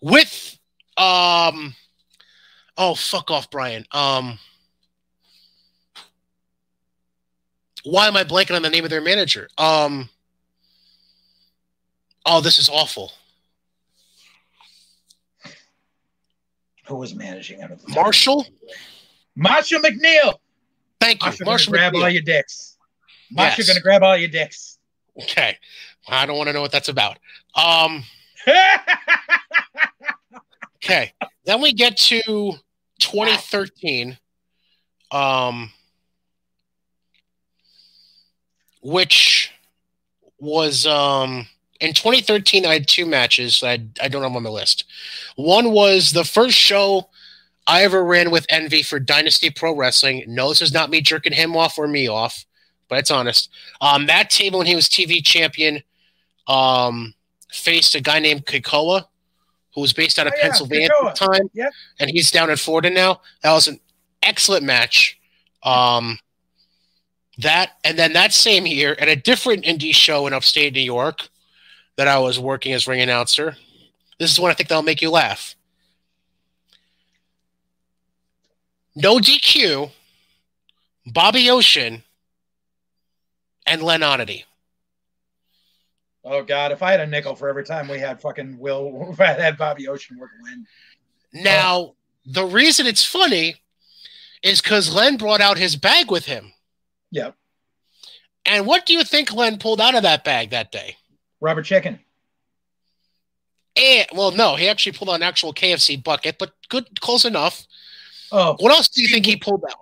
With 0.00 0.58
um 0.96 1.74
oh 2.76 2.94
fuck 2.94 3.30
off, 3.30 3.50
Brian. 3.50 3.86
Um 3.92 4.38
why 7.84 8.06
am 8.06 8.16
I 8.16 8.24
blanking 8.24 8.54
on 8.54 8.62
the 8.62 8.70
name 8.70 8.84
of 8.84 8.90
their 8.90 9.00
manager? 9.00 9.48
Um 9.58 10.08
Oh, 12.24 12.40
this 12.40 12.58
is 12.58 12.68
awful. 12.68 13.12
Who 16.86 16.96
was 16.96 17.14
managing 17.14 17.58
him? 17.58 17.78
Marshall? 17.88 18.46
Marshall 19.34 19.80
McNeil. 19.80 20.34
Thank 21.00 21.22
you. 21.22 21.26
Marshall, 21.26 21.46
Marshall 21.46 21.72
grab 21.72 21.92
McNeil. 21.94 22.02
all 22.02 22.10
your 22.10 22.22
dicks. 22.22 22.76
Marshall 23.30 23.64
Yes. 23.64 23.68
gonna 23.68 23.80
grab 23.80 24.02
all 24.02 24.16
your 24.16 24.28
dicks. 24.28 24.78
Okay. 25.22 25.56
I 26.08 26.26
don't 26.26 26.36
want 26.36 26.48
to 26.48 26.52
know 26.52 26.60
what 26.60 26.72
that's 26.72 26.88
about. 26.88 27.18
Um 27.54 28.04
Okay. 30.84 31.12
Then 31.44 31.60
we 31.60 31.72
get 31.72 31.96
to 31.96 32.52
2013, 32.98 34.18
um, 35.12 35.70
which 38.82 39.52
was 40.38 40.86
um, 40.86 41.46
in 41.80 41.94
2013. 41.94 42.66
I 42.66 42.74
had 42.74 42.88
two 42.88 43.06
matches. 43.06 43.62
I, 43.62 43.78
I 44.00 44.08
don't 44.08 44.22
have 44.22 44.34
on 44.34 44.42
the 44.42 44.50
list. 44.50 44.84
One 45.36 45.70
was 45.70 46.12
the 46.12 46.24
first 46.24 46.56
show 46.56 47.08
I 47.66 47.84
ever 47.84 48.04
ran 48.04 48.30
with 48.30 48.46
Envy 48.48 48.82
for 48.82 48.98
Dynasty 48.98 49.50
Pro 49.50 49.74
Wrestling. 49.76 50.24
No, 50.26 50.48
this 50.48 50.62
is 50.62 50.72
not 50.72 50.90
me 50.90 51.00
jerking 51.00 51.32
him 51.32 51.56
off 51.56 51.78
or 51.78 51.86
me 51.86 52.08
off, 52.08 52.44
but 52.88 52.98
it's 52.98 53.10
honest. 53.10 53.50
Um, 53.80 54.06
Matt 54.06 54.30
Table, 54.30 54.58
when 54.58 54.66
he 54.66 54.74
was 54.74 54.88
TV 54.88 55.24
champion, 55.24 55.82
um, 56.48 57.14
faced 57.52 57.94
a 57.94 58.00
guy 58.00 58.18
named 58.18 58.46
Kikoa, 58.46 59.06
who 59.74 59.80
was 59.80 59.92
based 59.92 60.18
out 60.18 60.26
of 60.26 60.32
Oh, 60.34 60.36
yeah, 60.36 60.42
Pennsylvania 60.42 60.88
at 61.06 61.14
the 61.14 61.26
time, 61.26 61.50
Yep. 61.54 61.70
and 62.00 62.10
he's 62.10 62.30
down 62.30 62.50
in 62.50 62.56
Florida 62.56 62.90
now. 62.90 63.20
That 63.42 63.52
was 63.52 63.68
an 63.68 63.80
excellent 64.22 64.64
match. 64.64 65.18
Um, 65.62 66.18
that 67.38 67.78
and 67.84 67.98
then 67.98 68.12
that 68.12 68.32
same 68.32 68.66
year 68.66 68.94
at 68.98 69.08
a 69.08 69.16
different 69.16 69.64
indie 69.64 69.94
show 69.94 70.26
in 70.26 70.32
upstate 70.34 70.74
New 70.74 70.80
York 70.80 71.28
that 71.96 72.06
I 72.08 72.18
was 72.18 72.38
working 72.38 72.72
as 72.72 72.86
ring 72.86 73.00
announcer. 73.00 73.56
This 74.18 74.30
is 74.30 74.38
one 74.40 74.50
I 74.50 74.54
think 74.54 74.68
that'll 74.68 74.82
make 74.82 75.00
you 75.02 75.10
laugh. 75.10 75.54
No 78.94 79.16
DQ, 79.18 79.90
Bobby 81.06 81.48
Ocean, 81.48 82.02
and 83.66 83.82
Len 83.82 84.02
Oddity. 84.02 84.44
Oh 86.24 86.42
God, 86.42 86.72
if 86.72 86.82
I 86.82 86.90
had 86.92 87.00
a 87.00 87.06
nickel 87.06 87.34
for 87.34 87.48
every 87.48 87.64
time 87.64 87.88
we 87.88 87.98
had 87.98 88.20
fucking 88.20 88.58
Will, 88.58 89.08
if 89.12 89.20
I 89.20 89.32
had 89.32 89.56
Bobby 89.58 89.88
Ocean 89.88 90.18
work 90.18 90.30
Lynn. 90.44 90.66
Now, 91.32 91.94
the 92.26 92.44
reason 92.44 92.86
it's 92.86 93.04
funny 93.04 93.56
is 94.42 94.60
because 94.60 94.94
Len 94.94 95.16
brought 95.16 95.40
out 95.40 95.58
his 95.58 95.76
bag 95.76 96.10
with 96.10 96.26
him. 96.26 96.52
Yep. 97.10 97.36
And 98.44 98.66
what 98.66 98.86
do 98.86 98.92
you 98.92 99.04
think 99.04 99.32
Len 99.32 99.58
pulled 99.58 99.80
out 99.80 99.94
of 99.94 100.02
that 100.02 100.24
bag 100.24 100.50
that 100.50 100.72
day? 100.72 100.96
Rubber 101.40 101.62
chicken. 101.62 102.00
And 103.76 104.06
well, 104.12 104.32
no, 104.32 104.56
he 104.56 104.68
actually 104.68 104.92
pulled 104.92 105.10
out 105.10 105.16
an 105.16 105.22
actual 105.22 105.54
KFC 105.54 106.02
bucket, 106.02 106.36
but 106.38 106.52
good, 106.68 107.00
close 107.00 107.24
enough. 107.24 107.66
Oh, 108.30 108.56
What 108.58 108.72
else 108.72 108.88
do 108.88 109.02
you 109.02 109.08
think 109.08 109.26
he 109.26 109.36
pulled 109.36 109.64
out? 109.68 109.81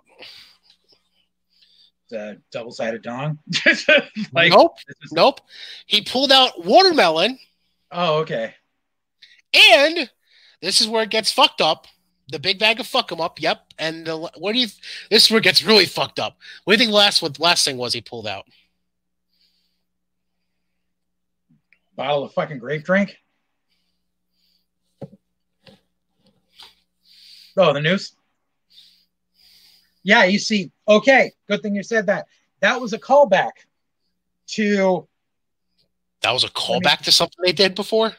Uh, 2.12 2.34
double 2.50 2.72
sided 2.72 3.02
dong. 3.02 3.38
like, 4.32 4.52
nope, 4.52 4.76
is- 5.02 5.12
nope. 5.12 5.40
He 5.86 6.02
pulled 6.02 6.32
out 6.32 6.64
watermelon, 6.64 7.38
Oh, 7.90 8.18
okay. 8.20 8.54
and 9.54 10.10
this 10.62 10.80
is 10.80 10.88
where 10.88 11.02
it 11.02 11.10
gets 11.10 11.32
fucked 11.32 11.60
up. 11.60 11.86
The 12.28 12.38
big 12.38 12.58
bag 12.60 12.78
of 12.78 12.86
fuck 12.86 13.10
'em 13.10 13.20
up. 13.20 13.40
Yep. 13.40 13.60
And 13.78 14.06
the 14.06 14.16
what 14.36 14.52
do 14.52 14.58
you? 14.60 14.68
This 15.10 15.24
is 15.24 15.30
where 15.30 15.38
it 15.38 15.44
gets 15.44 15.64
really 15.64 15.86
fucked 15.86 16.20
up. 16.20 16.36
What 16.62 16.72
do 16.72 16.74
you 16.74 16.78
think? 16.78 16.90
the 16.92 16.96
Last 16.96 17.22
what 17.22 17.38
last 17.40 17.64
thing 17.64 17.76
was 17.76 17.92
he 17.92 18.00
pulled 18.00 18.28
out? 18.28 18.44
Bottle 21.96 22.22
of 22.24 22.32
fucking 22.32 22.58
grape 22.60 22.84
drink. 22.84 23.16
Oh, 27.56 27.72
the 27.72 27.80
news. 27.80 28.12
Yeah, 30.02 30.24
you 30.24 30.38
see. 30.38 30.70
Okay, 30.88 31.32
good 31.48 31.62
thing 31.62 31.74
you 31.74 31.82
said 31.82 32.06
that. 32.06 32.26
That 32.60 32.80
was 32.80 32.92
a 32.92 32.98
callback 32.98 33.50
to 34.48 35.06
That 36.22 36.32
was 36.32 36.44
a 36.44 36.48
callback 36.48 36.98
to 37.02 37.12
something 37.12 37.38
they 37.44 37.52
did 37.52 37.74
before. 37.74 38.12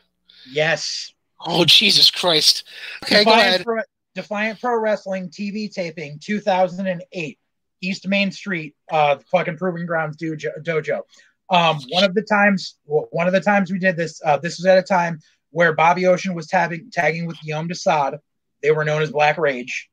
yes, 0.51 1.13
Oh 1.43 1.65
Jesus 1.65 2.11
Christ! 2.11 2.65
Okay, 3.03 3.23
go 3.23 3.31
Defiant 3.31 3.47
ahead. 3.47 3.63
Pro, 3.63 3.81
Defiant 4.15 4.59
Pro 4.59 4.79
Wrestling 4.79 5.29
TV 5.29 5.71
taping 5.71 6.19
2008, 6.21 7.39
East 7.81 8.07
Main 8.07 8.31
Street, 8.31 8.75
uh, 8.91 9.17
fucking 9.31 9.57
Proving 9.57 9.85
Grounds 9.85 10.17
dojo. 10.17 10.49
dojo. 10.61 11.01
Um, 11.49 11.79
one 11.89 12.03
of 12.03 12.13
the 12.13 12.21
times, 12.21 12.77
one 12.85 13.27
of 13.27 13.33
the 13.33 13.41
times 13.41 13.71
we 13.71 13.79
did 13.79 13.97
this, 13.97 14.21
uh, 14.23 14.37
this 14.37 14.57
was 14.57 14.65
at 14.65 14.77
a 14.77 14.83
time 14.83 15.19
where 15.49 15.73
Bobby 15.73 16.05
Ocean 16.05 16.33
was 16.33 16.47
tagging 16.47 16.89
tagging 16.91 17.25
with 17.25 17.37
Yom 17.43 17.67
Desad. 17.67 18.19
They 18.61 18.71
were 18.71 18.85
known 18.85 19.01
as 19.01 19.11
Black 19.11 19.37
Rage. 19.37 19.89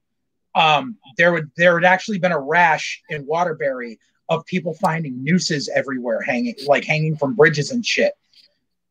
Um, 0.55 0.97
there 1.17 1.33
would 1.33 1.51
there 1.57 1.79
had 1.79 1.85
actually 1.85 2.19
been 2.19 2.33
a 2.33 2.41
rash 2.41 3.03
in 3.11 3.27
Waterbury 3.27 3.99
of 4.29 4.45
people 4.47 4.75
finding 4.75 5.23
nooses 5.23 5.69
everywhere, 5.75 6.21
hanging 6.21 6.55
like 6.67 6.85
hanging 6.85 7.17
from 7.17 7.35
bridges 7.35 7.71
and 7.71 7.85
shit. 7.85 8.13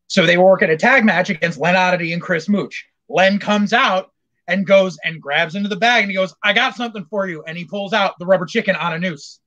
So 0.06 0.24
they 0.24 0.38
were 0.38 0.46
working 0.46 0.70
a 0.70 0.76
tag 0.76 1.04
match 1.04 1.30
against 1.30 1.58
Len 1.58 1.76
Oddity 1.76 2.12
and 2.12 2.22
Chris 2.22 2.48
Mooch. 2.48 2.86
Len 3.08 3.38
comes 3.38 3.72
out 3.72 4.12
and 4.46 4.66
goes 4.66 4.98
and 5.04 5.20
grabs 5.20 5.54
into 5.54 5.68
the 5.68 5.76
bag 5.76 6.02
and 6.02 6.10
he 6.10 6.16
goes, 6.16 6.34
I 6.42 6.54
got 6.54 6.74
something 6.74 7.04
for 7.10 7.28
you. 7.28 7.42
And 7.46 7.58
he 7.58 7.66
pulls 7.66 7.92
out 7.92 8.18
the 8.18 8.24
rubber 8.24 8.46
chicken 8.46 8.74
on 8.76 8.94
a 8.94 8.98
noose. 8.98 9.38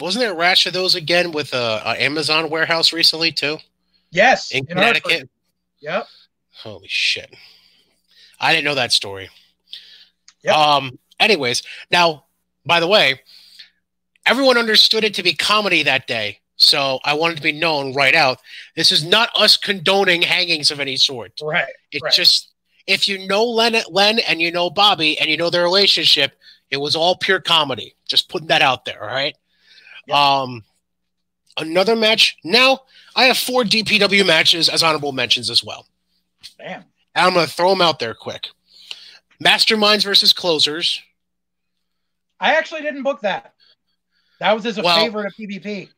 Wasn't 0.00 0.20
there 0.20 0.32
a 0.32 0.36
rash 0.36 0.66
of 0.66 0.72
those 0.72 0.94
again 0.94 1.32
with 1.32 1.54
a, 1.54 1.82
a 1.84 2.02
Amazon 2.02 2.50
warehouse 2.50 2.92
recently 2.92 3.32
too 3.32 3.58
Yes. 4.10 4.50
in 4.50 4.66
in 4.68 4.76
Hartford. 4.76 5.02
Connecticut? 5.04 5.30
Yep. 5.80 6.06
Holy 6.62 6.88
shit! 6.88 7.34
I 8.40 8.52
didn't 8.52 8.64
know 8.64 8.74
that 8.74 8.92
story. 8.92 9.28
Yep. 10.42 10.54
Um. 10.54 10.98
Anyways, 11.18 11.62
now, 11.90 12.24
by 12.64 12.80
the 12.80 12.86
way, 12.86 13.20
everyone 14.26 14.58
understood 14.58 15.04
it 15.04 15.14
to 15.14 15.22
be 15.22 15.32
comedy 15.32 15.82
that 15.84 16.06
day, 16.06 16.40
so 16.56 17.00
I 17.04 17.14
wanted 17.14 17.36
to 17.38 17.42
be 17.42 17.52
known 17.52 17.94
right 17.94 18.14
out. 18.14 18.38
This 18.76 18.92
is 18.92 19.04
not 19.04 19.30
us 19.36 19.56
condoning 19.56 20.22
hangings 20.22 20.70
of 20.70 20.78
any 20.80 20.96
sort. 20.96 21.32
Right. 21.42 21.64
It's 21.90 22.02
Right. 22.02 22.12
just 22.12 22.50
if 22.86 23.08
you 23.08 23.26
know 23.26 23.44
Len, 23.44 23.76
Len, 23.90 24.18
and 24.20 24.40
you 24.40 24.52
know 24.52 24.70
Bobby, 24.70 25.18
and 25.18 25.28
you 25.30 25.36
know 25.36 25.50
their 25.50 25.64
relationship, 25.64 26.38
it 26.70 26.76
was 26.76 26.94
all 26.94 27.16
pure 27.16 27.40
comedy. 27.40 27.94
Just 28.06 28.28
putting 28.28 28.48
that 28.48 28.62
out 28.62 28.84
there. 28.84 29.02
All 29.02 29.08
right. 29.14 29.36
Yep. 30.06 30.16
Um. 30.16 30.64
Another 31.58 31.96
match. 31.96 32.36
Now 32.44 32.80
I 33.16 33.24
have 33.24 33.38
four 33.38 33.64
DPW 33.64 34.26
matches 34.26 34.68
as 34.68 34.82
honorable 34.82 35.12
mentions 35.12 35.48
as 35.48 35.64
well. 35.64 35.86
Damn. 36.58 36.84
I'm 37.16 37.34
going 37.34 37.46
to 37.46 37.52
throw 37.52 37.70
them 37.70 37.80
out 37.80 37.98
there 37.98 38.14
quick. 38.14 38.48
Masterminds 39.44 40.04
versus 40.04 40.32
closers. 40.32 41.00
I 42.40 42.54
actually 42.54 42.82
didn't 42.82 43.02
book 43.02 43.20
that. 43.22 43.54
That 44.40 44.52
was 44.54 44.66
as 44.66 44.78
a 44.78 44.82
Well- 44.82 44.96
favorite 44.98 45.26
of 45.26 45.34
PvP. 45.34 45.88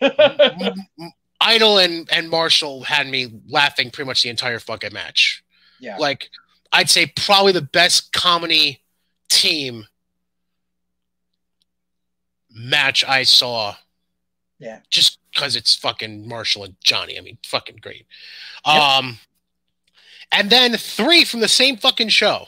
Idol 1.40 1.78
and, 1.78 2.08
and 2.12 2.28
Marshall 2.28 2.82
had 2.82 3.06
me 3.06 3.28
laughing 3.48 3.90
pretty 3.92 4.08
much 4.08 4.22
the 4.24 4.28
entire 4.28 4.58
fucking 4.58 4.92
match. 4.92 5.44
yeah. 5.78 5.96
Like, 5.96 6.30
I'd 6.72 6.90
say 6.90 7.06
probably 7.06 7.52
the 7.52 7.62
best 7.62 8.12
comedy 8.12 8.80
team 9.30 9.86
match 12.50 13.04
I 13.04 13.22
saw. 13.22 13.76
Yeah. 14.58 14.80
Just 14.90 15.18
because 15.32 15.54
it's 15.56 15.76
fucking 15.76 16.26
Marshall 16.28 16.64
and 16.64 16.74
Johnny. 16.82 17.16
I 17.16 17.20
mean, 17.20 17.38
fucking 17.46 17.78
great. 17.80 18.06
Yep. 18.66 18.76
Um, 18.76 19.18
and 20.32 20.50
then 20.50 20.76
three 20.76 21.24
from 21.24 21.40
the 21.40 21.48
same 21.48 21.76
fucking 21.76 22.08
show. 22.08 22.46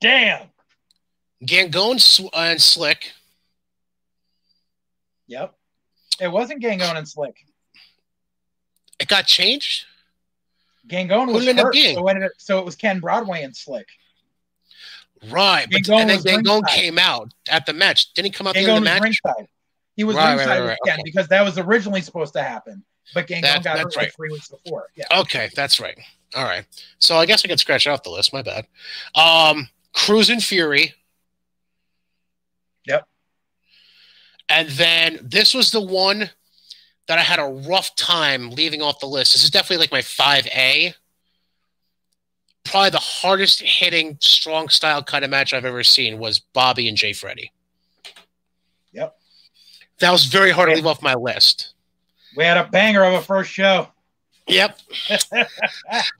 Damn. 0.00 0.48
Gangone 1.44 2.00
Sw- 2.00 2.32
uh, 2.32 2.50
and 2.50 2.62
Slick. 2.62 3.12
Yep. 5.26 5.54
It 6.20 6.28
wasn't 6.28 6.62
Gangone 6.62 6.96
and 6.96 7.08
Slick. 7.08 7.36
It 8.98 9.08
got 9.08 9.26
changed. 9.26 9.84
Gangone 10.88 11.32
was 11.32 11.44
did 11.44 11.48
it 11.48 11.50
end 11.50 11.60
up 11.60 11.66
hurt, 11.66 11.74
so, 11.76 12.08
it 12.08 12.32
so 12.38 12.58
it 12.58 12.64
was 12.64 12.74
Ken 12.76 12.98
Broadway 12.98 13.42
and 13.42 13.54
Slick. 13.54 13.86
Right, 15.30 15.66
but 15.70 15.82
Gangone 15.82 16.00
and 16.00 16.10
then 16.22 16.42
Gangone 16.42 16.62
ringside. 16.62 16.76
came 16.76 16.98
out 16.98 17.34
at 17.50 17.66
the 17.66 17.72
match. 17.72 18.12
Didn't 18.14 18.26
he 18.26 18.30
come 18.32 18.46
out 18.46 18.54
the 18.54 18.60
end 18.60 18.70
of 18.70 18.74
the 18.76 18.80
match? 18.82 19.02
ringside. 19.02 19.48
He 19.96 20.04
was 20.04 20.16
Right, 20.16 20.24
right, 20.24 20.34
ringside 20.36 20.60
right, 20.60 20.68
right, 20.68 20.78
Ken 20.86 20.94
okay. 20.94 21.02
because 21.04 21.28
that 21.28 21.42
was 21.42 21.58
originally 21.58 22.00
supposed 22.00 22.32
to 22.34 22.42
happen. 22.42 22.84
But 23.14 23.26
Gangone 23.26 23.42
That- 23.42 23.64
got 23.64 23.78
hurt 23.78 23.84
that's 23.84 23.96
like 23.96 24.04
right. 24.06 24.14
three 24.14 24.30
weeks 24.30 24.48
before. 24.48 24.86
Yeah. 24.96 25.04
Okay, 25.20 25.50
that's 25.54 25.78
right. 25.80 25.98
All 26.34 26.44
right. 26.44 26.64
So 26.98 27.16
I 27.16 27.26
guess 27.26 27.44
I 27.44 27.48
could 27.48 27.60
scratch 27.60 27.86
off 27.86 28.02
the 28.02 28.10
list. 28.10 28.32
My 28.32 28.42
bad. 28.42 28.66
Um, 29.14 29.68
Cruz 29.92 30.30
and 30.30 30.42
Fury. 30.42 30.94
Yep. 32.86 33.06
And 34.48 34.68
then 34.70 35.18
this 35.22 35.54
was 35.54 35.70
the 35.70 35.80
one 35.80 36.30
that 37.06 37.18
I 37.18 37.22
had 37.22 37.38
a 37.38 37.68
rough 37.68 37.94
time 37.96 38.50
leaving 38.50 38.82
off 38.82 39.00
the 39.00 39.06
list. 39.06 39.32
This 39.32 39.44
is 39.44 39.50
definitely 39.50 39.78
like 39.78 39.92
my 39.92 40.00
5A. 40.00 40.94
Probably 42.64 42.90
the 42.90 42.98
hardest 42.98 43.62
hitting, 43.62 44.18
strong 44.20 44.68
style 44.68 45.02
kind 45.02 45.24
of 45.24 45.30
match 45.30 45.54
I've 45.54 45.64
ever 45.64 45.82
seen 45.82 46.18
was 46.18 46.38
Bobby 46.38 46.86
and 46.86 46.98
Jay 46.98 47.14
Freddy. 47.14 47.50
Yep. 48.92 49.16
That 50.00 50.12
was 50.12 50.26
very 50.26 50.50
hard 50.50 50.68
to 50.68 50.74
leave 50.74 50.86
off 50.86 51.02
my 51.02 51.14
list. 51.14 51.72
We 52.36 52.44
had 52.44 52.58
a 52.58 52.68
banger 52.68 53.04
of 53.04 53.14
a 53.14 53.22
first 53.22 53.50
show. 53.50 53.88
Yep. 54.48 54.78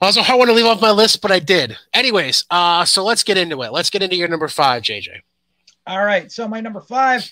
also 0.01 0.21
hard 0.21 0.39
one 0.39 0.47
to 0.47 0.53
leave 0.53 0.65
off 0.65 0.81
my 0.81 0.91
list, 0.91 1.21
but 1.21 1.31
I 1.31 1.39
did. 1.39 1.77
Anyways, 1.93 2.45
uh, 2.49 2.85
so 2.85 3.03
let's 3.03 3.23
get 3.23 3.37
into 3.37 3.63
it. 3.63 3.71
Let's 3.71 3.89
get 3.89 4.03
into 4.03 4.15
your 4.15 4.27
number 4.27 4.47
five, 4.47 4.83
JJ. 4.83 5.07
All 5.87 6.03
right. 6.03 6.31
So 6.31 6.47
my 6.47 6.61
number 6.61 6.81
five 6.81 7.29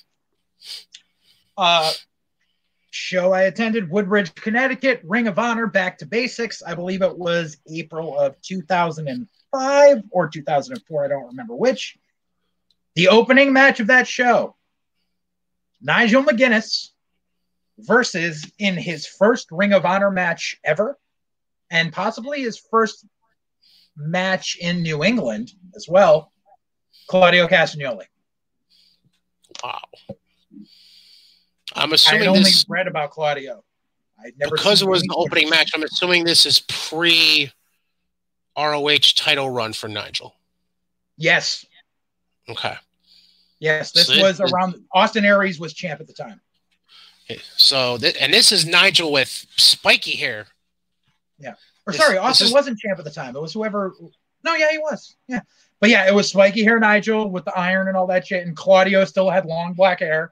uh 1.57 1.91
show 2.89 3.31
I 3.31 3.43
attended, 3.43 3.89
Woodbridge, 3.89 4.33
Connecticut, 4.33 5.01
Ring 5.03 5.27
of 5.27 5.37
Honor, 5.37 5.67
Back 5.67 5.99
to 5.99 6.05
Basics. 6.05 6.63
I 6.63 6.73
believe 6.73 7.01
it 7.01 7.17
was 7.17 7.57
April 7.71 8.17
of 8.17 8.41
2005 8.41 10.03
or 10.09 10.27
2004. 10.27 11.05
I 11.05 11.07
don't 11.07 11.27
remember 11.27 11.55
which. 11.55 11.97
The 12.95 13.09
opening 13.09 13.53
match 13.53 13.79
of 13.79 13.87
that 13.87 14.07
show, 14.07 14.55
Nigel 15.81 16.23
McGuinness 16.23 16.89
versus 17.79 18.49
in 18.59 18.75
his 18.75 19.05
first 19.07 19.47
Ring 19.51 19.73
of 19.73 19.85
Honor 19.85 20.11
match 20.11 20.55
ever, 20.63 20.97
and 21.69 21.91
possibly 21.93 22.41
his 22.41 22.59
first 22.71 23.05
match 23.95 24.57
in 24.59 24.81
New 24.81 25.03
England 25.03 25.51
as 25.75 25.87
well, 25.87 26.31
Claudio 27.07 27.47
Castagnoli. 27.47 28.05
Wow. 29.63 29.81
I'm 31.73 31.93
assuming 31.93 32.23
I 32.23 32.27
only 32.27 32.43
this 32.43 32.65
read 32.67 32.87
about 32.87 33.11
Claudio. 33.11 33.63
I'd 34.23 34.37
never 34.37 34.55
because 34.55 34.81
it 34.81 34.87
was 34.87 35.01
the 35.03 35.13
opening 35.15 35.49
match. 35.49 35.71
I'm 35.75 35.83
assuming 35.83 36.23
this 36.23 36.45
is 36.45 36.59
pre 36.61 37.51
ROH 38.57 39.13
title 39.15 39.49
run 39.49 39.73
for 39.73 39.87
Nigel. 39.87 40.35
Yes, 41.17 41.65
Okay. 42.49 42.75
yes. 43.59 43.91
This 43.91 44.07
So 44.07 44.19
was 44.21 44.39
is- 44.39 44.51
around 44.51 44.75
Austin 44.93 45.25
Aries 45.25 45.59
was 45.59 45.73
champ 45.73 46.01
at 46.01 46.07
the 46.07 46.13
time. 46.13 46.41
So, 47.57 47.97
th- 47.97 48.15
and 48.19 48.33
this 48.33 48.51
is 48.51 48.65
Nigel 48.65 49.11
with 49.11 49.45
spiky 49.57 50.15
hair. 50.17 50.47
Yeah. 51.39 51.55
Or 51.85 51.93
This- 51.93 52.01
sorry, 52.01 52.17
Austin 52.17 52.47
is- 52.47 52.53
wasn't 52.53 52.79
champ 52.79 52.99
at 52.99 53.05
the 53.05 53.11
time. 53.11 53.35
It 53.35 53.41
was 53.41 53.53
whoever. 53.53 53.93
No, 54.43 54.53
yeah, 54.55 54.71
he 54.71 54.77
was. 54.77 55.15
Yeah, 55.27 55.41
but 55.79 55.89
yeah, 55.89 56.07
it 56.07 56.13
was 56.13 56.29
spiky 56.29 56.63
hair 56.63 56.79
Nigel 56.79 57.29
with 57.29 57.45
the 57.45 57.57
iron 57.57 57.87
and 57.87 57.97
all 57.97 58.07
that 58.07 58.27
shit, 58.27 58.45
and 58.45 58.55
Claudio 58.55 59.03
still 59.05 59.29
had 59.29 59.45
long 59.45 59.73
black 59.73 59.99
hair. 59.99 60.31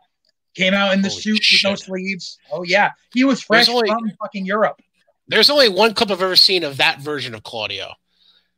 Came 0.54 0.74
out 0.74 0.94
in 0.94 1.02
the 1.02 1.10
Holy 1.10 1.22
suit 1.22 1.44
with 1.52 1.64
no 1.66 1.76
sleeves. 1.76 2.38
Oh 2.52 2.64
yeah, 2.64 2.92
he 3.14 3.26
was 3.26 3.42
fresh 3.42 3.68
only- 3.68 3.90
from 3.90 4.10
fucking 4.22 4.46
Europe. 4.46 4.82
There's 5.28 5.50
only 5.50 5.68
one 5.70 5.94
clip 5.94 6.12
I've 6.12 6.22
ever 6.22 6.36
seen 6.36 6.64
of 6.64 6.78
that 6.78 7.00
version 7.00 7.34
of 7.34 7.44
Claudio, 7.44 7.94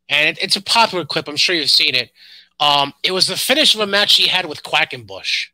and 0.09 0.29
it, 0.29 0.43
it's 0.43 0.55
a 0.55 0.61
popular 0.61 1.05
clip. 1.05 1.27
I'm 1.27 1.37
sure 1.37 1.55
you've 1.55 1.71
seen 1.71 1.95
it. 1.95 2.11
Um, 2.59 2.93
it 3.03 3.11
was 3.11 3.27
the 3.27 3.37
finish 3.37 3.73
of 3.73 3.81
a 3.81 3.87
match 3.87 4.15
he 4.15 4.27
had 4.27 4.45
with 4.45 4.63
Quackenbush. 4.63 5.47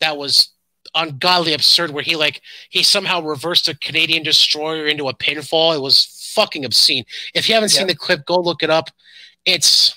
That 0.00 0.16
was 0.16 0.48
ungodly 0.94 1.54
absurd. 1.54 1.90
Where 1.90 2.02
he 2.04 2.16
like 2.16 2.40
he 2.70 2.82
somehow 2.82 3.22
reversed 3.22 3.68
a 3.68 3.76
Canadian 3.78 4.22
destroyer 4.22 4.86
into 4.86 5.08
a 5.08 5.14
pinfall. 5.14 5.74
It 5.74 5.80
was 5.80 6.30
fucking 6.34 6.64
obscene. 6.64 7.04
If 7.34 7.48
you 7.48 7.54
haven't 7.54 7.70
seen 7.70 7.82
Yeah. 7.82 7.94
the 7.94 7.96
clip, 7.96 8.24
go 8.26 8.38
look 8.40 8.62
it 8.62 8.70
up. 8.70 8.88
It's 9.44 9.94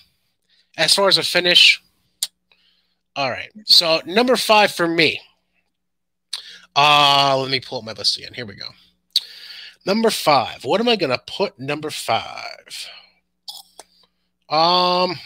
as 0.78 0.94
far 0.94 1.08
as 1.08 1.18
a 1.18 1.24
finish. 1.24 1.82
All 3.16 3.30
right. 3.32 3.52
So 3.66 4.02
number 4.06 4.36
five 4.36 4.72
for 4.72 4.88
me. 4.88 5.22
Uh, 6.76 7.38
let 7.40 7.50
me 7.50 7.62
pull 7.62 7.78
up 7.78 7.86
my 7.86 7.94
list 7.94 8.18
again. 8.18 8.34
Here 8.34 8.46
we 8.46 8.56
go. 8.56 8.68
Number 9.86 10.10
five. 10.10 10.66
What 10.66 10.82
am 10.82 10.90
I 10.90 10.96
gonna 10.98 11.22
put 11.26 11.58
number 11.60 11.90
five? 11.90 12.90
Um 14.50 15.18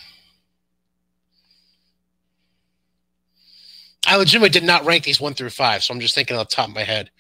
I 4.10 4.16
legitimately 4.16 4.50
did 4.50 4.64
not 4.64 4.86
rank 4.86 5.04
these 5.04 5.22
one 5.22 5.36
through 5.36 5.52
five, 5.52 5.84
so 5.84 5.94
I'm 5.94 6.00
just 6.00 6.16
thinking 6.16 6.36
off 6.36 6.50
the 6.50 6.56
top 6.56 6.70
of 6.70 6.76
my 6.76 6.84
head. 6.84 7.12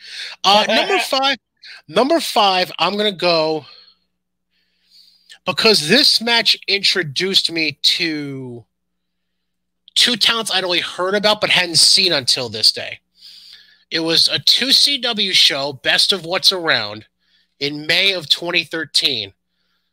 Uh 0.43 0.65
number 0.67 0.99
five, 1.07 1.37
number 1.87 2.19
five, 2.19 2.71
I'm 2.79 2.97
gonna 2.97 3.11
go 3.11 3.65
because 5.45 5.87
this 5.87 6.19
match 6.19 6.57
introduced 6.67 7.51
me 7.51 7.77
to 7.81 8.65
two 9.95 10.15
talents 10.15 10.51
I'd 10.51 10.63
only 10.63 10.79
heard 10.79 11.15
about 11.15 11.41
but 11.41 11.49
hadn't 11.49 11.77
seen 11.77 12.11
until 12.11 12.49
this 12.49 12.71
day. 12.71 12.99
It 13.91 13.99
was 13.99 14.27
a 14.27 14.39
2CW 14.39 15.31
show, 15.31 15.73
Best 15.73 16.13
of 16.13 16.23
What's 16.23 16.51
Around, 16.51 17.07
in 17.59 17.87
May 17.87 18.13
of 18.13 18.29
2013. 18.29 19.33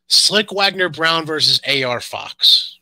Slick 0.08 0.52
Wagner 0.52 0.88
Brown 0.88 1.24
versus 1.24 1.60
AR 1.66 2.00
Fox. 2.00 2.75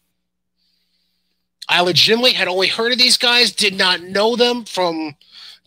I 1.69 1.81
legitimately 1.81 2.33
had 2.33 2.49
only 2.49 2.69
heard 2.69 2.93
of 2.93 2.99
these 2.99 3.17
guys, 3.17 3.53
did 3.53 3.75
not 3.77 4.03
know 4.03 4.37
them 4.37 4.65
from 4.65 5.17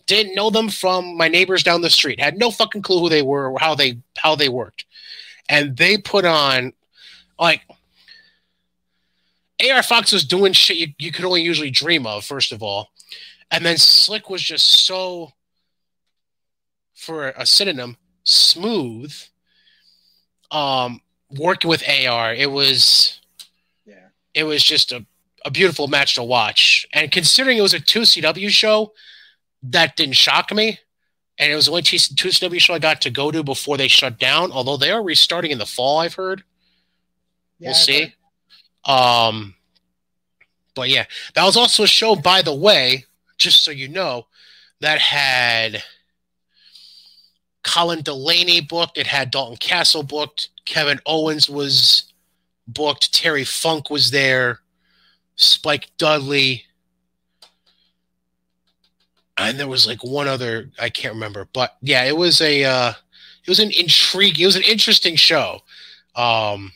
didn't 0.06 0.34
know 0.34 0.48
them 0.48 0.70
from 0.70 1.16
my 1.18 1.28
neighbors 1.28 1.62
down 1.62 1.82
the 1.82 1.90
street. 1.90 2.18
Had 2.18 2.38
no 2.38 2.50
fucking 2.50 2.80
clue 2.82 2.98
who 3.00 3.08
they 3.10 3.20
were 3.22 3.50
or 3.50 3.58
how 3.58 3.74
they 3.74 3.98
how 4.16 4.34
they 4.34 4.48
worked. 4.48 4.84
And 5.48 5.76
they 5.76 5.98
put 5.98 6.24
on 6.24 6.72
like 7.38 7.62
AR 9.60 9.82
Fox 9.82 10.12
was 10.12 10.24
doing 10.24 10.52
shit 10.52 10.76
you, 10.76 10.88
you 10.98 11.12
could 11.12 11.24
only 11.24 11.42
usually 11.42 11.70
dream 11.70 12.06
of, 12.06 12.24
first 12.24 12.52
of 12.52 12.62
all. 12.62 12.90
And 13.50 13.64
then 13.64 13.76
Slick 13.76 14.30
was 14.30 14.42
just 14.42 14.66
so 14.86 15.32
for 16.94 17.28
a 17.30 17.46
synonym, 17.46 17.96
smooth. 18.24 19.14
Um, 20.50 21.00
working 21.30 21.68
with 21.68 21.82
AR, 21.86 22.32
it 22.34 22.50
was 22.50 23.20
Yeah. 23.86 24.08
it 24.34 24.44
was 24.44 24.64
just 24.64 24.92
a, 24.92 25.04
a 25.44 25.50
beautiful 25.50 25.88
match 25.88 26.14
to 26.14 26.22
watch. 26.22 26.86
And 26.92 27.10
considering 27.10 27.58
it 27.58 27.62
was 27.62 27.74
a 27.74 27.80
two 27.80 28.00
CW 28.00 28.48
show, 28.50 28.92
that 29.62 29.96
didn't 29.96 30.16
shock 30.16 30.52
me. 30.52 30.78
And 31.38 31.52
it 31.52 31.54
was 31.54 31.66
the 31.66 31.72
only 31.72 31.82
two 31.82 31.96
CW 31.96 32.60
show 32.60 32.74
I 32.74 32.78
got 32.78 33.00
to 33.02 33.10
go 33.10 33.30
to 33.30 33.44
before 33.44 33.76
they 33.76 33.88
shut 33.88 34.18
down. 34.18 34.50
Although 34.50 34.76
they 34.76 34.90
are 34.90 35.02
restarting 35.02 35.52
in 35.52 35.58
the 35.58 35.66
fall, 35.66 36.00
I've 36.00 36.14
heard. 36.14 36.42
Yeah, 37.58 37.68
we'll 37.68 37.74
see. 37.74 38.14
Um, 38.84 39.54
but 40.74 40.88
yeah, 40.88 41.04
that 41.34 41.44
was 41.44 41.56
also 41.56 41.84
a 41.84 41.88
show, 41.88 42.16
by 42.16 42.42
the 42.42 42.54
way, 42.54 43.04
just 43.36 43.62
so 43.62 43.70
you 43.70 43.88
know, 43.88 44.26
that 44.80 45.00
had 45.00 45.82
Colin 47.64 48.02
Delaney 48.02 48.60
booked. 48.60 48.98
It 48.98 49.06
had 49.06 49.30
Dalton 49.30 49.56
Castle 49.56 50.02
booked. 50.02 50.50
Kevin 50.64 51.00
Owens 51.06 51.48
was 51.48 52.12
booked. 52.66 53.12
Terry 53.12 53.44
Funk 53.44 53.90
was 53.90 54.10
there. 54.10 54.60
Spike 55.38 55.88
Dudley. 55.96 56.64
And 59.38 59.58
there 59.58 59.68
was 59.68 59.86
like 59.86 60.02
one 60.02 60.26
other 60.28 60.68
I 60.80 60.90
can't 60.90 61.14
remember, 61.14 61.48
but 61.52 61.76
yeah, 61.80 62.04
it 62.04 62.16
was 62.16 62.40
a 62.40 62.64
uh, 62.64 62.90
it 62.90 63.48
was 63.48 63.60
an 63.60 63.70
intrigue. 63.78 64.40
It 64.40 64.46
was 64.46 64.56
an 64.56 64.62
interesting 64.64 65.14
show. 65.16 65.60
Um, 66.16 66.72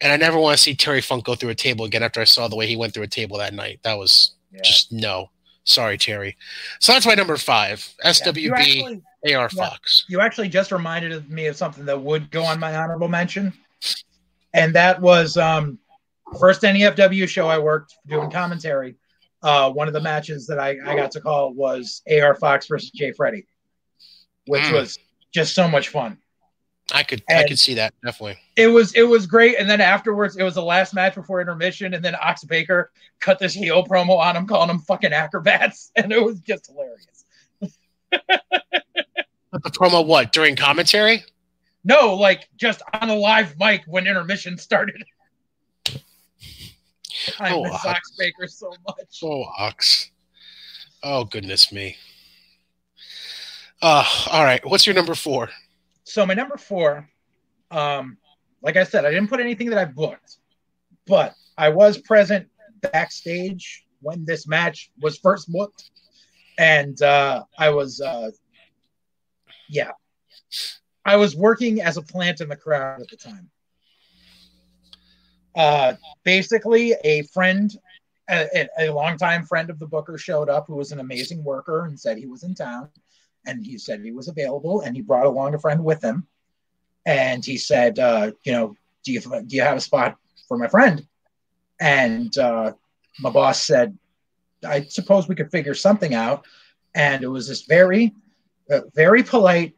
and 0.00 0.12
I 0.12 0.16
never 0.16 0.38
want 0.38 0.56
to 0.56 0.62
see 0.62 0.74
Terry 0.74 1.00
Funk 1.00 1.24
go 1.24 1.34
through 1.34 1.50
a 1.50 1.54
table 1.54 1.84
again 1.84 2.04
after 2.04 2.20
I 2.20 2.24
saw 2.24 2.46
the 2.46 2.54
way 2.56 2.66
he 2.68 2.76
went 2.76 2.94
through 2.94 3.02
a 3.02 3.08
table 3.08 3.38
that 3.38 3.52
night. 3.54 3.80
That 3.82 3.98
was 3.98 4.32
Yeah. 4.52 4.60
just 4.62 4.92
no. 4.92 5.30
Sorry, 5.64 5.98
Terry. 5.98 6.36
So 6.78 6.92
that's 6.92 7.06
my 7.06 7.14
number 7.14 7.36
five. 7.36 7.86
Yeah. 8.02 8.10
SWB 8.10 8.52
actually- 8.52 9.02
AR 9.26 9.30
Yeah. 9.32 9.48
Fox. 9.48 10.04
you 10.08 10.20
actually 10.20 10.48
just 10.48 10.70
reminded 10.72 11.28
me 11.28 11.46
of 11.46 11.56
something 11.56 11.84
that 11.86 12.00
would 12.00 12.30
go 12.30 12.44
on 12.44 12.58
my 12.60 12.74
honorable 12.74 13.08
mention, 13.08 13.52
and 14.54 14.74
that 14.74 15.00
was 15.00 15.36
um, 15.36 15.78
first 16.38 16.62
NEFW 16.62 17.28
show 17.28 17.48
I 17.48 17.58
worked 17.58 17.96
doing 18.06 18.30
commentary. 18.30 18.96
Uh, 19.42 19.70
one 19.70 19.88
of 19.88 19.94
the 19.94 20.00
matches 20.00 20.46
that 20.46 20.58
I, 20.58 20.76
I 20.84 20.94
got 20.94 21.10
to 21.12 21.20
call 21.20 21.54
was 21.54 22.02
AR 22.10 22.34
Fox 22.34 22.66
versus 22.66 22.90
Jay 22.90 23.12
Freddy, 23.12 23.46
which 24.46 24.62
Mm. 24.62 24.72
was 24.74 24.98
just 25.32 25.54
so 25.54 25.66
much 25.68 25.88
fun. 25.88 26.18
I 26.92 27.04
could 27.04 27.22
I 27.30 27.46
could 27.46 27.58
see 27.58 27.74
that 27.74 27.94
definitely. 28.04 28.36
it 28.56 28.66
was 28.66 28.92
it 28.94 29.04
was 29.04 29.26
great. 29.26 29.56
And 29.60 29.70
then 29.70 29.80
afterwards, 29.80 30.36
it 30.36 30.42
was 30.42 30.54
the 30.54 30.62
last 30.62 30.92
match 30.92 31.14
before 31.14 31.40
intermission, 31.40 31.94
and 31.94 32.04
then 32.04 32.16
Ox 32.20 32.42
Baker 32.44 32.90
cut 33.20 33.38
this 33.38 33.54
heel 33.54 33.84
promo 33.84 34.18
on 34.18 34.36
him, 34.36 34.44
calling 34.46 34.68
him 34.70 34.80
fucking 34.80 35.12
acrobats, 35.12 35.92
and 35.96 36.10
it 36.12 36.22
was 36.22 36.40
just 36.40 36.66
hilarious. 36.66 37.24
But 39.52 39.62
the 39.64 39.70
promo 39.70 40.04
what 40.04 40.32
during 40.32 40.56
commentary? 40.56 41.24
No, 41.84 42.14
like 42.14 42.48
just 42.56 42.82
on 42.92 43.08
a 43.08 43.14
live 43.14 43.54
mic 43.58 43.82
when 43.86 44.06
intermission 44.06 44.58
started. 44.58 45.02
I 47.38 47.54
Oh, 47.54 47.62
miss 47.64 47.84
Ox. 47.84 48.12
Baker 48.18 48.46
so 48.46 48.70
much. 48.86 49.20
Oh, 49.22 49.44
Ox. 49.58 50.10
Oh 51.02 51.24
goodness 51.24 51.72
me. 51.72 51.96
Uh, 53.82 54.04
all 54.30 54.44
right. 54.44 54.60
What's 54.66 54.86
your 54.86 54.94
number 54.94 55.14
four? 55.14 55.48
So 56.04 56.26
my 56.26 56.34
number 56.34 56.56
four, 56.58 57.08
um, 57.70 58.18
like 58.62 58.76
I 58.76 58.84
said, 58.84 59.04
I 59.04 59.10
didn't 59.10 59.28
put 59.28 59.40
anything 59.40 59.70
that 59.70 59.78
I 59.78 59.86
booked, 59.86 60.36
but 61.06 61.34
I 61.56 61.70
was 61.70 61.96
present 61.98 62.48
backstage 62.82 63.84
when 64.02 64.24
this 64.24 64.46
match 64.46 64.90
was 65.00 65.18
first 65.18 65.50
booked, 65.50 65.90
and 66.58 67.00
uh, 67.02 67.44
I 67.58 67.70
was, 67.70 68.00
uh, 68.00 68.30
yeah, 69.68 69.92
I 71.04 71.16
was 71.16 71.34
working 71.36 71.80
as 71.80 71.96
a 71.96 72.02
plant 72.02 72.40
in 72.40 72.48
the 72.48 72.56
crowd 72.56 73.00
at 73.00 73.08
the 73.08 73.16
time. 73.16 73.50
Uh, 75.56 75.94
basically, 76.24 76.94
a 77.04 77.22
friend, 77.24 77.76
a, 78.28 78.68
a 78.78 78.90
longtime 78.90 79.44
friend 79.44 79.70
of 79.70 79.78
the 79.78 79.86
Booker 79.86 80.18
showed 80.18 80.48
up, 80.48 80.66
who 80.66 80.76
was 80.76 80.92
an 80.92 81.00
amazing 81.00 81.42
worker, 81.42 81.84
and 81.86 81.98
said 81.98 82.16
he 82.18 82.26
was 82.26 82.42
in 82.42 82.54
town. 82.54 82.88
And 83.46 83.64
he 83.64 83.78
said 83.78 84.02
he 84.02 84.12
was 84.12 84.28
available 84.28 84.82
and 84.82 84.94
he 84.94 85.00
brought 85.00 85.24
along 85.24 85.54
a 85.54 85.58
friend 85.58 85.82
with 85.82 86.02
him. 86.04 86.26
And 87.06 87.44
he 87.44 87.56
said 87.56 87.98
uh, 87.98 88.32
you 88.44 88.52
know 88.52 88.76
do 89.02 89.12
you 89.12 89.20
do 89.20 89.56
you 89.56 89.62
have 89.62 89.78
a 89.78 89.80
spot 89.80 90.18
for 90.46 90.58
my 90.58 90.68
friend? 90.68 91.06
And 91.80 92.36
uh, 92.36 92.72
my 93.20 93.30
boss 93.30 93.62
said 93.64 93.96
i 94.66 94.82
suppose 94.82 95.26
we 95.26 95.34
could 95.34 95.50
figure 95.50 95.74
something 95.74 96.14
out. 96.14 96.44
And 96.94 97.22
it 97.22 97.28
was 97.28 97.48
this 97.48 97.62
very 97.62 98.12
uh, 98.70 98.80
very 98.94 99.22
polite 99.22 99.74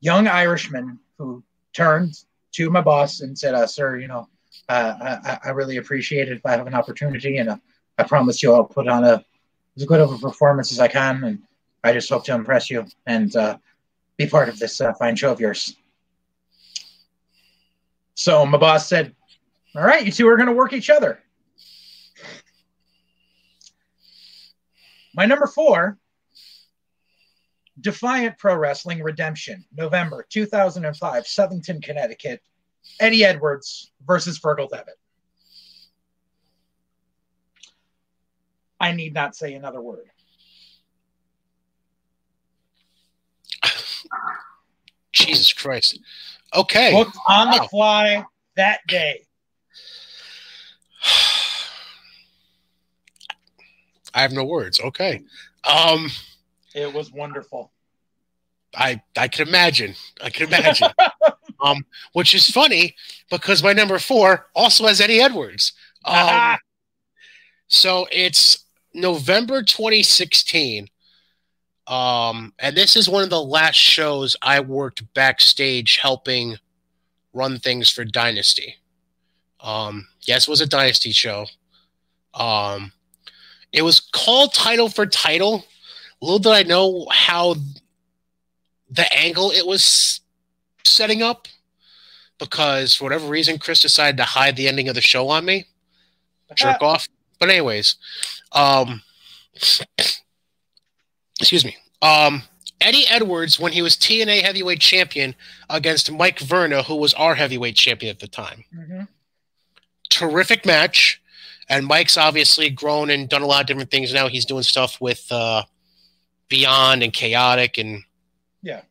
young 0.00 0.26
irishman 0.26 0.98
who 1.18 1.44
turned 1.74 2.14
to 2.52 2.70
my 2.70 2.80
boss 2.80 3.20
and 3.20 3.38
said 3.38 3.54
uh, 3.54 3.66
sir 3.66 3.98
you 3.98 4.08
know 4.08 4.28
uh, 4.70 5.18
I, 5.24 5.48
I 5.48 5.50
really 5.50 5.76
appreciate 5.78 6.28
it 6.28 6.36
if 6.36 6.46
i 6.46 6.52
have 6.52 6.66
an 6.66 6.74
opportunity 6.74 7.38
and 7.38 7.50
uh, 7.50 7.56
i 7.98 8.02
promise 8.02 8.42
you 8.42 8.52
i'll 8.52 8.64
put 8.64 8.88
on 8.88 9.04
a 9.04 9.24
as 9.76 9.84
good 9.84 10.00
of 10.00 10.12
a 10.12 10.18
performance 10.18 10.72
as 10.72 10.80
i 10.80 10.88
can 10.88 11.24
and 11.24 11.42
I 11.82 11.92
just 11.92 12.10
hope 12.10 12.24
to 12.24 12.34
impress 12.34 12.70
you 12.70 12.86
and 13.06 13.34
uh, 13.34 13.58
be 14.16 14.26
part 14.26 14.48
of 14.48 14.58
this 14.58 14.80
uh, 14.80 14.92
fine 14.94 15.16
show 15.16 15.32
of 15.32 15.40
yours. 15.40 15.76
So 18.14 18.44
my 18.44 18.58
boss 18.58 18.86
said, 18.86 19.14
All 19.74 19.82
right, 19.82 20.04
you 20.04 20.12
two 20.12 20.28
are 20.28 20.36
going 20.36 20.48
to 20.48 20.54
work 20.54 20.72
each 20.72 20.90
other. 20.90 21.20
My 25.14 25.24
number 25.24 25.46
four 25.46 25.98
Defiant 27.80 28.36
Pro 28.36 28.56
Wrestling 28.56 29.02
Redemption, 29.02 29.64
November 29.74 30.26
2005, 30.28 31.24
Southington, 31.24 31.82
Connecticut. 31.82 32.42
Eddie 32.98 33.24
Edwards 33.24 33.92
versus 34.06 34.38
Fergal 34.38 34.68
Devitt. 34.68 34.96
I 38.80 38.92
need 38.92 39.12
not 39.14 39.36
say 39.36 39.54
another 39.54 39.80
word. 39.80 40.06
Jesus 45.12 45.52
Christ. 45.52 45.98
Okay. 46.54 46.92
booked 46.92 47.16
on 47.28 47.50
the 47.50 47.68
fly 47.68 48.24
that 48.56 48.80
day. 48.88 49.26
I 54.14 54.22
have 54.22 54.32
no 54.32 54.44
words. 54.44 54.80
Okay. 54.80 55.22
Um, 55.64 56.10
It 56.74 56.92
was 56.92 57.12
wonderful. 57.12 57.70
I 58.74 59.02
I 59.16 59.28
can 59.28 59.46
imagine. 59.48 59.94
I 60.22 60.30
can 60.30 60.46
imagine. 60.48 60.88
um, 61.62 61.84
which 62.12 62.34
is 62.34 62.50
funny 62.50 62.94
because 63.30 63.62
my 63.62 63.72
number 63.72 63.98
four 63.98 64.48
also 64.54 64.86
has 64.86 65.00
Eddie 65.00 65.20
Edwards. 65.20 65.72
Um, 66.04 66.56
so 67.68 68.06
it's 68.10 68.64
November 68.94 69.62
2016. 69.62 70.88
Um, 71.86 72.52
and 72.58 72.76
this 72.76 72.96
is 72.96 73.08
one 73.08 73.24
of 73.24 73.30
the 73.30 73.42
last 73.42 73.76
shows 73.76 74.36
I 74.42 74.60
worked 74.60 75.12
backstage 75.14 75.96
helping 75.96 76.56
run 77.32 77.58
things 77.58 77.90
for 77.90 78.04
Dynasty. 78.04 78.76
Um, 79.60 80.06
yes, 80.22 80.46
it 80.46 80.50
was 80.50 80.60
a 80.60 80.68
Dynasty 80.68 81.12
show. 81.12 81.46
Um, 82.34 82.92
it 83.72 83.82
was 83.82 84.00
called 84.00 84.54
Title 84.54 84.88
for 84.88 85.06
Title. 85.06 85.64
Little 86.20 86.38
did 86.38 86.52
I 86.52 86.62
know 86.62 87.06
how 87.10 87.56
the 88.90 89.12
angle 89.16 89.50
it 89.50 89.66
was 89.66 90.19
setting 90.90 91.22
up 91.22 91.48
because 92.38 92.94
for 92.94 93.04
whatever 93.04 93.26
reason 93.28 93.58
Chris 93.58 93.80
decided 93.80 94.16
to 94.16 94.24
hide 94.24 94.56
the 94.56 94.68
ending 94.68 94.88
of 94.88 94.94
the 94.94 95.00
show 95.00 95.28
on 95.28 95.44
me. 95.44 95.66
Jerk 96.54 96.82
off. 96.82 97.08
But 97.38 97.50
anyways, 97.50 97.94
um 98.52 99.02
excuse 101.38 101.64
me. 101.64 101.76
Um 102.02 102.42
Eddie 102.80 103.06
Edwards 103.08 103.60
when 103.60 103.72
he 103.72 103.82
was 103.82 103.94
TNA 103.96 104.40
heavyweight 104.42 104.80
champion 104.80 105.34
against 105.68 106.10
Mike 106.10 106.38
Verna 106.40 106.82
who 106.82 106.96
was 106.96 107.12
our 107.14 107.34
heavyweight 107.34 107.76
champion 107.76 108.10
at 108.10 108.20
the 108.20 108.28
time. 108.28 108.64
Mhm. 108.74 109.08
Terrific 110.08 110.64
match. 110.66 111.20
And 111.68 111.86
Mike's 111.86 112.16
obviously 112.16 112.68
grown 112.68 113.10
and 113.10 113.28
done 113.28 113.42
a 113.42 113.46
lot 113.46 113.60
of 113.60 113.66
different 113.68 113.90
things 113.90 114.12
now. 114.12 114.26
He's 114.28 114.44
doing 114.46 114.62
stuff 114.64 115.00
with 115.00 115.30
uh 115.30 115.64
Beyond 116.48 117.02
and 117.02 117.12
Chaotic 117.12 117.78
and 117.78 118.02
Yeah. 118.62 118.82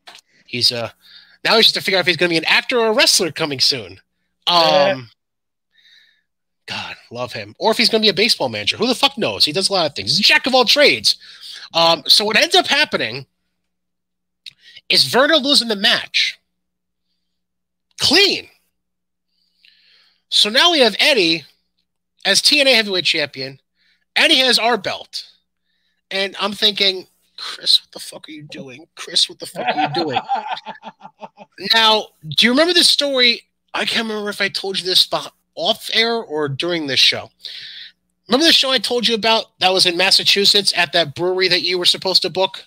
He's 0.46 0.72
uh 0.72 0.92
now 1.44 1.56
he's 1.56 1.66
just 1.66 1.76
to 1.76 1.82
figure 1.82 1.98
out 1.98 2.02
if 2.02 2.07
he's 2.07 2.18
going 2.18 2.30
to 2.30 2.34
be 2.34 2.38
an 2.38 2.45
actor 2.45 2.80
or 2.80 2.88
a 2.88 2.94
wrestler 2.94 3.32
coming 3.32 3.60
soon. 3.60 3.99
Um. 4.48 5.10
God, 6.66 6.95
love 7.10 7.34
him. 7.34 7.56
Or 7.57 7.72
if 7.72 7.78
he's 7.78 7.90
going 7.90 8.03
to 8.03 8.06
be 8.06 8.10
a 8.10 8.14
baseball 8.14 8.48
manager, 8.48 8.78
who 8.78 8.86
the 8.86 8.94
fuck 8.94 9.18
knows? 9.18 9.44
He 9.44 9.52
does 9.52 9.70
a 9.70 9.74
lot 9.74 9.88
of 9.88 9.95
things. 9.95 10.11
He's 10.11 10.20
a 10.20 10.30
jack 10.30 10.45
of 10.45 10.53
all 10.53 10.66
trades. 10.66 11.16
Um, 11.74 12.03
so 12.06 12.24
what 12.24 12.38
ends 12.38 12.53
up 12.53 12.68
happening 12.68 13.26
is 14.88 15.06
Verna 15.06 15.38
losing 15.38 15.68
the 15.68 15.76
match 15.76 16.40
clean. 17.99 18.48
So 20.30 20.49
now 20.49 20.72
we 20.72 20.80
have 20.80 20.95
Eddie 20.99 21.45
as 22.24 22.41
TNA 22.41 22.76
heavyweight 22.76 23.06
champion, 23.06 23.60
and 24.16 24.32
he 24.32 24.40
has 24.40 24.60
our 24.60 24.78
belt. 24.78 25.26
And 26.11 26.36
I'm 26.40 26.53
thinking, 26.53 27.07
Chris, 27.40 27.82
what 27.82 27.91
the 27.91 27.99
fuck 27.99 28.28
are 28.28 28.32
you 28.32 28.44
doing? 28.44 28.86
Chris, 28.95 29.30
what 29.30 29.40
the 29.40 29.45
fuck 29.45 29.66
are 29.66 29.82
you 29.82 29.94
doing? 29.94 30.20
Now, 31.74 32.07
do 32.26 32.45
you 32.45 32.53
remember 32.53 32.74
this 32.74 32.88
story? 32.88 33.41
I 33.74 33.84
can't 33.84 34.07
remember 34.07 34.30
if 34.30 34.40
I 34.40 34.48
told 34.48 34.80
you 34.80 34.86
this 34.86 35.10
off 35.56 35.90
air 35.94 36.16
or 36.16 36.48
during 36.48 36.88
this 36.88 37.02
show. 37.02 37.30
Remember 38.30 38.45
the 38.45 38.53
show 38.53 38.72
I 38.72 38.78
told 38.78 39.06
you 39.06 39.14
about 39.14 39.60
that 39.60 39.74
was 39.74 39.86
in 39.86 39.98
Massachusetts 39.98 40.72
at 40.78 40.94
that 40.94 41.16
brewery 41.16 41.49
that 41.49 41.64
you 41.64 41.78
were 41.78 41.84
supposed 41.84 42.22
to 42.22 42.30
book? 42.30 42.64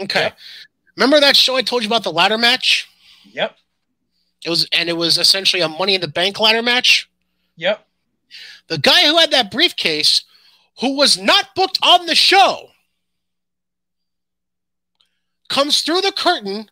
Okay. 0.00 0.22
Yep. 0.22 0.38
Remember 0.96 1.20
that 1.20 1.36
show 1.36 1.54
I 1.54 1.62
told 1.62 1.84
you 1.84 1.88
about 1.88 2.02
the 2.02 2.10
ladder 2.10 2.38
match? 2.38 2.88
Yep. 3.30 3.56
It 4.44 4.50
was 4.50 4.66
and 4.72 4.88
it 4.88 4.96
was 4.96 5.16
essentially 5.16 5.62
a 5.62 5.68
money 5.68 5.94
in 5.94 6.00
the 6.00 6.08
bank 6.08 6.40
ladder 6.40 6.62
match. 6.62 7.08
Yep. 7.54 7.86
The 8.66 8.78
guy 8.78 9.06
who 9.06 9.16
had 9.16 9.30
that 9.30 9.52
briefcase, 9.52 10.24
who 10.80 10.96
was 10.96 11.16
not 11.16 11.54
booked 11.54 11.78
on 11.84 12.06
the 12.06 12.16
show, 12.16 12.70
comes 15.48 15.80
through 15.80 16.00
the 16.00 16.12
curtain, 16.12 16.70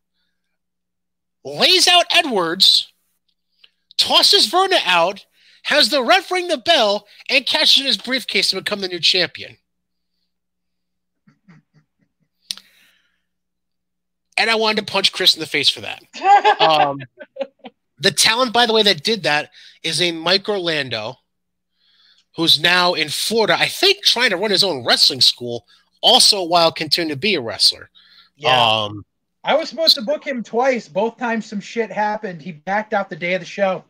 lays 1.44 1.88
out 1.88 2.04
Edwards, 2.10 2.92
tosses 3.96 4.46
Verna 4.46 4.78
out, 4.84 5.26
has 5.64 5.88
the 5.88 6.02
ref 6.02 6.30
ring 6.30 6.48
the 6.48 6.58
bell, 6.58 7.06
and 7.28 7.46
catches 7.46 7.80
in 7.80 7.86
his 7.86 7.96
briefcase 7.96 8.50
to 8.50 8.56
become 8.56 8.80
the 8.80 8.88
new 8.88 9.00
champion. 9.00 9.56
And 14.38 14.50
I 14.50 14.54
wanted 14.54 14.86
to 14.86 14.92
punch 14.92 15.12
Chris 15.12 15.34
in 15.34 15.40
the 15.40 15.46
face 15.46 15.68
for 15.68 15.80
that. 15.80 16.02
Um, 16.60 17.00
the 17.98 18.10
talent, 18.10 18.52
by 18.52 18.66
the 18.66 18.74
way, 18.74 18.82
that 18.82 19.02
did 19.02 19.22
that 19.22 19.50
is 19.82 20.00
a 20.02 20.12
Mike 20.12 20.48
Orlando, 20.48 21.16
who's 22.36 22.60
now 22.60 22.92
in 22.92 23.08
Florida, 23.08 23.56
I 23.58 23.66
think 23.66 24.04
trying 24.04 24.30
to 24.30 24.36
run 24.36 24.50
his 24.50 24.62
own 24.62 24.84
wrestling 24.84 25.22
school, 25.22 25.66
also 26.02 26.42
while 26.42 26.70
continuing 26.70 27.08
to 27.08 27.16
be 27.18 27.34
a 27.34 27.40
wrestler. 27.40 27.90
Yeah. 28.36 28.84
Um, 28.84 29.04
I 29.44 29.54
was 29.54 29.68
supposed 29.68 29.94
to 29.94 30.02
book 30.02 30.24
him 30.26 30.42
twice. 30.42 30.88
Both 30.88 31.18
times 31.18 31.46
some 31.46 31.60
shit 31.60 31.90
happened. 31.90 32.42
He 32.42 32.52
backed 32.52 32.92
out 32.94 33.08
the 33.08 33.16
day 33.16 33.34
of 33.34 33.40
the 33.40 33.46
show. 33.46 33.84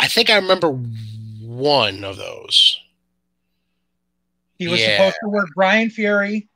I 0.00 0.08
think 0.08 0.30
I 0.30 0.36
remember 0.36 0.70
one 1.40 2.04
of 2.04 2.16
those. 2.16 2.80
He 4.58 4.68
was 4.68 4.80
Yeah. 4.80 4.96
supposed 4.96 5.16
to 5.22 5.28
work 5.28 5.48
Brian 5.54 5.90
Fury 5.90 6.48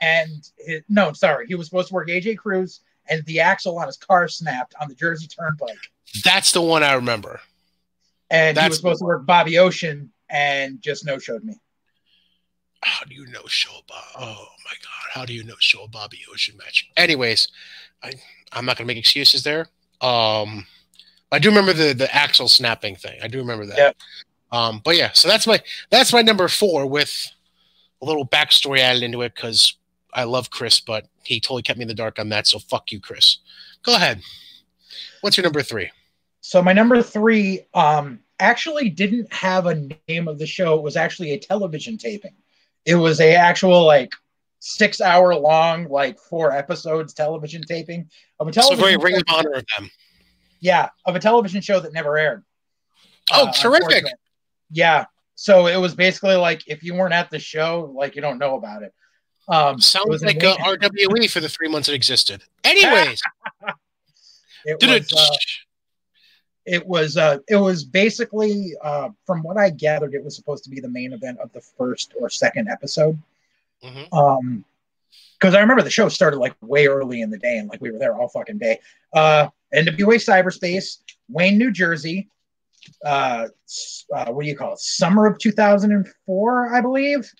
and 0.00 0.30
his, 0.58 0.82
no, 0.88 1.12
sorry, 1.12 1.46
he 1.46 1.54
was 1.54 1.66
supposed 1.66 1.88
to 1.88 1.94
work 1.94 2.08
AJ 2.08 2.36
Cruz 2.36 2.80
and 3.08 3.24
the 3.26 3.40
axle 3.40 3.78
on 3.78 3.86
his 3.86 3.96
car 3.96 4.28
snapped 4.28 4.74
on 4.80 4.88
the 4.88 4.94
Jersey 4.94 5.26
Turnpike. 5.26 5.78
That's 6.24 6.52
the 6.52 6.60
one 6.62 6.82
I 6.82 6.94
remember. 6.94 7.40
And 8.30 8.56
he 8.56 8.60
That's 8.60 8.70
was 8.70 8.78
supposed 8.78 8.98
to 9.00 9.04
work 9.06 9.26
Bobby 9.26 9.58
Ocean 9.58 10.12
and 10.28 10.80
just 10.82 11.04
no 11.04 11.18
showed 11.18 11.44
me. 11.44 11.54
How 12.84 13.04
do 13.04 13.14
you 13.14 13.26
know 13.26 13.42
show 13.46 13.72
Bob? 13.88 14.04
Oh 14.18 14.46
my 14.64 14.72
god, 14.82 15.10
how 15.12 15.24
do 15.24 15.32
you 15.32 15.42
know 15.42 15.54
show 15.58 15.86
Bobby 15.86 16.20
Ocean 16.32 16.56
match? 16.58 16.90
Anyways, 16.96 17.48
I 18.02 18.12
I'm 18.52 18.66
not 18.66 18.76
gonna 18.76 18.86
make 18.86 18.98
excuses 18.98 19.42
there. 19.42 19.68
Um, 20.00 20.66
I 21.32 21.38
do 21.38 21.48
remember 21.48 21.72
the 21.72 21.94
the 21.94 22.14
axle 22.14 22.48
snapping 22.48 22.96
thing. 22.96 23.18
I 23.22 23.28
do 23.28 23.38
remember 23.38 23.66
that. 23.66 23.78
Yeah. 23.78 23.92
Um, 24.52 24.82
but 24.84 24.96
yeah, 24.96 25.12
so 25.14 25.28
that's 25.28 25.46
my 25.46 25.60
that's 25.90 26.12
my 26.12 26.22
number 26.22 26.46
four 26.48 26.86
with 26.86 27.30
a 28.02 28.04
little 28.04 28.26
backstory 28.26 28.80
added 28.80 29.02
into 29.02 29.22
it 29.22 29.34
because 29.34 29.76
I 30.12 30.24
love 30.24 30.50
Chris, 30.50 30.80
but 30.80 31.08
he 31.24 31.40
totally 31.40 31.62
kept 31.62 31.78
me 31.78 31.82
in 31.82 31.88
the 31.88 31.94
dark 31.94 32.18
on 32.18 32.28
that. 32.28 32.46
So 32.46 32.58
fuck 32.58 32.92
you, 32.92 33.00
Chris. 33.00 33.38
Go 33.82 33.94
ahead. 33.94 34.20
What's 35.22 35.36
your 35.36 35.44
number 35.44 35.62
three? 35.62 35.90
So 36.40 36.62
my 36.62 36.74
number 36.74 37.02
three 37.02 37.66
um, 37.72 38.20
actually 38.38 38.90
didn't 38.90 39.32
have 39.32 39.66
a 39.66 39.88
name 40.08 40.28
of 40.28 40.38
the 40.38 40.46
show. 40.46 40.76
It 40.76 40.82
was 40.82 40.96
actually 40.96 41.32
a 41.32 41.38
television 41.38 41.96
taping. 41.96 42.34
It 42.86 42.94
was 42.96 43.20
a 43.20 43.34
actual 43.34 43.84
like 43.84 44.12
six 44.60 45.00
hour 45.00 45.34
long, 45.34 45.88
like 45.88 46.18
four 46.18 46.52
episodes 46.52 47.12
television 47.14 47.62
taping 47.62 48.08
of 48.40 48.48
a 48.48 48.52
television. 48.52 48.78
So 48.78 48.84
very. 48.84 48.96
Ring 48.96 49.16
of 49.16 49.22
Honor 49.28 49.52
of 49.52 49.64
them. 49.76 49.90
yeah, 50.60 50.88
of 51.04 51.16
a 51.16 51.20
television 51.20 51.60
show 51.60 51.80
that 51.80 51.92
never 51.92 52.16
aired. 52.18 52.44
Oh, 53.32 53.46
Uh, 53.48 53.52
terrific. 53.52 54.04
Yeah. 54.70 55.04
So 55.34 55.66
it 55.66 55.76
was 55.76 55.94
basically 55.94 56.36
like 56.36 56.62
if 56.66 56.82
you 56.82 56.94
weren't 56.94 57.14
at 57.14 57.30
the 57.30 57.38
show, 57.38 57.92
like 57.96 58.14
you 58.16 58.22
don't 58.22 58.38
know 58.38 58.56
about 58.56 58.82
it. 58.82 58.92
Um, 59.48 59.76
it 59.76 59.82
Sounds 59.82 60.08
was 60.08 60.22
like 60.22 60.42
uh, 60.42 60.56
amazing. 60.64 60.90
RWE 60.90 61.30
for 61.30 61.40
the 61.40 61.48
three 61.48 61.68
months 61.68 61.88
it 61.88 61.94
existed. 61.94 62.42
Anyways, 62.64 63.20
it 64.64 64.82
was, 64.82 65.12
uh, 65.12 65.36
it 66.66 66.86
was 66.86 67.16
uh 67.16 67.38
it 67.48 67.56
was 67.56 67.84
basically 67.84 68.72
uh 68.82 69.08
from 69.26 69.42
what 69.42 69.56
i 69.56 69.68
gathered 69.70 70.14
it 70.14 70.24
was 70.24 70.34
supposed 70.34 70.64
to 70.64 70.70
be 70.70 70.80
the 70.80 70.88
main 70.88 71.12
event 71.12 71.38
of 71.40 71.52
the 71.52 71.60
first 71.60 72.14
or 72.18 72.30
second 72.30 72.68
episode. 72.68 73.18
Mhm. 73.82 74.12
um 74.12 74.64
because 75.38 75.54
i 75.54 75.60
remember 75.60 75.82
the 75.82 75.90
show 75.90 76.08
started 76.08 76.38
like 76.38 76.54
way 76.62 76.86
early 76.86 77.20
in 77.20 77.30
the 77.30 77.38
day 77.38 77.58
and 77.58 77.68
like 77.68 77.80
we 77.80 77.90
were 77.90 77.98
there 77.98 78.16
all 78.16 78.28
fucking 78.28 78.58
day. 78.58 78.78
Uh 79.12 79.48
nwa 79.74 80.16
cyberspace 80.16 80.98
wayne 81.28 81.58
new 81.58 81.70
jersey. 81.70 82.28
Uh, 83.04 83.48
uh 84.14 84.26
what 84.26 84.42
do 84.42 84.48
you 84.48 84.56
call 84.56 84.72
it? 84.74 84.78
Summer 84.78 85.26
of 85.26 85.38
2004 85.38 86.74
i 86.74 86.80
believe. 86.80 87.30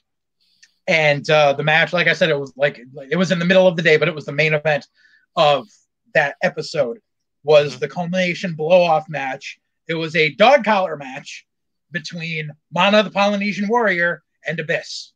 And 0.87 1.29
uh 1.31 1.55
the 1.55 1.63
match 1.63 1.93
like 1.95 2.09
i 2.09 2.13
said 2.13 2.29
it 2.29 2.39
was 2.39 2.53
like 2.57 2.79
it 3.11 3.17
was 3.17 3.31
in 3.33 3.39
the 3.39 3.45
middle 3.47 3.67
of 3.67 3.77
the 3.77 3.83
day 3.83 3.97
but 3.97 4.09
it 4.09 4.15
was 4.15 4.27
the 4.27 4.33
main 4.33 4.53
event 4.53 4.87
of 5.37 5.67
that 6.13 6.37
episode 6.43 7.01
was 7.45 7.77
Mhm. 7.77 7.81
the 7.81 7.89
culmination 7.89 8.55
blow 8.55 8.83
off 8.83 9.09
match. 9.09 9.61
It 9.87 9.95
was 9.95 10.17
a 10.17 10.35
dog 10.35 10.65
collar 10.65 10.97
match 10.97 11.47
between 11.93 12.51
Mana 12.73 13.03
the 13.03 13.11
Polynesian 13.11 13.69
Warrior 13.69 14.25
and 14.47 14.59
Abyss. 14.59 15.13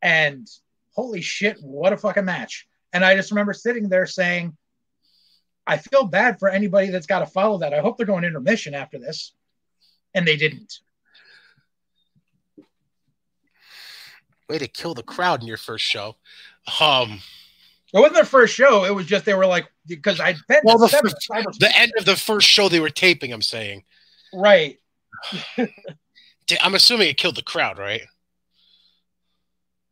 And 0.00 0.48
holy 0.94 1.20
shit, 1.20 1.58
what 1.62 1.92
a 1.92 1.96
fucking 1.96 2.24
match. 2.24 2.66
And 2.92 3.04
I 3.04 3.14
just 3.14 3.30
remember 3.30 3.52
sitting 3.52 3.88
there 3.88 4.06
saying, 4.06 4.56
I 5.66 5.76
feel 5.78 6.04
bad 6.04 6.40
for 6.40 6.48
anybody 6.48 6.90
that's 6.90 7.06
got 7.06 7.20
to 7.20 7.26
follow 7.26 7.58
that. 7.58 7.72
I 7.72 7.80
hope 7.80 7.96
they're 7.96 8.06
going 8.06 8.24
intermission 8.24 8.74
after 8.74 8.98
this. 8.98 9.32
And 10.14 10.26
they 10.26 10.36
didn't. 10.36 10.80
way 14.48 14.58
to 14.58 14.68
kill 14.68 14.92
the 14.92 15.02
crowd 15.02 15.40
in 15.40 15.48
your 15.48 15.56
first 15.56 15.84
show. 15.84 16.16
Um, 16.78 17.22
It 17.92 17.98
wasn't 17.98 18.14
their 18.14 18.24
first 18.24 18.54
show. 18.54 18.84
It 18.84 18.94
was 18.94 19.06
just 19.06 19.24
they 19.26 19.34
were 19.34 19.46
like 19.46 19.70
because 19.86 20.18
I'd 20.20 20.36
been 20.48 20.60
Well, 20.64 20.78
the 20.78 20.88
seven 20.88 21.10
first- 21.10 21.28
cyber- 21.28 21.58
the 21.58 21.76
end 21.78 21.92
of 21.98 22.04
the 22.06 22.16
first 22.16 22.48
show 22.48 22.68
they 22.68 22.80
were 22.80 22.88
taping. 22.90 23.32
I'm 23.32 23.42
saying. 23.42 23.84
right. 24.32 24.78
I'm 26.60 26.74
assuming 26.74 27.08
it 27.08 27.16
killed 27.16 27.36
the 27.36 27.42
crowd, 27.42 27.78
right? 27.78 28.02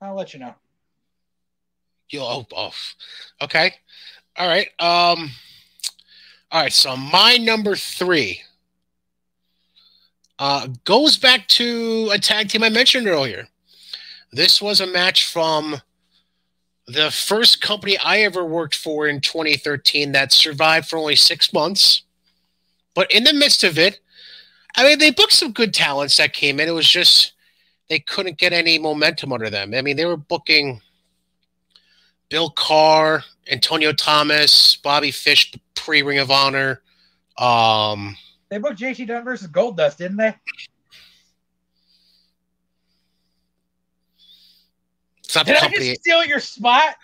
I'll 0.01 0.15
let 0.17 0.33
you 0.35 0.41
know. 0.41 0.55
You 2.11 2.21
oh, 2.23 2.47
oh 2.57 2.73
okay. 3.43 3.75
All 4.37 4.49
right. 4.49 4.69
Um 4.79 5.31
all 6.53 6.63
right, 6.63 6.73
so 6.73 6.97
my 6.97 7.37
number 7.37 7.77
three 7.77 8.41
uh 10.39 10.67
goes 10.85 11.17
back 11.19 11.47
to 11.49 12.09
a 12.13 12.19
tag 12.19 12.49
team 12.49 12.63
I 12.65 12.71
mentioned 12.71 13.07
earlier. 13.07 13.47
This 14.33 14.61
was 14.63 14.81
a 14.81 14.87
match 14.87 15.27
from 15.27 15.81
the 16.87 17.11
first 17.11 17.61
company 17.61 17.97
I 17.99 18.21
ever 18.21 18.45
worked 18.45 18.75
for 18.75 19.07
in 19.07 19.21
2013 19.21 20.13
that 20.13 20.33
survived 20.33 20.89
for 20.89 20.99
only 20.99 21.17
six 21.17 21.53
months. 21.53 22.03
But 22.95 23.11
in 23.13 23.25
the 23.25 23.33
midst 23.33 23.63
of 23.65 23.79
it, 23.79 24.01
I 24.77 24.85
mean, 24.85 24.99
they 24.99 25.11
booked 25.11 25.33
some 25.33 25.53
good 25.53 25.75
talents 25.75 26.17
that 26.17 26.33
came 26.33 26.61
in. 26.61 26.69
It 26.69 26.73
was 26.73 26.89
just 26.89 27.33
they 27.89 27.99
couldn't 27.99 28.39
get 28.39 28.53
any 28.53 28.79
momentum 28.79 29.33
under 29.33 29.51
them. 29.51 29.75
I 29.75 29.83
mean, 29.83 29.97
they 29.97 30.05
were 30.07 30.17
booking 30.17 30.81
Bill 32.29 32.51
Carr, 32.51 33.25
Antonio 33.51 33.93
Thomas, 33.93 34.77
Bobby 34.77 35.11
Fish, 35.11 35.53
pre 35.75 36.03
Ring 36.03 36.19
of 36.19 36.31
Honor. 36.31 36.83
Um, 37.37 38.17
They 38.49 38.59
booked 38.59 38.81
JT 38.81 39.07
Dunn 39.09 39.25
versus 39.25 39.49
Goldust, 39.49 39.97
didn't 39.97 40.19
they? 40.19 40.35
It's 45.31 45.37
not 45.37 45.47
Did 45.47 45.57
the 45.57 45.65
I 45.65 45.69
just 45.69 46.01
steal 46.01 46.25
your 46.25 46.41
spot? 46.41 46.97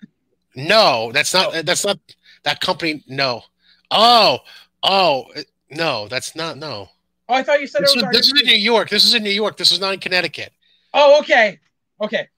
No, 0.55 1.13
that's 1.13 1.33
not. 1.33 1.65
That's 1.65 1.85
not 1.85 1.99
that 2.45 2.61
company. 2.61 3.05
No. 3.07 3.43
Oh, 3.91 4.39
oh, 4.83 5.27
no, 5.71 6.09
that's 6.09 6.35
not. 6.35 6.57
No. 6.57 6.89
Oh, 7.29 7.35
I 7.35 7.43
thought 7.43 7.61
you 7.61 7.67
said 7.67 7.83
This, 7.83 7.95
it 7.95 8.05
was. 8.05 8.13
this 8.13 8.27
is 8.27 8.41
in 8.41 8.47
New 8.47 8.59
York. 8.59 8.89
This 8.89 9.05
is 9.05 9.15
in 9.15 9.23
New 9.23 9.31
York. 9.31 9.57
This 9.57 9.71
is 9.71 9.81
not 9.81 9.95
in 9.95 10.01
Connecticut. 10.01 10.53
Oh, 10.95 11.19
okay, 11.21 11.59
okay. 12.01 12.29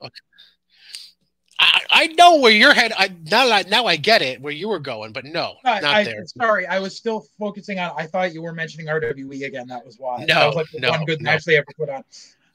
I, 1.60 1.80
I 1.90 2.06
know 2.08 2.38
where 2.38 2.52
your 2.52 2.74
head. 2.74 2.92
I 2.96 3.12
now 3.30 3.50
I 3.50 3.62
now 3.62 3.86
I 3.86 3.96
get 3.96 4.22
it 4.22 4.40
where 4.40 4.52
you 4.52 4.68
were 4.68 4.78
going, 4.78 5.12
but 5.12 5.24
no, 5.24 5.54
I, 5.64 5.80
not 5.80 5.94
I- 5.94 6.04
there. 6.04 6.26
Sorry, 6.26 6.66
I 6.66 6.80
was 6.80 6.96
still 6.96 7.26
focusing 7.38 7.78
on. 7.78 7.92
I 7.96 8.06
thought 8.06 8.34
you 8.34 8.42
were 8.42 8.52
mentioning 8.52 8.86
RWE 8.86 9.46
again. 9.46 9.66
That 9.68 9.84
was 9.84 9.96
why. 9.98 10.18
No, 10.20 10.26
that 10.26 10.46
was 10.46 10.56
like 10.56 10.66
the 10.72 10.80
no, 10.80 10.90
one 10.90 11.04
good 11.04 11.22
no. 11.22 11.30
match 11.30 11.44
they 11.44 11.56
ever 11.56 11.66
put 11.76 11.88
on. 11.88 12.04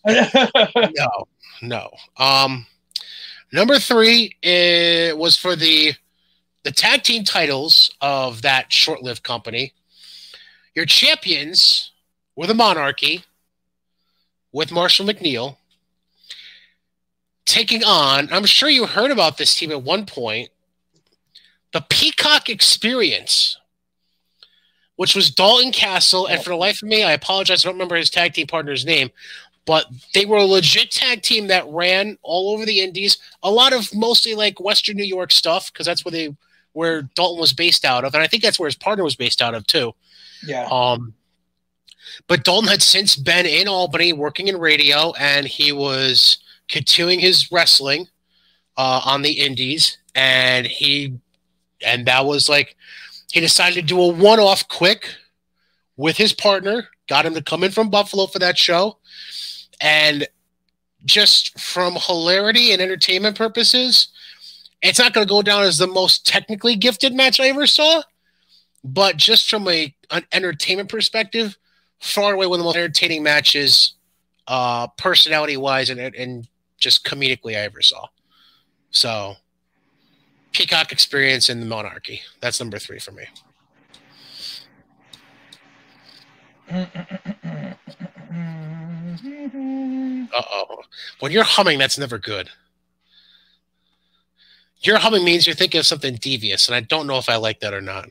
no, 0.95 1.27
no. 1.61 1.89
Um, 2.17 2.65
number 3.53 3.79
three 3.79 4.35
uh, 4.43 5.15
was 5.15 5.37
for 5.37 5.55
the 5.55 5.93
the 6.63 6.71
tag 6.71 7.03
team 7.03 7.23
titles 7.23 7.93
of 8.01 8.41
that 8.41 8.71
short-lived 8.71 9.23
company. 9.23 9.73
Your 10.75 10.85
champions 10.85 11.91
were 12.35 12.47
the 12.47 12.53
Monarchy 12.53 13.25
with 14.53 14.71
Marshall 14.71 15.05
McNeil 15.05 15.57
taking 17.45 17.83
on. 17.83 18.29
I'm 18.31 18.45
sure 18.45 18.69
you 18.69 18.85
heard 18.85 19.11
about 19.11 19.37
this 19.37 19.55
team 19.55 19.71
at 19.71 19.83
one 19.83 20.05
point. 20.05 20.49
The 21.73 21.85
Peacock 21.89 22.49
Experience, 22.49 23.57
which 24.95 25.15
was 25.15 25.29
Dalton 25.29 25.71
Castle, 25.73 26.27
and 26.27 26.41
for 26.41 26.51
the 26.51 26.55
life 26.55 26.81
of 26.81 26.87
me, 26.87 27.03
I 27.03 27.11
apologize, 27.11 27.65
I 27.65 27.67
don't 27.67 27.75
remember 27.75 27.95
his 27.95 28.09
tag 28.09 28.33
team 28.33 28.47
partner's 28.47 28.85
name 28.85 29.09
but 29.65 29.85
they 30.13 30.25
were 30.25 30.37
a 30.37 30.45
legit 30.45 30.91
tag 30.91 31.21
team 31.21 31.47
that 31.47 31.67
ran 31.67 32.17
all 32.21 32.53
over 32.53 32.65
the 32.65 32.79
indies 32.79 33.17
a 33.43 33.51
lot 33.51 33.73
of 33.73 33.93
mostly 33.93 34.35
like 34.35 34.59
western 34.59 34.95
new 34.95 35.03
york 35.03 35.31
stuff 35.31 35.71
because 35.71 35.85
that's 35.85 36.03
where 36.03 36.11
they 36.11 36.35
where 36.73 37.03
dalton 37.15 37.39
was 37.39 37.53
based 37.53 37.85
out 37.85 38.03
of 38.03 38.13
and 38.13 38.23
i 38.23 38.27
think 38.27 38.43
that's 38.43 38.59
where 38.59 38.67
his 38.67 38.75
partner 38.75 39.03
was 39.03 39.15
based 39.15 39.41
out 39.41 39.53
of 39.53 39.65
too 39.67 39.93
yeah. 40.45 40.67
um 40.71 41.13
but 42.27 42.43
dalton 42.43 42.69
had 42.69 42.81
since 42.81 43.15
been 43.15 43.45
in 43.45 43.67
albany 43.67 44.13
working 44.13 44.47
in 44.47 44.57
radio 44.57 45.13
and 45.19 45.47
he 45.47 45.71
was 45.71 46.37
continuing 46.67 47.19
his 47.19 47.51
wrestling 47.51 48.07
uh, 48.77 49.01
on 49.05 49.21
the 49.21 49.33
indies 49.33 49.99
and 50.15 50.65
he 50.65 51.19
and 51.85 52.05
that 52.05 52.25
was 52.25 52.49
like 52.49 52.75
he 53.31 53.39
decided 53.39 53.75
to 53.75 53.81
do 53.81 54.01
a 54.01 54.07
one-off 54.07 54.67
quick 54.67 55.07
with 55.97 56.17
his 56.17 56.33
partner 56.33 56.87
got 57.07 57.25
him 57.25 57.35
to 57.35 57.41
come 57.41 57.63
in 57.63 57.71
from 57.71 57.89
buffalo 57.89 58.25
for 58.25 58.39
that 58.39 58.57
show 58.57 58.97
and 59.83 60.27
just 61.05 61.59
from 61.59 61.97
hilarity 61.99 62.71
and 62.71 62.81
entertainment 62.81 63.37
purposes, 63.37 64.07
it's 64.81 64.97
not 64.97 65.13
going 65.13 65.27
to 65.27 65.31
go 65.31 65.41
down 65.41 65.63
as 65.63 65.77
the 65.77 65.87
most 65.87 66.25
technically 66.25 66.75
gifted 66.75 67.13
match 67.13 67.39
I 67.39 67.49
ever 67.49 67.67
saw, 67.67 68.01
but 68.83 69.17
just 69.17 69.49
from 69.49 69.67
a 69.67 69.93
an 70.09 70.25
entertainment 70.31 70.89
perspective, 70.89 71.57
far 71.99 72.33
away 72.33 72.47
one 72.47 72.59
of 72.59 72.63
the 72.63 72.65
most 72.65 72.77
entertaining 72.77 73.23
matches, 73.23 73.93
uh, 74.47 74.87
personality 74.87 75.57
wise 75.57 75.89
and 75.89 75.99
and 75.99 76.47
just 76.77 77.05
comedically 77.05 77.55
I 77.55 77.61
ever 77.61 77.81
saw. 77.81 78.07
So, 78.91 79.35
Peacock 80.53 80.91
Experience 80.91 81.49
in 81.49 81.59
the 81.59 81.65
Monarchy. 81.65 82.21
That's 82.39 82.59
number 82.59 82.79
three 82.79 82.99
for 82.99 83.11
me. 83.11 83.25
Uh 90.33 90.41
oh. 90.51 90.83
When 91.19 91.31
you're 91.31 91.43
humming, 91.43 91.79
that's 91.79 91.97
never 91.97 92.17
good. 92.17 92.49
Your 94.81 94.97
humming 94.97 95.23
means 95.23 95.47
you're 95.47 95.55
thinking 95.55 95.79
of 95.79 95.85
something 95.85 96.15
devious, 96.15 96.67
and 96.67 96.75
I 96.75 96.81
don't 96.81 97.07
know 97.07 97.17
if 97.17 97.29
I 97.29 97.37
like 97.37 97.61
that 97.61 97.73
or 97.73 97.81
not. 97.81 98.09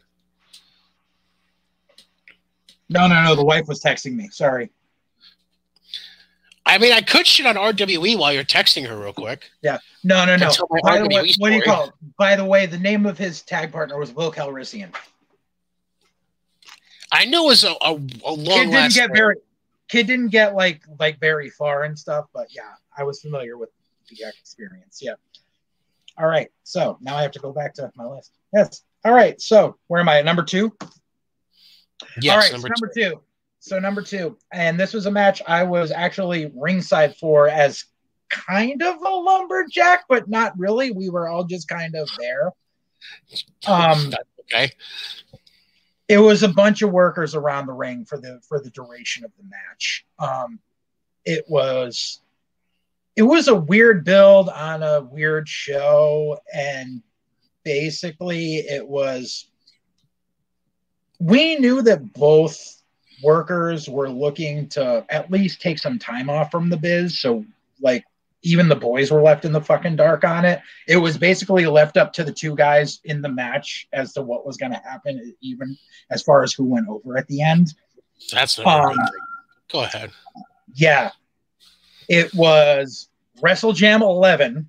No, 2.89 3.07
no, 3.07 3.23
no. 3.23 3.35
The 3.35 3.45
wife 3.45 3.69
was 3.69 3.83
texting 3.83 4.15
me. 4.15 4.29
Sorry. 4.31 4.71
I 6.65 6.79
mean, 6.79 6.93
I 6.93 7.01
could 7.01 7.27
shit 7.27 7.45
on 7.47 7.57
RWE 7.57 8.19
while 8.19 8.33
you're 8.33 8.45
texting 8.45 8.87
her 8.87 8.97
real 8.97 9.13
quick. 9.13 9.51
Yeah. 9.63 9.79
No, 10.05 10.25
no, 10.25 10.37
no. 10.37 10.51
By 10.83 10.99
the 10.99 11.09
way, 11.09 11.33
what 11.39 11.51
do 11.51 11.57
you 11.57 11.63
call 11.63 11.87
it? 11.87 11.93
By 12.19 12.37
the 12.37 12.45
way, 12.45 12.67
the 12.67 12.79
name 12.79 13.05
of 13.05 13.19
his 13.19 13.43
tag 13.43 13.73
partner 13.73 13.99
was 13.99 14.13
Will 14.13 14.33
Calrissian. 14.33 14.95
I 17.11 17.25
know 17.27 17.45
it 17.45 17.49
was 17.49 17.65
a, 17.65 17.73
a, 17.83 17.95
a 17.95 17.99
Kid 17.99 18.23
long 18.25 18.45
didn't 18.45 18.71
last. 18.71 18.95
get 18.95 19.11
very 19.13 19.37
kid 19.93 20.07
didn't 20.07 20.29
get 20.29 20.55
like 20.55 20.83
like 20.99 21.21
very 21.21 21.51
far 21.51 21.83
and 21.83 21.99
stuff, 21.99 22.25
but 22.33 22.47
yeah, 22.51 22.73
I 22.97 23.05
was 23.05 23.21
familiar 23.21 23.59
with 23.59 23.69
the 24.09 24.25
experience. 24.41 25.01
Yeah. 25.03 25.15
All 26.19 26.27
right. 26.27 26.49
So 26.63 26.97
now 27.03 27.17
I 27.17 27.23
have 27.23 27.33
to 27.33 27.39
go 27.39 27.53
back 27.53 27.75
to 27.75 27.93
my 27.95 28.07
list. 28.07 28.33
Yes. 28.55 28.83
All 29.05 29.13
right. 29.13 29.39
So 29.41 29.77
where 29.89 30.01
am 30.01 30.09
I? 30.09 30.19
At 30.19 30.25
number 30.25 30.43
two? 30.43 30.73
yes, 32.23 32.33
All 32.33 32.39
right, 32.39 32.53
number 32.53 32.69
so 32.69 32.73
number 32.81 32.93
two. 32.95 33.23
So 33.61 33.79
number 33.79 34.03
two, 34.03 34.39
and 34.53 34.81
this 34.81 34.95
was 34.95 35.07
a 35.07 35.11
match 35.11 35.43
I 35.47 35.63
was 35.63 35.93
actually 35.93 36.51
ringside 36.57 37.17
for 37.17 37.49
as 37.49 37.85
kind 38.31 38.83
of 38.83 38.97
a 38.97 39.11
lumberjack, 39.11 40.05
but 40.09 40.29
not 40.29 40.59
really. 40.59 40.91
We 40.91 41.11
were 41.11 41.29
all 41.29 41.45
just 41.45 41.69
kind 41.69 41.95
of 41.95 42.09
there. 42.19 42.51
two. 43.61 43.71
Um, 43.71 44.13
okay. 44.41 44.73
It 46.09 46.19
was 46.19 46.43
a 46.43 46.49
bunch 46.49 46.83
of 46.83 46.91
workers 46.91 47.35
around 47.35 47.67
the 47.67 47.73
ring 47.73 48.05
for 48.05 48.19
the 48.19 48.41
for 48.47 48.61
the 48.61 48.71
duration 48.71 49.25
of 49.25 49.31
the 49.37 49.45
match. 49.45 50.05
Um, 50.19 50.59
it 51.25 51.45
was 51.49 52.21
it 53.17 53.23
was 53.23 53.49
a 53.49 53.55
weird 53.55 54.05
build 54.05 54.49
on 54.49 54.83
a 54.83 55.01
weird 55.03 55.49
show, 55.49 56.39
and 56.53 57.03
basically 57.65 58.57
it 58.57 58.87
was 58.87 59.49
we 61.19 61.57
knew 61.57 61.83
that 61.83 62.13
both 62.13 62.83
workers 63.23 63.89
were 63.89 64.11
looking 64.11 64.69
to 64.69 65.07
at 65.09 65.31
least 65.31 65.61
take 65.61 65.79
some 65.79 65.99
time 65.99 66.29
off 66.29 66.51
from 66.51 66.69
the 66.69 66.77
biz. 66.77 67.21
So 67.21 67.45
like 67.81 68.05
even 68.43 68.69
the 68.69 68.77
boys 68.77 69.11
were 69.11 69.23
left 69.23 69.45
in 69.45 69.53
the 69.53 69.61
fucking 69.61 69.97
dark 69.97 70.25
on 70.25 70.45
it. 70.45 70.61
It 70.89 70.97
was 70.97 71.17
basically 71.17 71.67
left 71.67 71.97
up 71.97 72.13
to 72.15 72.25
the 72.25 72.33
two 72.33 72.57
guys 72.57 73.01
in 73.05 73.23
the 73.23 73.29
match 73.29 73.89
as 73.93 74.13
to 74.15 74.23
what 74.23 74.45
was 74.45 74.57
going 74.57 74.73
to 74.73 74.79
happen, 74.79 75.35
even 75.41 75.77
as 76.11 76.23
far 76.23 76.43
as 76.43 76.53
who 76.53 76.65
went 76.65 76.89
over 76.89 77.17
at 77.17 77.29
the 77.29 77.43
end. 77.43 77.75
That's 78.33 78.59
Um. 78.59 78.97
Go 79.71 79.85
ahead. 79.85 80.11
Yeah. 80.75 81.11
It 82.09 82.35
was 82.35 83.09
Wrestle 83.41 83.73
Jam 83.73 84.03
11, 84.03 84.69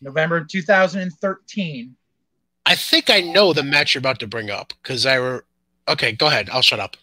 November 0.00 0.44
2013. 0.44 1.96
I 2.64 2.74
think 2.76 3.10
I 3.10 3.20
know 3.20 3.52
the 3.52 3.62
match 3.62 3.94
you're 3.94 4.00
about 4.00 4.20
to 4.20 4.26
bring 4.26 4.50
up 4.50 4.72
because 4.82 5.04
I 5.04 5.18
were. 5.18 5.44
Okay, 5.88 6.12
go 6.12 6.28
ahead. 6.28 6.48
I'll 6.50 6.62
shut 6.62 6.78
up. 6.78 6.96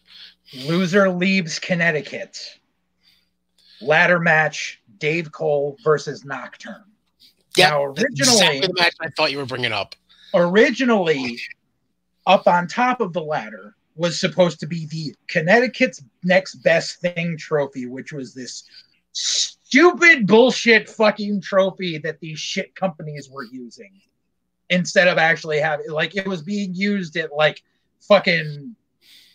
Loser 0.53 1.09
leaves 1.09 1.59
Connecticut. 1.59 2.39
Ladder 3.81 4.19
match 4.19 4.81
Dave 4.99 5.31
Cole 5.31 5.77
versus 5.83 6.25
Nocturne. 6.25 6.83
Yeah, 7.55 7.71
Now, 7.71 7.85
originally, 7.85 8.13
exactly 8.13 8.59
the 8.67 8.73
match 8.73 8.95
I 9.01 9.09
thought 9.09 9.31
you 9.31 9.37
were 9.37 9.45
bringing 9.45 9.73
up. 9.73 9.95
originally, 10.33 11.39
up 12.27 12.47
on 12.47 12.67
top 12.67 13.01
of 13.01 13.13
the 13.13 13.21
ladder 13.21 13.75
was 13.95 14.19
supposed 14.19 14.59
to 14.61 14.67
be 14.67 14.85
the 14.85 15.13
Connecticut's 15.27 16.03
next 16.23 16.55
best 16.55 17.01
thing 17.01 17.37
trophy, 17.37 17.85
which 17.85 18.13
was 18.13 18.33
this 18.33 18.63
stupid 19.11 20.27
bullshit 20.27 20.87
fucking 20.87 21.41
trophy 21.41 21.97
that 21.97 22.19
these 22.19 22.39
shit 22.39 22.75
companies 22.75 23.29
were 23.29 23.45
using 23.45 23.91
instead 24.69 25.07
of 25.07 25.17
actually 25.17 25.59
having 25.59 25.89
like 25.89 26.15
it 26.15 26.27
was 26.27 26.41
being 26.41 26.73
used 26.73 27.17
at 27.17 27.33
like 27.33 27.63
fucking 28.01 28.75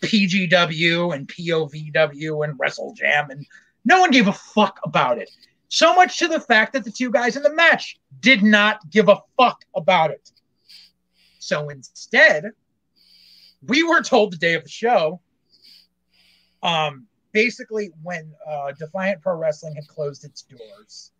PGW 0.01 1.13
and 1.13 1.27
POVW 1.27 2.43
and 2.43 2.59
Wrestle 2.59 2.93
Jam 2.93 3.29
and 3.29 3.45
no 3.85 3.99
one 3.99 4.11
gave 4.11 4.27
a 4.27 4.33
fuck 4.33 4.79
about 4.83 5.17
it. 5.19 5.29
So 5.69 5.93
much 5.95 6.19
to 6.19 6.27
the 6.27 6.39
fact 6.39 6.73
that 6.73 6.83
the 6.83 6.91
two 6.91 7.11
guys 7.11 7.35
in 7.35 7.43
the 7.43 7.53
match 7.53 7.97
did 8.19 8.43
not 8.43 8.79
give 8.89 9.09
a 9.09 9.21
fuck 9.37 9.65
about 9.75 10.11
it. 10.11 10.31
So 11.39 11.69
instead, 11.69 12.51
we 13.67 13.83
were 13.83 14.01
told 14.01 14.31
the 14.31 14.37
day 14.37 14.53
of 14.53 14.63
the 14.63 14.69
show, 14.69 15.21
um, 16.63 17.07
basically 17.31 17.91
when 18.03 18.31
uh, 18.47 18.71
Defiant 18.77 19.21
Pro 19.21 19.35
Wrestling 19.35 19.75
had 19.75 19.87
closed 19.87 20.23
its 20.23 20.43
doors, 20.43 21.11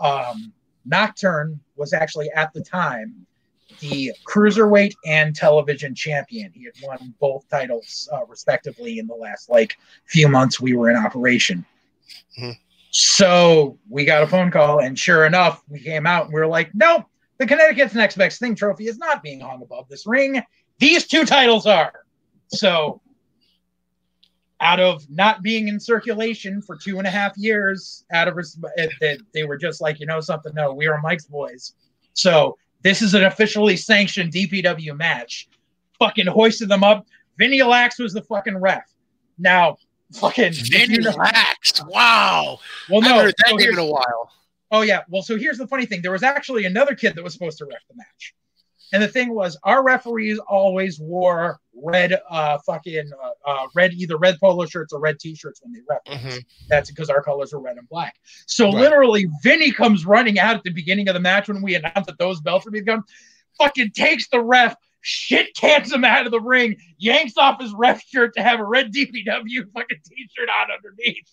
um, 0.00 0.52
Nocturne 0.84 1.60
was 1.76 1.92
actually 1.92 2.30
at 2.30 2.52
the 2.52 2.62
time 2.62 3.26
the 3.80 4.12
cruiserweight 4.26 4.94
and 5.06 5.34
television 5.34 5.94
champion. 5.94 6.52
He 6.52 6.64
had 6.64 6.74
won 6.82 7.14
both 7.20 7.48
titles 7.48 8.08
uh, 8.12 8.24
respectively 8.26 8.98
in 8.98 9.06
the 9.06 9.14
last 9.14 9.48
like 9.48 9.78
few 10.06 10.28
months 10.28 10.60
we 10.60 10.74
were 10.74 10.90
in 10.90 10.96
operation. 10.96 11.64
Mhm. 12.38 12.58
So 12.90 13.78
we 13.88 14.04
got 14.04 14.22
a 14.22 14.26
phone 14.26 14.50
call, 14.50 14.80
and 14.80 14.98
sure 14.98 15.24
enough, 15.24 15.62
we 15.68 15.80
came 15.80 16.06
out 16.06 16.24
and 16.24 16.34
we 16.34 16.40
were 16.40 16.46
like, 16.46 16.70
nope, 16.74 17.04
the 17.38 17.46
Connecticut's 17.46 17.94
next 17.94 18.16
best 18.16 18.40
thing 18.40 18.54
trophy 18.54 18.86
is 18.86 18.98
not 18.98 19.22
being 19.22 19.40
hung 19.40 19.62
above 19.62 19.88
this 19.88 20.06
ring. 20.06 20.42
These 20.78 21.06
two 21.06 21.24
titles 21.24 21.66
are. 21.66 22.04
So 22.48 23.00
out 24.60 24.80
of 24.80 25.08
not 25.08 25.42
being 25.42 25.68
in 25.68 25.80
circulation 25.80 26.60
for 26.60 26.76
two 26.76 26.98
and 26.98 27.06
a 27.06 27.10
half 27.10 27.36
years, 27.36 28.04
out 28.12 28.28
of 28.28 28.38
eh, 28.76 28.88
they, 29.00 29.18
they 29.32 29.44
were 29.44 29.56
just 29.56 29.80
like, 29.80 30.00
you 30.00 30.06
know 30.06 30.20
something, 30.20 30.52
no, 30.54 30.74
we 30.74 30.86
are 30.86 31.00
Mike's 31.00 31.24
boys. 31.24 31.74
So 32.12 32.58
this 32.82 33.02
is 33.02 33.14
an 33.14 33.24
officially 33.24 33.76
sanctioned 33.76 34.32
DPW 34.32 34.96
match. 34.96 35.48
Fucking 35.98 36.26
hoisted 36.26 36.68
them 36.68 36.84
up. 36.84 37.06
Vinny 37.38 37.62
Lax 37.62 37.98
was 37.98 38.12
the 38.12 38.22
fucking 38.22 38.58
ref. 38.58 38.84
Now, 39.38 39.76
fucking 40.14 40.44
if 40.46 40.68
Vinny 40.70 40.94
you 40.94 41.00
know- 41.02 41.10
Lax. 41.12 41.82
Wow. 41.86 42.58
well, 42.88 43.00
no. 43.00 43.14
heard 43.20 43.34
that 43.38 43.50
so 43.50 43.56
name 43.56 43.70
in 43.72 43.78
a 43.78 43.84
while. 43.86 44.32
Oh 44.70 44.82
yeah. 44.82 45.02
Well, 45.08 45.22
so 45.22 45.36
here's 45.36 45.58
the 45.58 45.66
funny 45.66 45.86
thing. 45.86 46.02
There 46.02 46.12
was 46.12 46.22
actually 46.22 46.64
another 46.64 46.94
kid 46.94 47.14
that 47.16 47.24
was 47.24 47.32
supposed 47.32 47.58
to 47.58 47.64
ref 47.66 47.80
the 47.88 47.96
match. 47.96 48.34
And 48.92 49.00
the 49.00 49.08
thing 49.08 49.32
was, 49.34 49.56
our 49.62 49.84
referees 49.84 50.40
always 50.48 50.98
wore 50.98 51.60
red, 51.74 52.18
uh, 52.28 52.58
fucking, 52.66 53.08
uh, 53.22 53.48
uh, 53.48 53.66
red, 53.72 53.92
either 53.92 54.16
red 54.16 54.36
polo 54.40 54.66
shirts 54.66 54.92
or 54.92 54.98
red 54.98 55.20
t-shirts 55.20 55.60
when 55.62 55.72
they 55.72 55.78
ref. 55.88 56.00
Mhm. 56.20 56.44
That's 56.68 56.90
because 56.90 57.08
our 57.08 57.22
colors 57.22 57.52
are 57.52 57.60
red 57.60 57.76
and 57.76 57.88
black. 57.88 58.16
So 58.46 58.64
Right. 58.66 58.74
literally, 58.74 59.28
Vinny 59.44 59.70
comes 59.70 60.04
running 60.06 60.40
out 60.40 60.56
at 60.56 60.64
the 60.64 60.72
beginning 60.72 61.08
of 61.08 61.14
the 61.14 61.20
match 61.20 61.46
when 61.46 61.62
we 61.62 61.76
announced 61.76 62.06
that 62.06 62.18
those 62.18 62.40
belts 62.40 62.64
were 62.64 62.72
being 62.72 62.84
done. 62.84 63.02
Fucking 63.58 63.92
takes 63.92 64.28
the 64.28 64.40
ref, 64.42 64.74
shit 65.00 65.54
cans 65.56 65.92
him 65.92 66.04
out 66.04 66.26
of 66.26 66.32
the 66.32 66.40
ring, 66.40 66.76
yanks 66.98 67.34
off 67.36 67.60
his 67.60 67.72
ref 67.72 68.02
shirt 68.02 68.34
to 68.34 68.42
have 68.42 68.60
a 68.60 68.64
red 68.64 68.92
DPW 68.92 69.72
fucking 69.72 70.00
t-shirt 70.04 70.48
on 70.48 70.68
underneath. 70.70 71.30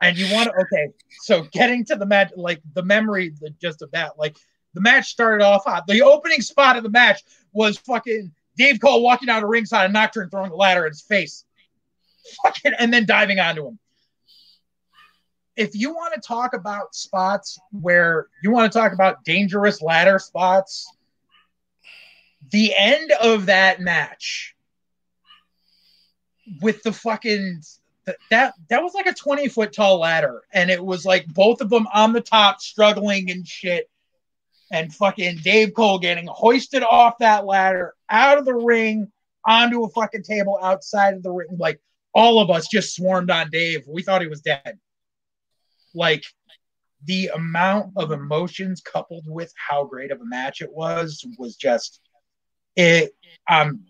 and 0.00 0.16
you 0.16 0.32
want 0.34 0.48
to 0.48 0.54
okay, 0.54 0.92
so 1.22 1.42
getting 1.52 1.84
to 1.86 1.96
the 1.96 2.06
match, 2.06 2.32
like 2.36 2.60
the 2.74 2.82
memory 2.82 3.32
the, 3.40 3.50
just 3.60 3.82
of 3.82 3.90
that, 3.92 4.18
like 4.18 4.36
the 4.74 4.80
match 4.80 5.06
started 5.08 5.44
off 5.44 5.64
hot. 5.64 5.86
The 5.86 6.02
opening 6.02 6.42
spot 6.42 6.76
of 6.76 6.82
the 6.82 6.90
match 6.90 7.22
was 7.52 7.78
fucking 7.78 8.32
Dave 8.56 8.80
Cole 8.80 9.02
walking 9.02 9.28
out 9.28 9.42
of 9.42 9.48
ringside 9.48 9.86
and 9.86 9.94
Nocturne 9.94 10.30
throwing 10.30 10.50
a 10.50 10.56
ladder 10.56 10.86
at 10.86 10.92
his 10.92 11.02
face 11.02 11.44
fucking 12.42 12.72
and 12.78 12.92
then 12.92 13.06
diving 13.06 13.38
onto 13.38 13.66
him. 13.66 13.78
If 15.56 15.74
you 15.74 15.94
want 15.94 16.14
to 16.14 16.20
talk 16.20 16.54
about 16.54 16.94
spots 16.94 17.58
where 17.70 18.26
you 18.42 18.50
want 18.50 18.70
to 18.70 18.78
talk 18.78 18.92
about 18.92 19.24
dangerous 19.24 19.80
ladder 19.80 20.18
spots, 20.18 20.92
the 22.50 22.74
end 22.76 23.12
of 23.12 23.46
that 23.46 23.80
match 23.80 24.54
with 26.60 26.82
the 26.82 26.92
fucking 26.92 27.62
that 28.30 28.54
that 28.68 28.82
was 28.82 28.94
like 28.94 29.06
a 29.06 29.14
20 29.14 29.48
foot 29.48 29.72
tall 29.72 29.98
ladder 29.98 30.42
and 30.52 30.70
it 30.70 30.84
was 30.84 31.04
like 31.04 31.26
both 31.26 31.60
of 31.60 31.70
them 31.70 31.88
on 31.92 32.12
the 32.12 32.20
top 32.20 32.60
struggling 32.60 33.30
and 33.32 33.48
shit 33.48 33.90
and 34.70 34.94
fucking 34.94 35.38
Dave 35.42 35.74
Cole 35.74 35.98
getting 35.98 36.28
hoisted 36.28 36.84
off 36.84 37.18
that 37.18 37.46
ladder 37.46 37.94
out 38.08 38.38
of 38.38 38.44
the 38.44 38.54
ring 38.54 39.10
onto 39.44 39.82
a 39.82 39.88
fucking 39.90 40.22
table 40.22 40.56
outside 40.62 41.14
of 41.14 41.24
the 41.24 41.32
ring 41.32 41.48
like 41.58 41.80
all 42.14 42.38
of 42.38 42.48
us 42.50 42.66
just 42.66 42.96
swarmed 42.96 43.30
on 43.30 43.50
Dave. 43.50 43.86
We 43.86 44.02
thought 44.02 44.22
he 44.22 44.26
was 44.26 44.40
dead. 44.40 44.78
Like 45.96 46.24
the 47.04 47.28
amount 47.34 47.92
of 47.96 48.12
emotions 48.12 48.80
coupled 48.80 49.24
with 49.26 49.52
how 49.56 49.84
great 49.84 50.12
of 50.12 50.20
a 50.20 50.26
match 50.26 50.60
it 50.60 50.72
was 50.72 51.24
was 51.38 51.56
just 51.56 52.00
it. 52.76 53.14
Um, 53.50 53.84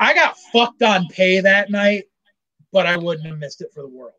I 0.00 0.14
got 0.14 0.36
fucked 0.52 0.82
on 0.82 1.08
pay 1.08 1.40
that 1.40 1.70
night, 1.70 2.04
but 2.72 2.86
I 2.86 2.96
wouldn't 2.96 3.26
have 3.26 3.38
missed 3.38 3.60
it 3.60 3.72
for 3.74 3.82
the 3.82 3.88
world. 3.88 4.14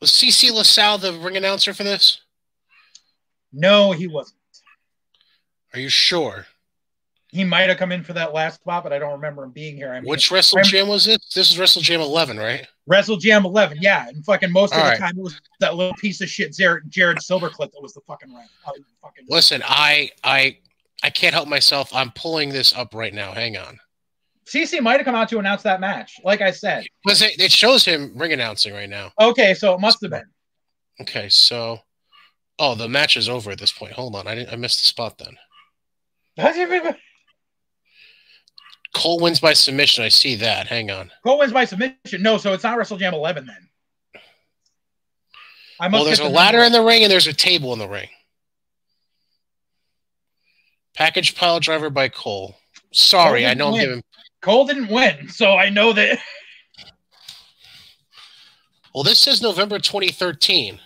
Was 0.00 0.10
CC 0.10 0.52
LaSalle 0.52 0.98
the 0.98 1.12
ring 1.12 1.36
announcer 1.36 1.72
for 1.72 1.84
this? 1.84 2.20
No, 3.52 3.92
he 3.92 4.06
wasn't. 4.06 4.38
Are 5.72 5.80
you 5.80 5.88
sure? 5.88 6.46
He 7.34 7.42
might 7.42 7.68
have 7.68 7.78
come 7.78 7.90
in 7.90 8.04
for 8.04 8.12
that 8.12 8.32
last 8.32 8.60
spot, 8.60 8.84
but 8.84 8.92
I 8.92 9.00
don't 9.00 9.10
remember 9.10 9.42
him 9.42 9.50
being 9.50 9.74
here. 9.74 9.92
I 9.92 9.98
mean, 9.98 10.08
Which 10.08 10.30
Wrestle 10.30 10.62
Jam 10.62 10.86
was 10.86 11.08
it? 11.08 11.20
This 11.34 11.50
is 11.50 11.58
Wrestle 11.58 11.82
Jam 11.82 12.00
11, 12.00 12.38
right? 12.38 12.64
Wrestle 12.86 13.16
Jam 13.16 13.44
11, 13.44 13.78
yeah. 13.80 14.08
And 14.08 14.24
fucking 14.24 14.52
most 14.52 14.72
of 14.72 14.78
All 14.78 14.88
the 14.88 14.96
time 14.96 15.18
it 15.18 15.22
was 15.22 15.40
that 15.58 15.74
little 15.74 15.94
piece 15.94 16.20
of 16.20 16.28
shit 16.28 16.52
Jared, 16.52 16.84
Jared 16.88 17.18
Silvercliff 17.18 17.72
that 17.72 17.82
was 17.82 17.92
the 17.92 18.02
fucking 18.06 18.32
was 18.32 18.48
fucking 19.02 19.24
Listen, 19.28 19.64
I 19.66 20.12
I 20.22 20.58
I 21.02 21.10
can't 21.10 21.34
help 21.34 21.48
myself. 21.48 21.92
I'm 21.92 22.12
pulling 22.12 22.50
this 22.50 22.72
up 22.72 22.94
right 22.94 23.12
now. 23.12 23.32
Hang 23.32 23.56
on. 23.56 23.80
CC 24.46 24.80
might 24.80 24.98
have 24.98 25.04
come 25.04 25.16
out 25.16 25.28
to 25.30 25.40
announce 25.40 25.62
that 25.62 25.80
match. 25.80 26.20
Like 26.22 26.40
I 26.40 26.52
said. 26.52 26.86
Because 27.04 27.20
it, 27.20 27.40
it 27.40 27.50
shows 27.50 27.84
him 27.84 28.12
ring 28.14 28.32
announcing 28.32 28.72
right 28.74 28.88
now. 28.88 29.10
Okay, 29.20 29.54
so 29.54 29.74
it 29.74 29.80
must 29.80 30.00
have 30.02 30.12
been. 30.12 30.30
Okay, 31.00 31.28
so 31.28 31.80
oh, 32.60 32.76
the 32.76 32.88
match 32.88 33.16
is 33.16 33.28
over 33.28 33.50
at 33.50 33.58
this 33.58 33.72
point. 33.72 33.92
Hold 33.92 34.14
on, 34.14 34.28
I 34.28 34.36
didn't. 34.36 34.52
I 34.52 34.56
missed 34.56 34.82
the 34.82 34.86
spot 34.86 35.18
then. 35.18 35.36
Cole 38.94 39.18
wins 39.20 39.40
by 39.40 39.52
submission. 39.52 40.04
I 40.04 40.08
see 40.08 40.36
that. 40.36 40.68
Hang 40.68 40.90
on. 40.90 41.10
Cole 41.24 41.38
wins 41.38 41.52
by 41.52 41.64
submission. 41.64 42.22
No, 42.22 42.38
so 42.38 42.52
it's 42.52 42.62
not 42.64 42.78
Wrestle 42.78 42.96
Jam 42.96 43.12
11 43.12 43.44
then. 43.46 43.68
I 45.80 45.88
Well, 45.88 46.04
there's 46.04 46.20
a 46.20 46.22
the 46.22 46.28
ladder 46.28 46.58
number. 46.58 46.66
in 46.66 46.72
the 46.72 46.82
ring 46.88 47.02
and 47.02 47.10
there's 47.10 47.26
a 47.26 47.32
table 47.32 47.72
in 47.72 47.78
the 47.80 47.88
ring. 47.88 48.08
Package 50.94 51.34
pile 51.34 51.58
driver 51.58 51.90
by 51.90 52.08
Cole. 52.08 52.56
Sorry, 52.92 53.42
Cole 53.42 53.50
I 53.50 53.54
know 53.54 53.74
I'm 53.74 53.80
giving. 53.80 54.02
Cole 54.40 54.66
didn't 54.66 54.88
win, 54.88 55.28
so 55.28 55.56
I 55.56 55.68
know 55.70 55.92
that. 55.92 56.18
Well, 58.94 59.02
this 59.02 59.18
says 59.18 59.42
November 59.42 59.80
2013. 59.80 60.78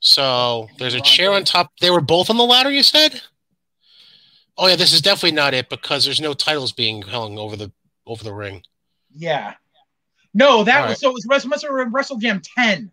So 0.00 0.68
there's 0.78 0.94
a 0.94 1.00
chair 1.00 1.32
on 1.32 1.44
top. 1.44 1.70
They 1.80 1.90
were 1.90 2.00
both 2.00 2.30
on 2.30 2.38
the 2.38 2.44
ladder, 2.44 2.70
you 2.70 2.82
said? 2.82 3.20
Oh 4.58 4.66
yeah, 4.68 4.76
this 4.76 4.92
is 4.92 5.02
definitely 5.02 5.36
not 5.36 5.54
it 5.54 5.68
because 5.68 6.04
there's 6.04 6.20
no 6.20 6.32
titles 6.32 6.72
being 6.72 7.02
hung 7.02 7.38
over 7.38 7.56
the 7.56 7.70
over 8.06 8.24
the 8.24 8.32
ring. 8.32 8.62
Yeah. 9.14 9.54
No, 10.32 10.64
that 10.64 10.76
All 10.76 10.82
was 10.82 10.90
right. 10.90 10.98
so 10.98 11.10
it 11.10 11.14
was 11.14 11.26
Wrestle, 11.26 11.70
Wrestle 11.90 12.18
Jam 12.18 12.42
10. 12.58 12.90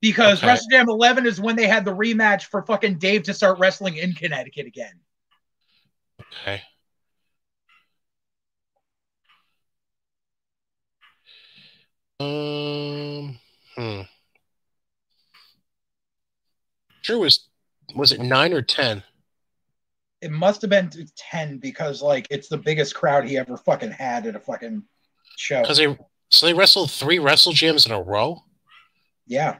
Because 0.00 0.38
Okay. 0.38 0.46
Wrestle 0.46 0.68
Jam 0.70 0.88
11 0.88 1.26
is 1.26 1.40
when 1.40 1.56
they 1.56 1.66
had 1.66 1.84
the 1.84 1.94
rematch 1.94 2.44
for 2.44 2.62
fucking 2.62 2.98
Dave 2.98 3.24
to 3.24 3.34
start 3.34 3.58
wrestling 3.58 3.96
in 3.96 4.12
Connecticut 4.12 4.66
again. 4.66 4.94
Okay. 6.20 6.62
Um. 12.20 13.38
Hmm. 13.76 14.02
Sure 17.02 17.18
was 17.18 17.48
was 17.94 18.12
it 18.12 18.20
nine 18.20 18.52
or 18.52 18.62
ten? 18.62 19.02
It 20.22 20.30
must 20.30 20.60
have 20.60 20.70
been 20.70 20.90
10 21.16 21.58
because 21.58 22.02
like 22.02 22.26
it's 22.30 22.48
the 22.48 22.58
biggest 22.58 22.94
crowd 22.94 23.24
he 23.24 23.38
ever 23.38 23.56
fucking 23.56 23.90
had 23.90 24.26
at 24.26 24.36
a 24.36 24.40
fucking 24.40 24.82
show. 25.36 25.62
Because 25.62 25.78
they 25.78 25.96
so 26.28 26.46
they 26.46 26.54
wrestled 26.54 26.90
three 26.90 27.18
Wrestle 27.18 27.52
Jams 27.52 27.86
in 27.86 27.92
a 27.92 28.00
row. 28.00 28.44
Yeah. 29.26 29.58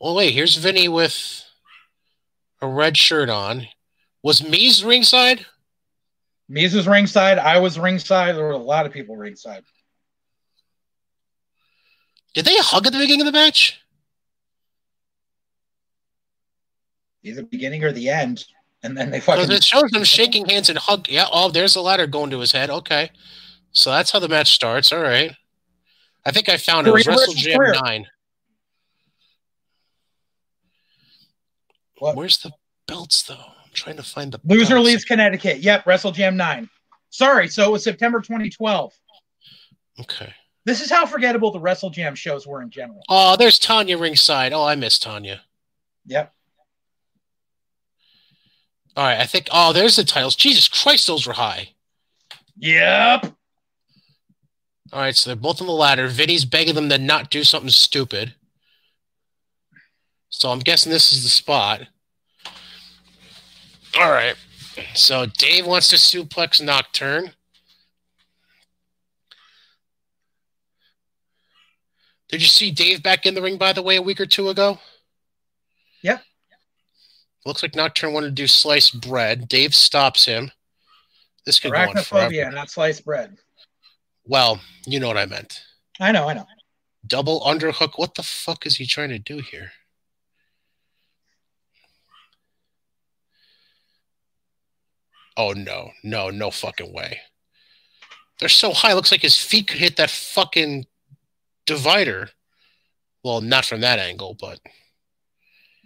Well, 0.00 0.14
wait. 0.14 0.32
Here's 0.32 0.56
Vinny 0.56 0.88
with 0.88 1.44
a 2.60 2.68
red 2.68 2.96
shirt 2.96 3.28
on. 3.28 3.68
Was 4.22 4.46
Mees 4.46 4.84
ringside? 4.84 5.46
Miz 6.48 6.74
was 6.74 6.88
ringside. 6.88 7.38
I 7.38 7.58
was 7.58 7.78
ringside. 7.78 8.34
There 8.34 8.44
were 8.44 8.52
a 8.52 8.56
lot 8.56 8.86
of 8.86 8.92
people 8.92 9.16
ringside. 9.16 9.64
Did 12.34 12.46
they 12.46 12.56
hug 12.56 12.86
at 12.86 12.92
the 12.92 12.98
beginning 12.98 13.26
of 13.26 13.26
the 13.26 13.38
match? 13.38 13.80
Either 17.22 17.42
beginning 17.42 17.84
or 17.84 17.92
the 17.92 18.08
end. 18.08 18.44
And 18.82 18.96
then 18.96 19.10
they 19.10 19.18
Because 19.18 19.40
fucking 19.40 19.56
it 19.56 19.64
shows 19.64 19.90
them 19.90 20.04
shaking 20.04 20.46
hands 20.46 20.68
and 20.68 20.78
hug. 20.78 21.08
Yeah. 21.08 21.26
Oh, 21.32 21.50
there's 21.50 21.74
a 21.74 21.80
ladder 21.80 22.06
going 22.06 22.30
to 22.30 22.38
his 22.38 22.52
head. 22.52 22.70
Okay. 22.70 23.10
So 23.72 23.90
that's 23.90 24.12
how 24.12 24.18
the 24.18 24.28
match 24.28 24.52
starts. 24.52 24.92
All 24.92 25.00
right. 25.00 25.32
I 26.24 26.30
think 26.30 26.48
I 26.48 26.56
found 26.56 26.86
it. 26.86 26.90
It 26.90 26.94
was 26.94 27.06
Wrestle 27.06 27.34
Jam 27.34 27.60
9. 27.82 28.06
What? 31.98 32.16
Where's 32.16 32.38
the 32.38 32.52
belts, 32.86 33.22
though? 33.22 33.34
I'm 33.34 33.72
trying 33.72 33.96
to 33.96 34.02
find 34.02 34.30
the 34.30 34.40
Loser 34.44 34.74
belts. 34.74 34.86
leaves 34.86 35.04
Connecticut. 35.04 35.58
Yep, 35.58 35.86
Wrestle 35.86 36.12
Jam 36.12 36.36
9. 36.36 36.68
Sorry, 37.10 37.48
so 37.48 37.64
it 37.64 37.72
was 37.72 37.82
September 37.82 38.20
2012. 38.20 38.92
Okay. 40.00 40.32
This 40.64 40.80
is 40.80 40.90
how 40.90 41.06
forgettable 41.06 41.50
the 41.50 41.58
Wrestle 41.58 41.90
Jam 41.90 42.14
shows 42.14 42.46
were 42.46 42.62
in 42.62 42.70
general. 42.70 43.02
Oh, 43.08 43.36
there's 43.36 43.58
Tanya 43.58 43.98
ringside. 43.98 44.52
Oh, 44.52 44.64
I 44.64 44.74
miss 44.74 44.98
Tanya. 44.98 45.40
Yep. 46.06 46.32
All 48.98 49.04
right. 49.04 49.20
I 49.20 49.26
think. 49.26 49.46
Oh, 49.52 49.72
there's 49.72 49.94
the 49.94 50.02
titles. 50.02 50.34
Jesus 50.34 50.68
Christ, 50.68 51.06
those 51.06 51.24
were 51.24 51.34
high. 51.34 51.68
Yep. 52.56 53.32
All 54.92 55.00
right. 55.00 55.14
So 55.14 55.30
they're 55.30 55.36
both 55.36 55.60
on 55.60 55.68
the 55.68 55.72
ladder. 55.72 56.08
Vinny's 56.08 56.44
begging 56.44 56.74
them 56.74 56.88
to 56.88 56.98
not 56.98 57.30
do 57.30 57.44
something 57.44 57.70
stupid. 57.70 58.34
So 60.30 60.50
I'm 60.50 60.58
guessing 60.58 60.90
this 60.90 61.12
is 61.12 61.22
the 61.22 61.28
spot. 61.28 61.82
All 63.96 64.10
right. 64.10 64.34
So 64.94 65.26
Dave 65.26 65.64
wants 65.64 65.86
to 65.90 65.96
suplex 65.96 66.60
Nocturne. 66.60 67.30
Did 72.28 72.42
you 72.42 72.48
see 72.48 72.72
Dave 72.72 73.00
back 73.00 73.26
in 73.26 73.34
the 73.34 73.42
ring, 73.42 73.58
by 73.58 73.72
the 73.72 73.82
way, 73.82 73.94
a 73.94 74.02
week 74.02 74.20
or 74.20 74.26
two 74.26 74.48
ago? 74.48 74.80
Yep. 76.02 76.20
Looks 77.48 77.62
like 77.62 77.74
Nocturne 77.74 78.12
wanted 78.12 78.26
to 78.26 78.32
do 78.32 78.46
sliced 78.46 79.00
bread. 79.00 79.48
Dave 79.48 79.74
stops 79.74 80.26
him. 80.26 80.50
This 81.46 81.58
could 81.58 81.72
go 81.72 81.78
on 81.78 81.94
forever. 81.94 82.30
Arachnophobia, 82.30 82.52
not 82.52 82.68
sliced 82.68 83.06
bread. 83.06 83.38
Well, 84.26 84.60
you 84.86 85.00
know 85.00 85.08
what 85.08 85.16
I 85.16 85.24
meant. 85.24 85.58
I 85.98 86.12
know, 86.12 86.28
I 86.28 86.34
know. 86.34 86.44
Double 87.06 87.40
underhook. 87.40 87.92
What 87.96 88.16
the 88.16 88.22
fuck 88.22 88.66
is 88.66 88.76
he 88.76 88.84
trying 88.84 89.08
to 89.08 89.18
do 89.18 89.38
here? 89.38 89.70
Oh 95.38 95.52
no, 95.52 95.92
no, 96.04 96.28
no 96.28 96.50
fucking 96.50 96.92
way. 96.92 97.18
They're 98.40 98.50
so 98.50 98.74
high, 98.74 98.92
looks 98.92 99.10
like 99.10 99.22
his 99.22 99.38
feet 99.38 99.68
could 99.68 99.78
hit 99.78 99.96
that 99.96 100.10
fucking 100.10 100.84
divider. 101.64 102.28
Well, 103.24 103.40
not 103.40 103.64
from 103.64 103.80
that 103.80 103.98
angle, 103.98 104.36
but 104.38 104.60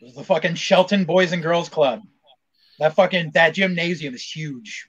It 0.02 0.06
was 0.06 0.14
the 0.16 0.24
fucking 0.24 0.56
Shelton 0.56 1.04
Boys 1.04 1.30
and 1.30 1.44
Girls 1.44 1.68
Club. 1.68 2.02
That 2.80 2.96
fucking 2.96 3.30
that 3.34 3.54
gymnasium 3.54 4.14
is 4.14 4.22
huge. 4.22 4.88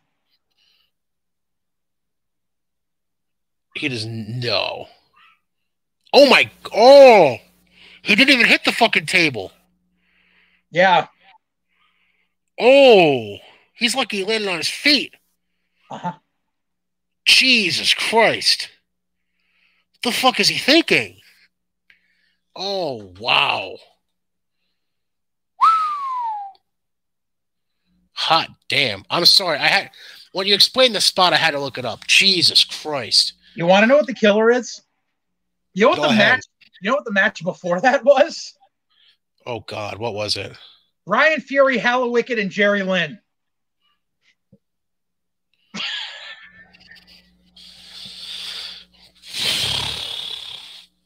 he 3.75 3.89
doesn't 3.89 4.39
know. 4.39 4.87
Oh 6.13 6.27
my 6.27 6.49
oh 6.73 7.37
he 8.01 8.15
didn't 8.15 8.33
even 8.33 8.47
hit 8.47 8.65
the 8.65 8.71
fucking 8.71 9.05
table. 9.05 9.51
Yeah. 10.71 11.05
Oh 12.59 13.37
he's 13.75 13.93
lucky 13.93 14.17
he 14.17 14.23
landed 14.23 14.49
on 14.49 14.57
his 14.57 14.67
feet. 14.67 15.13
Uh-huh. 15.91 16.13
Jesus 17.25 17.93
Christ. 17.93 18.69
What 19.91 20.11
the 20.11 20.19
fuck 20.19 20.39
is 20.39 20.47
he 20.47 20.57
thinking? 20.57 21.17
Oh, 22.55 23.13
wow. 23.19 23.77
Hot 28.23 28.47
damn. 28.69 29.03
I'm 29.09 29.25
sorry. 29.25 29.57
I 29.57 29.67
had 29.67 29.89
when 30.31 30.47
you 30.47 30.55
explained 30.55 30.95
the 30.95 31.01
spot, 31.01 31.33
I 31.33 31.35
had 31.35 31.51
to 31.51 31.59
look 31.59 31.77
it 31.77 31.83
up. 31.83 32.07
Jesus 32.07 32.63
Christ. 32.63 33.33
You 33.53 33.65
want 33.65 33.83
to 33.83 33.87
know 33.87 33.97
what 33.97 34.07
the 34.07 34.13
killer 34.13 34.49
is? 34.49 34.81
You 35.73 35.83
know 35.83 35.89
what 35.89 35.97
Go 35.97 36.03
the 36.03 36.07
ahead. 36.07 36.35
match? 36.35 36.45
You 36.81 36.89
know 36.89 36.95
what 36.95 37.03
the 37.03 37.11
match 37.11 37.43
before 37.43 37.81
that 37.81 38.05
was? 38.05 38.53
Oh 39.45 39.59
God, 39.59 39.97
what 39.97 40.13
was 40.13 40.37
it? 40.37 40.55
Brian 41.05 41.41
Fury, 41.41 41.77
Hallowicked, 41.77 42.39
and 42.39 42.49
Jerry 42.49 42.81
Lynn. 42.81 43.19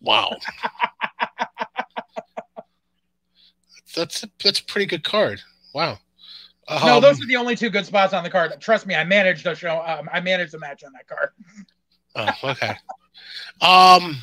Wow. 0.01 0.35
that's 3.95 4.23
a, 4.23 4.29
that's 4.43 4.59
a 4.59 4.65
pretty 4.65 4.85
good 4.85 5.03
card. 5.03 5.41
Wow. 5.73 5.97
No, 6.69 6.97
Um, 6.97 7.01
those 7.01 7.21
are 7.21 7.27
the 7.27 7.35
only 7.35 7.55
two 7.55 7.69
good 7.69 7.85
spots 7.85 8.13
on 8.13 8.23
the 8.23 8.29
card. 8.29 8.53
Trust 8.59 8.85
me, 8.85 8.95
I 8.95 9.03
managed 9.03 9.43
the 9.43 9.55
show. 9.55 9.81
Um, 9.85 10.09
I 10.11 10.19
managed 10.19 10.51
the 10.51 10.59
match 10.59 10.83
on 10.83 10.91
that 10.93 11.07
card. 11.07 11.29
Oh, 12.15 12.51
okay. 12.51 12.75
Um, 13.61 14.17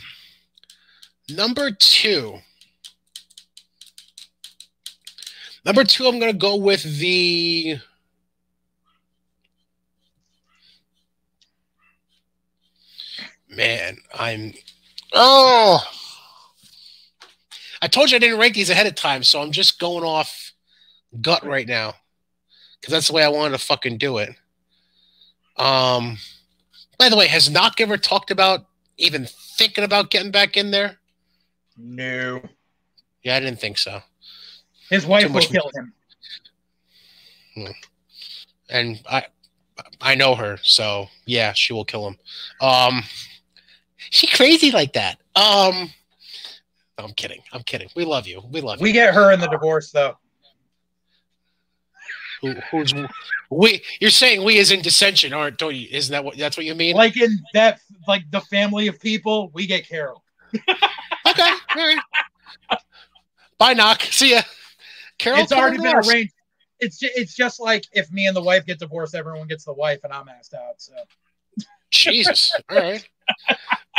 number 1.30 1.70
two. 1.70 2.38
Number 5.64 5.84
two, 5.84 6.06
I'm 6.06 6.18
gonna 6.18 6.34
go 6.34 6.56
with 6.56 6.82
the. 6.82 7.78
Man, 13.48 13.96
I'm. 14.12 14.52
Oh, 15.14 15.82
I 17.80 17.86
told 17.86 18.10
you 18.10 18.16
I 18.16 18.18
didn't 18.18 18.38
rank 18.38 18.54
these 18.54 18.68
ahead 18.68 18.86
of 18.86 18.94
time, 18.94 19.22
so 19.22 19.40
I'm 19.40 19.52
just 19.52 19.78
going 19.78 20.04
off 20.04 20.52
gut 21.22 21.46
right 21.46 21.66
now 21.66 21.94
because 22.84 22.92
that's 22.92 23.08
the 23.08 23.14
way 23.14 23.24
I 23.24 23.28
wanted 23.28 23.56
to 23.56 23.64
fucking 23.64 23.96
do 23.96 24.18
it. 24.18 24.28
Um, 25.56 26.18
by 26.98 27.08
the 27.08 27.16
way, 27.16 27.26
has 27.28 27.48
Knock 27.48 27.80
ever 27.80 27.96
talked 27.96 28.30
about 28.30 28.66
even 28.98 29.26
thinking 29.56 29.84
about 29.84 30.10
getting 30.10 30.30
back 30.30 30.58
in 30.58 30.70
there? 30.70 30.98
No. 31.78 32.42
Yeah, 33.22 33.36
I 33.36 33.40
didn't 33.40 33.58
think 33.58 33.78
so. 33.78 34.02
His 34.90 35.06
wife 35.06 35.32
will 35.32 35.40
kill 35.40 35.70
him. 35.74 35.92
Hmm. 37.54 37.70
And 38.68 39.00
I, 39.10 39.24
I 40.02 40.14
know 40.14 40.34
her, 40.34 40.58
so 40.62 41.06
yeah, 41.24 41.54
she 41.54 41.72
will 41.72 41.86
kill 41.86 42.06
him. 42.06 42.18
Um, 42.60 43.02
she 44.10 44.26
crazy 44.26 44.72
like 44.72 44.92
that. 44.92 45.20
Um, 45.34 45.90
I'm 46.98 47.14
kidding. 47.16 47.40
I'm 47.50 47.62
kidding. 47.62 47.88
We 47.96 48.04
love 48.04 48.26
you. 48.26 48.42
We 48.50 48.60
love 48.60 48.78
We 48.78 48.90
you. 48.90 48.92
We 48.92 48.92
get 48.92 49.14
her 49.14 49.32
in 49.32 49.40
the 49.40 49.48
divorce 49.48 49.90
though. 49.90 50.18
Who, 52.44 52.54
who's 52.70 52.92
we? 53.50 53.82
You're 54.00 54.10
saying 54.10 54.44
we 54.44 54.58
is 54.58 54.70
in 54.70 54.82
dissension, 54.82 55.32
aren't? 55.32 55.58
Don't 55.58 55.74
you? 55.74 55.88
Isn't 55.90 56.12
that 56.12 56.24
what? 56.24 56.36
That's 56.36 56.56
what 56.56 56.66
you 56.66 56.74
mean? 56.74 56.94
Like 56.94 57.16
in 57.16 57.38
that, 57.54 57.80
like 58.06 58.30
the 58.30 58.40
family 58.42 58.88
of 58.88 59.00
people, 59.00 59.50
we 59.54 59.66
get 59.66 59.88
Carol. 59.88 60.22
okay. 61.26 61.52
Right. 61.74 61.98
Bye, 63.58 63.72
knock. 63.72 64.02
See 64.02 64.32
ya. 64.32 64.42
Carol. 65.18 65.40
it's 65.40 65.52
already 65.52 65.78
been 65.78 65.96
arranged. 65.96 66.34
It's 66.80 66.98
ju- 66.98 67.10
it's 67.14 67.34
just 67.34 67.60
like 67.60 67.84
if 67.92 68.10
me 68.12 68.26
and 68.26 68.36
the 68.36 68.42
wife 68.42 68.66
get 68.66 68.78
divorced, 68.78 69.14
everyone 69.14 69.46
gets 69.46 69.64
the 69.64 69.72
wife, 69.72 70.00
and 70.04 70.12
I'm 70.12 70.28
asked 70.28 70.54
out. 70.54 70.74
So 70.78 70.92
Jesus. 71.90 72.54
All 72.70 72.76
right. 72.76 73.08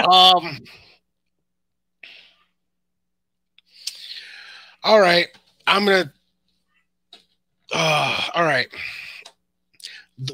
Um. 0.08 0.60
All 4.84 5.00
right. 5.00 5.28
I'm 5.66 5.86
gonna. 5.86 6.14
Uh, 7.78 8.22
all 8.34 8.46
right. 8.46 8.70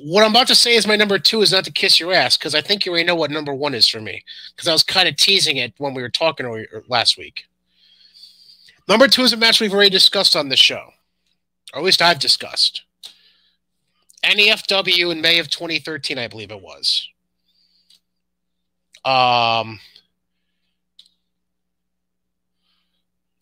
What 0.04 0.24
I'm 0.24 0.30
about 0.30 0.46
to 0.48 0.56
say 0.56 0.76
is 0.76 0.86
my 0.86 0.96
number 0.96 1.18
two 1.18 1.42
is 1.42 1.52
not 1.52 1.64
to 1.66 1.72
kiss 1.72 2.00
your 2.00 2.14
ass 2.14 2.38
because 2.38 2.54
I 2.54 2.62
think 2.62 2.86
you 2.86 2.92
already 2.92 3.08
know 3.08 3.16
what 3.16 3.32
number 3.32 3.52
one 3.52 3.74
is 3.74 3.88
for 3.88 4.00
me 4.00 4.24
because 4.56 4.68
I 4.68 4.74
was 4.74 4.84
kind 4.84 5.10
of 5.10 5.16
teasing 5.16 5.58
it 5.58 5.74
when 5.80 5.96
we 5.96 6.04
were 6.04 6.10
talking 6.10 6.46
or 6.46 6.68
last 6.88 7.18
week. 7.18 7.46
Number 8.88 9.08
two 9.08 9.24
is 9.24 9.34
a 9.34 9.38
match 9.38 9.60
we've 9.60 9.74
already 9.74 9.90
discussed 9.90 10.36
on 10.36 10.50
the 10.50 10.56
show, 10.56 10.92
or 11.74 11.80
at 11.80 11.84
least 11.84 12.00
I've 12.00 12.20
discussed. 12.20 12.84
NEFW 14.24 15.12
in 15.12 15.20
May 15.20 15.40
of 15.40 15.50
2013, 15.50 16.20
I 16.20 16.28
believe 16.28 16.52
it 16.52 16.62
was. 16.62 17.10
Um, 19.04 19.80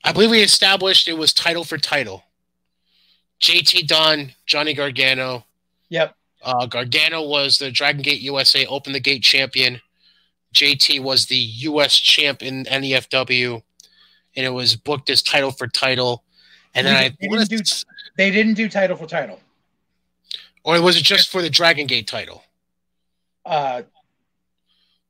I 0.06 0.14
believe 0.14 0.30
we 0.32 0.42
established 0.42 1.10
it 1.10 1.18
was 1.18 1.34
title 1.34 1.66
for 1.66 1.78
title. 1.78 2.24
JT 3.42 3.88
Dunn, 3.88 4.34
Johnny 4.46 4.74
Gargano. 4.74 5.46
yep, 5.90 6.16
Uh, 6.44 6.66
Gargano 6.66 7.22
was 7.24 7.58
the 7.58 7.72
Dragon 7.72 8.02
Gate 8.02 8.22
USA 8.22 8.66
Open 8.68 8.94
the 8.94 9.00
Gate 9.00 9.24
champion. 9.24 9.82
JT 10.54 11.02
was 11.02 11.26
the 11.28 11.38
US 11.38 11.96
champ 11.96 12.42
in 12.42 12.66
NEFW, 12.66 13.62
and 14.36 14.46
it 14.46 14.50
was 14.50 14.76
booked 14.76 15.10
as 15.10 15.22
title 15.22 15.52
for 15.52 15.68
title. 15.68 16.24
And 16.76 16.86
then 16.88 16.96
I, 16.96 17.16
we 17.22 17.30
didn't 17.30 17.50
do- 17.50 17.64
they 18.18 18.32
didn't 18.32 18.54
do 18.56 18.68
title 18.70 18.96
for 18.98 19.06
title. 19.08 19.40
or 20.64 20.82
was 20.82 20.98
it 20.98 21.04
just 21.04 21.30
for 21.30 21.42
the 21.42 21.50
Dragon 21.50 21.88
Gate 21.88 22.08
title? 22.08 22.44
Uh, 23.46 23.82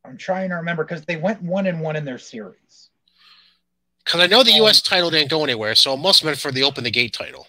I'm 0.05 0.17
trying 0.17 0.49
to 0.49 0.55
remember 0.55 0.83
because 0.83 1.03
they 1.05 1.17
went 1.17 1.41
one 1.41 1.65
and 1.67 1.81
one 1.81 1.95
in 1.95 2.05
their 2.05 2.17
series. 2.19 2.89
Because 4.05 4.21
I 4.21 4.27
know 4.27 4.43
the 4.43 4.51
Um, 4.53 4.63
US 4.65 4.81
title 4.81 5.09
didn't 5.09 5.29
go 5.29 5.43
anywhere, 5.43 5.75
so 5.75 5.93
it 5.93 5.97
must 5.97 6.21
have 6.21 6.27
been 6.31 6.35
for 6.37 6.51
the 6.51 6.63
Open 6.63 6.83
the 6.83 6.91
Gate 6.91 7.13
title. 7.13 7.47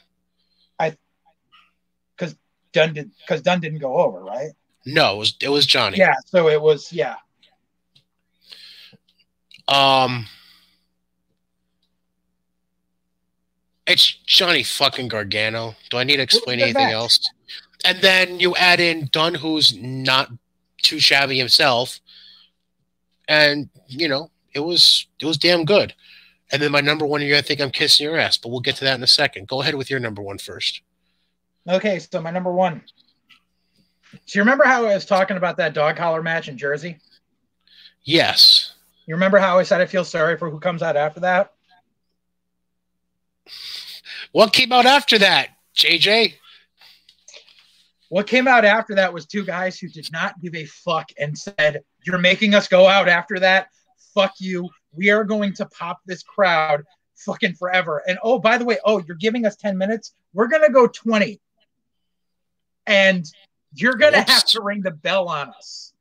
Dunn 2.73 2.95
did 2.95 3.11
because 3.21 3.43
Dunn 3.43 3.61
didn't 3.61 3.79
go 3.79 3.97
over, 3.97 4.23
right? 4.23 4.51
No, 4.87 5.15
it 5.15 5.19
was 5.19 5.37
it 5.43 5.49
was 5.49 5.67
Johnny. 5.67 5.99
Yeah, 5.99 6.15
so 6.27 6.49
it 6.49 6.61
was 6.61 6.93
yeah. 6.93 7.17
Um, 9.69 10.27
it's 13.87 14.19
Johnny 14.27 14.63
fucking 14.63 15.09
Gargano. 15.09 15.75
Do 15.91 15.99
I 15.99 16.05
need 16.05 16.17
to 16.17 16.23
explain 16.23 16.61
anything 16.61 16.85
match. 16.85 16.93
else? 16.93 17.31
And 17.85 18.01
then 18.01 18.41
you 18.41 18.57
add 18.57 18.81
in 18.81 19.09
Dunn, 19.13 19.35
who's 19.35 19.77
not 19.77 20.31
too 20.83 20.99
shabby 20.99 21.39
himself, 21.39 22.01
and 23.29 23.69
you 23.87 24.09
know 24.09 24.31
it 24.55 24.61
was 24.61 25.07
it 25.21 25.27
was 25.27 25.39
damn 25.39 25.65
good. 25.65 25.95
And 26.53 26.61
then 26.61 26.73
my 26.73 26.81
number 26.81 27.07
one, 27.07 27.21
you're 27.21 27.31
gonna 27.31 27.43
think 27.43 27.61
I'm 27.61 27.71
kissing 27.71 28.05
your 28.05 28.17
ass, 28.17 28.37
but 28.37 28.49
we'll 28.49 28.61
get 28.61 28.77
to 28.77 28.85
that 28.85 28.97
in 28.97 29.03
a 29.03 29.09
second. 29.09 29.47
Go 29.47 29.63
ahead 29.63 29.77
with 29.77 29.91
your 29.91 30.01
number 30.01 30.23
one 30.23 30.39
first. 30.39 30.83
Okay, 31.71 32.01
so 32.01 32.21
my 32.21 32.33
number 32.33 32.53
one. 32.53 32.83
So 34.27 34.39
you 34.39 34.43
remember 34.43 34.65
how 34.65 34.87
I 34.87 34.95
was 34.95 35.07
talking 35.07 35.37
about 35.37 35.57
that 35.59 35.73
dog 35.73 35.97
collar 35.97 36.21
match 36.21 36.49
in 36.49 36.59
Jersey? 36.59 36.99
Yes. 38.03 38.75
You 39.07 39.15
remember 39.15 39.39
how 39.39 39.59
I 39.59 39.63
said 39.63 39.81
I 39.81 39.87
feel 39.87 40.05
sorry 40.05 40.37
for 40.37 40.51
who 40.51 40.59
comes 40.59 40.83
out 40.83 40.97
after 40.97 41.21
that? 41.21 41.53
What 44.33 44.53
came 44.53 44.73
out 44.73 44.85
after 44.85 45.19
that, 45.19 45.51
JJ? 45.77 46.35
What 48.09 48.27
came 48.27 48.49
out 48.49 48.65
after 48.65 48.97
that 48.97 49.13
was 49.13 49.27
two 49.27 49.45
guys 49.45 49.79
who 49.79 49.89
did 49.89 50.11
not 50.11 50.41
give 50.41 50.57
a 50.57 50.65
fuck 50.65 51.11
and 51.19 51.39
said, 51.39 51.83
You're 52.05 52.19
making 52.19 52.57
us 52.57 52.67
go 52.67 52.89
out 52.89 53.09
after 53.09 53.39
that. 53.39 53.69
Fuck 54.13 54.33
you. 54.41 54.69
We 54.93 55.11
are 55.11 55.23
going 55.23 55.53
to 55.55 55.67
pop 55.67 56.01
this 56.05 56.25
crowd 56.25 56.83
fucking 57.15 57.55
forever. 57.55 58.03
And 58.09 58.19
oh, 58.25 58.41
by 58.41 58.59
the 58.59 58.65
way, 58.65 58.79
oh, 58.85 59.01
you're 59.07 59.17
giving 59.17 59.47
us 59.47 59.55
10 59.55 59.79
minutes. 59.79 60.15
We're 60.33 60.49
going 60.49 60.67
to 60.67 60.73
go 60.73 60.89
20. 60.89 61.41
And 62.91 63.25
you're 63.75 63.95
going 63.95 64.13
to 64.13 64.23
have 64.23 64.45
to 64.47 64.63
ring 64.63 64.83
the 64.83 64.91
bell 64.91 65.29
on 65.29 65.51
us. 65.51 65.93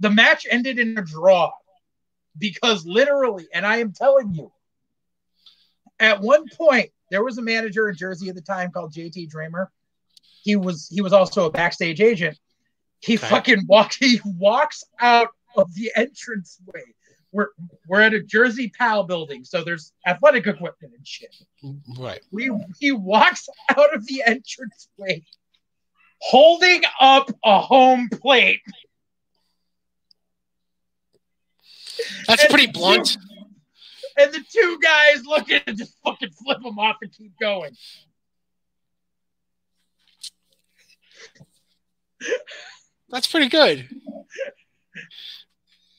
The 0.00 0.10
match 0.10 0.46
ended 0.50 0.78
in 0.78 0.98
a 0.98 1.02
draw 1.02 1.52
because 2.38 2.84
literally, 2.84 3.46
and 3.52 3.66
I 3.66 3.78
am 3.78 3.92
telling 3.92 4.34
you, 4.34 4.52
at 5.98 6.20
one 6.20 6.44
point, 6.48 6.90
there 7.10 7.24
was 7.24 7.38
a 7.38 7.42
manager 7.42 7.88
in 7.88 7.96
Jersey 7.96 8.28
at 8.28 8.34
the 8.34 8.42
time 8.42 8.70
called 8.72 8.92
JT 8.92 9.30
Dreamer 9.30 9.70
he 10.44 10.56
was 10.56 10.88
he 10.92 11.00
was 11.00 11.12
also 11.12 11.46
a 11.46 11.50
backstage 11.50 12.00
agent. 12.00 12.38
He 13.00 13.16
Okay. 13.16 13.26
fucking 13.28 13.64
walk 13.66 13.94
he 13.98 14.20
walks 14.24 14.84
out 15.00 15.28
of 15.56 15.74
the 15.74 15.90
entranceway. 15.96 16.82
We're 17.32 17.48
we're 17.88 18.02
at 18.02 18.12
a 18.12 18.22
Jersey 18.22 18.70
Pal 18.78 19.04
building, 19.04 19.42
so 19.42 19.64
there's 19.64 19.92
athletic 20.06 20.46
equipment 20.46 20.92
and 20.94 21.06
shit. 21.06 21.34
Right. 21.98 22.20
We 22.30 22.52
he 22.78 22.92
walks 22.92 23.48
out 23.70 23.94
of 23.94 24.06
the 24.06 24.22
entranceway 24.26 25.24
holding 26.18 26.82
up 27.00 27.30
a 27.44 27.60
home 27.60 28.08
plate. 28.10 28.60
That's 32.26 32.42
And 32.42 32.50
pretty 32.50 32.66
blunt. 32.72 33.06
two- 33.12 33.20
and 34.16 34.32
the 34.32 34.44
two 34.48 34.78
guys 34.80 35.24
looking 35.26 35.60
it, 35.66 35.76
just 35.76 35.96
fucking 36.04 36.30
flip 36.30 36.64
him 36.64 36.78
off 36.78 36.96
and 37.02 37.12
keep 37.12 37.32
going. 37.38 37.76
That's 43.10 43.26
pretty 43.26 43.48
good. 43.48 43.88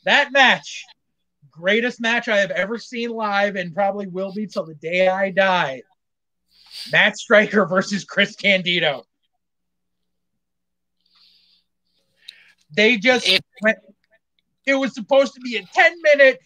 That 0.06 0.32
match, 0.32 0.84
greatest 1.52 2.02
match 2.02 2.28
I 2.28 2.38
have 2.38 2.52
ever 2.52 2.78
seen 2.78 3.10
live 3.10 3.56
and 3.56 3.74
probably 3.74 4.08
will 4.08 4.34
be 4.34 4.48
till 4.48 4.66
the 4.66 4.76
day 4.76 5.08
I 5.08 5.32
die. 5.32 5.82
Matt 6.92 7.18
Striker 7.18 7.66
versus 7.66 8.04
Chris 8.04 8.36
Candido. 8.36 9.04
They 12.76 12.98
just 12.98 13.28
If- 13.28 13.42
went, 13.62 13.78
it 14.66 14.76
was 14.76 14.94
supposed 14.94 15.34
to 15.36 15.40
be 15.42 15.58
a 15.58 15.64
10 15.74 16.02
minute 16.02 16.40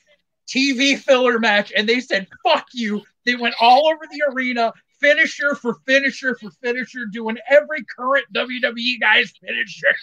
TV 0.48 0.98
filler 0.98 1.40
match, 1.40 1.72
and 1.76 1.88
they 1.88 2.00
said, 2.00 2.28
fuck 2.44 2.68
you. 2.74 3.04
They 3.26 3.36
went 3.36 3.56
all 3.60 3.88
over 3.88 4.02
the 4.12 4.24
arena, 4.34 4.74
finisher 5.00 5.56
for 5.56 5.76
finisher 5.86 6.36
for 6.36 6.50
finisher, 6.64 7.06
doing 7.06 7.38
every 7.50 7.84
current 7.86 8.26
WWE 8.34 9.00
guy's 9.00 9.32
finisher. 9.40 9.96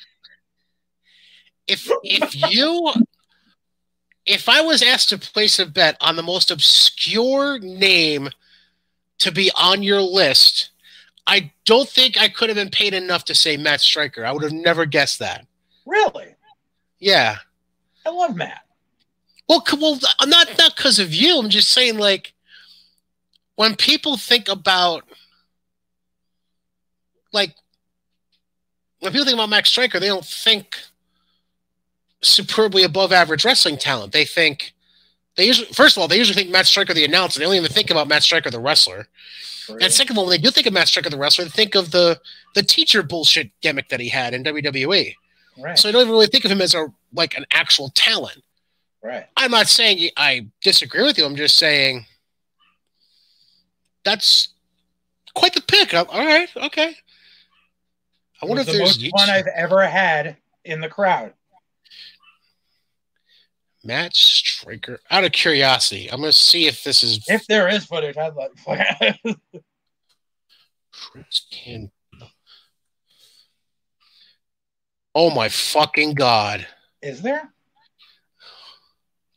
if 1.67 1.91
if 2.05 2.53
you 2.53 2.93
if 4.25 4.49
I 4.49 4.61
was 4.61 4.83
asked 4.83 5.09
to 5.11 5.19
place 5.19 5.59
a 5.59 5.67
bet 5.67 5.97
on 6.01 6.17
the 6.17 6.23
most 6.23 6.51
obscure 6.51 7.59
name 7.59 8.29
to 9.19 9.33
be 9.33 9.51
on 9.57 9.83
your 9.83 10.01
list, 10.01 10.71
I 11.27 11.53
don't 11.65 11.89
think 11.89 12.21
I 12.21 12.29
could 12.29 12.49
have 12.49 12.57
been 12.57 12.71
paid 12.71 12.95
enough 12.95 13.25
to 13.27 13.35
say 13.35 13.57
Matt 13.57 13.81
Striker. 13.81 14.25
I 14.25 14.33
would 14.33 14.43
have 14.43 14.53
never 14.53 14.85
guessed 14.87 15.19
that. 15.21 15.47
Really? 15.87 16.35
Yeah. 16.99 17.37
I 18.05 18.11
love 18.11 18.37
Matt. 18.37 18.63
Well, 19.49 19.65
well, 19.81 19.99
uh, 20.19 20.27
not 20.27 20.49
not 20.59 20.77
because 20.77 20.99
of 20.99 21.15
you. 21.15 21.39
I'm 21.39 21.51
just 21.51 21.71
saying, 21.71 21.99
like, 21.99 22.33
when 23.55 23.77
people 23.77 24.17
think 24.17 24.49
about, 24.49 25.05
like, 27.33 27.55
when 29.01 29.13
people 29.13 29.25
think 29.25 29.37
about 29.37 29.51
Matt 29.51 29.67
Striker, 29.67 30.01
they 30.01 30.09
don't 30.09 30.25
think 30.25 30.77
superbly 32.23 32.83
above 32.83 33.13
average 33.13 33.45
wrestling 33.45 33.77
talent. 33.77 34.13
They 34.13 34.25
think 34.25 34.73
They 35.37 35.47
usually, 35.47 35.69
first 35.69 35.97
of 35.97 36.01
all, 36.01 36.09
they 36.09 36.17
usually 36.19 36.35
think 36.35 36.51
Matt 36.51 36.67
Striker 36.67 36.95
the 36.95 37.05
announcer. 37.05 37.39
They 37.39 37.45
don't 37.45 37.55
even 37.55 37.71
think 37.71 37.91
about 37.91 38.09
Matt 38.09 38.23
Striker 38.23 38.51
the 38.51 38.59
wrestler. 38.59 39.07
True. 39.67 39.79
And 39.81 39.93
second 39.93 40.15
of 40.15 40.19
all, 40.19 40.25
when 40.27 40.31
they 40.31 40.43
do 40.43 40.51
think 40.51 40.67
of 40.67 40.73
Matt 40.73 40.89
Striker 40.89 41.11
the 41.11 41.19
wrestler, 41.19 41.45
they 41.45 41.51
think 41.51 41.75
of 41.75 41.91
the 41.93 42.21
the 42.55 42.63
teacher 42.63 43.03
bullshit 43.03 43.51
gimmick 43.61 43.89
that 43.91 44.01
he 44.01 44.09
had 44.09 44.33
in 44.35 44.43
WWE. 44.43 45.15
Right, 45.59 45.79
So 45.79 45.89
I 45.89 45.93
don't 45.93 46.03
even 46.03 46.13
really 46.13 46.27
think 46.27 46.45
of 46.45 46.51
him 46.51 46.61
as 46.61 46.75
a 46.75 46.87
like 47.13 47.37
an 47.37 47.45
actual 47.53 47.91
talent. 47.91 48.43
right. 49.03 49.27
I'm 49.37 49.51
not 49.51 49.69
saying 49.69 50.11
I 50.17 50.47
disagree 50.63 51.03
with 51.03 51.17
you. 51.19 51.25
I'm 51.25 51.37
just 51.37 51.57
saying 51.59 52.07
that's 54.05 54.49
quite 55.35 55.55
the 55.55 55.63
pick. 55.63 55.93
I'm- 55.95 56.07
All 56.11 56.25
right, 56.25 56.49
okay. 56.57 56.95
I 58.43 58.47
wonder 58.47 58.61
if 58.61 58.67
the 58.67 58.73
there's 58.75 59.03
most 59.03 59.11
fun 59.19 59.31
I've 59.31 59.47
ever 59.47 59.87
had 59.87 60.37
in 60.65 60.81
the 60.81 60.89
crowd. 60.89 61.33
Matt 63.83 64.15
Striker. 64.17 64.99
Out 65.11 65.25
of 65.25 65.33
curiosity, 65.33 66.11
I'm 66.11 66.19
going 66.21 66.33
to 66.33 66.37
see 66.37 66.67
if 66.67 66.83
this 66.85 67.03
is 67.05 67.25
If 67.29 67.47
there 67.47 67.69
is 67.69 67.85
footage, 67.87 68.17
I'd 68.17 68.35
like. 68.35 68.51
Chris 70.93 71.47
Can. 71.53 71.91
Oh 75.19 75.31
my 75.31 75.49
fucking 75.49 76.13
god! 76.13 76.67
is 77.01 77.23
there? 77.23 77.51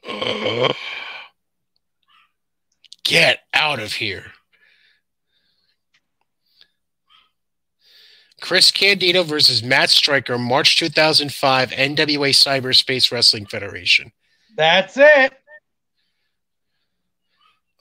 Ugh. 0.06 0.76
Get 3.06 3.40
out 3.54 3.80
of 3.80 3.94
here. 3.94 4.26
Chris 8.42 8.72
Candido 8.72 9.24
versus 9.24 9.64
Matt 9.64 9.90
Striker, 9.90 10.38
March 10.38 10.78
2005, 10.78 11.72
NWA 11.72 12.32
Cyberspace 12.32 13.10
Wrestling 13.10 13.46
Federation. 13.46 14.12
That's 14.58 14.98
it. 14.98 15.32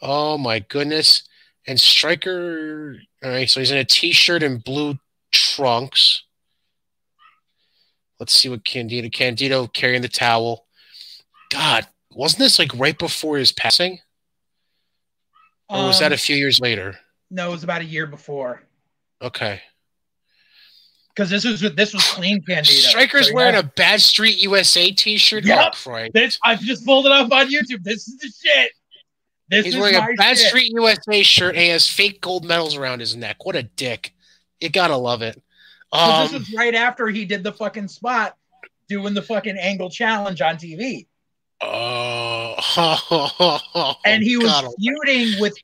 Oh 0.01 0.39
my 0.39 0.61
goodness. 0.61 1.25
And 1.66 1.81
Striker, 1.81 2.97
all 3.25 3.31
right, 3.31 3.51
so 3.51 3.59
he's 3.59 3.73
in 3.73 3.79
a 3.79 3.85
t 3.85 4.12
shirt 4.12 4.45
and 4.45 4.62
blue 4.62 5.01
trunks. 5.33 6.23
Let's 8.20 8.32
see 8.32 8.49
what 8.49 8.65
Candido, 8.65 9.09
Candido 9.09 9.66
carrying 9.69 10.03
the 10.03 10.09
towel. 10.09 10.66
God, 11.51 11.86
wasn't 12.11 12.40
this 12.40 12.59
like 12.59 12.73
right 12.74 12.99
before 12.99 13.39
his 13.39 13.53
passing? 13.53 14.01
Or 15.69 15.86
was 15.86 16.01
that 16.01 16.07
Um, 16.07 16.15
a 16.15 16.19
few 16.19 16.36
years 16.36 16.61
later? 16.61 16.99
No, 17.31 17.49
it 17.49 17.53
was 17.53 17.65
about 17.65 17.82
a 17.82 17.85
year 17.85 18.07
before. 18.07 18.62
Okay. 19.20 19.61
Because 21.15 21.31
this 21.31 21.45
was 21.45 21.61
this 21.61 21.93
was 21.93 22.05
clean 22.07 22.40
Candido. 22.43 22.74
Striker's 22.74 23.28
So 23.28 23.35
wearing 23.35 23.57
a 23.57 23.62
Bad 23.62 24.01
Street 24.01 24.39
USA 24.43 24.90
t-shirt. 24.93 25.45
Yep. 25.45 25.74
This 26.15 26.39
I've 26.45 26.61
just 26.61 26.86
pulled 26.86 27.07
it 27.07 27.12
up 27.12 27.31
on 27.32 27.51
YouTube. 27.51 27.82
This 27.82 28.09
is 28.09 28.19
the 28.19 28.28
shit. 28.28 28.73
This 29.49 29.65
He's 29.66 29.74
is 29.74 29.81
wearing 29.81 29.97
a 29.97 30.15
Bad 30.16 30.39
shit. 30.39 30.49
Street 30.49 30.73
USA 30.74 31.23
shirt 31.23 31.55
and 31.55 31.62
he 31.65 31.69
has 31.70 31.89
fake 31.89 32.20
gold 32.20 32.45
medals 32.45 32.77
around 32.77 33.01
his 33.01 33.16
neck. 33.16 33.45
What 33.45 33.57
a 33.57 33.62
dick. 33.65 34.15
You 34.61 34.69
gotta 34.70 34.97
love 34.97 35.23
it. 35.23 35.43
Um, 35.93 36.23
this 36.24 36.32
was 36.32 36.52
right 36.55 36.74
after 36.74 37.09
he 37.09 37.24
did 37.24 37.43
the 37.43 37.52
fucking 37.52 37.89
spot 37.89 38.36
doing 38.89 39.15
the 39.15 39.23
fucking 39.23 39.56
angle 39.56 39.90
challenge 39.90 40.40
on 40.40 40.56
TV. 40.56 41.06
oh, 41.60 42.55
and 44.05 44.23
he 44.23 44.36
was 44.36 44.47
God, 44.47 44.69
feuding 44.78 45.40
with 45.40 45.55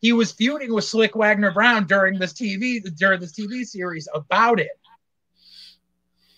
he 0.00 0.12
was 0.12 0.32
feuding 0.32 0.74
with 0.74 0.84
Slick 0.84 1.14
Wagner 1.14 1.52
Brown 1.52 1.86
during 1.86 2.18
this 2.18 2.32
TV 2.32 2.82
during 2.96 3.20
this 3.20 3.32
TV 3.32 3.64
series 3.64 4.08
about 4.14 4.60
it. 4.60 4.70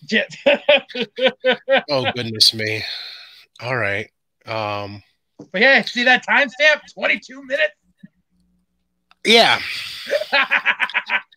Oh 1.89 2.11
goodness 2.13 2.53
me. 2.53 2.83
All 3.59 3.75
right. 3.75 4.11
Um 4.45 5.01
but 5.51 5.61
yeah, 5.61 5.81
see 5.83 6.03
that 6.03 6.25
timestamp? 6.25 6.81
22 6.93 7.43
minutes. 7.43 7.73
yeah. 9.25 9.59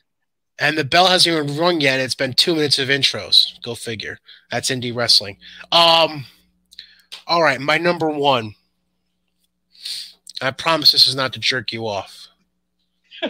And 0.59 0.76
the 0.76 0.85
bell 0.85 1.06
hasn't 1.06 1.36
even 1.36 1.56
rung 1.56 1.80
yet. 1.80 2.01
It's 2.01 2.16
been 2.16 2.32
two 2.32 2.55
minutes 2.55 2.78
of 2.78 2.89
intros. 2.89 3.62
Go 3.62 3.74
figure. 3.74 4.18
That's 4.51 4.70
indie 4.70 4.94
wrestling. 4.94 5.39
Um 5.72 6.24
all 7.26 7.43
right, 7.43 7.60
my 7.60 7.76
number 7.78 8.09
one. 8.09 8.55
I 10.40 10.51
promise 10.51 10.93
this 10.93 11.06
is 11.09 11.14
not 11.14 11.32
to 11.35 11.39
jerk 11.40 11.72
you 11.72 11.86
off. 11.86 12.28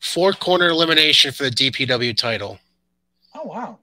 Four 0.00 0.32
corner 0.32 0.68
elimination 0.68 1.32
for 1.32 1.44
the 1.44 1.50
DPW 1.50 2.16
title. 2.16 2.58
oh 3.34 3.44
wow. 3.44 3.78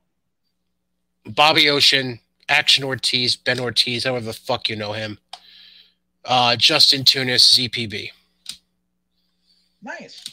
Bobby 1.26 1.70
Ocean, 1.70 2.20
Action 2.50 2.84
Ortiz, 2.84 3.36
Ben 3.36 3.60
Ortiz, 3.60 4.06
however 4.06 4.26
the 4.26 4.34
fuck 4.34 4.70
you 4.70 4.76
know 4.76 4.94
him. 4.94 5.20
Uh, 6.24 6.56
Justin 6.56 7.04
Tunis, 7.04 7.54
ZPB. 7.58 8.12
Nice. 9.82 10.24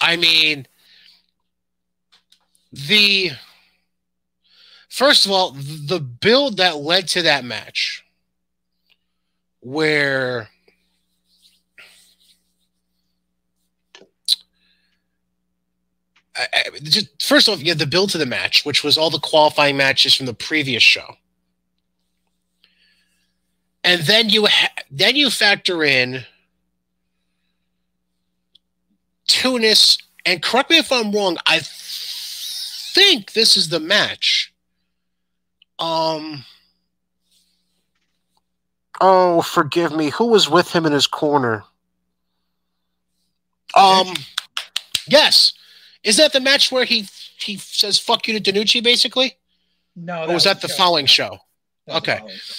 I 0.00 0.16
mean, 0.16 0.66
the 2.72 3.30
first 4.88 5.26
of 5.26 5.32
all, 5.32 5.52
the 5.52 6.00
build 6.00 6.58
that 6.58 6.76
led 6.76 7.08
to 7.08 7.22
that 7.22 7.44
match, 7.44 8.04
where 9.60 10.48
I, 16.36 16.46
I, 16.54 16.78
just, 16.82 17.20
first 17.22 17.48
off, 17.48 17.60
you 17.60 17.70
had 17.70 17.78
the 17.78 17.86
build 17.86 18.10
to 18.10 18.18
the 18.18 18.26
match, 18.26 18.64
which 18.64 18.84
was 18.84 18.96
all 18.96 19.10
the 19.10 19.18
qualifying 19.18 19.76
matches 19.76 20.14
from 20.14 20.26
the 20.26 20.34
previous 20.34 20.82
show, 20.82 21.16
and 23.82 24.02
then 24.02 24.28
you 24.28 24.46
ha- 24.46 24.72
then 24.90 25.16
you 25.16 25.30
factor 25.30 25.82
in 25.82 26.24
Tunis, 29.28 29.98
and 30.26 30.42
correct 30.42 30.70
me 30.70 30.78
if 30.78 30.90
I'm 30.90 31.12
wrong. 31.12 31.38
I 31.46 31.60
think 31.62 33.32
this 33.32 33.56
is 33.56 33.68
the 33.68 33.80
match. 33.80 34.52
Um. 35.78 36.44
Oh, 39.00 39.42
forgive 39.42 39.92
me. 39.92 40.10
Who 40.10 40.26
was 40.26 40.50
with 40.50 40.72
him 40.72 40.84
in 40.86 40.92
his 40.92 41.06
corner? 41.06 41.62
Um. 43.76 44.14
Yes. 45.06 45.52
Is 46.02 46.16
that 46.16 46.32
the 46.32 46.40
match 46.40 46.72
where 46.72 46.84
he 46.84 47.06
he 47.38 47.56
says 47.58 47.98
"fuck 47.98 48.26
you" 48.26 48.38
to 48.38 48.52
Danucci, 48.52 48.82
basically? 48.82 49.36
No, 49.94 50.24
Or 50.24 50.34
was 50.34 50.44
that 50.44 50.60
the 50.60 50.68
show. 50.68 50.74
following 50.76 51.06
show? 51.06 51.38
That 51.86 51.96
Okay. 51.96 52.18
following 52.18 52.36
show. 52.36 52.54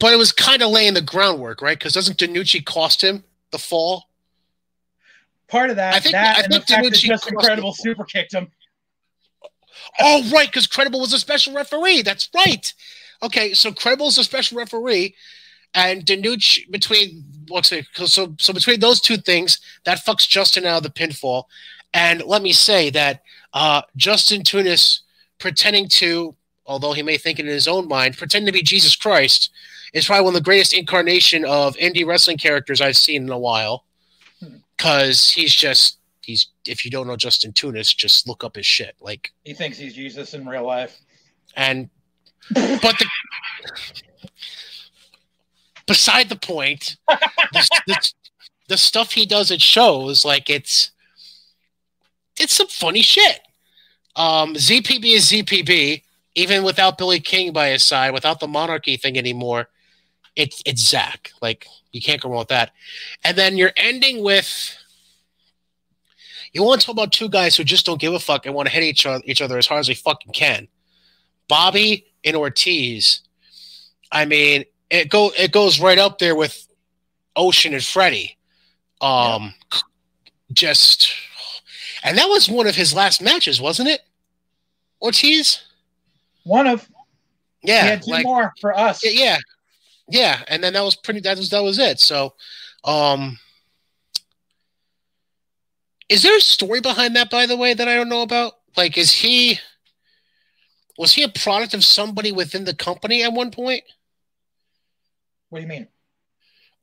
But 0.00 0.12
it 0.12 0.16
was 0.16 0.32
kind 0.32 0.62
of 0.62 0.70
laying 0.70 0.94
the 0.94 1.00
groundwork, 1.02 1.62
right? 1.62 1.78
Because 1.78 1.92
doesn't 1.94 2.18
Danucci 2.18 2.64
cost 2.64 3.02
him 3.02 3.24
the 3.52 3.58
fall? 3.58 4.08
Part 5.48 5.70
of 5.70 5.76
that, 5.76 5.94
I 5.94 6.00
think- 6.00 6.12
that 6.12 6.36
I 6.38 6.42
and 6.42 6.52
the 6.52 6.56
think 6.60 6.68
fact 6.68 6.84
that 6.84 6.98
just 6.98 7.28
incredible 7.28 7.72
the- 7.72 7.82
super 7.82 8.04
kicked 8.04 8.32
him. 8.34 8.50
Oh, 10.00 10.28
right, 10.32 10.48
because 10.48 10.66
Credible 10.66 11.00
was 11.00 11.12
a 11.12 11.18
special 11.18 11.52
referee. 11.52 12.02
That's 12.02 12.28
right. 12.34 12.72
Okay, 13.22 13.54
so 13.54 13.72
Credible 13.72 14.08
is 14.08 14.18
a 14.18 14.24
special 14.24 14.58
referee, 14.58 15.14
and 15.74 16.04
Danucci 16.04 16.70
between 16.70 17.24
what's 17.48 17.70
it? 17.72 17.86
So, 17.94 18.34
so 18.38 18.52
between 18.52 18.80
those 18.80 19.00
two 19.00 19.16
things, 19.16 19.58
that 19.84 20.04
fucks 20.04 20.28
Justin 20.28 20.64
out 20.64 20.78
of 20.78 20.82
the 20.82 20.90
pinfall. 20.90 21.44
And 21.92 22.22
let 22.24 22.42
me 22.42 22.52
say 22.52 22.90
that 22.90 23.22
uh, 23.52 23.82
Justin 23.96 24.42
Tunis 24.42 25.02
pretending 25.38 25.88
to, 25.90 26.34
although 26.66 26.92
he 26.92 27.02
may 27.02 27.18
think 27.18 27.38
it 27.38 27.46
in 27.46 27.52
his 27.52 27.68
own 27.68 27.86
mind, 27.86 28.16
pretending 28.16 28.46
to 28.46 28.52
be 28.52 28.62
Jesus 28.62 28.96
Christ 28.96 29.50
is 29.92 30.06
probably 30.06 30.24
one 30.24 30.34
of 30.34 30.40
the 30.40 30.44
greatest 30.44 30.72
incarnation 30.72 31.44
of 31.44 31.76
indie 31.76 32.06
wrestling 32.06 32.36
characters 32.38 32.80
I've 32.80 32.96
seen 32.96 33.22
in 33.24 33.30
a 33.30 33.38
while. 33.38 33.84
Because 34.84 35.30
he's 35.30 35.54
just 35.54 35.98
he's 36.20 36.48
if 36.66 36.84
you 36.84 36.90
don't 36.90 37.06
know 37.06 37.16
Justin 37.16 37.54
Tunis, 37.54 37.94
just 37.94 38.28
look 38.28 38.44
up 38.44 38.54
his 38.56 38.66
shit. 38.66 38.94
Like 39.00 39.32
He 39.42 39.54
thinks 39.54 39.78
he's 39.78 39.94
Jesus 39.94 40.34
in 40.34 40.46
real 40.46 40.64
life. 40.66 41.00
and 41.56 41.88
but 42.54 42.98
the 42.98 43.06
beside 45.86 46.28
the 46.28 46.36
point 46.36 46.96
the, 47.08 47.68
the, 47.86 48.12
the 48.68 48.76
stuff 48.76 49.12
he 49.12 49.24
does 49.24 49.50
at 49.50 49.62
shows 49.62 50.22
like 50.26 50.50
it's 50.50 50.90
it's 52.38 52.52
some 52.54 52.66
funny 52.66 53.00
shit 53.00 53.40
um 54.16 54.52
zpb 54.54 55.04
is 55.04 55.30
zpb 55.32 56.02
even 56.34 56.62
without 56.64 56.98
billy 56.98 57.18
king 57.20 57.50
by 57.52 57.68
his 57.68 57.82
side 57.82 58.12
without 58.12 58.40
the 58.40 58.46
monarchy 58.46 58.98
thing 58.98 59.16
anymore 59.16 59.68
it's 60.36 60.62
it's 60.66 60.86
zach 60.86 61.30
like 61.40 61.66
you 61.94 62.02
can't 62.02 62.20
go 62.20 62.28
wrong 62.28 62.40
with 62.40 62.48
that 62.48 62.72
and 63.24 63.36
then 63.36 63.56
you're 63.56 63.72
ending 63.76 64.22
with 64.22 64.76
you 66.52 66.62
want 66.62 66.80
to 66.80 66.86
talk 66.86 66.94
about 66.94 67.12
two 67.12 67.28
guys 67.28 67.56
who 67.56 67.64
just 67.64 67.84
don't 67.86 68.00
give 68.00 68.14
a 68.14 68.18
fuck 68.18 68.46
and 68.46 68.54
want 68.54 68.68
to 68.68 68.72
hit 68.74 68.82
each 68.84 69.06
other, 69.06 69.22
each 69.26 69.42
other 69.42 69.58
as 69.58 69.66
hard 69.66 69.80
as 69.80 69.86
they 69.88 69.94
fucking 69.94 70.32
can 70.32 70.68
Bobby 71.48 72.06
and 72.24 72.36
Ortiz. 72.36 73.20
I 74.10 74.24
mean, 74.24 74.64
it 74.90 75.10
go 75.10 75.30
it 75.36 75.52
goes 75.52 75.80
right 75.80 75.98
up 75.98 76.18
there 76.18 76.34
with 76.34 76.66
Ocean 77.36 77.74
and 77.74 77.84
Freddie. 77.84 78.38
Um, 79.00 79.52
just 80.52 81.12
and 82.02 82.16
that 82.16 82.28
was 82.28 82.48
one 82.48 82.66
of 82.66 82.76
his 82.76 82.94
last 82.94 83.20
matches, 83.20 83.60
wasn't 83.60 83.88
it? 83.88 84.00
Ortiz. 85.02 85.62
One 86.44 86.66
of 86.66 86.88
He 87.60 87.68
Yeah, 87.72 87.82
had 87.82 88.02
two 88.02 88.10
like 88.12 88.24
more 88.24 88.52
for 88.60 88.78
us. 88.78 89.00
yeah, 89.04 89.38
yeah, 90.08 90.42
and 90.48 90.62
then 90.62 90.72
that 90.74 90.84
was 90.84 90.96
pretty. 90.96 91.20
That 91.20 91.36
was 91.38 91.50
that 91.50 91.62
was 91.62 91.78
it. 91.78 92.00
So, 92.00 92.34
um, 92.84 93.38
is 96.08 96.22
there 96.22 96.36
a 96.36 96.40
story 96.40 96.80
behind 96.80 97.16
that? 97.16 97.30
By 97.30 97.46
the 97.46 97.56
way, 97.56 97.74
that 97.74 97.88
I 97.88 97.94
don't 97.94 98.08
know 98.08 98.22
about. 98.22 98.54
Like, 98.76 98.98
is 98.98 99.10
he 99.10 99.58
was 100.98 101.12
he 101.12 101.22
a 101.22 101.28
product 101.28 101.74
of 101.74 101.84
somebody 101.84 102.32
within 102.32 102.64
the 102.64 102.74
company 102.74 103.22
at 103.22 103.32
one 103.32 103.50
point? 103.50 103.84
What 105.48 105.58
do 105.58 105.62
you 105.62 105.68
mean? 105.68 105.88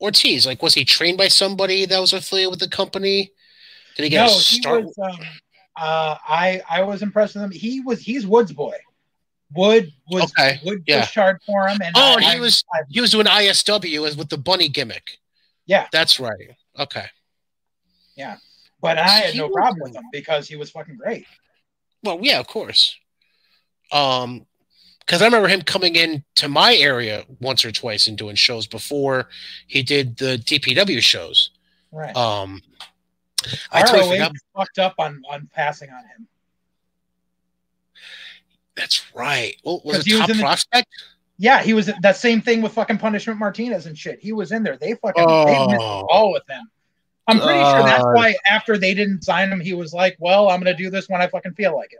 Ortiz, 0.00 0.46
like, 0.46 0.62
was 0.62 0.74
he 0.74 0.84
trained 0.84 1.16
by 1.18 1.28
somebody 1.28 1.86
that 1.86 2.00
was 2.00 2.12
affiliated 2.12 2.50
with 2.50 2.60
the 2.60 2.68
company? 2.68 3.30
Did 3.96 4.04
he 4.04 4.08
get 4.08 4.26
No, 4.26 4.32
a 4.32 4.34
he 4.34 4.60
start? 4.60 4.84
was. 4.84 4.98
Um, 4.98 5.20
uh, 5.76 6.16
I 6.28 6.60
I 6.68 6.82
was 6.82 7.02
impressed 7.02 7.34
with 7.34 7.44
him. 7.44 7.50
He 7.50 7.80
was. 7.80 8.00
He's 8.00 8.26
Wood's 8.26 8.52
boy. 8.52 8.74
Wood 9.54 9.92
was. 10.10 10.24
Okay, 10.38 10.60
Wood 10.64 10.82
yeah. 10.86 11.00
pushed 11.02 11.14
hard 11.14 11.40
for 11.44 11.66
him, 11.68 11.78
and 11.82 11.94
Oh, 11.96 12.00
I- 12.00 12.14
and 12.14 12.24
he 12.24 12.30
I- 12.36 12.40
was 12.40 12.64
I- 12.72 12.82
he 12.88 13.00
was 13.00 13.10
doing 13.10 13.26
ISW 13.26 14.16
with 14.16 14.28
the 14.28 14.38
bunny 14.38 14.68
gimmick. 14.68 15.18
Yeah. 15.66 15.86
that's 15.92 16.18
right. 16.20 16.50
Okay. 16.78 17.06
Yeah, 18.16 18.36
but 18.80 18.98
I 18.98 19.08
had 19.08 19.34
no 19.36 19.48
problem 19.48 19.80
with 19.80 19.94
him 19.96 20.04
because 20.12 20.48
he 20.48 20.56
was 20.56 20.70
fucking 20.70 20.96
great. 20.96 21.26
Well, 22.02 22.18
yeah, 22.22 22.40
of 22.40 22.46
course. 22.48 22.96
Um, 23.90 24.46
because 25.00 25.20
I 25.22 25.24
remember 25.26 25.48
him 25.48 25.62
coming 25.62 25.96
in 25.96 26.24
to 26.36 26.48
my 26.48 26.74
area 26.76 27.24
once 27.40 27.64
or 27.64 27.72
twice 27.72 28.06
and 28.06 28.16
doing 28.16 28.36
shows 28.36 28.66
before 28.66 29.28
he 29.66 29.82
did 29.82 30.16
the 30.16 30.36
DPW 30.38 31.00
shows. 31.02 31.50
Right. 31.90 32.14
Um, 32.16 32.62
I 33.72 33.82
totally 33.82 34.20
fucked 34.56 34.78
up 34.78 34.94
on 34.98 35.22
on 35.28 35.48
passing 35.52 35.90
on 35.90 36.04
him. 36.04 36.28
That's 38.76 39.04
right. 39.14 39.54
Well, 39.64 39.80
was 39.84 40.04
he 40.04 40.12
was 40.14 40.20
top 40.20 40.28
the- 40.28 40.34
prospect? 40.40 40.88
Yeah, 41.38 41.62
he 41.62 41.74
was 41.74 41.90
that 42.02 42.16
same 42.16 42.40
thing 42.40 42.62
with 42.62 42.72
fucking 42.72 42.98
Punishment 42.98 43.38
Martinez 43.38 43.86
and 43.86 43.98
shit. 43.98 44.20
He 44.20 44.32
was 44.32 44.52
in 44.52 44.62
there. 44.62 44.76
They 44.76 44.94
fucking 44.94 45.26
they 45.26 45.66
missed 45.66 45.80
Oh. 45.80 46.06
all 46.08 46.32
with 46.32 46.44
him. 46.48 46.70
I'm 47.26 47.38
pretty 47.40 47.58
sure 47.58 47.82
that's 47.82 48.04
why 48.04 48.34
after 48.46 48.76
they 48.78 48.94
didn't 48.94 49.22
sign 49.22 49.50
him, 49.50 49.60
he 49.60 49.74
was 49.74 49.92
like, 49.92 50.16
"Well, 50.20 50.48
I'm 50.50 50.60
gonna 50.60 50.76
do 50.76 50.90
this 50.90 51.08
when 51.08 51.20
I 51.20 51.26
fucking 51.28 51.54
feel 51.54 51.74
like 51.76 51.92
it." 51.92 51.98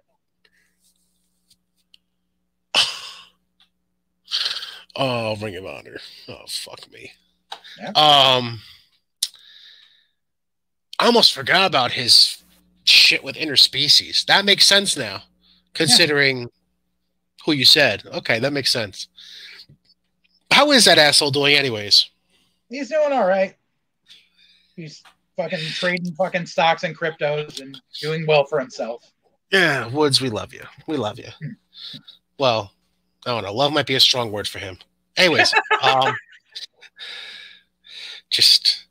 Oh, 4.94 5.36
Ring 5.36 5.56
of 5.56 5.64
Honor. 5.66 5.98
Oh, 6.28 6.42
fuck 6.46 6.90
me. 6.92 7.12
Yeah. 7.80 7.88
Um, 7.90 8.60
I 10.98 11.06
almost 11.06 11.32
forgot 11.32 11.66
about 11.66 11.92
his 11.92 12.42
shit 12.84 13.24
with 13.24 13.36
interspecies. 13.36 14.24
That 14.26 14.44
makes 14.44 14.66
sense 14.66 14.96
now, 14.96 15.22
considering 15.72 16.50
who 17.44 17.52
you 17.52 17.64
said. 17.64 18.04
Okay, 18.06 18.38
that 18.38 18.52
makes 18.52 18.70
sense. 18.70 19.08
How 20.50 20.70
is 20.72 20.84
that 20.84 20.98
asshole 20.98 21.30
doing, 21.30 21.54
anyways? 21.54 22.10
He's 22.68 22.88
doing 22.88 23.12
all 23.12 23.26
right. 23.26 23.56
He's 24.76 25.02
fucking 25.36 25.60
trading 25.70 26.14
fucking 26.14 26.46
stocks 26.46 26.84
and 26.84 26.96
cryptos 26.96 27.60
and 27.60 27.80
doing 28.00 28.26
well 28.26 28.44
for 28.44 28.58
himself. 28.58 29.12
Yeah, 29.50 29.86
Woods, 29.88 30.20
we 30.20 30.30
love 30.30 30.52
you. 30.54 30.62
We 30.86 30.96
love 30.96 31.18
you. 31.18 31.28
Well, 32.38 32.72
I 33.26 33.30
don't 33.30 33.44
know. 33.44 33.52
Love 33.52 33.72
might 33.72 33.86
be 33.86 33.94
a 33.94 34.00
strong 34.00 34.32
word 34.32 34.48
for 34.48 34.58
him. 34.58 34.78
Anyways, 35.16 35.54
um, 35.82 36.14
just 38.30 38.86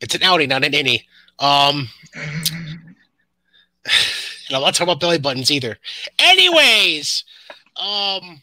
it's 0.00 0.14
an 0.14 0.22
outing, 0.22 0.48
not 0.48 0.64
an 0.64 0.72
innie. 0.72 1.04
Um, 1.38 1.88
and 2.14 2.96
I'm 4.50 4.62
not 4.62 4.74
talking 4.74 4.84
about 4.84 5.00
belly 5.00 5.18
buttons 5.18 5.50
either. 5.50 5.78
Anyways, 6.18 7.24
um, 7.76 8.42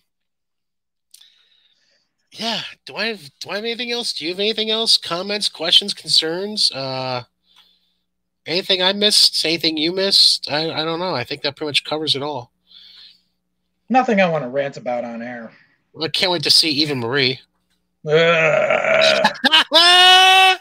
yeah. 2.31 2.61
Do 2.85 2.95
I 2.95 3.07
have 3.07 3.29
do 3.39 3.49
I 3.49 3.55
have 3.55 3.63
anything 3.63 3.91
else? 3.91 4.13
Do 4.13 4.25
you 4.25 4.31
have 4.31 4.39
anything 4.39 4.69
else? 4.69 4.97
Comments, 4.97 5.47
questions, 5.49 5.93
concerns? 5.93 6.71
Uh, 6.71 7.23
anything 8.45 8.81
I 8.81 8.93
missed? 8.93 9.43
Anything 9.45 9.77
you 9.77 9.91
missed? 9.91 10.49
I 10.49 10.71
I 10.71 10.83
don't 10.83 10.99
know. 10.99 11.13
I 11.13 11.23
think 11.23 11.41
that 11.41 11.55
pretty 11.55 11.69
much 11.69 11.83
covers 11.83 12.15
it 12.15 12.23
all. 12.23 12.51
Nothing 13.89 14.21
I 14.21 14.29
want 14.29 14.43
to 14.43 14.49
rant 14.49 14.77
about 14.77 15.03
on 15.03 15.21
air. 15.21 15.51
I 16.01 16.07
can't 16.07 16.31
wait 16.31 16.43
to 16.43 16.51
see 16.51 16.69
Eva 16.69 16.95
Marie. 16.95 17.39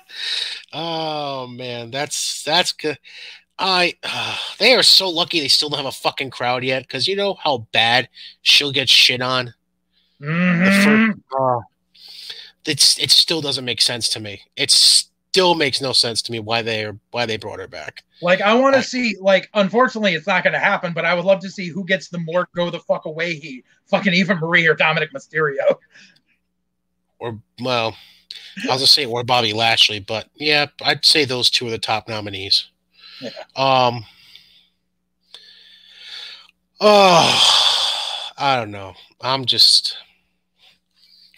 Oh 0.73 1.49
man, 1.49 1.91
that's 1.91 2.45
that's 2.45 2.73
good. 2.73 2.99
I 3.61 3.95
uh, 4.03 4.37
they 4.59 4.75
are 4.75 4.83
so 4.83 5.09
lucky 5.09 5.39
they 5.39 5.49
still 5.49 5.69
don't 5.69 5.79
have 5.79 5.87
a 5.87 5.93
fucking 5.93 6.31
crowd 6.31 6.65
yet 6.65 6.83
because 6.83 7.07
you 7.07 7.15
know 7.15 7.35
how 7.35 7.69
bad 7.73 8.09
she'll 8.43 8.73
get 8.73 8.89
shit 8.89 9.21
on. 9.21 9.55
Mhm. 10.21 10.85
first, 10.85 11.19
uh, 11.39 11.61
it's 12.67 12.99
it 12.99 13.11
still 13.11 13.41
doesn't 13.41 13.65
make 13.65 13.81
sense 13.81 14.09
to 14.11 14.21
me. 14.21 14.43
It 14.57 14.71
still 14.71 15.55
makes 15.55 15.81
no 15.81 15.93
sense 15.93 16.21
to 16.23 16.33
me 16.33 16.41
why 16.41 16.63
they 16.63 16.85
are 16.85 16.99
why 17.11 17.27
they 17.27 17.37
brought 17.37 17.61
her 17.61 17.69
back. 17.69 18.03
Like 18.21 18.41
I 18.41 18.55
want 18.55 18.75
to 18.77 18.83
see. 18.83 19.17
Like, 19.21 19.49
unfortunately, 19.55 20.15
it's 20.15 20.27
not 20.27 20.45
going 20.45 20.53
to 20.53 20.59
happen. 20.59 20.93
But 20.93 21.05
I 21.05 21.15
would 21.15 21.25
love 21.25 21.41
to 21.41 21.51
see 21.51 21.69
who 21.69 21.85
gets 21.85 22.09
the 22.09 22.19
more 22.19 22.49
go 22.55 22.69
the 22.69 22.81
fuck 22.81 23.07
away 23.07 23.35
heat. 23.35 23.65
Fucking 23.87 24.13
Eva 24.13 24.35
Marie 24.35 24.67
or 24.67 24.75
Dominic 24.75 25.11
Mysterio. 25.15 25.77
Or 27.19 27.39
well, 27.63 27.97
I 28.65 28.73
was 28.73 28.81
gonna 28.81 28.87
say 28.87 29.07
or 29.07 29.25
Bobby 29.25 29.53
Lashley, 29.53 30.01
but 30.01 30.29
yeah, 30.35 30.67
I'd 30.83 31.05
say 31.05 31.25
those 31.25 31.51
two 31.51 31.67
are 31.67 31.71
the 31.71 31.79
top 31.79 32.09
nominees. 32.09 32.69
Yeah. 33.21 33.31
Um. 33.57 34.05
Oh, 36.81 38.33
I 38.39 38.57
don't 38.57 38.71
know. 38.71 38.95
I'm 39.21 39.45
just 39.45 39.97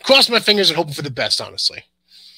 crossing 0.04 0.32
my 0.32 0.40
fingers 0.40 0.70
and 0.70 0.76
hoping 0.76 0.94
for 0.94 1.02
the 1.02 1.10
best. 1.10 1.40
Honestly. 1.40 1.84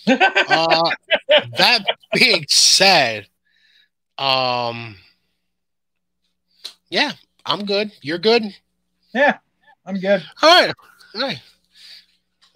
Uh, 0.06 0.90
that 1.58 1.84
being 2.12 2.44
said, 2.48 3.26
um, 4.18 4.96
yeah, 6.90 7.12
I'm 7.46 7.64
good. 7.64 7.92
You're 8.02 8.18
good. 8.18 8.42
yeah, 9.14 9.38
I'm 9.86 9.98
good. 9.98 10.22
All 10.42 10.48
right, 10.66 10.74
all 11.14 11.20
right. 11.20 11.40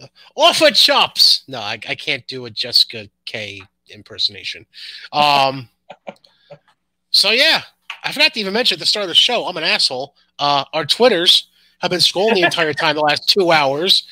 Off 0.00 0.10
Offer 0.36 0.70
chops. 0.70 1.42
No, 1.48 1.58
I, 1.58 1.78
I 1.88 1.94
can't 1.94 2.26
do 2.26 2.44
a 2.44 2.50
Jessica 2.50 3.08
K 3.24 3.60
impersonation. 3.90 4.64
Um. 5.12 5.68
So 7.18 7.30
yeah, 7.30 7.62
I 8.04 8.12
forgot 8.12 8.32
to 8.34 8.40
even 8.40 8.52
mention 8.52 8.76
at 8.76 8.80
the 8.80 8.86
start 8.86 9.04
of 9.04 9.08
the 9.08 9.14
show. 9.14 9.46
I'm 9.46 9.56
an 9.56 9.64
asshole. 9.64 10.14
Uh, 10.38 10.64
our 10.72 10.86
Twitters 10.86 11.48
have 11.80 11.90
been 11.90 12.00
scrolling 12.00 12.34
the 12.34 12.42
entire 12.42 12.72
time 12.72 12.96
the 12.96 13.02
last 13.02 13.28
two 13.28 13.50
hours. 13.50 14.06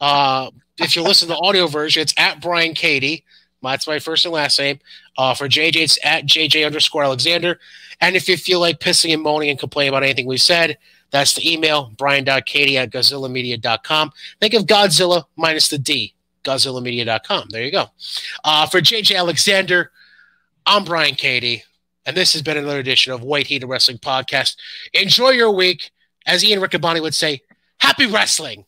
Uh, 0.00 0.50
if 0.78 0.96
you 0.96 1.02
listen 1.02 1.28
to 1.28 1.34
the 1.34 1.40
audio 1.40 1.66
version, 1.66 2.02
it's 2.02 2.14
at 2.16 2.40
Brian 2.40 2.74
Katie. 2.74 3.24
That's 3.62 3.86
my 3.86 3.98
first 3.98 4.24
and 4.24 4.32
last 4.32 4.58
name. 4.58 4.80
Uh, 5.18 5.34
for 5.34 5.48
JJ, 5.48 5.76
it's 5.76 5.98
at 6.04 6.24
JJ 6.24 6.64
underscore 6.64 7.04
Alexander. 7.04 7.58
And 8.00 8.16
if 8.16 8.28
you 8.28 8.36
feel 8.36 8.60
like 8.60 8.80
pissing 8.80 9.12
and 9.12 9.22
moaning 9.22 9.50
and 9.50 9.58
complaining 9.58 9.90
about 9.90 10.02
anything 10.02 10.26
we 10.26 10.38
said, 10.38 10.78
that's 11.10 11.34
the 11.34 11.52
email, 11.52 11.92
brian.katie 11.98 12.78
at 12.78 12.90
godzillamedia.com. 12.90 14.12
Think 14.40 14.54
of 14.54 14.64
Godzilla 14.64 15.24
minus 15.36 15.68
the 15.68 15.78
D, 15.78 16.14
godzillamedia.com. 16.44 17.48
There 17.50 17.64
you 17.64 17.72
go. 17.72 17.86
Uh, 18.44 18.66
for 18.66 18.80
JJ 18.80 19.16
Alexander, 19.16 19.90
I'm 20.66 20.84
Brian 20.84 21.16
Katie, 21.16 21.64
and 22.06 22.16
this 22.16 22.32
has 22.32 22.42
been 22.42 22.56
another 22.56 22.78
edition 22.78 23.12
of 23.12 23.22
White 23.22 23.46
Heat 23.46 23.64
Wrestling 23.66 23.98
Podcast. 23.98 24.56
Enjoy 24.92 25.30
your 25.30 25.50
week. 25.50 25.90
As 26.26 26.44
Ian 26.44 26.60
Riccaboni 26.60 27.00
would 27.00 27.14
say, 27.14 27.40
happy 27.78 28.06
wrestling. 28.06 28.64